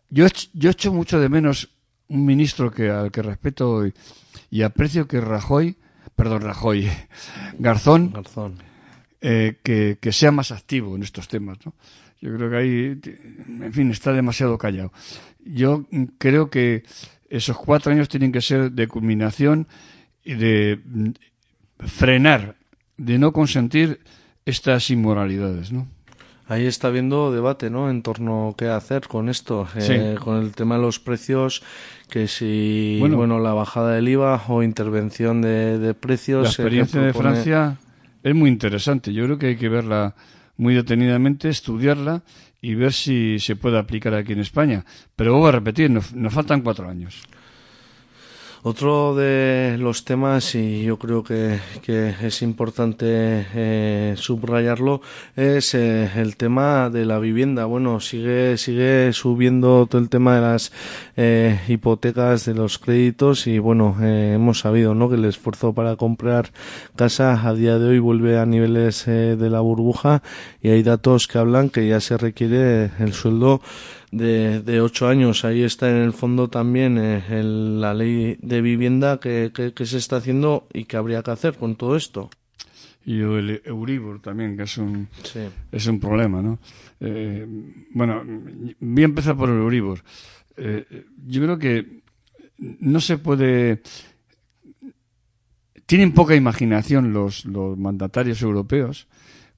yo, 0.08 0.24
yo 0.54 0.70
echo 0.70 0.90
mucho 0.90 1.20
de 1.20 1.28
menos 1.28 1.68
un 2.08 2.24
ministro 2.24 2.70
que 2.70 2.88
al 2.88 3.10
que 3.10 3.20
respeto 3.20 3.86
y, 3.86 3.92
y 4.50 4.62
aprecio 4.62 5.06
que 5.06 5.20
Rajoy, 5.20 5.76
perdón, 6.16 6.42
Rajoy, 6.42 6.88
Garzón, 7.58 8.12
Garzón. 8.12 8.54
eh, 9.20 9.58
que, 9.62 9.98
que 10.00 10.12
sea 10.12 10.30
más 10.30 10.50
activo 10.52 10.96
en 10.96 11.02
estos 11.02 11.28
temas, 11.28 11.58
¿no? 11.64 11.74
Yo 12.20 12.34
creo 12.34 12.48
que 12.50 12.56
ahí, 12.56 13.00
en 13.60 13.72
fin, 13.72 13.90
está 13.90 14.12
demasiado 14.12 14.56
callado. 14.56 14.92
Yo 15.44 15.84
creo 16.16 16.48
que 16.48 16.84
esos 17.28 17.56
cuatro 17.58 17.92
años 17.92 18.08
tienen 18.08 18.32
que 18.32 18.40
ser 18.40 18.72
de 18.72 18.88
culminación 18.88 19.66
y 20.24 20.34
de 20.34 20.80
mm, 20.84 21.10
frenar, 21.80 22.56
de 22.96 23.18
no 23.18 23.32
consentir 23.32 24.00
estas 24.46 24.88
inmoralidades, 24.90 25.70
¿no? 25.72 25.86
Ahí 26.46 26.66
está 26.66 26.88
habiendo 26.88 27.32
debate, 27.32 27.70
¿no? 27.70 27.88
En 27.88 28.02
torno 28.02 28.50
a 28.50 28.56
qué 28.56 28.68
hacer 28.68 29.08
con 29.08 29.28
esto, 29.30 29.66
Sí. 29.78 29.92
eh, 29.92 30.14
con 30.22 30.42
el 30.42 30.52
tema 30.52 30.76
de 30.76 30.82
los 30.82 31.00
precios, 31.00 31.62
que 32.10 32.28
si, 32.28 32.98
Bueno. 33.00 33.16
bueno, 33.16 33.38
la 33.40 33.54
bajada 33.54 33.92
del 33.94 34.08
IVA 34.08 34.42
o 34.48 34.62
intervención 34.62 35.40
de, 35.40 35.78
de 35.78 35.94
precios. 35.94 36.42
La 36.42 36.48
eh, 36.48 36.52
experiencia 36.52 37.00
de 37.00 37.12
Francia 37.14 37.76
es 38.22 38.34
muy 38.34 38.50
interesante. 38.50 39.12
Yo 39.14 39.24
creo 39.24 39.38
que 39.38 39.46
hay 39.46 39.56
que 39.56 39.70
verla 39.70 40.14
muy 40.58 40.74
detenidamente, 40.74 41.48
estudiarla 41.48 42.22
y 42.60 42.74
ver 42.74 42.92
si 42.92 43.38
se 43.38 43.56
puede 43.56 43.78
aplicar 43.78 44.14
aquí 44.14 44.32
en 44.32 44.40
España. 44.40 44.84
Pero 45.16 45.32
vuelvo 45.32 45.48
a 45.48 45.52
repetir, 45.52 45.90
nos, 45.90 46.14
nos 46.14 46.32
faltan 46.32 46.60
cuatro 46.60 46.88
años. 46.88 47.22
Otro 48.66 49.14
de 49.14 49.76
los 49.78 50.06
temas, 50.06 50.54
y 50.54 50.84
yo 50.84 50.98
creo 50.98 51.22
que, 51.22 51.58
que 51.82 52.14
es 52.22 52.40
importante 52.40 53.46
eh, 53.54 54.14
subrayarlo, 54.16 55.02
es 55.36 55.74
eh, 55.74 56.10
el 56.16 56.38
tema 56.38 56.88
de 56.88 57.04
la 57.04 57.18
vivienda. 57.18 57.66
Bueno, 57.66 58.00
sigue, 58.00 58.56
sigue 58.56 59.12
subiendo 59.12 59.86
todo 59.86 60.00
el 60.00 60.08
tema 60.08 60.36
de 60.36 60.40
las 60.40 60.72
eh, 61.14 61.60
hipotecas, 61.68 62.46
de 62.46 62.54
los 62.54 62.78
créditos, 62.78 63.46
y 63.46 63.58
bueno, 63.58 63.98
eh, 64.00 64.32
hemos 64.36 64.60
sabido 64.60 64.94
¿no? 64.94 65.10
que 65.10 65.16
el 65.16 65.26
esfuerzo 65.26 65.74
para 65.74 65.96
comprar 65.96 66.50
casa 66.96 67.46
a 67.46 67.52
día 67.52 67.78
de 67.78 67.86
hoy 67.86 67.98
vuelve 67.98 68.38
a 68.38 68.46
niveles 68.46 69.06
eh, 69.06 69.36
de 69.36 69.50
la 69.50 69.60
burbuja, 69.60 70.22
y 70.62 70.70
hay 70.70 70.82
datos 70.82 71.28
que 71.28 71.36
hablan 71.36 71.68
que 71.68 71.86
ya 71.86 72.00
se 72.00 72.16
requiere 72.16 72.92
el 72.98 73.12
sueldo 73.12 73.60
de, 74.16 74.60
de 74.62 74.80
ocho 74.80 75.08
años. 75.08 75.44
Ahí 75.44 75.62
está 75.62 75.90
en 75.90 75.96
el 75.96 76.12
fondo 76.12 76.48
también 76.48 76.98
eh, 76.98 77.22
el- 77.30 77.80
la 77.80 77.92
ley 77.94 78.36
de 78.40 78.60
vivienda 78.62 79.18
que, 79.20 79.50
que, 79.54 79.72
que 79.72 79.86
se 79.86 79.98
está 79.98 80.16
haciendo 80.16 80.66
y 80.72 80.84
que 80.84 80.96
habría 80.96 81.22
que 81.22 81.30
hacer 81.32 81.54
con 81.56 81.76
todo 81.76 81.96
esto. 81.96 82.30
Y 83.06 83.20
el 83.20 83.60
Euribor 83.64 84.22
también, 84.22 84.56
que 84.56 84.62
es 84.62 84.78
un, 84.78 85.08
Sí. 85.22 85.40
es 85.72 85.86
un 85.86 86.00
problema, 86.00 86.40
¿no? 86.40 86.58
Eh, 87.00 87.46
bueno, 87.92 88.22
voy 88.80 89.02
a 89.02 89.04
empezar 89.04 89.36
por 89.36 89.50
el 89.50 89.56
Euribor. 89.58 90.00
Eh, 90.56 91.04
yo 91.26 91.42
creo 91.42 91.58
que 91.58 92.00
no 92.80 93.00
se 93.00 93.18
puede... 93.18 93.82
Tienen 95.86 96.12
poca 96.12 96.34
imaginación 96.34 97.12
los, 97.12 97.44
los 97.44 97.76
mandatarios 97.76 98.40
europeos 98.40 99.06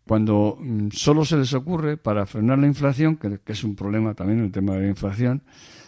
cuando 0.07 0.57
mm, 0.61 0.89
solo 0.93 1.25
se 1.25 1.37
les 1.37 1.53
ocurre, 1.55 1.97
para 1.97 2.27
frenar 2.27 2.59
la 2.59 2.67
inflación, 2.67 3.17
que, 3.17 3.41
es 3.47 3.65
un 3.65 3.75
problema 3.75 4.15
también 4.15 4.41
el 4.41 4.53
tema 4.53 4.75
de 4.75 4.83
la 4.83 4.89
inflación, 4.89 5.43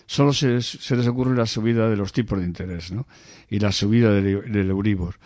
solo 0.07 0.33
se, 0.33 0.49
les- 0.55 0.67
se 0.67 0.97
les 0.97 1.07
ocurre 1.07 1.37
la 1.37 1.47
subida 1.47 1.89
de 1.89 1.97
los 1.97 2.13
tipos 2.13 2.39
de 2.39 2.45
interés, 2.47 2.91
¿no? 2.93 3.07
Y 3.49 3.59
la 3.61 3.71
subida 3.73 4.13
del, 4.13 4.71
Euribor. 4.71 5.17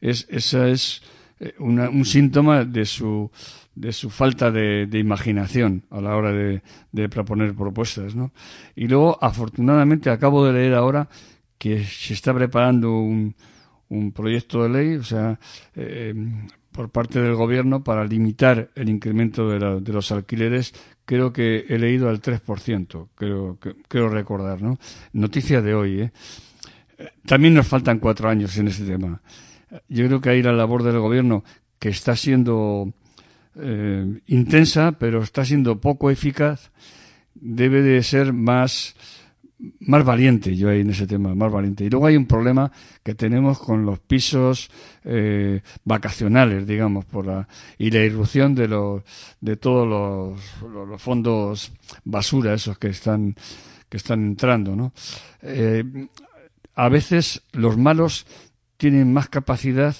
Es, 0.00 0.26
esa 0.30 0.68
es, 0.68 1.02
eh, 1.40 1.54
una- 1.58 1.88
un 1.90 2.04
síntoma 2.04 2.64
de 2.64 2.84
su, 2.84 3.30
de 3.74 3.92
su 3.92 4.10
falta 4.10 4.50
de, 4.50 4.86
de 4.86 4.98
imaginación 4.98 5.84
a 5.90 6.00
la 6.00 6.14
hora 6.16 6.32
de, 6.32 6.62
de 6.92 7.08
proponer 7.08 7.54
propuestas, 7.54 8.14
¿no? 8.14 8.32
Y 8.76 8.86
luego, 8.86 9.18
afortunadamente, 9.22 10.08
acabo 10.10 10.44
de 10.46 10.52
leer 10.52 10.74
ahora 10.74 11.08
que 11.58 11.84
se 11.84 12.14
está 12.14 12.32
preparando 12.34 12.92
un, 12.98 13.34
un 13.88 14.12
proyecto 14.12 14.62
de 14.62 14.68
ley, 14.68 14.94
o 14.96 15.02
sea, 15.04 15.38
eh, 15.74 16.14
por 16.76 16.90
parte 16.90 17.20
del 17.20 17.34
gobierno 17.34 17.82
para 17.82 18.04
limitar 18.04 18.70
el 18.74 18.88
incremento 18.90 19.48
de, 19.48 19.58
la- 19.58 19.80
de 19.80 19.92
los 19.92 20.12
alquileres, 20.12 20.74
creo 21.06 21.32
que 21.32 21.64
he 21.68 21.78
leído 21.78 22.08
al 22.10 22.20
3%, 22.20 23.08
creo, 23.14 23.58
creo 23.88 24.08
recordar, 24.08 24.60
¿no? 24.62 24.78
Noticia 25.12 25.62
de 25.62 25.74
hoy, 25.74 26.00
¿eh? 26.02 26.12
Eh, 26.98 27.08
También 27.26 27.54
nos 27.54 27.66
faltan 27.66 27.98
cuatro 27.98 28.28
años 28.28 28.56
en 28.58 28.68
este 28.68 28.84
tema. 28.84 29.20
Yo 29.88 30.06
creo 30.06 30.20
que 30.20 30.30
ahí 30.30 30.42
la 30.42 30.52
labor 30.52 30.82
del 30.82 30.98
gobierno, 31.00 31.42
que 31.78 31.88
está 31.88 32.14
siendo 32.14 32.92
eh, 33.56 34.20
intensa, 34.26 34.92
pero 34.92 35.22
está 35.22 35.44
siendo 35.44 35.80
poco 35.80 36.10
eficaz, 36.10 36.70
debe 37.34 37.82
de 37.82 38.02
ser 38.02 38.32
más, 38.32 38.94
más 39.80 40.04
valiente, 40.04 40.54
yo 40.54 40.68
ahí 40.68 40.80
en 40.80 40.90
ese 40.90 41.06
tema, 41.06 41.34
más 41.34 41.50
valiente. 41.50 41.84
Y 41.84 41.90
luego 41.90 42.06
hay 42.06 42.16
un 42.16 42.26
problema 42.26 42.70
que 43.02 43.14
tenemos 43.14 43.58
con 43.58 43.86
los 43.86 43.98
pisos 44.00 44.70
eh, 45.04 45.62
vacacionales, 45.84 46.66
digamos, 46.66 47.04
por 47.06 47.26
la, 47.26 47.48
y 47.78 47.90
la 47.90 48.04
irrupción 48.04 48.54
de 48.54 48.68
los, 48.68 49.02
de 49.40 49.56
todos 49.56 49.86
los, 49.88 50.62
los- 50.70 51.00
fondos 51.02 51.72
basura, 52.04 52.52
esos 52.54 52.78
que 52.78 52.88
están, 52.88 53.34
que 53.88 53.96
están 53.96 54.24
entrando, 54.26 54.76
¿no? 54.76 54.92
Eh, 55.42 55.84
a 56.74 56.88
veces 56.90 57.42
los 57.52 57.78
malos 57.78 58.26
tienen 58.76 59.12
más 59.12 59.28
capacidad 59.30 59.96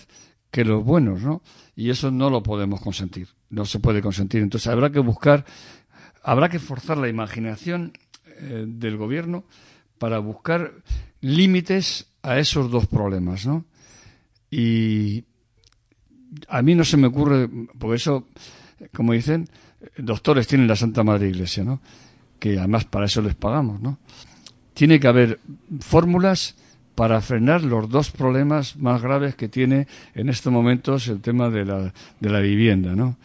que 0.50 0.64
los 0.64 0.84
buenos, 0.84 1.22
¿no? 1.22 1.42
Y 1.74 1.88
eso 1.90 2.10
no 2.10 2.28
lo 2.28 2.42
podemos 2.42 2.80
consentir, 2.82 3.28
no 3.48 3.64
se 3.64 3.78
puede 3.78 4.02
consentir. 4.02 4.42
Entonces 4.42 4.66
habrá 4.68 4.90
que 4.90 4.98
buscar, 4.98 5.46
habrá 6.22 6.48
que 6.50 6.58
forzar 6.58 6.98
la 6.98 7.08
imaginación 7.08 7.92
eh, 8.38 8.64
del 8.66 8.96
gobierno 8.96 9.44
para 9.98 10.18
buscar 10.18 10.72
límites 11.20 12.06
a 12.22 12.38
esos 12.38 12.70
dos 12.70 12.86
problemas, 12.86 13.46
¿no? 13.46 13.64
Y 14.50 15.24
a 16.48 16.62
mí 16.62 16.74
no 16.74 16.84
se 16.84 16.96
me 16.96 17.06
ocurre, 17.06 17.48
porque 17.78 17.96
eso, 17.96 18.28
como 18.92 19.12
dicen, 19.12 19.48
doctores 19.96 20.46
tienen 20.46 20.68
la 20.68 20.76
Santa 20.76 21.02
Madre 21.02 21.28
Iglesia, 21.28 21.64
¿no? 21.64 21.80
Que 22.38 22.58
además 22.58 22.84
para 22.84 23.06
eso 23.06 23.22
les 23.22 23.34
pagamos, 23.34 23.80
¿no? 23.80 23.98
Tiene 24.74 25.00
que 25.00 25.08
haber 25.08 25.40
fórmulas 25.80 26.56
para 26.94 27.20
frenar 27.20 27.62
los 27.62 27.88
dos 27.88 28.10
problemas 28.10 28.76
más 28.76 29.02
graves 29.02 29.34
que 29.34 29.48
tiene 29.48 29.86
en 30.14 30.28
estos 30.28 30.52
momentos 30.52 31.08
el 31.08 31.20
tema 31.20 31.50
de 31.50 31.64
la, 31.64 31.92
de 32.20 32.30
la 32.30 32.40
vivienda, 32.40 32.94
¿no? 32.94 33.16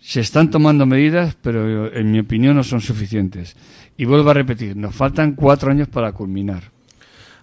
Se 0.00 0.20
están 0.20 0.50
tomando 0.50 0.84
medidas, 0.84 1.34
pero 1.40 1.92
en 1.92 2.12
mi 2.12 2.18
opinión 2.18 2.56
no 2.56 2.62
son 2.62 2.82
suficientes. 2.82 3.56
Y 3.96 4.04
vuelvo 4.04 4.30
a 4.30 4.34
repetir, 4.34 4.76
nos 4.76 4.94
faltan 4.94 5.34
cuatro 5.34 5.70
años 5.70 5.88
para 5.88 6.12
culminar. 6.12 6.73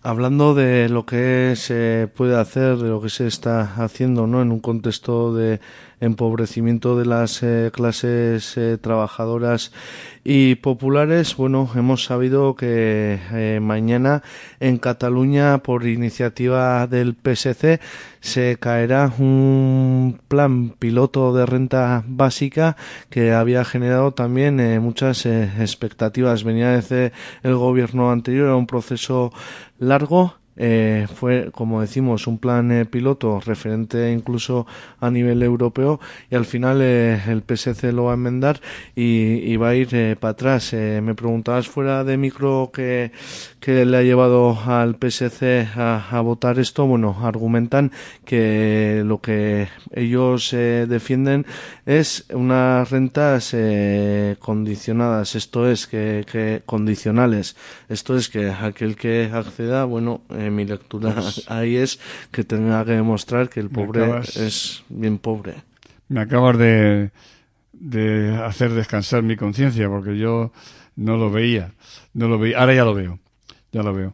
Hablando 0.03 0.56
de 0.56 0.90
lo 0.90 1.06
que 1.06 1.53
se 1.56 2.10
puede 2.15 2.36
hacer, 2.36 2.78
de 2.78 2.90
lo 2.90 2.99
que 3.02 3.10
se 3.10 3.28
está 3.28 3.76
haciendo, 3.76 4.26
¿no? 4.26 4.41
En 4.41 4.52
un 4.52 4.60
contexto 4.60 5.32
de 5.36 5.60
empobrecimiento 5.99 6.98
de 6.98 7.06
las 7.06 7.44
eh, 7.44 7.69
clases 7.72 8.57
eh, 8.57 8.80
trabajadoras 8.82 9.72
y 10.23 10.56
populares, 10.56 11.36
bueno, 11.36 11.69
hemos 11.76 12.03
sabido 12.03 12.56
que 12.56 13.19
eh, 13.32 13.60
mañana 13.60 14.22
en 14.60 14.78
Cataluña, 14.78 15.60
por 15.60 15.88
iniciativa 15.88 16.86
del 16.86 17.15
PSC, 17.15 17.80
se 18.19 18.57
caerá 18.60 19.11
un 19.18 20.19
plan 20.28 20.76
piloto 20.78 21.34
de 21.34 21.48
renta 21.48 22.03
básica 22.07 22.78
que 23.10 23.34
había 23.34 23.65
generado 23.65 24.11
también 24.11 24.60
eh, 24.60 24.80
muchas 24.80 25.26
expectativas. 25.26 26.44
Venía 26.44 26.72
desde 26.72 27.14
el 27.41 27.56
gobierno 27.56 28.11
anterior, 28.11 28.45
era 28.45 28.56
un 28.56 28.68
proceso 28.68 29.32
largo. 29.82 30.41
Eh, 30.57 31.07
fue, 31.14 31.49
como 31.52 31.82
decimos, 31.82 32.28
un 32.28 32.38
plan 32.38 32.72
eh, 32.72 32.86
piloto 32.86 33.40
referente 33.40 34.11
incluso 34.11 34.68
a 34.99 35.10
nivel 35.10 35.41
europeo 35.44 35.99
y 36.30 36.36
al 36.36 36.45
final 36.45 36.80
eh, 36.82 37.22
el 37.28 37.41
PSC 37.41 37.91
lo 37.91 38.06
va 38.06 38.11
a 38.11 38.14
enmendar 38.15 38.60
y, 38.95 39.56
va 39.57 39.69
a 39.69 39.76
ir 39.76 39.90
eh, 39.91 40.15
para 40.19 40.32
atrás. 40.32 40.73
Eh, 40.73 41.02
me 41.03 41.15
preguntabas 41.15 41.68
fuera 41.68 42.03
de 42.03 42.18
micro 42.18 42.72
que, 42.73 43.11
que 43.60 43.86
le 43.86 43.98
ha 43.98 44.02
llevado 44.03 44.57
al 44.65 44.95
PSC 44.95 45.68
a, 45.76 46.22
votar 46.22 46.60
esto. 46.60 46.86
Bueno, 46.86 47.18
argumentan 47.22 47.91
que 48.26 49.03
lo 49.06 49.22
que 49.22 49.68
ellos 49.91 50.53
eh, 50.53 50.86
defienden 50.88 51.45
es 51.86 52.26
unas 52.34 52.90
rentas 52.90 53.56
condicionadas, 54.40 55.36
esto 55.36 55.69
es 55.69 55.88
que, 55.88 56.26
que 56.32 56.61
condicionales, 56.65 57.56
esto 57.90 58.15
es 58.15 58.30
que 58.30 58.49
aquel 58.49 58.95
que 58.95 59.30
acceda, 59.34 59.86
bueno, 59.86 60.22
eh, 60.46 60.50
mi 60.50 60.66
lectura 60.66 61.14
Pues- 61.14 61.50
ahí 61.50 61.76
es 61.78 62.00
que 62.32 62.44
tenga 62.44 62.84
que 62.86 62.92
demostrar 62.92 63.50
que 63.50 63.60
el 63.60 63.70
pobre 63.70 64.04
acabas- 64.06 64.38
es 64.38 64.84
bien 64.90 65.18
pobre. 65.18 65.56
Me 66.10 66.20
acabas 66.22 66.58
de, 66.58 67.12
de 67.74 68.36
hacer 68.44 68.72
descansar 68.74 69.24
mi 69.24 69.36
conciencia 69.38 69.88
porque 69.90 70.18
yo 70.18 70.52
no 70.96 71.18
lo 71.18 71.32
veía, 71.32 71.72
no 72.14 72.28
lo 72.28 72.38
veía, 72.38 72.60
ahora 72.60 72.74
ya 72.76 72.84
lo 72.86 72.94
veo, 72.94 73.20
ya 73.72 73.82
lo 73.84 73.94
veo. 73.94 74.14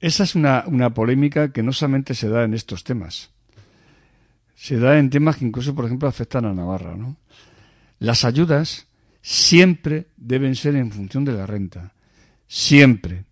Esa 0.00 0.24
es 0.24 0.34
una, 0.34 0.64
una 0.66 0.90
polémica 0.94 1.52
que 1.52 1.62
no 1.62 1.72
solamente 1.72 2.14
se 2.14 2.28
da 2.28 2.44
en 2.44 2.54
estos 2.54 2.84
temas, 2.84 3.30
se 4.54 4.78
da 4.78 4.98
en 4.98 5.10
temas 5.10 5.36
que 5.36 5.44
incluso, 5.44 5.74
por 5.74 5.84
ejemplo, 5.86 6.08
afectan 6.08 6.44
a 6.44 6.52
Navarra, 6.54 6.96
¿no? 6.96 7.16
Las 7.98 8.24
ayudas 8.24 8.86
siempre 9.20 10.06
deben 10.16 10.54
ser 10.56 10.74
en 10.76 10.90
función 10.90 11.24
de 11.24 11.32
la 11.32 11.46
renta, 11.46 11.92
siempre. 12.46 13.24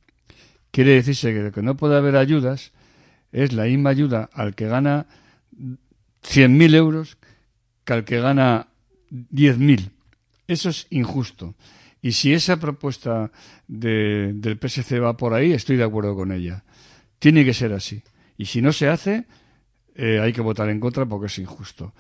Quiere 0.71 0.93
decirse 0.93 1.33
que 1.33 1.41
lo 1.43 1.53
que 1.53 1.63
no 1.63 1.77
puede 1.77 1.97
haber 1.97 2.17
ayudas 2.17 2.73
es 3.33 3.53
la 3.53 3.65
misma 3.65 3.91
ayuda 3.91 4.29
al 4.33 4.55
que 4.55 4.67
gana 4.69 5.07
100.000 6.23 6.75
euros 6.75 7.17
que 7.85 7.93
al 7.93 8.05
que 8.05 8.21
gana 8.21 8.69
10.000. 9.11 9.91
Eso 10.47 10.69
es 10.69 10.87
injusto. 10.91 11.55
Y 12.03 12.13
si 12.13 12.33
esa 12.33 12.59
propuesta 12.59 13.31
de- 13.69 14.33
del 14.35 14.59
PSC 14.59 14.99
va 15.01 15.17
por 15.17 15.35
ahí, 15.35 15.53
estoy 15.53 15.77
de 15.77 15.85
acuerdo 15.85 16.15
con 16.15 16.33
ella. 16.33 16.65
Tiene 17.19 17.45
que 17.45 17.55
ser 17.55 17.73
así. 17.73 18.03
Y 18.39 18.47
si 18.47 18.63
no 18.63 18.73
se 18.73 18.89
hace, 18.89 19.27
eh, 19.95 20.19
hay 20.21 20.33
que 20.33 20.41
votar 20.41 20.69
en 20.71 20.81
contra 20.81 21.05
porque 21.07 21.27
es 21.27 21.39
injusto. 21.39 21.93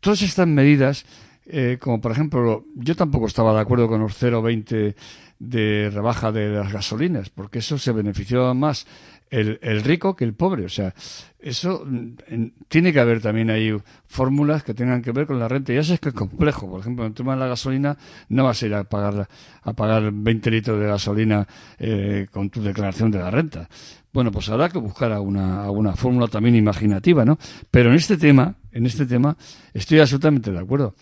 Todas 0.00 0.22
estas 0.22 0.46
medidas, 0.46 1.04
eh, 1.46 1.78
como 1.80 2.00
por 2.00 2.12
ejemplo, 2.12 2.64
yo 2.74 2.94
tampoco 2.96 3.26
estaba 3.26 3.54
de 3.54 3.60
acuerdo 3.60 3.88
con 3.88 4.00
los 4.00 4.20
0,20 4.22 4.94
de 5.38 5.90
rebaja 5.92 6.32
de 6.32 6.48
las 6.48 6.72
gasolinas, 6.72 7.28
porque 7.30 7.58
eso 7.58 7.76
se 7.78 7.92
benefició 7.92 8.54
más 8.54 8.86
el, 9.28 9.58
el 9.60 9.82
rico 9.82 10.16
que 10.16 10.24
el 10.24 10.32
pobre. 10.34 10.64
O 10.64 10.68
sea, 10.70 10.94
eso 11.38 11.84
mm, 11.84 12.06
en- 12.28 12.54
tiene 12.68 12.92
que 12.92 13.00
haber 13.00 13.20
también 13.20 13.50
ahí 13.50 13.76
fórmulas 14.06 14.62
que 14.62 14.72
tengan 14.72 15.02
que 15.02 15.12
ver 15.12 15.26
con 15.26 15.38
la 15.38 15.46
renta. 15.48 15.74
Ya 15.74 15.82
sé 15.82 15.98
que 15.98 16.08
es 16.08 16.14
complejo. 16.14 16.70
Por 16.70 16.80
ejemplo, 16.80 17.04
en 17.04 17.10
el 17.10 17.14
tema 17.14 17.34
de 17.34 17.40
la 17.40 17.48
gasolina, 17.48 17.98
no 18.30 18.44
vas 18.44 18.62
a 18.62 18.66
ir 18.66 18.74
a 18.74 18.84
pagar, 18.84 19.28
a 19.62 19.72
pagar 19.74 20.10
20 20.10 20.50
litros 20.50 20.80
de 20.80 20.86
gasolina 20.86 21.46
eh, 21.78 22.26
con 22.30 22.48
tu 22.48 22.62
declaración 22.62 23.10
de 23.10 23.18
la 23.18 23.30
renta. 23.30 23.68
Bueno, 24.14 24.32
pues 24.32 24.48
habrá 24.48 24.70
que 24.70 24.78
buscar 24.78 25.12
alguna, 25.12 25.64
alguna 25.64 25.92
fórmula 25.94 26.28
también 26.28 26.56
imaginativa, 26.56 27.26
¿no? 27.26 27.38
Pero 27.70 27.90
en 27.90 27.96
este 27.96 28.16
tema, 28.16 28.54
en 28.72 28.86
este 28.86 29.04
tema, 29.04 29.36
estoy 29.74 30.00
absolutamente 30.00 30.50
de 30.50 30.58
acuerdo. 30.58 30.94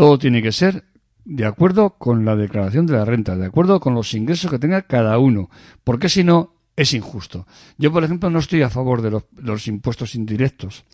Todo 0.00 0.18
tiene 0.18 0.40
que 0.40 0.50
ser 0.50 0.84
de 1.26 1.44
acuerdo 1.44 1.98
con 1.98 2.24
la 2.24 2.34
declaración 2.34 2.86
de 2.86 2.94
la 2.94 3.04
renta, 3.04 3.36
de 3.36 3.44
acuerdo 3.44 3.80
con 3.80 3.92
los 3.92 4.14
ingresos 4.14 4.50
que 4.50 4.58
tenga 4.58 4.80
cada 4.80 5.18
uno, 5.18 5.50
porque 5.84 6.08
si 6.08 6.24
no 6.24 6.54
es 6.74 6.94
injusto. 6.94 7.46
Yo, 7.76 7.92
por 7.92 8.02
ejemplo, 8.02 8.30
no 8.30 8.38
estoy 8.38 8.62
a 8.62 8.70
favor 8.70 9.02
de 9.02 9.10
los, 9.10 9.68
impuestos 9.68 10.14
indirectos. 10.14 10.86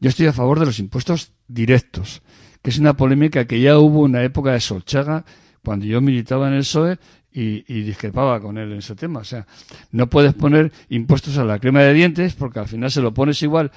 Yo 0.00 0.08
estoy 0.08 0.26
a 0.26 0.32
favor 0.32 0.58
de 0.58 0.66
los 0.66 0.80
impuestos 0.80 1.34
directos, 1.46 2.22
que 2.62 2.70
es 2.70 2.80
una 2.80 2.96
polémica 2.96 3.44
que 3.44 3.60
ya 3.60 3.78
hubo 3.78 4.06
en 4.06 4.14
la 4.14 4.24
época 4.24 4.50
de 4.54 4.60
Solchaga, 4.60 5.24
cuando 5.62 5.86
yo 5.86 6.00
militaba 6.00 6.48
en 6.48 6.54
el 6.54 6.62
PSOE 6.62 6.98
y, 7.30 7.64
y 7.72 7.82
discrepaba 7.82 8.40
con 8.40 8.58
él 8.58 8.72
en 8.72 8.78
ese 8.78 8.96
tema. 8.96 9.20
O 9.20 9.24
sea, 9.24 9.46
no 9.92 10.10
puedes 10.10 10.34
poner 10.34 10.72
impuestos 10.88 11.38
a 11.38 11.44
la 11.44 11.60
crema 11.60 11.82
de 11.82 11.94
dientes 11.94 12.34
porque 12.34 12.58
al 12.58 12.66
final 12.66 12.90
se 12.90 13.02
lo 13.02 13.14
pones 13.14 13.40
igual 13.44 13.70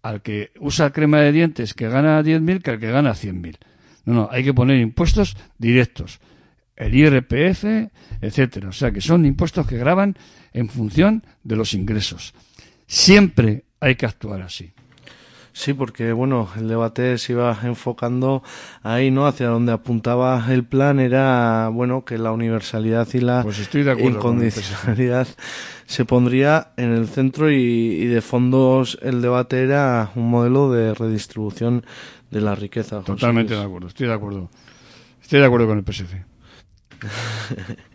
al 0.00 0.22
que 0.22 0.52
usa 0.60 0.92
crema 0.92 1.18
de 1.22 1.32
dientes 1.32 1.74
que 1.74 1.88
gana 1.88 2.22
10.000 2.22 2.62
que 2.62 2.70
al 2.70 2.78
que 2.78 2.92
gana 2.92 3.14
100.000. 3.14 3.58
No, 4.10 4.22
no, 4.22 4.28
hay 4.30 4.44
que 4.44 4.54
poner 4.54 4.78
impuestos 4.80 5.36
directos. 5.58 6.20
El 6.76 6.94
IRPF, 6.94 7.64
etcétera. 8.20 8.70
O 8.70 8.72
sea, 8.72 8.90
que 8.90 9.00
son 9.00 9.24
impuestos 9.24 9.66
que 9.66 9.76
graban 9.76 10.16
en 10.52 10.68
función 10.68 11.24
de 11.44 11.56
los 11.56 11.74
ingresos. 11.74 12.34
Siempre 12.86 13.64
hay 13.80 13.96
que 13.96 14.06
actuar 14.06 14.42
así. 14.42 14.72
Sí, 15.52 15.74
porque 15.74 16.12
bueno, 16.12 16.48
el 16.56 16.68
debate 16.68 17.18
se 17.18 17.32
iba 17.32 17.56
enfocando 17.64 18.42
ahí, 18.82 19.10
¿no? 19.10 19.26
Hacia 19.26 19.48
donde 19.48 19.72
apuntaba 19.72 20.42
el 20.48 20.64
plan 20.64 21.00
era, 21.00 21.68
bueno, 21.68 22.04
que 22.04 22.18
la 22.18 22.32
universalidad 22.32 23.08
y 23.12 23.20
la 23.20 23.42
Pues 23.42 23.68
incondicionalidad 23.74 25.26
se 25.86 26.04
pondría 26.04 26.72
en 26.76 26.92
el 26.92 27.08
centro 27.08 27.50
y, 27.50 27.56
y 27.56 28.06
de 28.06 28.20
fondos 28.20 28.98
el 29.02 29.20
debate 29.22 29.62
era 29.62 30.12
un 30.14 30.30
modelo 30.30 30.70
de 30.70 30.94
redistribución 30.94 31.84
de 32.30 32.40
la 32.40 32.54
riqueza. 32.54 32.96
José 32.96 33.06
Totalmente 33.06 33.54
Luis. 33.54 33.60
de 33.60 33.66
acuerdo, 33.66 33.88
estoy 33.88 34.06
de 34.06 34.14
acuerdo. 34.14 34.50
Estoy 35.22 35.40
de 35.40 35.46
acuerdo 35.46 35.66
con 35.66 35.78
el 35.78 35.84
PSC. 35.84 36.24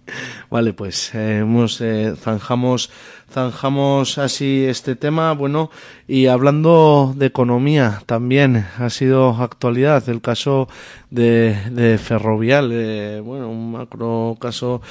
Vale, 0.50 0.74
pues 0.74 1.14
eh, 1.16 1.40
hemos, 1.40 1.82
eh, 1.82 2.14
zanjamos, 2.18 2.92
zanjamos 3.30 4.18
así 4.18 4.66
este 4.68 4.96
tema. 4.96 5.34
Bueno, 5.34 5.70
y 6.08 6.28
hablando 6.28 7.14
de 7.16 7.26
economía, 7.28 8.02
también 8.06 8.66
ha 8.78 8.90
sido 8.90 9.30
actualidad 9.30 10.08
el 10.10 10.22
caso 10.22 10.68
de, 11.10 11.56
de 11.72 11.98
Ferrovial. 11.98 12.70
eh, 12.74 13.22
bueno, 13.24 13.50
un 13.50 13.72
macro 13.72 14.38
caso 14.40 14.82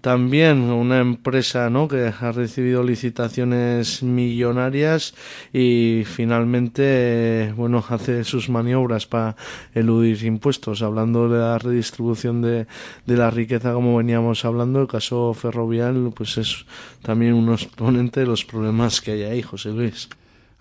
también 0.00 0.58
una 0.70 1.00
empresa 1.00 1.70
¿no? 1.70 1.88
que 1.88 2.12
ha 2.20 2.32
recibido 2.32 2.82
licitaciones 2.82 4.02
millonarias 4.02 5.14
y 5.52 6.04
finalmente 6.06 7.52
bueno 7.56 7.84
hace 7.88 8.24
sus 8.24 8.48
maniobras 8.48 9.06
para 9.06 9.36
eludir 9.74 10.24
impuestos 10.24 10.82
hablando 10.82 11.28
de 11.28 11.38
la 11.38 11.58
redistribución 11.58 12.42
de, 12.42 12.66
de 13.06 13.16
la 13.16 13.30
riqueza 13.30 13.72
como 13.72 13.96
veníamos 13.96 14.44
hablando 14.44 14.80
el 14.80 14.88
caso 14.88 15.34
ferrovial 15.34 16.12
pues 16.14 16.38
es 16.38 16.64
también 17.02 17.34
un 17.34 17.52
exponente 17.52 18.20
de 18.20 18.26
los 18.26 18.44
problemas 18.44 19.00
que 19.00 19.12
hay 19.12 19.22
ahí 19.22 19.42
José 19.42 19.70
Luis 19.70 20.08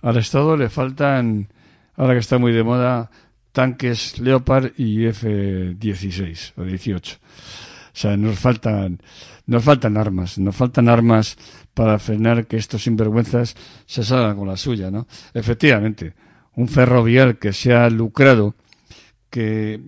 Al 0.01 0.17
Estado 0.17 0.57
le 0.57 0.69
faltan, 0.69 1.47
ahora 1.95 2.13
que 2.13 2.19
está 2.19 2.37
muy 2.37 2.53
de 2.53 2.63
moda, 2.63 3.09
tanques 3.51 4.19
Leopard 4.19 4.73
y 4.77 5.05
F-16 5.05 6.53
o 6.57 6.63
18. 6.63 7.17
Sea, 7.97 8.15
nos 8.15 8.37
faltan, 8.37 9.01
nos 9.47 9.63
faltan 9.63 9.97
armas, 9.97 10.37
nos 10.37 10.55
faltan 10.55 10.87
armas 10.87 11.35
para 11.73 11.97
frenar 11.97 12.45
que 12.45 12.57
estos 12.57 12.83
sinvergüenzas 12.83 13.55
se 13.87 14.03
salgan 14.03 14.37
con 14.37 14.47
la 14.47 14.55
suya, 14.55 14.91
¿no? 14.91 15.07
Efectivamente, 15.33 16.13
un 16.55 16.67
ferrovial 16.67 17.39
que 17.39 17.53
se 17.53 17.73
ha 17.73 17.89
lucrado, 17.89 18.53
que 19.31 19.81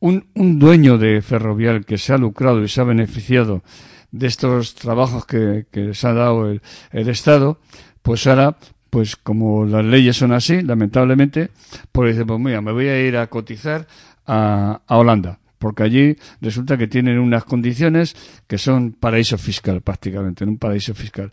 un, 0.00 0.26
un 0.34 0.58
dueño 0.58 0.98
de 0.98 1.22
ferrovial 1.22 1.86
que 1.86 1.96
se 1.96 2.12
ha 2.12 2.18
lucrado 2.18 2.62
y 2.62 2.68
se 2.68 2.82
ha 2.82 2.84
beneficiado 2.84 3.62
de 4.10 4.26
estos 4.26 4.74
trabajos 4.74 5.24
que, 5.24 5.64
que 5.70 5.80
les 5.80 6.04
ha 6.04 6.12
dado 6.12 6.50
el, 6.50 6.60
el 6.92 7.08
Estado, 7.08 7.58
pues 8.02 8.26
ahora, 8.26 8.58
pues 8.90 9.16
como 9.16 9.64
las 9.64 9.82
leyes 9.82 10.18
son 10.18 10.32
así, 10.32 10.60
lamentablemente, 10.60 11.48
pues 11.90 12.14
dice, 12.14 12.26
pues 12.26 12.38
mira, 12.38 12.60
me 12.60 12.72
voy 12.72 12.88
a 12.88 13.00
ir 13.00 13.16
a 13.16 13.28
cotizar 13.28 13.86
a, 14.26 14.82
a 14.86 14.96
Holanda, 14.98 15.38
porque 15.58 15.82
allí 15.82 16.16
resulta 16.40 16.76
que 16.76 16.86
tienen 16.86 17.18
unas 17.18 17.44
condiciones 17.44 18.14
que 18.46 18.58
son 18.58 18.92
paraíso 18.92 19.38
fiscal 19.38 19.80
prácticamente, 19.80 20.44
en 20.44 20.50
un 20.50 20.58
paraíso 20.58 20.94
fiscal. 20.94 21.32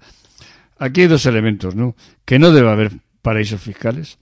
Aquí 0.77 1.01
hay 1.01 1.07
dos 1.07 1.25
elementos, 1.25 1.75
¿no? 1.75 1.95
Que 2.25 2.39
no 2.39 2.51
debe 2.51 2.69
haber 2.69 2.91
paraísos 3.21 3.61
fiscales. 3.61 4.17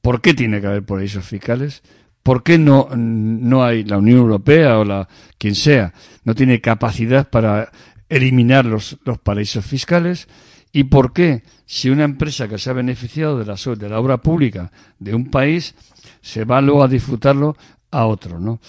¿Por 0.00 0.20
qué 0.20 0.34
tiene 0.34 0.60
que 0.60 0.66
haber 0.66 0.84
paraísos 0.84 1.24
fiscales? 1.24 1.82
¿Por 2.22 2.42
qué 2.42 2.58
no, 2.58 2.88
no 2.96 3.64
hay 3.64 3.84
la 3.84 3.98
Unión 3.98 4.18
Europea 4.18 4.78
o 4.78 4.84
la 4.84 5.08
quien 5.38 5.54
sea 5.54 5.92
no 6.24 6.34
tiene 6.34 6.60
capacidad 6.60 7.28
para 7.28 7.70
eliminar 8.08 8.64
los, 8.64 8.98
los 9.04 9.18
paraísos 9.18 9.64
fiscales? 9.64 10.28
¿Y 10.72 10.84
por 10.84 11.12
qué 11.12 11.42
si 11.66 11.90
una 11.90 12.04
empresa 12.04 12.48
que 12.48 12.58
se 12.58 12.70
ha 12.70 12.74
beneficiado 12.74 13.38
de 13.38 13.44
la, 13.44 13.56
de 13.76 13.88
la 13.88 13.98
obra 13.98 14.18
pública 14.18 14.72
de 14.98 15.14
un 15.14 15.30
país 15.30 15.74
se 16.20 16.44
va 16.44 16.60
luego 16.60 16.82
a 16.82 16.88
disfrutarlo 16.88 17.56
a 17.92 18.06
otro, 18.06 18.40
¿no? 18.40 18.60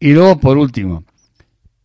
Y 0.00 0.12
luego, 0.12 0.40
por 0.40 0.58
último, 0.58 1.04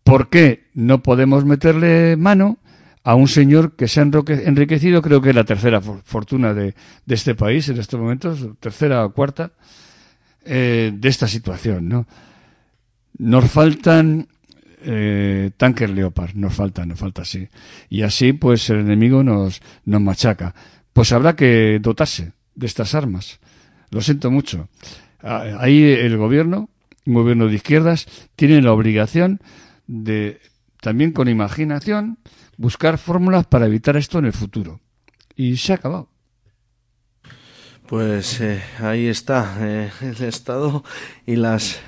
¿por 0.04 0.30
qué 0.30 0.66
no 0.74 1.04
podemos 1.04 1.46
meterle 1.46 2.16
mano 2.18 2.58
a 3.04 3.16
un 3.16 3.28
señor 3.28 3.76
que 3.76 3.88
se 3.88 4.00
ha 4.02 4.04
enriquecido, 4.04 5.02
creo 5.02 5.22
que 5.22 5.30
es 5.30 5.36
la 5.36 5.44
tercera 5.46 5.80
for- 5.82 6.02
fortuna 6.04 6.54
de, 6.54 6.74
de 7.06 7.16
este 7.16 7.36
país 7.36 7.70
en 7.70 7.78
estos 7.80 8.00
momentos, 8.00 8.46
tercera 8.60 9.06
o 9.06 9.14
cuarta, 9.14 9.52
eh, 10.44 10.92
de 10.94 11.10
esta 11.10 11.28
situación, 11.28 11.88
¿no? 11.88 12.08
Nos 13.18 13.50
faltan 13.52 14.28
eh, 14.82 15.52
tanques 15.58 15.90
Leopard, 15.90 16.34
nos 16.36 16.54
faltan, 16.54 16.90
nos 16.90 17.00
falta 17.00 17.22
así. 17.24 17.48
Y 17.90 18.02
así, 18.04 18.34
pues, 18.34 18.70
el 18.70 18.80
enemigo 18.80 19.24
nos, 19.24 19.62
nos 19.86 20.02
machaca. 20.02 20.56
Pues 20.94 21.12
habrá 21.12 21.36
que 21.36 21.80
dotarse 21.82 22.34
de 22.56 22.66
estas 22.66 22.96
armas. 22.96 23.40
Lo 23.92 24.02
siento 24.02 24.32
mucho. 24.32 24.70
Ah, 25.22 25.58
Ahí 25.60 25.84
el 25.84 26.18
gobierno, 26.18 26.70
un 27.06 27.14
gobierno 27.14 27.48
de 27.48 27.56
izquierdas, 27.56 28.08
tiene 28.36 28.62
la 28.62 28.74
obligación 28.74 29.40
de, 29.88 30.40
también 30.82 31.12
con 31.12 31.28
imaginación, 31.28 32.20
buscar 32.58 32.98
fórmulas 32.98 33.46
para 33.48 33.66
evitar 33.66 33.98
esto 33.98 34.20
en 34.20 34.26
el 34.26 34.34
futuro. 34.34 34.80
Y 35.36 35.58
se 35.58 35.74
ha 35.74 35.76
acabado. 35.76 36.10
Pues 37.90 38.40
eh, 38.40 38.62
ahí 38.82 39.08
está 39.08 39.58
eh, 39.62 39.90
el 40.02 40.24
Estado 40.24 40.84
y 41.26 41.38
las 41.38 41.80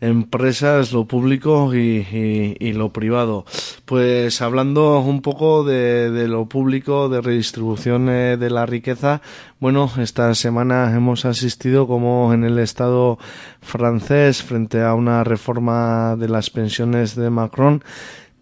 empresas, 0.00 0.92
lo 0.92 1.04
público 1.06 1.72
y, 1.74 1.78
y- 2.10 2.56
y 2.58 2.72
lo 2.72 2.92
privado. 2.92 3.44
Pues 3.84 4.42
hablando 4.42 4.98
un 4.98 5.22
poco 5.22 5.62
de, 5.62 6.10
de 6.10 6.26
lo 6.26 6.46
público, 6.46 7.08
de 7.08 7.20
redistribución 7.20 8.08
eh, 8.08 8.36
de 8.36 8.50
la 8.50 8.66
riqueza, 8.66 9.22
bueno, 9.60 9.88
esta 9.98 10.34
semana 10.34 10.92
hemos 10.92 11.24
asistido 11.24 11.86
como 11.86 12.34
en 12.34 12.42
el 12.42 12.58
Estado 12.58 13.18
francés 13.62 14.42
frente 14.42 14.82
a 14.82 14.94
una 14.94 15.22
reforma 15.22 16.16
de 16.16 16.28
las 16.30 16.50
pensiones 16.50 17.14
de 17.14 17.30
Macron 17.30 17.84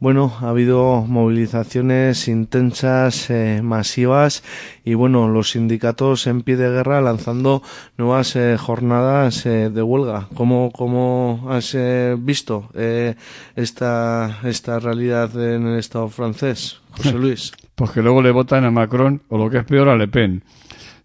bueno, 0.02 0.32
ha 0.40 0.48
habido 0.48 1.06
movilizaciones 1.06 2.26
intensas, 2.26 3.30
eh, 3.30 3.60
masivas 3.62 4.42
y 4.84 4.94
bueno, 4.94 5.28
los 5.28 5.52
sindicatos 5.52 6.26
en 6.26 6.42
pie 6.42 6.56
de 6.56 6.68
guerra 6.68 7.00
lanzando 7.00 7.62
nuevas 7.96 8.34
eh, 8.34 8.56
jornadas 8.58 9.46
eh, 9.46 9.70
de 9.70 9.80
huelga. 9.80 10.26
¿Cómo, 10.34 10.72
cómo 10.72 11.46
has 11.50 11.76
eh, 11.76 12.16
visto 12.18 12.68
eh, 12.74 13.14
esta, 13.54 14.40
esta 14.42 14.80
realidad 14.80 15.30
en 15.40 15.68
el 15.68 15.78
Estado 15.78 16.08
francés, 16.08 16.80
José 16.96 17.12
Luis? 17.16 17.52
Pues 17.76 17.92
que 17.92 18.02
luego 18.02 18.22
le 18.22 18.32
votan 18.32 18.64
a 18.64 18.72
Macron 18.72 19.22
o 19.28 19.38
lo 19.38 19.48
que 19.48 19.58
es 19.58 19.64
peor 19.64 19.88
a 19.88 19.96
Le 19.96 20.08
Pen. 20.08 20.42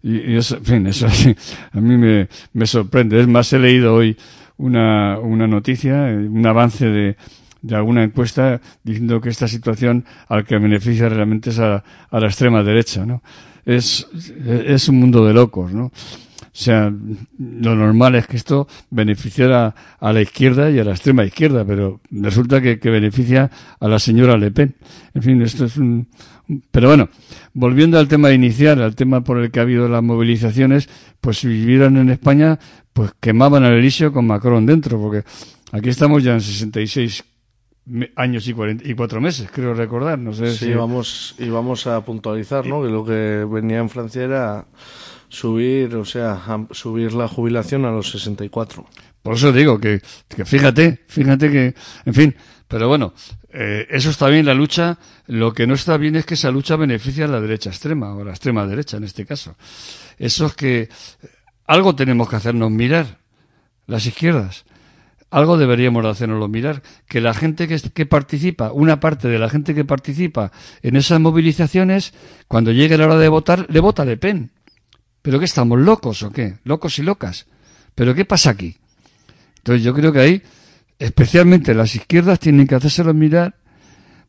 Y, 0.02 0.32
y 0.32 0.36
eso, 0.36 0.56
en 0.56 0.64
fin, 0.64 0.86
eso 0.88 1.06
a 1.06 1.80
mí 1.80 1.96
me, 1.96 2.28
me 2.52 2.66
sorprende. 2.66 3.20
Es 3.20 3.28
más, 3.28 3.52
he 3.52 3.60
leído 3.60 3.94
hoy 3.94 4.16
una, 4.56 5.20
una 5.20 5.46
noticia, 5.46 6.10
eh, 6.10 6.16
un 6.16 6.44
avance 6.44 6.84
de, 6.84 7.16
de 7.62 7.74
alguna 7.76 8.02
encuesta 8.04 8.60
diciendo 8.84 9.20
que 9.20 9.28
esta 9.30 9.48
situación 9.48 10.04
al 10.28 10.44
que 10.44 10.58
beneficia 10.58 11.08
realmente 11.08 11.50
es 11.50 11.58
a, 11.58 11.82
a 12.10 12.20
la 12.20 12.26
extrema 12.26 12.62
derecha, 12.62 13.04
¿no? 13.06 13.22
Es, 13.64 14.06
es 14.46 14.88
un 14.88 14.98
mundo 15.00 15.26
de 15.26 15.34
locos, 15.34 15.72
¿no? 15.72 15.86
O 15.86 16.60
sea, 16.60 16.92
lo 17.38 17.76
normal 17.76 18.16
es 18.16 18.26
que 18.26 18.36
esto 18.36 18.66
beneficiara 18.90 19.74
a 20.00 20.12
la 20.12 20.20
izquierda 20.22 20.70
y 20.70 20.78
a 20.80 20.84
la 20.84 20.90
extrema 20.90 21.24
izquierda, 21.24 21.64
pero 21.64 22.00
resulta 22.10 22.60
que, 22.60 22.80
que 22.80 22.90
beneficia 22.90 23.48
a 23.78 23.86
la 23.86 23.98
señora 24.00 24.36
Le 24.36 24.50
Pen. 24.50 24.74
En 25.14 25.22
fin, 25.22 25.42
esto 25.42 25.66
es 25.66 25.76
un... 25.76 26.08
Pero 26.72 26.88
bueno, 26.88 27.10
volviendo 27.52 27.98
al 27.98 28.08
tema 28.08 28.32
inicial, 28.32 28.82
al 28.82 28.96
tema 28.96 29.22
por 29.22 29.38
el 29.38 29.50
que 29.52 29.60
ha 29.60 29.62
habido 29.62 29.88
las 29.88 30.02
movilizaciones, 30.02 30.88
pues 31.20 31.38
si 31.38 31.46
vivieran 31.46 31.96
en 31.96 32.10
España, 32.10 32.58
pues 32.92 33.12
quemaban 33.20 33.62
al 33.64 33.74
Elíseo 33.74 34.12
con 34.12 34.26
Macron 34.26 34.66
dentro, 34.66 34.98
porque 35.00 35.22
aquí 35.70 35.90
estamos 35.90 36.24
ya 36.24 36.32
en 36.32 36.40
66 36.40 37.24
me- 37.26 37.27
años 38.16 38.46
y, 38.48 38.52
40 38.52 38.88
y 38.88 38.94
cuatro 38.94 39.20
meses, 39.20 39.50
creo 39.52 39.74
recordar, 39.74 40.18
no 40.18 40.32
sé 40.32 40.50
Sí, 40.52 40.66
si... 40.66 40.72
vamos, 40.74 41.34
y 41.38 41.48
vamos 41.48 41.86
a 41.86 42.04
puntualizar, 42.04 42.66
¿no? 42.66 42.82
Que 42.82 42.88
lo 42.88 43.04
que 43.04 43.46
venía 43.50 43.78
en 43.78 43.88
Francia 43.88 44.22
era 44.22 44.66
subir, 45.28 45.94
o 45.96 46.04
sea, 46.04 46.40
subir 46.70 47.12
la 47.14 47.28
jubilación 47.28 47.84
a 47.84 47.90
los 47.90 48.10
64. 48.10 48.86
Por 49.22 49.34
eso 49.34 49.52
digo 49.52 49.78
que, 49.78 50.00
que 50.28 50.44
fíjate, 50.44 51.04
fíjate 51.08 51.50
que, 51.50 51.74
en 52.04 52.14
fin, 52.14 52.36
pero 52.66 52.88
bueno, 52.88 53.14
eh, 53.50 53.86
eso 53.90 54.10
está 54.10 54.28
bien 54.28 54.46
la 54.46 54.54
lucha, 54.54 54.98
lo 55.26 55.52
que 55.52 55.66
no 55.66 55.74
está 55.74 55.96
bien 55.96 56.16
es 56.16 56.26
que 56.26 56.34
esa 56.34 56.50
lucha 56.50 56.76
beneficia 56.76 57.24
a 57.24 57.28
la 57.28 57.40
derecha 57.40 57.70
extrema, 57.70 58.14
o 58.14 58.22
a 58.22 58.24
la 58.24 58.30
extrema 58.30 58.66
derecha 58.66 58.96
en 58.98 59.04
este 59.04 59.26
caso. 59.26 59.56
Eso 60.18 60.46
es 60.46 60.54
que 60.54 60.80
eh, 60.82 60.88
algo 61.66 61.94
tenemos 61.94 62.28
que 62.28 62.36
hacernos 62.36 62.70
mirar, 62.70 63.18
las 63.86 64.06
izquierdas. 64.06 64.64
Algo 65.30 65.58
deberíamos 65.58 66.02
de 66.02 66.10
hacernoslo 66.10 66.48
mirar, 66.48 66.82
que 67.06 67.20
la 67.20 67.34
gente 67.34 67.68
que, 67.68 67.78
que 67.78 68.06
participa, 68.06 68.72
una 68.72 68.98
parte 68.98 69.28
de 69.28 69.38
la 69.38 69.50
gente 69.50 69.74
que 69.74 69.84
participa 69.84 70.52
en 70.82 70.96
esas 70.96 71.20
movilizaciones, 71.20 72.14
cuando 72.46 72.72
llegue 72.72 72.96
la 72.96 73.06
hora 73.06 73.18
de 73.18 73.28
votar, 73.28 73.66
le 73.68 73.80
vota 73.80 74.06
Le 74.06 74.16
Pen. 74.16 74.50
¿Pero 75.20 75.38
qué 75.38 75.44
estamos 75.44 75.78
locos 75.78 76.22
o 76.22 76.30
qué? 76.30 76.58
Locos 76.64 76.98
y 76.98 77.02
locas. 77.02 77.46
¿Pero 77.94 78.14
qué 78.14 78.24
pasa 78.24 78.50
aquí? 78.50 78.76
Entonces 79.58 79.84
yo 79.84 79.92
creo 79.92 80.12
que 80.12 80.20
ahí, 80.20 80.42
especialmente 80.98 81.74
las 81.74 81.94
izquierdas, 81.94 82.40
tienen 82.40 82.66
que 82.66 82.76
hacérselo 82.76 83.12
mirar. 83.12 83.56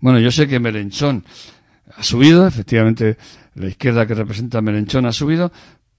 Bueno, 0.01 0.19
yo 0.19 0.31
sé 0.31 0.47
que 0.47 0.59
Melenchón 0.59 1.23
ha 1.95 2.03
subido, 2.03 2.45
efectivamente 2.45 3.17
la 3.55 3.67
izquierda 3.67 4.05
que 4.05 4.15
representa 4.15 4.57
a 4.57 4.61
Melenchón 4.61 5.05
ha 5.05 5.13
subido, 5.13 5.51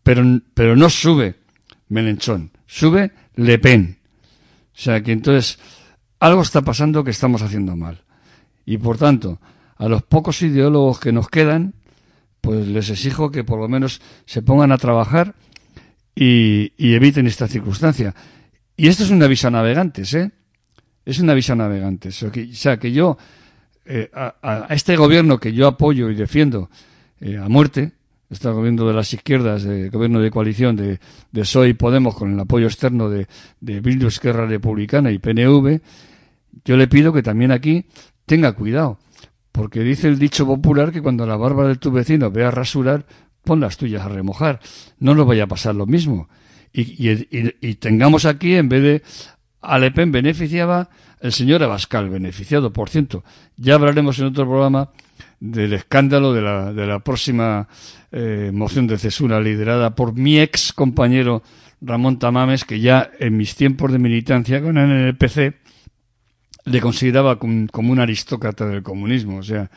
pero, 0.02 0.22
pero 0.52 0.76
no 0.76 0.90
sube 0.90 1.36
Melenchón, 1.88 2.50
sube 2.66 3.12
Le 3.36 3.58
Pen. 3.58 3.99
O 4.80 4.82
sea 4.82 5.02
que 5.02 5.12
entonces 5.12 5.58
algo 6.20 6.40
está 6.40 6.62
pasando 6.62 7.04
que 7.04 7.10
estamos 7.10 7.42
haciendo 7.42 7.76
mal. 7.76 8.02
Y 8.64 8.78
por 8.78 8.96
tanto, 8.96 9.38
a 9.76 9.88
los 9.88 10.02
pocos 10.02 10.40
ideólogos 10.40 10.98
que 10.98 11.12
nos 11.12 11.28
quedan, 11.28 11.74
pues 12.40 12.66
les 12.66 12.88
exijo 12.88 13.30
que 13.30 13.44
por 13.44 13.60
lo 13.60 13.68
menos 13.68 14.00
se 14.24 14.40
pongan 14.40 14.72
a 14.72 14.78
trabajar 14.78 15.34
y, 16.14 16.72
eviten 16.78 17.26
esta 17.26 17.46
circunstancia. 17.46 18.14
Y 18.74 18.88
esto 18.88 19.04
es 19.04 19.10
un 19.10 19.22
aviso 19.22 19.48
a 19.48 19.50
navegantes, 19.50 20.14
¿eh? 20.14 20.32
Es 21.04 21.18
un 21.18 21.28
aviso 21.28 21.52
a 21.52 21.56
navegantes. 21.56 22.16
O 22.16 22.20
sea 22.20 22.30
que, 22.30 22.44
o 22.44 22.54
sea, 22.54 22.78
que 22.78 22.90
yo, 22.90 23.18
eh, 23.84 24.10
a, 24.14 24.34
a 24.42 24.74
este 24.74 24.96
gobierno 24.96 25.38
que 25.38 25.52
yo 25.52 25.66
apoyo 25.66 26.08
y 26.08 26.14
defiendo 26.14 26.70
eh, 27.20 27.36
a 27.36 27.50
muerte, 27.50 27.92
este 28.30 28.48
gobierno 28.50 28.86
de 28.86 28.94
las 28.94 29.12
izquierdas, 29.12 29.64
de 29.64 29.88
gobierno 29.90 30.20
de 30.20 30.30
coalición 30.30 30.76
de, 30.76 31.00
de 31.32 31.42
PSOE 31.42 31.68
y 31.70 31.74
Podemos 31.74 32.14
con 32.14 32.32
el 32.32 32.40
apoyo 32.40 32.66
externo 32.66 33.10
de, 33.10 33.26
de 33.60 33.80
Bildu 33.80 34.06
Esquerra 34.06 34.46
Republicana 34.46 35.10
y 35.10 35.18
PNV, 35.18 35.80
yo 36.64 36.76
le 36.76 36.88
pido 36.88 37.12
que 37.12 37.22
también 37.22 37.50
aquí 37.52 37.86
tenga 38.26 38.52
cuidado, 38.52 38.98
porque 39.52 39.80
dice 39.80 40.08
el 40.08 40.18
dicho 40.18 40.46
popular 40.46 40.92
que 40.92 41.02
cuando 41.02 41.26
la 41.26 41.36
barba 41.36 41.66
de 41.66 41.76
tu 41.76 41.90
vecino 41.90 42.30
vea 42.30 42.50
rasurar, 42.50 43.04
pon 43.42 43.60
las 43.60 43.76
tuyas 43.76 44.02
a 44.02 44.08
remojar. 44.08 44.60
No 44.98 45.14
nos 45.14 45.26
vaya 45.26 45.44
a 45.44 45.48
pasar 45.48 45.74
lo 45.74 45.86
mismo. 45.86 46.28
Y, 46.72 46.82
y- 46.82 47.54
y- 47.60 47.74
tengamos 47.74 48.24
aquí, 48.26 48.54
en 48.54 48.68
vez 48.68 48.82
de 48.82 49.02
a 49.60 49.78
Le 49.78 49.90
Pen 49.90 50.12
beneficiaba, 50.12 50.88
el 51.20 51.32
señor 51.32 51.62
Abascal 51.64 52.08
beneficiado, 52.08 52.72
por 52.72 52.88
ciento. 52.90 53.24
Ya 53.56 53.74
hablaremos 53.74 54.18
en 54.20 54.26
otro 54.26 54.44
programa 54.46 54.90
del 55.40 55.72
escándalo 55.72 56.32
de 56.34 56.42
la, 56.42 56.72
de 56.72 56.86
la 56.86 56.98
próxima 57.00 57.66
eh, 58.12 58.50
moción 58.52 58.86
de 58.86 58.98
censura 58.98 59.40
liderada 59.40 59.94
por 59.94 60.14
mi 60.14 60.38
ex 60.38 60.72
compañero 60.72 61.42
Ramón 61.80 62.18
Tamames, 62.18 62.64
que 62.64 62.78
ya 62.80 63.10
en 63.18 63.36
mis 63.38 63.54
tiempos 63.56 63.90
de 63.90 63.98
militancia 63.98 64.60
con 64.60 64.76
el 64.76 65.16
PC 65.16 65.54
le 66.66 66.80
consideraba 66.80 67.38
com- 67.38 67.66
como 67.68 67.92
un 67.92 68.00
aristócrata 68.00 68.66
del 68.66 68.82
comunismo. 68.82 69.38
O 69.38 69.42
sea, 69.42 69.70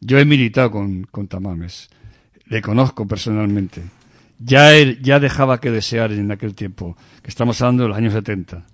yo 0.00 0.18
he 0.18 0.24
militado 0.24 0.70
con, 0.70 1.04
con 1.04 1.28
Tamames, 1.28 1.90
le 2.46 2.62
conozco 2.62 3.06
personalmente. 3.06 3.82
Ya, 4.38 4.74
él- 4.74 4.98
ya 5.02 5.20
dejaba 5.20 5.60
que 5.60 5.70
desear 5.70 6.10
en 6.12 6.30
aquel 6.32 6.54
tiempo, 6.54 6.96
que 7.22 7.28
estamos 7.28 7.60
hablando 7.60 7.82
de 7.84 7.88
los 7.90 7.98
años 7.98 8.14
70. 8.14 8.64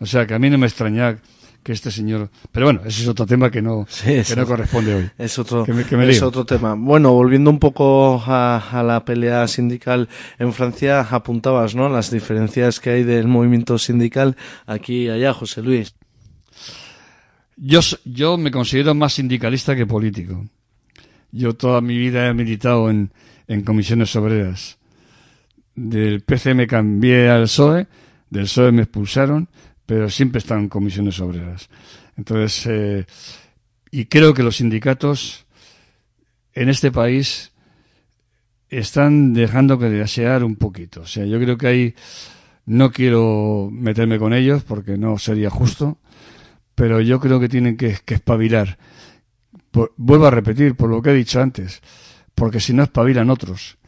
O 0.00 0.06
sea, 0.06 0.26
que 0.26 0.34
a 0.34 0.38
mí 0.38 0.48
no 0.50 0.58
me 0.58 0.66
extraña 0.66 1.18
que 1.66 1.72
este 1.72 1.90
señor... 1.90 2.30
Pero 2.52 2.66
bueno, 2.66 2.82
ese 2.86 3.02
es 3.02 3.08
otro 3.08 3.26
tema 3.26 3.50
que 3.50 3.60
no, 3.60 3.86
Sí, 3.88 4.22
que 4.24 4.36
no 4.36 4.46
corresponde 4.46 4.94
hoy. 4.94 5.10
Es 5.18 5.36
otro, 5.36 5.64
Que 5.64 5.72
me- 5.72 5.84
que 5.84 5.96
me 5.96 6.08
es 6.08 6.22
otro 6.22 6.44
tema. 6.46 6.74
Bueno, 6.78 7.12
volviendo 7.12 7.50
un 7.50 7.58
poco 7.58 8.22
a, 8.24 8.58
a 8.70 8.82
la 8.84 9.04
pelea 9.04 9.48
sindical 9.48 10.08
en 10.38 10.52
Francia, 10.52 11.00
apuntabas, 11.00 11.74
¿no? 11.74 11.88
Las 11.88 12.12
diferencias 12.12 12.78
que 12.78 12.90
hay 12.90 13.02
del 13.02 13.26
movimiento 13.26 13.78
sindical 13.78 14.36
aquí 14.66 15.06
y 15.06 15.08
allá, 15.08 15.32
José 15.34 15.60
Luis. 15.62 15.96
Yo, 17.56 17.80
yo 18.04 18.36
me 18.36 18.50
considero 18.52 18.94
más 18.94 19.14
sindicalista 19.14 19.74
que 19.74 19.86
político. 19.86 20.46
Yo 21.32 21.54
toda 21.54 21.80
mi 21.80 21.98
vida 21.98 22.28
he 22.28 22.34
militado 22.34 22.90
en, 22.90 23.10
en 23.48 23.62
comisiones 23.62 24.14
obreras. 24.14 24.78
Del 25.74 26.20
PC 26.20 26.54
me 26.54 26.66
cambié 26.68 27.28
al 27.28 27.42
PSOE, 27.44 27.86
del 28.30 28.44
PSOE 28.44 28.72
me 28.72 28.82
expulsaron, 28.82 29.48
pero 29.86 30.10
siempre 30.10 30.42
en 30.48 30.68
comisiones 30.68 31.20
obreras. 31.20 31.68
Entonces, 32.16 32.66
eh, 32.66 33.06
y 33.90 34.06
creo 34.06 34.34
que 34.34 34.42
los 34.42 34.56
sindicatos 34.56 35.46
en 36.52 36.68
este 36.68 36.90
país 36.90 37.52
están 38.68 39.32
dejando 39.32 39.78
que 39.78 39.88
desear 39.88 40.42
un 40.42 40.56
poquito. 40.56 41.02
O 41.02 41.06
sea, 41.06 41.24
yo 41.24 41.38
creo 41.38 41.56
que 41.56 41.66
hay, 41.68 41.94
no 42.64 42.90
quiero 42.90 43.68
meterme 43.72 44.18
con 44.18 44.32
ellos 44.32 44.64
porque 44.64 44.98
no 44.98 45.18
sería 45.18 45.50
justo, 45.50 45.98
pero 46.74 47.00
yo 47.00 47.20
creo 47.20 47.38
que 47.38 47.48
tienen 47.48 47.76
que, 47.76 47.96
que 48.04 48.14
espabilar. 48.14 48.78
Por- 49.70 49.92
vuelvo 49.96 50.26
a 50.26 50.30
repetir, 50.30 50.74
por 50.74 50.90
lo 50.90 51.00
que 51.00 51.10
he 51.10 51.14
dicho 51.14 51.40
antes, 51.40 51.80
porque 52.34 52.60
si 52.60 52.72
no 52.72 52.82
espabilan 52.82 53.30
otros. 53.30 53.78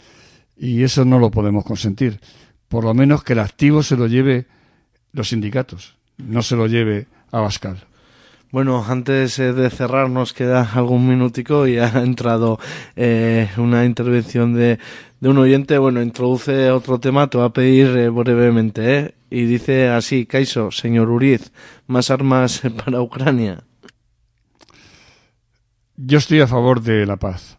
Y 0.56 0.82
eso 0.82 1.04
no 1.04 1.18
lo 1.18 1.30
podemos 1.30 1.64
consentir. 1.64 2.20
Por 2.68 2.84
lo 2.84 2.94
menos 2.94 3.24
que 3.24 3.32
el 3.32 3.38
activo 3.40 3.82
se 3.82 3.96
lo 3.96 4.06
lleve 4.06 4.46
los 5.18 5.28
sindicatos, 5.28 5.96
no 6.16 6.42
se 6.42 6.56
lo 6.56 6.66
lleve 6.66 7.06
Abascal. 7.30 7.84
Bueno, 8.50 8.82
antes 8.88 9.38
eh, 9.38 9.52
de 9.52 9.68
cerrar 9.68 10.08
nos 10.08 10.32
queda 10.32 10.62
algún 10.72 11.06
minutico 11.06 11.66
y 11.66 11.78
ha 11.78 11.88
entrado 12.02 12.58
eh, 12.96 13.50
una 13.58 13.84
intervención 13.84 14.54
de, 14.54 14.78
de 15.20 15.28
un 15.28 15.36
oyente. 15.36 15.76
Bueno, 15.76 16.00
introduce 16.00 16.70
otro 16.70 16.98
tema, 16.98 17.28
te 17.28 17.36
va 17.36 17.46
a 17.46 17.52
pedir 17.52 17.88
eh, 17.88 18.08
brevemente, 18.08 18.98
¿eh? 18.98 19.14
Y 19.28 19.44
dice 19.44 19.88
así, 19.88 20.24
Kaiso, 20.24 20.70
señor 20.70 21.10
Uriz, 21.10 21.52
más 21.86 22.10
armas 22.10 22.62
para 22.84 23.02
Ucrania. 23.02 23.64
Yo 25.96 26.16
estoy 26.16 26.40
a 26.40 26.46
favor 26.46 26.80
de 26.80 27.04
la 27.04 27.16
paz. 27.16 27.57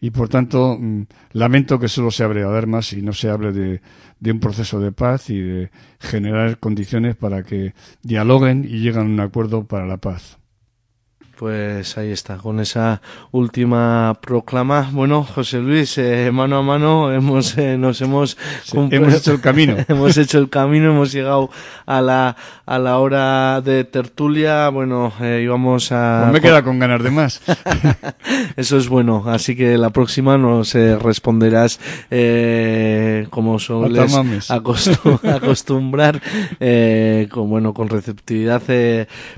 Y 0.00 0.10
por 0.10 0.28
tanto, 0.28 0.76
mm, 0.80 1.02
lamento 1.32 1.78
que 1.78 1.88
solo 1.88 2.10
se 2.10 2.24
hable 2.24 2.40
de 2.40 2.46
armas 2.46 2.92
y 2.92 3.02
no 3.02 3.12
se 3.12 3.28
hable 3.28 3.52
de, 3.52 3.80
de 4.18 4.32
un 4.32 4.40
proceso 4.40 4.80
de 4.80 4.92
paz 4.92 5.30
y 5.30 5.38
de 5.40 5.70
generar 5.98 6.58
condiciones 6.58 7.16
para 7.16 7.42
que 7.42 7.74
dialoguen 8.02 8.64
y 8.64 8.80
lleguen 8.80 9.02
a 9.02 9.04
un 9.04 9.20
acuerdo 9.20 9.64
para 9.64 9.86
la 9.86 9.98
paz. 9.98 10.39
Pues 11.40 11.96
ahí 11.96 12.10
está, 12.10 12.36
con 12.36 12.60
esa 12.60 13.00
última 13.30 14.18
proclama. 14.20 14.90
Bueno, 14.92 15.24
José 15.24 15.56
Luis, 15.60 15.96
eh, 15.96 16.28
mano 16.30 16.58
a 16.58 16.62
mano 16.62 17.10
hemos, 17.10 17.56
eh, 17.56 17.78
nos 17.78 17.98
hemos, 18.02 18.36
cumpl- 18.70 18.92
hemos 18.96 19.14
hecho 19.14 19.32
el 19.32 19.40
camino. 19.40 19.74
hemos 19.88 20.18
hecho 20.18 20.38
el 20.38 20.50
camino, 20.50 20.90
hemos 20.90 21.12
llegado 21.12 21.48
a 21.86 22.02
la, 22.02 22.36
a 22.66 22.78
la 22.78 22.98
hora 22.98 23.62
de 23.62 23.84
tertulia. 23.84 24.68
Bueno, 24.68 25.14
eh, 25.18 25.40
íbamos 25.42 25.92
a... 25.92 26.24
Pues 26.24 26.32
me 26.34 26.38
he 26.40 26.42
quedado 26.42 26.64
con 26.64 26.78
ganas 26.78 27.02
de 27.02 27.10
más. 27.10 27.40
Eso 28.58 28.76
es 28.76 28.90
bueno, 28.90 29.24
así 29.26 29.56
que 29.56 29.78
la 29.78 29.88
próxima 29.88 30.36
nos 30.36 30.74
eh, 30.74 30.98
responderás 30.98 31.80
eh, 32.10 33.26
como 33.30 33.58
sueles 33.58 34.12
mames. 34.12 34.50
acostu- 34.50 35.20
acostumbrar, 35.36 36.20
eh, 36.60 37.28
con 37.30 37.48
bueno, 37.48 37.72
con 37.72 37.88
receptividad 37.88 38.60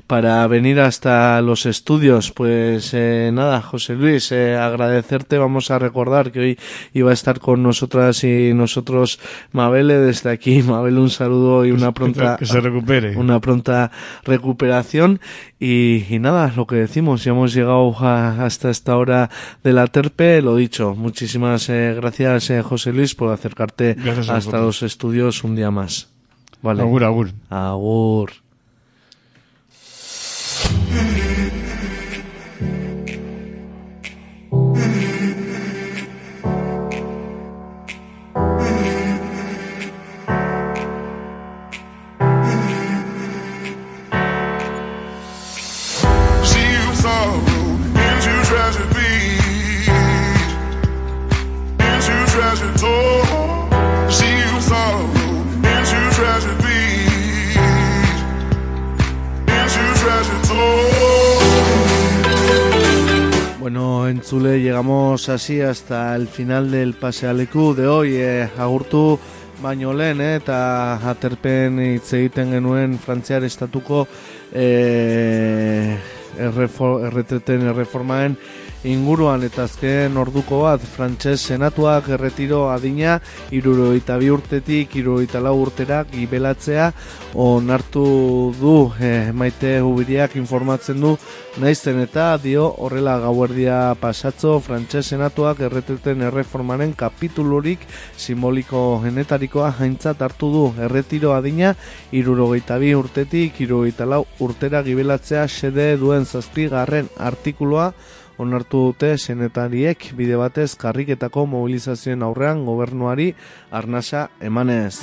para 0.09 0.45
venir 0.49 0.81
hasta 0.81 1.41
los 1.43 1.65
estudios. 1.65 1.92
Pues 2.33 2.91
eh, 2.95 3.31
nada, 3.33 3.61
José 3.63 3.95
Luis, 3.95 4.31
eh, 4.33 4.57
agradecerte. 4.57 5.39
Vamos 5.39 5.71
a 5.71 5.79
recordar 5.79 6.33
que 6.33 6.41
hoy 6.41 6.59
iba 6.93 7.11
a 7.11 7.15
estar 7.15 7.39
con 7.41 7.63
nosotras 7.63 8.25
y 8.25 8.53
nosotros 8.55 9.19
Mabele 9.53 9.99
desde 9.99 10.31
aquí. 10.31 10.63
Mabele, 10.67 10.99
un 11.01 11.11
saludo 11.11 11.65
y 11.65 11.71
una 11.73 11.93
pronta 11.93 12.37
que 12.39 12.47
se 12.47 12.61
recupere. 12.61 13.17
una 13.17 13.41
pronta 13.41 13.91
recuperación 14.25 15.21
y, 15.61 16.05
y 16.09 16.19
nada, 16.19 16.53
lo 16.57 16.67
que 16.67 16.77
decimos, 16.77 17.25
ya 17.25 17.33
hemos 17.33 17.55
llegado 17.55 17.95
a- 17.99 18.45
hasta 18.45 18.71
esta 18.71 18.97
hora 18.97 19.31
de 19.63 19.73
la 19.73 19.87
terpe, 19.87 20.43
lo 20.43 20.57
dicho, 20.57 20.95
muchísimas 20.97 21.69
eh, 21.69 21.95
gracias 21.95 22.51
eh, 22.51 22.63
José 22.63 22.93
Luis 22.93 23.15
por 23.15 23.31
acercarte 23.33 23.95
Gracias 23.95 24.29
hasta 24.29 24.59
los 24.61 24.83
estudios 24.83 25.45
un 25.45 25.55
día 25.57 25.71
más. 25.71 26.09
Vale. 26.63 26.83
Agur, 26.83 27.05
agur. 27.05 27.31
Agur. 27.51 28.31
Bueno, 64.13 64.25
en 64.25 64.29
Chule 64.29 64.61
llegamos 64.61 65.31
así 65.31 65.63
hasta 65.63 66.15
el 66.17 66.29
final 66.29 66.71
del 66.71 66.93
pase 66.93 67.27
Aleku 67.27 67.75
de 67.75 67.87
hoy. 67.87 68.17
Eh, 68.17 68.47
agurtu 68.59 69.19
baino 69.63 69.95
lehen, 69.95 70.21
eh, 70.21 70.37
eta 70.37 70.97
aterpen 71.09 71.79
hitz 71.81 72.13
egiten 72.19 72.53
genuen 72.53 72.99
frantziar 72.99 73.43
estatuko 73.45 74.07
eh, 74.53 75.97
erretreten 76.37 77.69
erreformaren 77.73 78.37
inguruan 78.85 79.45
eta 79.47 79.63
azken 79.69 80.17
orduko 80.19 80.63
bat 80.65 80.83
frantses 80.83 81.37
senatuak 81.47 82.09
erretiro 82.17 82.65
adina 82.73 83.19
iruroita 83.55 84.17
bi 84.19 84.31
urtetik 84.35 84.97
iruroita 84.99 85.39
lau 85.41 85.55
urtera 85.63 86.03
gibelatzea 86.11 86.91
onartu 87.35 88.05
du. 88.59 88.93
Eh, 89.01 89.31
maite 89.33 89.81
ubiriak 89.83 90.35
informatzen 90.37 91.01
du 91.01 91.13
naizten 91.63 92.01
eta 92.03 92.37
dio 92.43 92.65
horrela 92.79 93.19
gauerdia 93.23 93.95
pasatzo 94.01 94.59
frantses 94.61 95.07
senatuak 95.07 95.61
erretreten 95.61 96.23
erreformaren 96.27 96.95
kapitulurik 96.99 97.87
simboliko 98.17 99.01
genetarikoa 99.05 99.71
jaintzat 99.79 100.23
hartu 100.23 100.51
du. 100.51 100.65
Erretiro 100.83 101.37
adina 101.37 101.75
irurogeita 102.11 102.79
bi 102.83 102.95
urtetik 102.99 103.61
irurogeita 103.63 104.07
lau 104.07 104.25
urtera 104.41 104.83
gibelatzea 104.83 105.47
xede 105.47 105.97
duen 106.03 106.27
zazpigarren 106.27 107.09
artikuloa 107.19 107.93
onartu 108.43 108.89
dute 108.89 109.15
senetariek 109.19 110.11
bide 110.19 110.41
batez 110.41 110.73
karriketako 110.85 111.47
mobilizazioen 111.55 112.27
aurrean 112.27 112.67
gobernuari 112.69 113.33
arnasa 113.71 114.29
emanez. 114.41 114.99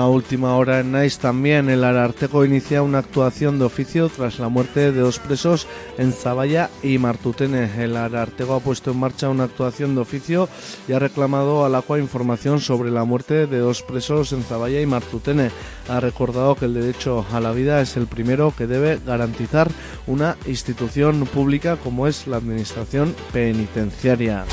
Una 0.00 0.08
última 0.08 0.56
hora 0.56 0.80
en 0.80 0.92
Nice 0.92 1.20
también, 1.20 1.68
el 1.68 1.84
Ararteko 1.84 2.46
inicia 2.46 2.82
una 2.82 3.00
actuación 3.00 3.58
de 3.58 3.66
oficio 3.66 4.08
tras 4.08 4.38
la 4.38 4.48
muerte 4.48 4.92
de 4.92 5.00
dos 5.00 5.18
presos 5.18 5.66
en 5.98 6.14
Zaballa 6.14 6.70
y 6.82 6.96
Martutene. 6.96 7.70
El 7.76 7.94
Ararteko 7.98 8.54
ha 8.54 8.60
puesto 8.60 8.92
en 8.92 8.98
marcha 8.98 9.28
una 9.28 9.44
actuación 9.44 9.94
de 9.94 10.00
oficio 10.00 10.48
y 10.88 10.94
ha 10.94 10.98
reclamado 10.98 11.66
al 11.66 11.74
Aqua 11.74 11.98
información 11.98 12.60
sobre 12.60 12.90
la 12.90 13.04
muerte 13.04 13.46
de 13.46 13.58
dos 13.58 13.82
presos 13.82 14.32
en 14.32 14.42
Zaballa 14.42 14.80
y 14.80 14.86
Martutene. 14.86 15.50
Ha 15.90 16.00
recordado 16.00 16.54
que 16.54 16.64
el 16.64 16.72
derecho 16.72 17.26
a 17.30 17.38
la 17.38 17.52
vida 17.52 17.82
es 17.82 17.98
el 17.98 18.06
primero 18.06 18.54
que 18.56 18.66
debe 18.66 18.98
garantizar 19.04 19.70
una 20.06 20.38
institución 20.46 21.26
pública 21.26 21.76
como 21.76 22.06
es 22.06 22.26
la 22.26 22.38
Administración 22.38 23.14
Penitenciaria. 23.34 24.46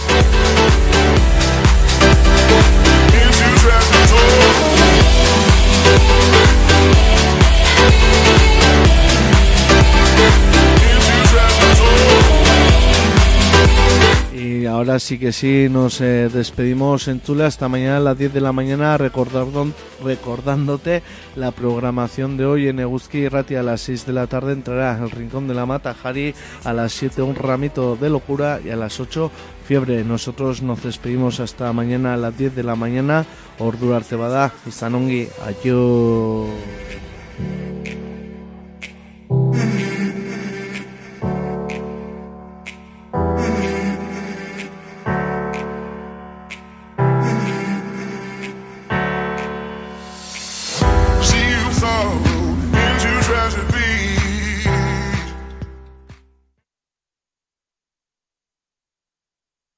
Thank 5.97 6.31
you. 6.31 6.36
Y 14.47 14.65
ahora 14.65 14.97
sí 14.97 15.19
que 15.19 15.33
sí, 15.33 15.67
nos 15.69 15.99
eh, 15.99 16.29
despedimos 16.31 17.09
en 17.09 17.19
Tula 17.19 17.47
hasta 17.47 17.67
mañana 17.67 17.97
a 17.97 17.99
las 17.99 18.17
10 18.17 18.33
de 18.33 18.39
la 18.39 18.53
mañana 18.53 18.97
recordándote 18.97 21.03
la 21.35 21.51
programación 21.51 22.37
de 22.37 22.45
hoy 22.45 22.69
en 22.69 22.79
Eguzki 22.79 23.17
y 23.17 23.27
Rati 23.27 23.55
a 23.55 23.63
las 23.63 23.81
6 23.81 24.05
de 24.05 24.13
la 24.13 24.27
tarde 24.27 24.53
entrará 24.53 24.97
el 25.03 25.11
Rincón 25.11 25.49
de 25.49 25.53
la 25.53 25.65
Mata 25.65 25.93
Jari, 25.93 26.33
a 26.63 26.71
las 26.71 26.93
7 26.93 27.23
un 27.23 27.35
ramito 27.35 27.97
de 27.97 28.09
locura 28.09 28.61
y 28.63 28.69
a 28.69 28.77
las 28.77 29.01
8 29.01 29.29
fiebre. 29.65 30.05
Nosotros 30.05 30.61
nos 30.61 30.81
despedimos 30.81 31.41
hasta 31.41 31.73
mañana 31.73 32.13
a 32.13 32.17
las 32.17 32.37
10 32.37 32.55
de 32.55 32.63
la 32.63 32.77
mañana. 32.77 33.25
Ordu 33.59 33.93
arte 33.93 34.15
bada, 34.15 34.53
izan 34.65 34.95
ongi, 34.95 35.27
adiós. 35.43 36.47